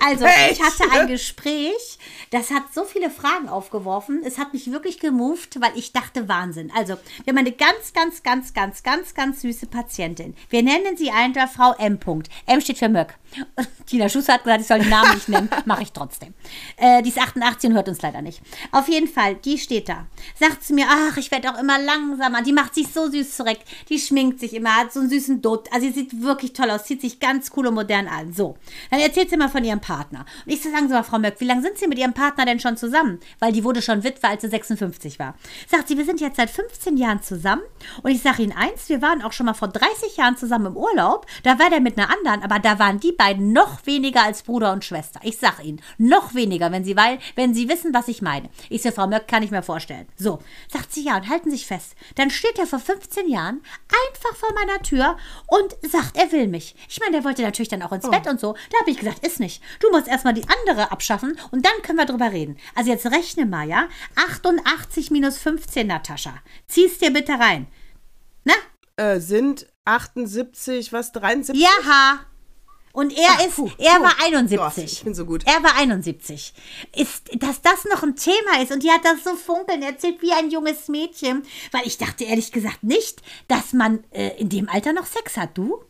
Also, 0.03 0.25
Pech. 0.25 0.51
ich 0.51 0.61
hatte 0.61 0.91
ein 0.91 1.07
Gespräch, 1.07 1.99
das 2.31 2.51
hat 2.51 2.73
so 2.73 2.83
viele 2.85 3.09
Fragen 3.09 3.49
aufgeworfen. 3.49 4.21
Es 4.25 4.37
hat 4.37 4.53
mich 4.53 4.71
wirklich 4.71 4.99
gemoved, 4.99 5.61
weil 5.61 5.71
ich 5.75 5.93
dachte, 5.93 6.27
Wahnsinn. 6.27 6.71
Also, 6.75 6.97
wir 7.23 7.31
haben 7.31 7.37
eine 7.37 7.51
ganz, 7.51 7.93
ganz, 7.93 8.23
ganz, 8.23 8.53
ganz, 8.53 8.83
ganz, 8.83 9.13
ganz 9.13 9.41
süße 9.41 9.67
Patientin. 9.67 10.35
Wir 10.49 10.63
nennen 10.63 10.97
sie 10.97 11.11
einfach 11.11 11.49
Frau 11.49 11.73
M. 11.77 11.99
M 12.45 12.61
steht 12.61 12.77
für 12.77 12.89
Möck. 12.89 13.15
Tina 13.85 14.09
Schuster 14.09 14.33
hat 14.33 14.43
gesagt, 14.43 14.61
ich 14.61 14.67
soll 14.67 14.79
den 14.79 14.89
Namen 14.89 15.13
nicht 15.13 15.29
nennen. 15.29 15.49
Mache 15.65 15.83
ich 15.83 15.91
trotzdem. 15.91 16.33
Äh, 16.77 17.01
die 17.01 17.09
ist 17.09 17.17
88 17.17 17.69
und 17.69 17.75
hört 17.75 17.89
uns 17.89 18.01
leider 18.01 18.21
nicht. 18.21 18.41
Auf 18.71 18.87
jeden 18.87 19.07
Fall, 19.07 19.35
die 19.35 19.57
steht 19.57 19.89
da. 19.89 20.07
Sagt 20.39 20.63
zu 20.63 20.73
mir, 20.73 20.85
ach, 20.89 21.17
ich 21.17 21.31
werde 21.31 21.51
auch 21.51 21.59
immer 21.59 21.77
langsamer. 22.19 22.43
Die 22.43 22.53
macht 22.53 22.75
sich 22.75 22.87
so 22.87 23.09
süß 23.09 23.35
zurecht. 23.35 23.61
Die 23.89 23.99
schminkt 23.99 24.39
sich 24.39 24.53
immer, 24.53 24.75
hat 24.75 24.93
so 24.93 24.99
einen 24.99 25.09
süßen 25.09 25.41
Dutt. 25.41 25.67
Also 25.71 25.87
sie 25.87 25.93
sieht 25.93 26.21
wirklich 26.21 26.53
toll 26.53 26.69
aus, 26.69 26.85
zieht 26.85 27.01
sich 27.01 27.19
ganz 27.19 27.51
cool 27.55 27.67
und 27.67 27.75
modern 27.75 28.07
an. 28.07 28.33
So, 28.33 28.57
dann 28.91 28.99
erzählt 28.99 29.29
sie 29.29 29.37
mal 29.37 29.49
von 29.49 29.63
ihrem 29.63 29.79
Partner. 29.79 30.25
Und 30.45 30.53
ich 30.53 30.61
so, 30.61 30.69
sagen 30.69 30.87
Sie 30.87 30.93
mal, 30.93 31.03
Frau 31.03 31.19
Möck, 31.19 31.39
wie 31.39 31.45
lange 31.45 31.61
sind 31.61 31.77
Sie 31.77 31.87
mit 31.87 31.97
Ihrem 31.97 32.13
Partner 32.13 32.45
denn 32.45 32.59
schon 32.59 32.77
zusammen? 32.77 33.19
Weil 33.39 33.51
die 33.51 33.63
wurde 33.63 33.81
schon 33.81 34.03
Witwe, 34.03 34.27
als 34.27 34.41
sie 34.41 34.49
56 34.49 35.19
war. 35.19 35.35
Sagt 35.67 35.87
sie, 35.87 35.97
wir 35.97 36.05
sind 36.05 36.21
jetzt 36.21 36.37
seit 36.37 36.49
15 36.49 36.97
Jahren 36.97 37.21
zusammen. 37.21 37.61
Und 38.03 38.11
ich 38.11 38.21
sage 38.21 38.43
Ihnen 38.43 38.53
eins, 38.53 38.89
wir 38.89 39.01
waren 39.01 39.21
auch 39.21 39.33
schon 39.33 39.45
mal 39.45 39.53
vor 39.53 39.69
30 39.69 40.17
Jahren 40.17 40.37
zusammen 40.37 40.67
im 40.67 40.77
Urlaub. 40.77 41.25
Da 41.43 41.59
war 41.59 41.69
der 41.69 41.79
mit 41.79 41.97
einer 41.97 42.11
anderen, 42.11 42.43
aber 42.43 42.59
da 42.59 42.79
waren 42.79 42.99
die 42.99 43.11
beiden 43.11 43.53
noch 43.53 43.85
weniger 43.85 44.23
als 44.23 44.43
Bruder 44.43 44.73
und 44.73 44.83
Schwester. 44.83 45.19
Ich 45.23 45.37
sag 45.37 45.63
Ihnen, 45.63 45.81
noch 45.97 46.33
weniger, 46.33 46.71
wenn 46.71 46.83
Sie, 46.83 46.95
weil, 46.95 47.19
wenn 47.35 47.53
Sie 47.53 47.69
wissen, 47.69 47.93
was 47.93 48.07
ich 48.07 48.21
meine. 48.21 48.49
Ich 48.69 48.81
so, 48.81 48.91
Frau 48.91 49.07
Möck, 49.07 49.27
kann 49.27 49.43
ich 49.43 49.51
mir 49.51 49.63
vorstellen. 49.63 50.07
So, 50.17 50.39
sagt 50.71 50.93
sie 50.93 51.03
ja 51.03 51.15
und 51.15 51.29
halten 51.29 51.51
sich 51.51 51.65
fest. 51.65 51.95
Dann 52.15 52.29
steht 52.29 52.57
er 52.59 52.67
vor 52.67 52.79
15 52.79 53.27
Jahren 53.27 53.61
einfach 53.87 54.35
vor 54.35 54.53
meiner 54.53 54.81
Tür 54.81 55.17
und 55.47 55.75
sagt, 55.89 56.17
er 56.17 56.31
will 56.31 56.47
mich. 56.47 56.75
Ich 56.87 56.99
meine, 56.99 57.13
der 57.13 57.23
wollte 57.23 57.41
natürlich 57.41 57.69
dann 57.69 57.81
auch 57.81 57.91
ins 57.91 58.05
oh. 58.05 58.11
Bett 58.11 58.27
und 58.27 58.39
so. 58.39 58.53
Da 58.71 58.79
habe 58.79 58.91
ich 58.91 58.97
gesagt, 58.97 59.25
ist 59.25 59.39
nicht. 59.39 59.61
Du 59.79 59.89
musst 59.91 60.07
erstmal 60.07 60.33
die 60.33 60.45
andere 60.47 60.91
abschaffen 60.91 61.37
und 61.51 61.65
dann 61.65 61.81
können 61.83 61.97
wir 61.97 62.05
drüber 62.05 62.31
reden. 62.31 62.57
Also 62.75 62.91
jetzt 62.91 63.05
rechne 63.05 63.45
mal, 63.45 63.67
ja? 63.67 63.87
88 64.15 65.11
minus 65.11 65.37
15, 65.37 65.87
Natascha. 65.87 66.33
Zieh's 66.67 66.97
dir 66.97 67.11
bitte 67.11 67.33
rein. 67.33 67.67
Na? 68.43 68.53
Äh, 68.95 69.19
sind 69.19 69.67
78, 69.85 70.93
was, 70.93 71.11
73? 71.11 71.61
Ja, 71.61 72.19
Und 72.91 73.15
er 73.15 73.29
Ach, 73.29 73.45
ist, 73.45 73.55
puh, 73.55 73.69
er 73.77 73.97
puh. 73.97 74.03
war 74.03 74.13
71. 74.23 74.57
Gott, 74.57 74.77
ich 74.77 75.03
bin 75.03 75.13
so 75.13 75.25
gut. 75.25 75.43
Er 75.45 75.63
war 75.63 75.75
71. 75.77 76.53
Ist, 76.95 77.29
dass 77.37 77.61
das 77.61 77.85
noch 77.85 78.03
ein 78.03 78.15
Thema 78.15 78.61
ist 78.61 78.71
und 78.71 78.83
die 78.83 78.91
hat 78.91 79.05
das 79.05 79.23
so 79.23 79.35
funkeln 79.35 79.83
erzählt 79.83 80.21
wie 80.21 80.33
ein 80.33 80.49
junges 80.49 80.87
Mädchen, 80.87 81.43
weil 81.71 81.85
ich 81.85 81.97
dachte 81.97 82.23
ehrlich 82.23 82.51
gesagt 82.51 82.83
nicht, 82.83 83.21
dass 83.47 83.73
man 83.73 84.03
äh, 84.11 84.39
in 84.39 84.49
dem 84.49 84.69
Alter 84.69 84.93
noch 84.93 85.05
Sex 85.05 85.37
hat, 85.37 85.57
du? 85.57 85.83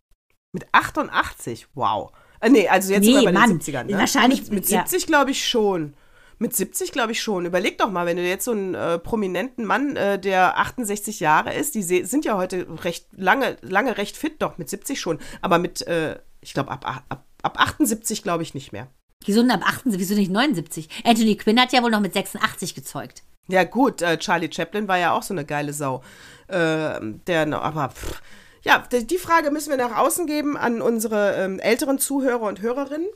Mit 0.51 0.67
88, 0.71 1.67
wow. 1.75 2.11
Äh, 2.41 2.49
nee, 2.49 2.67
also 2.67 2.93
jetzt 2.93 3.05
nee, 3.05 3.11
sogar 3.11 3.25
bei 3.25 3.31
Mann, 3.31 3.59
den 3.59 3.61
70ern. 3.61 3.83
Ne? 3.85 3.97
Wahrscheinlich. 3.97 4.41
Mit, 4.43 4.51
mit 4.51 4.67
70 4.67 5.01
ja. 5.01 5.07
glaube 5.07 5.31
ich 5.31 5.47
schon. 5.47 5.93
Mit 6.41 6.55
70 6.55 6.93
glaube 6.93 7.11
ich 7.11 7.21
schon. 7.21 7.45
Überleg 7.45 7.77
doch 7.77 7.91
mal, 7.91 8.05
wenn 8.05 8.15
du 8.15 8.23
jetzt 8.23 8.45
so 8.45 8.51
einen 8.51 8.73
äh, 8.73 8.97
prominenten 8.97 9.65
Mann, 9.65 9.97
äh, 9.97 10.17
der 10.17 10.57
68 10.57 11.19
Jahre 11.19 11.53
ist, 11.53 11.75
die 11.75 11.83
sind 11.83 12.23
ja 12.23 12.37
heute 12.37 12.65
recht 12.83 13.07
lange, 13.11 13.57
lange 13.61 13.97
recht 13.97 14.15
fit, 14.15 14.41
doch 14.41 14.57
mit 14.57 14.69
70 14.69 14.99
schon. 14.99 15.19
Aber 15.41 15.59
mit, 15.59 15.81
äh, 15.81 16.17
ich 16.41 16.53
glaube, 16.53 16.71
ab, 16.71 17.03
ab, 17.09 17.25
ab 17.41 17.59
78 17.59 18.23
glaube 18.23 18.43
ich 18.43 18.53
nicht 18.53 18.71
mehr. 18.71 18.87
Wieso 19.25 19.41
ab 19.41 19.61
78? 19.63 19.99
Wieso 19.99 20.15
nicht 20.15 20.31
79? 20.31 20.89
Anthony 21.03 21.35
Quinn 21.35 21.59
hat 21.59 21.73
ja 21.73 21.83
wohl 21.83 21.91
noch 21.91 21.99
mit 21.99 22.13
86 22.13 22.75
gezeugt. 22.75 23.23
Ja, 23.47 23.63
gut, 23.63 24.01
äh, 24.01 24.17
Charlie 24.17 24.51
Chaplin 24.51 24.87
war 24.87 24.97
ja 24.97 25.11
auch 25.11 25.23
so 25.23 25.33
eine 25.33 25.43
geile 25.43 25.73
Sau. 25.73 26.03
Äh, 26.47 26.99
der, 27.27 27.51
aber 27.53 27.89
pff, 27.89 28.21
ja, 28.61 28.83
die 28.91 29.17
Frage 29.17 29.51
müssen 29.51 29.69
wir 29.69 29.77
nach 29.77 29.97
außen 29.97 30.27
geben 30.27 30.57
an 30.57 30.81
unsere 30.81 31.35
ähm, 31.35 31.59
älteren 31.59 31.99
Zuhörer 31.99 32.43
und 32.43 32.61
Hörerinnen. 32.61 33.07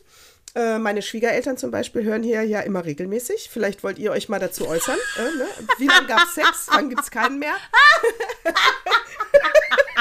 Äh, 0.56 0.78
meine 0.78 1.02
Schwiegereltern 1.02 1.58
zum 1.58 1.72
Beispiel 1.72 2.04
hören 2.04 2.24
hier 2.24 2.44
ja 2.44 2.62
immer 2.62 2.86
regelmäßig. 2.86 3.50
Vielleicht 3.52 3.84
wollt 3.84 3.98
ihr 3.98 4.12
euch 4.12 4.30
mal 4.30 4.40
dazu 4.40 4.68
äußern. 4.68 4.98
Äh, 5.18 5.38
ne? 5.38 5.48
Wie 5.78 5.88
lange 5.88 6.08
gab 6.08 6.24
es 6.24 6.36
Sex? 6.36 6.68
Wann 6.70 6.90
gibt 6.90 7.02
es 7.02 7.12
keinen 7.12 7.40
mehr? 7.40 7.56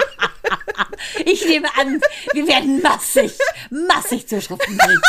Ich 1.25 1.45
nehme 1.47 1.69
an, 1.79 2.01
wir 2.33 2.47
werden 2.47 2.81
massig, 2.83 3.33
massig 3.71 4.27
Zuschriften 4.29 4.77
bringen. 4.77 5.01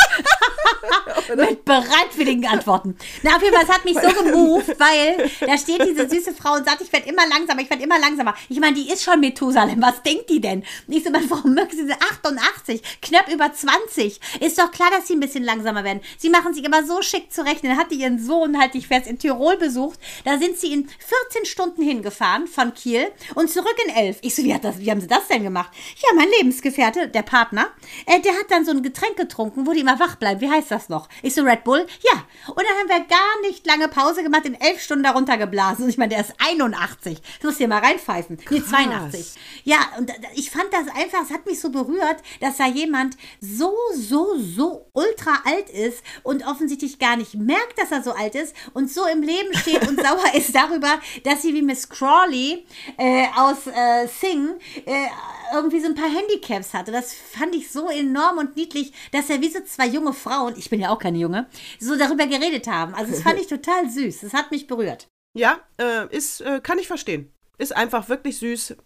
Mit 1.36 1.64
bereitwilligen 1.64 2.46
Antworten. 2.46 2.96
Na, 3.22 3.36
auf 3.36 3.42
jeden 3.42 3.54
Fall, 3.54 3.64
es 3.64 3.72
hat 3.72 3.84
mich 3.84 3.94
so 3.94 4.22
gemoved, 4.22 4.78
weil 4.78 5.30
da 5.40 5.56
steht 5.56 5.84
diese 5.86 6.08
süße 6.08 6.34
Frau 6.34 6.54
und 6.54 6.64
sagt, 6.64 6.80
ich 6.82 6.92
werde 6.92 7.08
immer 7.08 7.26
langsamer, 7.26 7.62
ich 7.62 7.70
werde 7.70 7.82
immer 7.82 7.98
langsamer. 7.98 8.34
Ich 8.48 8.60
meine, 8.60 8.74
die 8.74 8.90
ist 8.90 9.02
schon 9.02 9.20
Methusalem, 9.20 9.80
was 9.80 10.02
denkt 10.02 10.28
die 10.30 10.40
denn? 10.40 10.64
Und 10.86 10.94
ich 10.94 11.04
so, 11.04 11.10
meine 11.10 11.26
Frau 11.26 11.46
mögen 11.48 11.70
sie 11.70 11.92
88, 11.92 12.82
knapp 13.02 13.32
über 13.32 13.52
20. 13.52 14.20
Ist 14.40 14.58
doch 14.58 14.70
klar, 14.70 14.90
dass 14.90 15.08
sie 15.08 15.14
ein 15.14 15.20
bisschen 15.20 15.44
langsamer 15.44 15.84
werden. 15.84 16.00
Sie 16.18 16.30
machen 16.30 16.54
sich 16.54 16.66
aber 16.66 16.84
so 16.84 17.02
schick 17.02 17.32
zurecht. 17.32 17.64
Dann 17.64 17.76
hat 17.76 17.90
die 17.90 17.96
ihren 17.96 18.18
Sohn, 18.18 18.58
halt 18.58 18.74
ich 18.74 18.88
fest, 18.88 19.06
in 19.06 19.18
Tirol 19.18 19.56
besucht. 19.56 19.98
Da 20.24 20.38
sind 20.38 20.58
sie 20.58 20.72
in 20.72 20.88
14 20.88 21.44
Stunden 21.46 21.82
hingefahren 21.82 22.46
von 22.46 22.74
Kiel 22.74 23.06
und 23.34 23.50
zurück 23.50 23.76
in 23.86 23.94
11. 23.94 24.18
Ich 24.22 24.34
so, 24.34 24.42
wie, 24.42 24.54
hat 24.54 24.64
das, 24.64 24.78
wie 24.78 24.90
haben 24.90 25.00
sie 25.00 25.06
das 25.06 25.26
denn 25.28 25.42
gemacht? 25.42 25.70
Ja, 26.02 26.08
mein 26.14 26.28
Lebensgefährte, 26.38 27.08
der 27.08 27.22
Partner, 27.22 27.68
äh, 28.06 28.20
der 28.20 28.32
hat 28.32 28.50
dann 28.50 28.64
so 28.64 28.72
ein 28.72 28.82
Getränk 28.82 29.16
getrunken, 29.16 29.66
wo 29.66 29.72
die 29.72 29.80
immer 29.80 29.98
wach 30.00 30.16
bleiben. 30.16 30.40
Wie 30.40 30.50
heißt 30.54 30.70
das 30.70 30.88
noch? 30.88 31.08
Ich 31.22 31.34
so, 31.34 31.42
Red 31.42 31.64
Bull? 31.64 31.86
Ja. 32.02 32.24
Und 32.48 32.58
dann 32.58 32.76
haben 32.78 32.88
wir 32.88 33.06
gar 33.08 33.40
nicht 33.42 33.66
lange 33.66 33.88
Pause 33.88 34.22
gemacht, 34.22 34.46
in 34.46 34.54
elf 34.54 34.80
Stunden 34.80 35.04
darunter 35.04 35.36
geblasen. 35.36 35.84
Und 35.84 35.90
ich 35.90 35.98
meine, 35.98 36.10
der 36.10 36.20
ist 36.20 36.34
81. 36.38 37.20
Das 37.20 37.44
musst 37.44 37.60
du 37.60 37.64
dir 37.64 37.68
mal 37.68 37.80
reinpfeifen. 37.80 38.38
Nee, 38.50 38.62
82. 38.62 39.34
Ja, 39.64 39.78
und 39.98 40.12
ich 40.34 40.50
fand 40.50 40.72
das 40.72 40.88
einfach, 40.94 41.22
es 41.22 41.30
hat 41.30 41.46
mich 41.46 41.60
so 41.60 41.70
berührt, 41.70 42.16
dass 42.40 42.56
da 42.56 42.66
jemand 42.66 43.16
so, 43.40 43.74
so, 43.94 44.38
so 44.38 44.86
ultra 44.92 45.42
alt 45.44 45.70
ist 45.70 46.02
und 46.22 46.46
offensichtlich 46.46 46.98
gar 46.98 47.16
nicht 47.16 47.34
merkt, 47.34 47.78
dass 47.78 47.90
er 47.90 48.02
so 48.02 48.12
alt 48.12 48.34
ist 48.34 48.54
und 48.72 48.90
so 48.90 49.06
im 49.06 49.22
Leben 49.22 49.54
steht 49.56 49.86
und 49.88 50.00
sauer 50.02 50.34
ist 50.34 50.54
darüber, 50.54 51.00
dass 51.24 51.42
sie 51.42 51.54
wie 51.54 51.62
Miss 51.62 51.88
Crawley 51.88 52.66
äh, 52.96 53.26
aus 53.36 53.66
äh, 53.66 54.06
Sing 54.06 54.50
äh, 54.86 55.06
irgendwie 55.52 55.80
so 55.80 55.86
ein 55.86 55.94
paar 55.94 56.08
Handicaps 56.08 56.72
hatte. 56.74 56.92
Das 56.92 57.12
fand 57.14 57.54
ich 57.54 57.70
so 57.70 57.88
enorm 57.88 58.38
und 58.38 58.56
niedlich, 58.56 58.92
dass 59.12 59.30
er 59.30 59.40
wie 59.40 59.50
so 59.50 59.60
zwei 59.64 59.86
junge 59.86 60.12
Frauen, 60.12 60.54
ich 60.56 60.70
bin 60.70 60.80
ja 60.80 60.90
auch 60.90 60.98
keine 60.98 61.18
Junge, 61.18 61.48
so 61.78 61.96
darüber 61.96 62.26
geredet 62.26 62.66
haben. 62.66 62.94
Also 62.94 63.12
das 63.12 63.22
fand 63.22 63.38
ich 63.40 63.46
total 63.46 63.88
süß. 63.88 64.20
Das 64.20 64.32
hat 64.32 64.50
mich 64.50 64.66
berührt. 64.66 65.08
Ja, 65.36 65.60
äh, 65.80 66.06
ist, 66.14 66.40
äh, 66.40 66.60
kann 66.60 66.78
ich 66.78 66.86
verstehen. 66.86 67.32
Ist 67.58 67.76
einfach 67.76 68.08
wirklich 68.08 68.38
süß. 68.38 68.76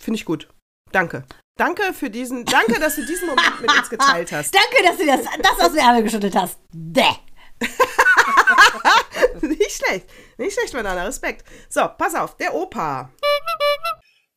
Finde 0.00 0.16
ich 0.16 0.24
gut. 0.24 0.48
Danke. 0.90 1.24
Danke 1.58 1.92
für 1.92 2.10
diesen, 2.10 2.44
danke, 2.44 2.80
dass 2.80 2.96
du 2.96 3.04
diesen 3.04 3.28
Moment 3.28 3.60
mit 3.60 3.70
uns 3.70 3.90
geteilt 3.90 4.32
hast. 4.32 4.54
danke, 4.54 4.82
dass 4.84 4.96
du 4.96 5.06
das, 5.06 5.20
das 5.40 5.60
aus 5.66 5.72
dem 5.72 5.78
Ärmel 5.78 6.02
geschüttelt 6.02 6.34
hast. 6.34 6.58
Bäh. 6.72 7.04
nicht 9.42 9.72
schlecht. 9.72 10.06
Nicht 10.38 10.54
schlecht, 10.54 10.74
Madonna. 10.74 11.04
Respekt. 11.04 11.44
So, 11.68 11.88
pass 11.96 12.14
auf. 12.14 12.36
Der 12.36 12.54
Opa. 12.54 13.10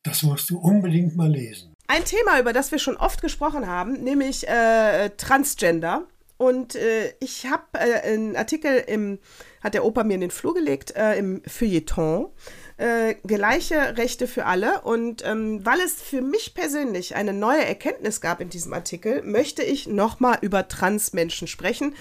Das 0.06 0.22
musst 0.22 0.50
du 0.50 0.58
unbedingt 0.58 1.16
mal 1.16 1.28
lesen. 1.28 1.74
Ein 1.88 2.04
Thema, 2.04 2.38
über 2.38 2.52
das 2.52 2.70
wir 2.70 2.78
schon 2.78 2.96
oft 2.96 3.20
gesprochen 3.20 3.66
haben, 3.66 4.04
nämlich 4.04 4.46
äh, 4.46 5.10
Transgender. 5.16 6.04
Und 6.36 6.76
äh, 6.76 7.14
ich 7.18 7.46
habe 7.46 7.64
äh, 7.72 8.12
einen 8.12 8.36
Artikel 8.36 8.84
im, 8.86 9.18
hat 9.62 9.74
der 9.74 9.84
Opa 9.84 10.04
mir 10.04 10.14
in 10.14 10.20
den 10.20 10.30
Flur 10.30 10.54
gelegt, 10.54 10.94
äh, 10.94 11.18
im 11.18 11.42
Feuilleton. 11.46 12.28
Äh, 12.76 13.14
gleiche 13.26 13.96
Rechte 13.96 14.28
für 14.28 14.46
alle. 14.46 14.82
Und 14.82 15.24
ähm, 15.24 15.64
weil 15.66 15.80
es 15.80 15.94
für 15.94 16.22
mich 16.22 16.54
persönlich 16.54 17.16
eine 17.16 17.32
neue 17.32 17.64
Erkenntnis 17.64 18.20
gab 18.20 18.40
in 18.40 18.48
diesem 18.48 18.74
Artikel, 18.74 19.22
möchte 19.22 19.62
ich 19.62 19.88
nochmal 19.88 20.38
über 20.40 20.68
Transmenschen 20.68 21.48
sprechen. 21.48 21.94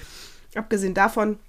Abgesehen 0.53 0.93
davon 0.93 1.39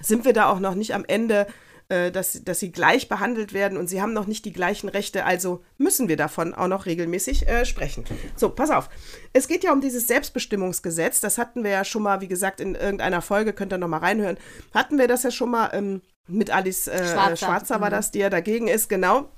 sind 0.00 0.24
wir 0.24 0.32
da 0.32 0.48
auch 0.48 0.60
noch 0.60 0.74
nicht 0.76 0.94
am 0.94 1.04
Ende 1.06 1.46
äh, 1.88 2.10
dass, 2.10 2.42
dass 2.44 2.60
sie 2.60 2.72
gleich 2.72 3.08
behandelt 3.08 3.52
werden 3.52 3.78
und 3.78 3.88
sie 3.88 4.02
haben 4.02 4.12
noch 4.12 4.26
nicht 4.26 4.44
die 4.44 4.52
gleichen 4.52 4.88
Rechte, 4.88 5.24
also 5.24 5.62
müssen 5.78 6.08
wir 6.08 6.16
davon 6.16 6.54
auch 6.54 6.68
noch 6.68 6.86
regelmäßig 6.86 7.46
äh, 7.48 7.64
sprechen. 7.64 8.04
So, 8.34 8.50
pass 8.50 8.70
auf. 8.70 8.88
Es 9.32 9.46
geht 9.48 9.62
ja 9.64 9.72
um 9.72 9.80
dieses 9.80 10.06
Selbstbestimmungsgesetz. 10.08 11.20
Das 11.20 11.38
hatten 11.38 11.64
wir 11.64 11.70
ja 11.70 11.84
schon 11.84 12.02
mal, 12.02 12.20
wie 12.20 12.28
gesagt, 12.28 12.60
in 12.60 12.74
irgendeiner 12.74 13.22
Folge, 13.22 13.52
könnt 13.52 13.72
ihr 13.72 13.78
noch 13.78 13.88
mal 13.88 13.98
reinhören. 13.98 14.36
Hatten 14.74 14.98
wir 14.98 15.08
das 15.08 15.22
ja 15.22 15.30
schon 15.30 15.50
mal 15.50 15.70
ähm, 15.72 16.02
mit 16.26 16.50
Alice 16.50 16.88
äh, 16.88 17.06
Schwarzer. 17.06 17.36
Schwarzer 17.36 17.80
war 17.80 17.88
mhm. 17.88 17.94
das, 17.94 18.10
die 18.10 18.18
ja 18.18 18.30
dagegen 18.30 18.68
ist, 18.68 18.88
genau. 18.88 19.28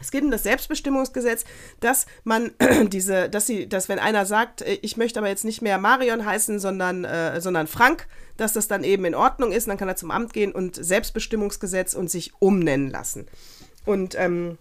Es 0.00 0.10
geht 0.10 0.22
um 0.22 0.30
das 0.30 0.44
Selbstbestimmungsgesetz, 0.44 1.44
dass 1.80 2.06
man 2.24 2.52
diese, 2.88 3.28
dass 3.28 3.46
sie, 3.46 3.68
dass 3.68 3.88
wenn 3.88 3.98
einer 3.98 4.26
sagt, 4.26 4.62
äh, 4.62 4.78
ich 4.82 4.96
möchte 4.96 5.18
aber 5.18 5.28
jetzt 5.28 5.44
nicht 5.44 5.62
mehr 5.62 5.78
Marion 5.78 6.24
heißen, 6.24 6.58
sondern, 6.60 7.04
äh, 7.04 7.40
sondern 7.40 7.66
Frank, 7.66 8.06
dass 8.36 8.52
das 8.52 8.68
dann 8.68 8.84
eben 8.84 9.04
in 9.04 9.14
Ordnung 9.14 9.52
ist, 9.52 9.68
dann 9.68 9.76
kann 9.76 9.88
er 9.88 9.96
zum 9.96 10.10
Amt 10.10 10.32
gehen 10.32 10.52
und 10.52 10.76
Selbstbestimmungsgesetz 10.76 11.94
und 11.94 12.10
sich 12.10 12.32
umnennen 12.38 12.90
lassen. 12.90 13.26
Und 13.84 14.14
ähm, 14.16 14.58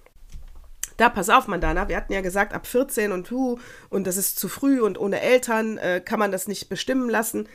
da 0.97 1.09
pass 1.09 1.29
auf, 1.29 1.47
Mandana, 1.47 1.87
wir 1.89 1.95
hatten 1.95 2.13
ja 2.13 2.21
gesagt, 2.21 2.53
ab 2.53 2.65
14 2.65 3.11
und 3.11 3.29
hu, 3.29 3.59
und 3.89 4.07
das 4.07 4.17
ist 4.17 4.39
zu 4.39 4.49
früh 4.49 4.81
und 4.81 4.99
ohne 4.99 5.21
Eltern 5.21 5.77
äh, 5.77 6.01
kann 6.03 6.17
man 6.19 6.31
das 6.31 6.47
nicht 6.47 6.69
bestimmen 6.69 7.09
lassen. 7.09 7.47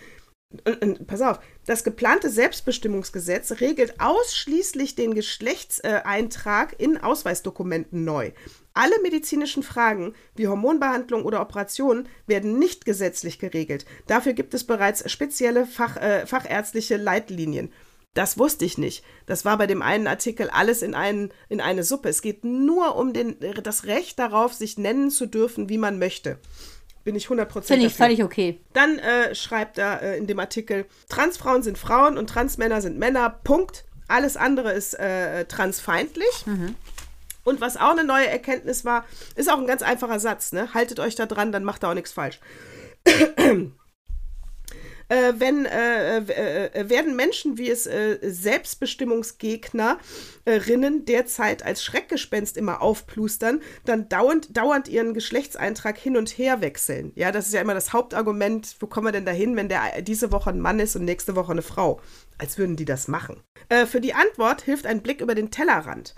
Und, 0.64 0.82
und, 0.82 1.06
pass 1.06 1.20
auf, 1.20 1.40
das 1.66 1.84
geplante 1.84 2.28
Selbstbestimmungsgesetz 2.28 3.60
regelt 3.60 4.00
ausschließlich 4.00 4.94
den 4.94 5.14
Geschlechtseintrag 5.14 6.74
in 6.78 6.98
Ausweisdokumenten 6.98 8.04
neu. 8.04 8.32
Alle 8.74 9.00
medizinischen 9.02 9.62
Fragen 9.62 10.14
wie 10.34 10.48
Hormonbehandlung 10.48 11.24
oder 11.24 11.40
Operationen 11.40 12.08
werden 12.26 12.58
nicht 12.58 12.84
gesetzlich 12.84 13.38
geregelt. 13.38 13.84
Dafür 14.06 14.32
gibt 14.32 14.54
es 14.54 14.64
bereits 14.64 15.10
spezielle 15.10 15.66
Fach, 15.66 15.96
äh, 15.96 16.26
fachärztliche 16.26 16.96
Leitlinien. 16.96 17.72
Das 18.14 18.38
wusste 18.38 18.64
ich 18.66 18.76
nicht. 18.76 19.04
Das 19.24 19.44
war 19.44 19.56
bei 19.56 19.66
dem 19.66 19.80
einen 19.80 20.06
Artikel 20.06 20.50
alles 20.50 20.82
in, 20.82 20.94
einen, 20.94 21.32
in 21.48 21.62
eine 21.62 21.82
Suppe. 21.82 22.10
Es 22.10 22.20
geht 22.20 22.44
nur 22.44 22.96
um 22.96 23.14
den, 23.14 23.36
das 23.62 23.84
Recht 23.84 24.18
darauf, 24.18 24.52
sich 24.52 24.76
nennen 24.76 25.10
zu 25.10 25.26
dürfen, 25.26 25.70
wie 25.70 25.78
man 25.78 25.98
möchte 25.98 26.38
bin 27.04 27.14
ich 27.16 27.26
100% 27.26 27.62
Finde 27.62 27.86
ich 27.86 27.94
völlig 27.94 28.22
okay. 28.22 28.60
Dann 28.72 28.98
äh, 28.98 29.34
schreibt 29.34 29.78
er 29.78 30.02
äh, 30.02 30.18
in 30.18 30.26
dem 30.26 30.38
Artikel, 30.38 30.86
Transfrauen 31.08 31.62
sind 31.62 31.78
Frauen 31.78 32.18
und 32.18 32.28
Transmänner 32.28 32.80
sind 32.80 32.98
Männer, 32.98 33.30
Punkt. 33.30 33.84
Alles 34.08 34.36
andere 34.36 34.72
ist 34.72 34.94
äh, 34.94 35.44
transfeindlich. 35.46 36.46
Mhm. 36.46 36.74
Und 37.44 37.60
was 37.60 37.76
auch 37.76 37.90
eine 37.90 38.04
neue 38.04 38.28
Erkenntnis 38.28 38.84
war, 38.84 39.04
ist 39.34 39.50
auch 39.50 39.58
ein 39.58 39.66
ganz 39.66 39.82
einfacher 39.82 40.20
Satz, 40.20 40.52
ne? 40.52 40.72
Haltet 40.74 41.00
euch 41.00 41.16
da 41.16 41.26
dran, 41.26 41.50
dann 41.50 41.64
macht 41.64 41.82
ihr 41.82 41.88
auch 41.88 41.94
nichts 41.94 42.12
falsch 42.12 42.38
äh, 45.12 45.38
wenn, 45.38 45.66
äh, 45.66 46.18
äh, 46.18 46.70
äh, 46.72 46.88
werden 46.88 47.14
Menschen, 47.16 47.58
wie 47.58 47.68
es 47.68 47.86
äh, 47.86 48.16
Selbstbestimmungsgegnerinnen 48.22 51.04
derzeit 51.04 51.66
als 51.66 51.84
Schreckgespenst 51.84 52.56
immer 52.56 52.80
aufplustern, 52.80 53.60
dann 53.84 54.08
dauernd, 54.08 54.56
dauernd 54.56 54.88
ihren 54.88 55.12
Geschlechtseintrag 55.12 55.98
hin 55.98 56.16
und 56.16 56.30
her 56.30 56.62
wechseln. 56.62 57.12
Ja, 57.14 57.30
das 57.30 57.48
ist 57.48 57.52
ja 57.52 57.60
immer 57.60 57.74
das 57.74 57.92
Hauptargument, 57.92 58.76
wo 58.80 58.86
kommen 58.86 59.08
wir 59.08 59.12
denn 59.12 59.26
dahin, 59.26 59.54
wenn 59.54 59.68
der 59.68 60.00
diese 60.00 60.32
Woche 60.32 60.48
ein 60.48 60.60
Mann 60.60 60.80
ist 60.80 60.96
und 60.96 61.04
nächste 61.04 61.36
Woche 61.36 61.52
eine 61.52 61.60
Frau? 61.60 62.00
Als 62.38 62.56
würden 62.56 62.76
die 62.76 62.86
das 62.86 63.06
machen. 63.06 63.42
Für 63.86 64.00
die 64.00 64.14
Antwort 64.14 64.62
hilft 64.62 64.86
ein 64.86 65.02
Blick 65.02 65.20
über 65.20 65.34
den 65.34 65.50
Tellerrand. 65.50 66.14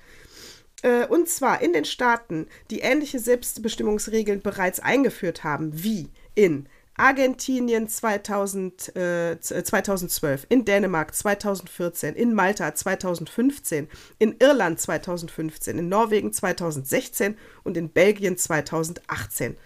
Und 1.08 1.28
zwar 1.28 1.60
in 1.60 1.72
den 1.72 1.84
Staaten, 1.84 2.46
die 2.70 2.78
ähnliche 2.80 3.18
Selbstbestimmungsregeln 3.18 4.40
bereits 4.40 4.78
eingeführt 4.80 5.42
haben, 5.44 5.82
wie 5.82 6.08
in 6.34 6.68
Argentinien 6.96 7.88
2000, 7.88 8.96
äh, 8.96 9.40
2012, 9.40 10.46
in 10.48 10.64
Dänemark 10.64 11.14
2014, 11.14 12.14
in 12.14 12.34
Malta 12.34 12.74
2015, 12.74 13.88
in 14.18 14.36
Irland 14.38 14.80
2015, 14.80 15.78
in 15.78 15.88
Norwegen 15.88 16.32
2016 16.32 17.36
und 17.64 17.76
in 17.76 17.88
Belgien 17.88 18.38
2018. 18.38 19.56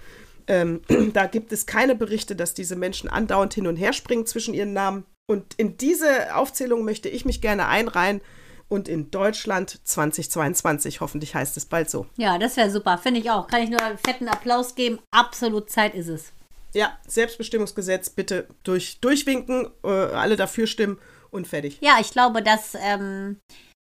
Ähm, 0.47 0.81
da 1.13 1.27
gibt 1.27 1.53
es 1.53 1.67
keine 1.67 1.95
Berichte, 1.95 2.35
dass 2.35 2.55
diese 2.55 2.77
Menschen 2.77 3.11
andauernd 3.11 3.53
hin 3.53 3.67
und 3.67 3.77
her 3.77 3.93
springen 3.93 4.27
zwischen 4.27 4.55
ihren 4.55 4.73
Namen. 4.73 5.05
Und 5.27 5.55
in 5.55 5.77
diese 5.77 6.35
Aufzählung 6.35 6.85
möchte 6.85 7.11
ich 7.11 7.27
mich 7.27 7.43
gerne 7.43 7.69
einreihen. 7.69 8.23
Und 8.71 8.87
in 8.87 9.11
Deutschland 9.11 9.81
2022, 9.85 11.01
hoffentlich 11.01 11.35
heißt 11.35 11.57
es 11.57 11.65
bald 11.67 11.89
so. 11.89 12.07
Ja, 12.17 12.39
das 12.39 12.57
wäre 12.59 12.71
super, 12.71 12.99
finde 12.99 13.21
ich 13.21 13.31
auch. 13.31 13.47
Kann 13.47 13.63
ich 13.63 13.71
nur 13.71 13.83
einen 13.83 13.97
fetten 13.97 14.29
Applaus 14.29 14.75
geben. 14.75 14.99
Absolut 15.11 15.71
Zeit 15.71 15.95
ist 15.95 16.09
es. 16.09 16.33
Ja, 16.75 16.99
Selbstbestimmungsgesetz 17.07 18.11
bitte 18.11 18.49
durch, 18.63 19.01
durchwinken, 19.01 19.71
äh, 19.85 19.89
alle 19.89 20.37
dafür 20.37 20.67
stimmen 20.67 20.99
und 21.31 21.47
fertig. 21.47 21.79
Ja, 21.81 21.97
ich 22.01 22.11
glaube, 22.11 22.43
das 22.43 22.77
ähm, 22.81 23.39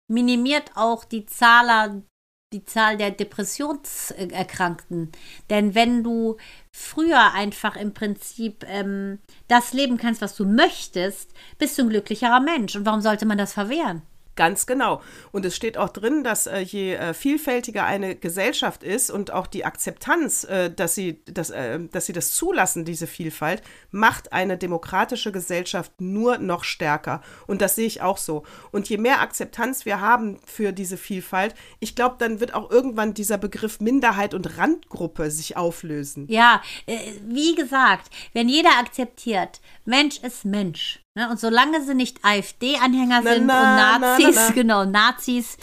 minimiert 0.08 0.72
auch 0.76 1.04
die 1.04 1.26
Zahl, 1.26 2.04
die 2.54 2.64
Zahl 2.64 2.98
der 2.98 3.12
Depressionserkrankten. 3.12 5.12
Denn 5.50 5.76
wenn 5.76 6.04
du 6.04 6.38
früher 6.76 7.34
einfach 7.34 7.76
im 7.76 7.94
Prinzip 7.94 8.66
ähm, 8.68 9.20
das 9.48 9.74
leben 9.74 9.98
kannst, 9.98 10.22
was 10.22 10.36
du 10.36 10.46
möchtest, 10.46 11.32
bist 11.58 11.78
du 11.78 11.84
ein 11.84 11.90
glücklicherer 11.90 12.40
Mensch. 12.40 12.76
Und 12.76 12.86
warum 12.86 13.02
sollte 13.02 13.26
man 13.26 13.38
das 13.38 13.54
verwehren? 13.54 14.02
Ganz 14.36 14.66
genau. 14.66 15.02
Und 15.32 15.46
es 15.46 15.56
steht 15.56 15.78
auch 15.78 15.90
drin, 15.90 16.24
dass 16.24 16.46
äh, 16.46 16.60
je 16.60 16.96
äh, 16.96 17.14
vielfältiger 17.14 17.86
eine 17.86 18.16
Gesellschaft 18.16 18.84
ist 18.84 19.10
und 19.10 19.32
auch 19.32 19.48
die 19.48 19.64
Akzeptanz, 19.64 20.44
äh, 20.44 20.70
dass, 20.70 20.94
sie, 20.94 21.24
dass, 21.26 21.52
äh, 21.52 21.80
dass 21.92 22.06
sie 22.06 22.14
das 22.14 22.32
zulassen, 22.32 22.84
diese 22.84 23.08
Vielfalt, 23.08 23.64
macht 23.92 24.34
eine 24.34 24.58
demokratische 24.58 25.32
Gesellschaft 25.32 26.02
nur 26.02 26.38
noch 26.38 26.66
stärker. 26.66 27.22
Und 27.48 27.62
das 27.62 27.76
sehe 27.76 27.88
ich 27.88 28.02
auch 28.02 28.18
so. 28.18 28.44
Und 28.72 28.90
je 28.90 28.98
mehr 28.98 29.22
Akzeptanz 29.22 29.86
wir 29.86 30.02
haben 30.02 30.40
für 30.46 30.74
diese 30.74 30.98
Vielfalt, 30.98 31.56
ich 31.80 31.96
glaube, 31.96 32.16
dann 32.20 32.42
wird 32.42 32.54
auch 32.54 32.70
irgendwann 32.70 33.14
dieser 33.14 33.38
Begriff 33.38 33.80
Minderheit 33.80 34.34
und 34.34 34.58
Randgruppe 34.58 35.32
sich 35.32 35.56
auflösen. 35.56 36.28
Ja, 36.28 36.62
äh, 36.88 36.98
wie 37.26 37.56
gesagt, 37.56 38.12
wenn 38.34 38.50
jeder 38.50 38.78
akzeptiert, 38.80 39.62
Mensch 39.86 40.20
ist 40.20 40.44
Mensch 40.44 41.05
Ne? 41.18 41.30
Und 41.30 41.40
solange 41.40 41.82
sie 41.82 41.96
nicht 41.96 42.20
AfD-Anhänger 42.26 43.24
sind 43.24 43.46
na, 43.46 43.62
und 43.96 44.02
Nazis, 44.02 44.36
na, 44.36 44.48
na, 44.48 44.54
genau, 44.54 44.84
Nazis, 44.84 45.58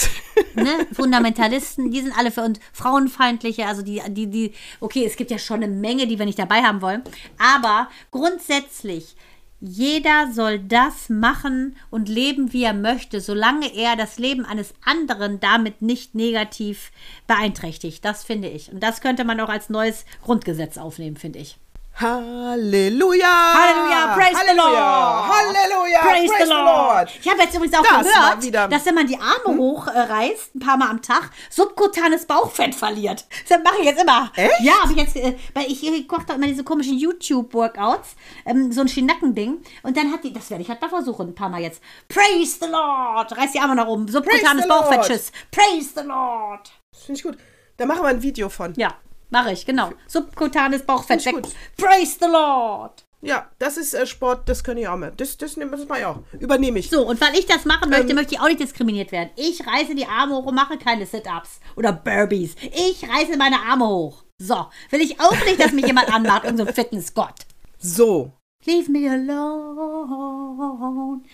ne? 0.54 0.86
Fundamentalisten, 0.94 1.90
die 1.90 2.00
sind 2.00 2.16
alle 2.16 2.30
für 2.30 2.40
uns 2.40 2.58
frauenfeindliche, 2.72 3.66
also 3.66 3.82
die, 3.82 4.00
die, 4.08 4.28
die, 4.28 4.54
okay, 4.80 5.04
es 5.04 5.16
gibt 5.16 5.30
ja 5.30 5.38
schon 5.38 5.62
eine 5.62 5.70
Menge, 5.70 6.06
die 6.06 6.18
wir 6.18 6.24
nicht 6.24 6.38
dabei 6.38 6.62
haben 6.62 6.80
wollen, 6.80 7.02
aber 7.36 7.90
grundsätzlich, 8.10 9.14
jeder 9.60 10.32
soll 10.32 10.58
das 10.58 11.10
machen 11.10 11.76
und 11.90 12.08
leben, 12.08 12.54
wie 12.54 12.64
er 12.64 12.72
möchte, 12.72 13.20
solange 13.20 13.74
er 13.76 13.94
das 13.94 14.18
Leben 14.18 14.46
eines 14.46 14.72
anderen 14.82 15.38
damit 15.38 15.82
nicht 15.82 16.14
negativ 16.14 16.92
beeinträchtigt. 17.26 18.02
Das 18.04 18.24
finde 18.24 18.48
ich. 18.48 18.72
Und 18.72 18.82
das 18.82 19.02
könnte 19.02 19.24
man 19.24 19.38
auch 19.38 19.50
als 19.50 19.68
neues 19.68 20.04
Grundgesetz 20.24 20.78
aufnehmen, 20.78 21.16
finde 21.16 21.38
ich. 21.38 21.58
Halleluja! 21.94 23.52
Halleluja! 23.54 24.14
Praise 24.14 24.36
Halleluja. 24.36 24.54
the 24.54 24.56
Lord! 24.56 25.28
Halleluja! 25.28 26.00
Praise, 26.00 26.30
Praise 26.30 26.44
the, 26.44 26.50
Lord. 26.50 26.66
Lord. 26.66 27.10
Ich 27.20 27.28
habe 27.28 27.42
jetzt 27.42 27.54
übrigens 27.54 27.78
auch 27.78 27.82
das 27.82 28.06
gehört, 28.06 28.72
dass 28.72 28.86
wenn 28.86 28.94
man 28.94 29.06
die 29.06 29.18
Arme 29.18 29.44
hm? 29.44 29.58
hochreißt, 29.58 30.54
ein 30.54 30.58
paar 30.58 30.76
Mal 30.78 30.88
am 30.88 31.02
Tag, 31.02 31.30
subkutanes 31.50 32.26
Bauchfett 32.26 32.74
verliert. 32.74 33.26
Das 33.48 33.58
mache 33.62 33.76
ich 33.80 33.84
jetzt 33.84 34.00
immer. 34.00 34.32
Echt? 34.34 34.60
Ja, 34.60 34.74
aber 34.82 34.92
jetzt, 34.92 35.16
äh, 35.16 35.36
weil 35.54 35.66
ich, 35.66 35.86
ich 35.86 36.08
koche 36.08 36.24
doch 36.26 36.36
immer 36.36 36.46
diese 36.46 36.64
komischen 36.64 36.96
YouTube-Workouts, 36.96 38.16
ähm, 38.46 38.72
so 38.72 38.80
ein 38.80 38.88
Schinackending. 38.88 39.62
Und 39.82 39.96
dann 39.96 40.10
hat 40.12 40.24
die, 40.24 40.32
das 40.32 40.50
werde 40.50 40.62
ich 40.62 40.70
halt 40.70 40.80
mal 40.80 40.88
versuchen, 40.88 41.28
ein 41.28 41.34
paar 41.34 41.50
Mal 41.50 41.60
jetzt. 41.60 41.82
Praise 42.08 42.56
the 42.60 42.68
Lord! 42.68 43.36
Reiß 43.36 43.52
die 43.52 43.60
Arme 43.60 43.76
nach 43.76 43.86
oben. 43.86 44.08
Subkutanes 44.08 44.66
Bauchfett, 44.66 45.02
tschüss. 45.02 45.32
Praise 45.50 45.90
the 45.94 46.06
Lord! 46.06 46.72
Finde 47.04 47.18
ich 47.18 47.22
gut. 47.22 47.36
Da 47.76 47.86
machen 47.86 48.02
wir 48.02 48.08
ein 48.08 48.22
Video 48.22 48.48
von. 48.48 48.72
Ja. 48.76 48.94
Mache 49.32 49.52
ich, 49.52 49.64
genau. 49.64 49.90
Subkutanes 50.06 50.82
Bauchfett 50.82 51.24
weg. 51.24 51.36
Praise 51.78 52.18
the 52.20 52.26
Lord. 52.26 53.02
Ja, 53.22 53.50
das 53.58 53.78
ist 53.78 53.94
äh, 53.94 54.06
Sport, 54.06 54.46
das 54.46 54.62
kann 54.62 54.76
ich 54.76 54.86
auch 54.86 54.98
mehr. 54.98 55.10
Das, 55.12 55.38
das, 55.38 55.54
das 55.54 55.86
mache 55.88 56.00
ich 56.00 56.04
auch. 56.04 56.18
Übernehme 56.38 56.80
ich. 56.80 56.90
So, 56.90 57.08
und 57.08 57.18
weil 57.18 57.34
ich 57.38 57.46
das 57.46 57.64
machen 57.64 57.88
möchte, 57.88 58.10
ähm, 58.10 58.16
möchte 58.16 58.34
ich 58.34 58.40
auch 58.40 58.48
nicht 58.48 58.60
diskriminiert 58.60 59.10
werden. 59.10 59.30
Ich 59.36 59.66
reiße 59.66 59.94
die 59.94 60.04
Arme 60.04 60.34
hoch 60.36 60.44
und 60.44 60.54
mache 60.54 60.76
keine 60.76 61.06
Sit-Ups 61.06 61.60
oder 61.76 61.92
Burpees. 61.92 62.56
Ich 62.60 63.08
reiße 63.08 63.38
meine 63.38 63.58
Arme 63.60 63.88
hoch. 63.88 64.24
So, 64.38 64.66
will 64.90 65.00
ich 65.00 65.18
auch 65.18 65.44
nicht, 65.46 65.58
dass 65.58 65.72
mich 65.72 65.86
jemand 65.86 66.12
anmacht, 66.12 66.44
irgendein 66.44 66.66
so 66.66 66.72
Fitnessgott. 66.74 67.46
So. 67.78 68.32
Leave 68.66 68.90
me 68.90 69.10
alone. 69.10 70.02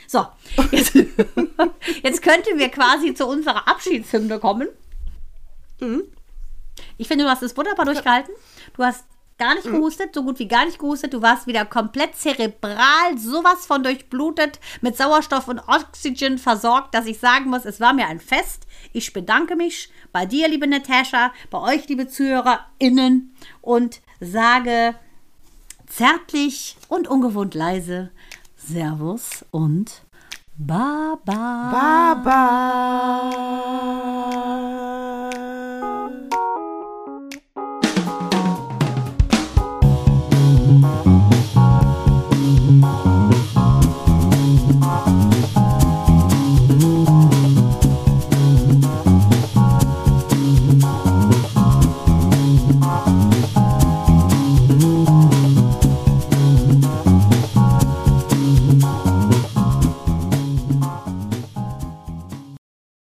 So, 0.06 0.24
jetzt, 0.70 0.94
jetzt 2.02 2.22
könnten 2.22 2.58
wir 2.58 2.68
quasi 2.68 3.12
zu 3.12 3.26
unserer 3.26 3.66
Abschiedshymne 3.66 4.38
kommen. 4.38 4.68
Mhm. 5.80 6.04
Ich 6.96 7.08
finde, 7.08 7.24
du 7.24 7.30
hast 7.30 7.42
es 7.42 7.56
wunderbar 7.56 7.84
durchgehalten. 7.84 8.34
Du 8.76 8.84
hast 8.84 9.04
gar 9.38 9.54
nicht 9.54 9.64
gehustet, 9.66 10.14
so 10.14 10.22
gut 10.24 10.38
wie 10.38 10.48
gar 10.48 10.66
nicht 10.66 10.78
gehustet. 10.78 11.14
Du 11.14 11.22
warst 11.22 11.46
wieder 11.46 11.64
komplett 11.64 12.16
zerebral, 12.16 13.16
sowas 13.16 13.66
von 13.66 13.82
durchblutet, 13.82 14.58
mit 14.80 14.96
Sauerstoff 14.96 15.48
und 15.48 15.60
Oxygen 15.60 16.38
versorgt, 16.38 16.94
dass 16.94 17.06
ich 17.06 17.18
sagen 17.20 17.48
muss, 17.48 17.64
es 17.64 17.80
war 17.80 17.92
mir 17.92 18.08
ein 18.08 18.20
Fest. 18.20 18.66
Ich 18.92 19.12
bedanke 19.12 19.56
mich 19.56 19.90
bei 20.12 20.26
dir, 20.26 20.48
liebe 20.48 20.66
Natascha, 20.66 21.32
bei 21.50 21.58
euch, 21.58 21.88
liebe 21.88 22.08
ZuhörerInnen 22.08 23.34
und 23.60 24.00
sage 24.20 24.96
zärtlich 25.86 26.76
und 26.88 27.08
ungewohnt 27.08 27.54
leise 27.54 28.10
Servus 28.56 29.44
und 29.50 30.02
Baba. 30.56 31.70
Baba. 31.72 33.48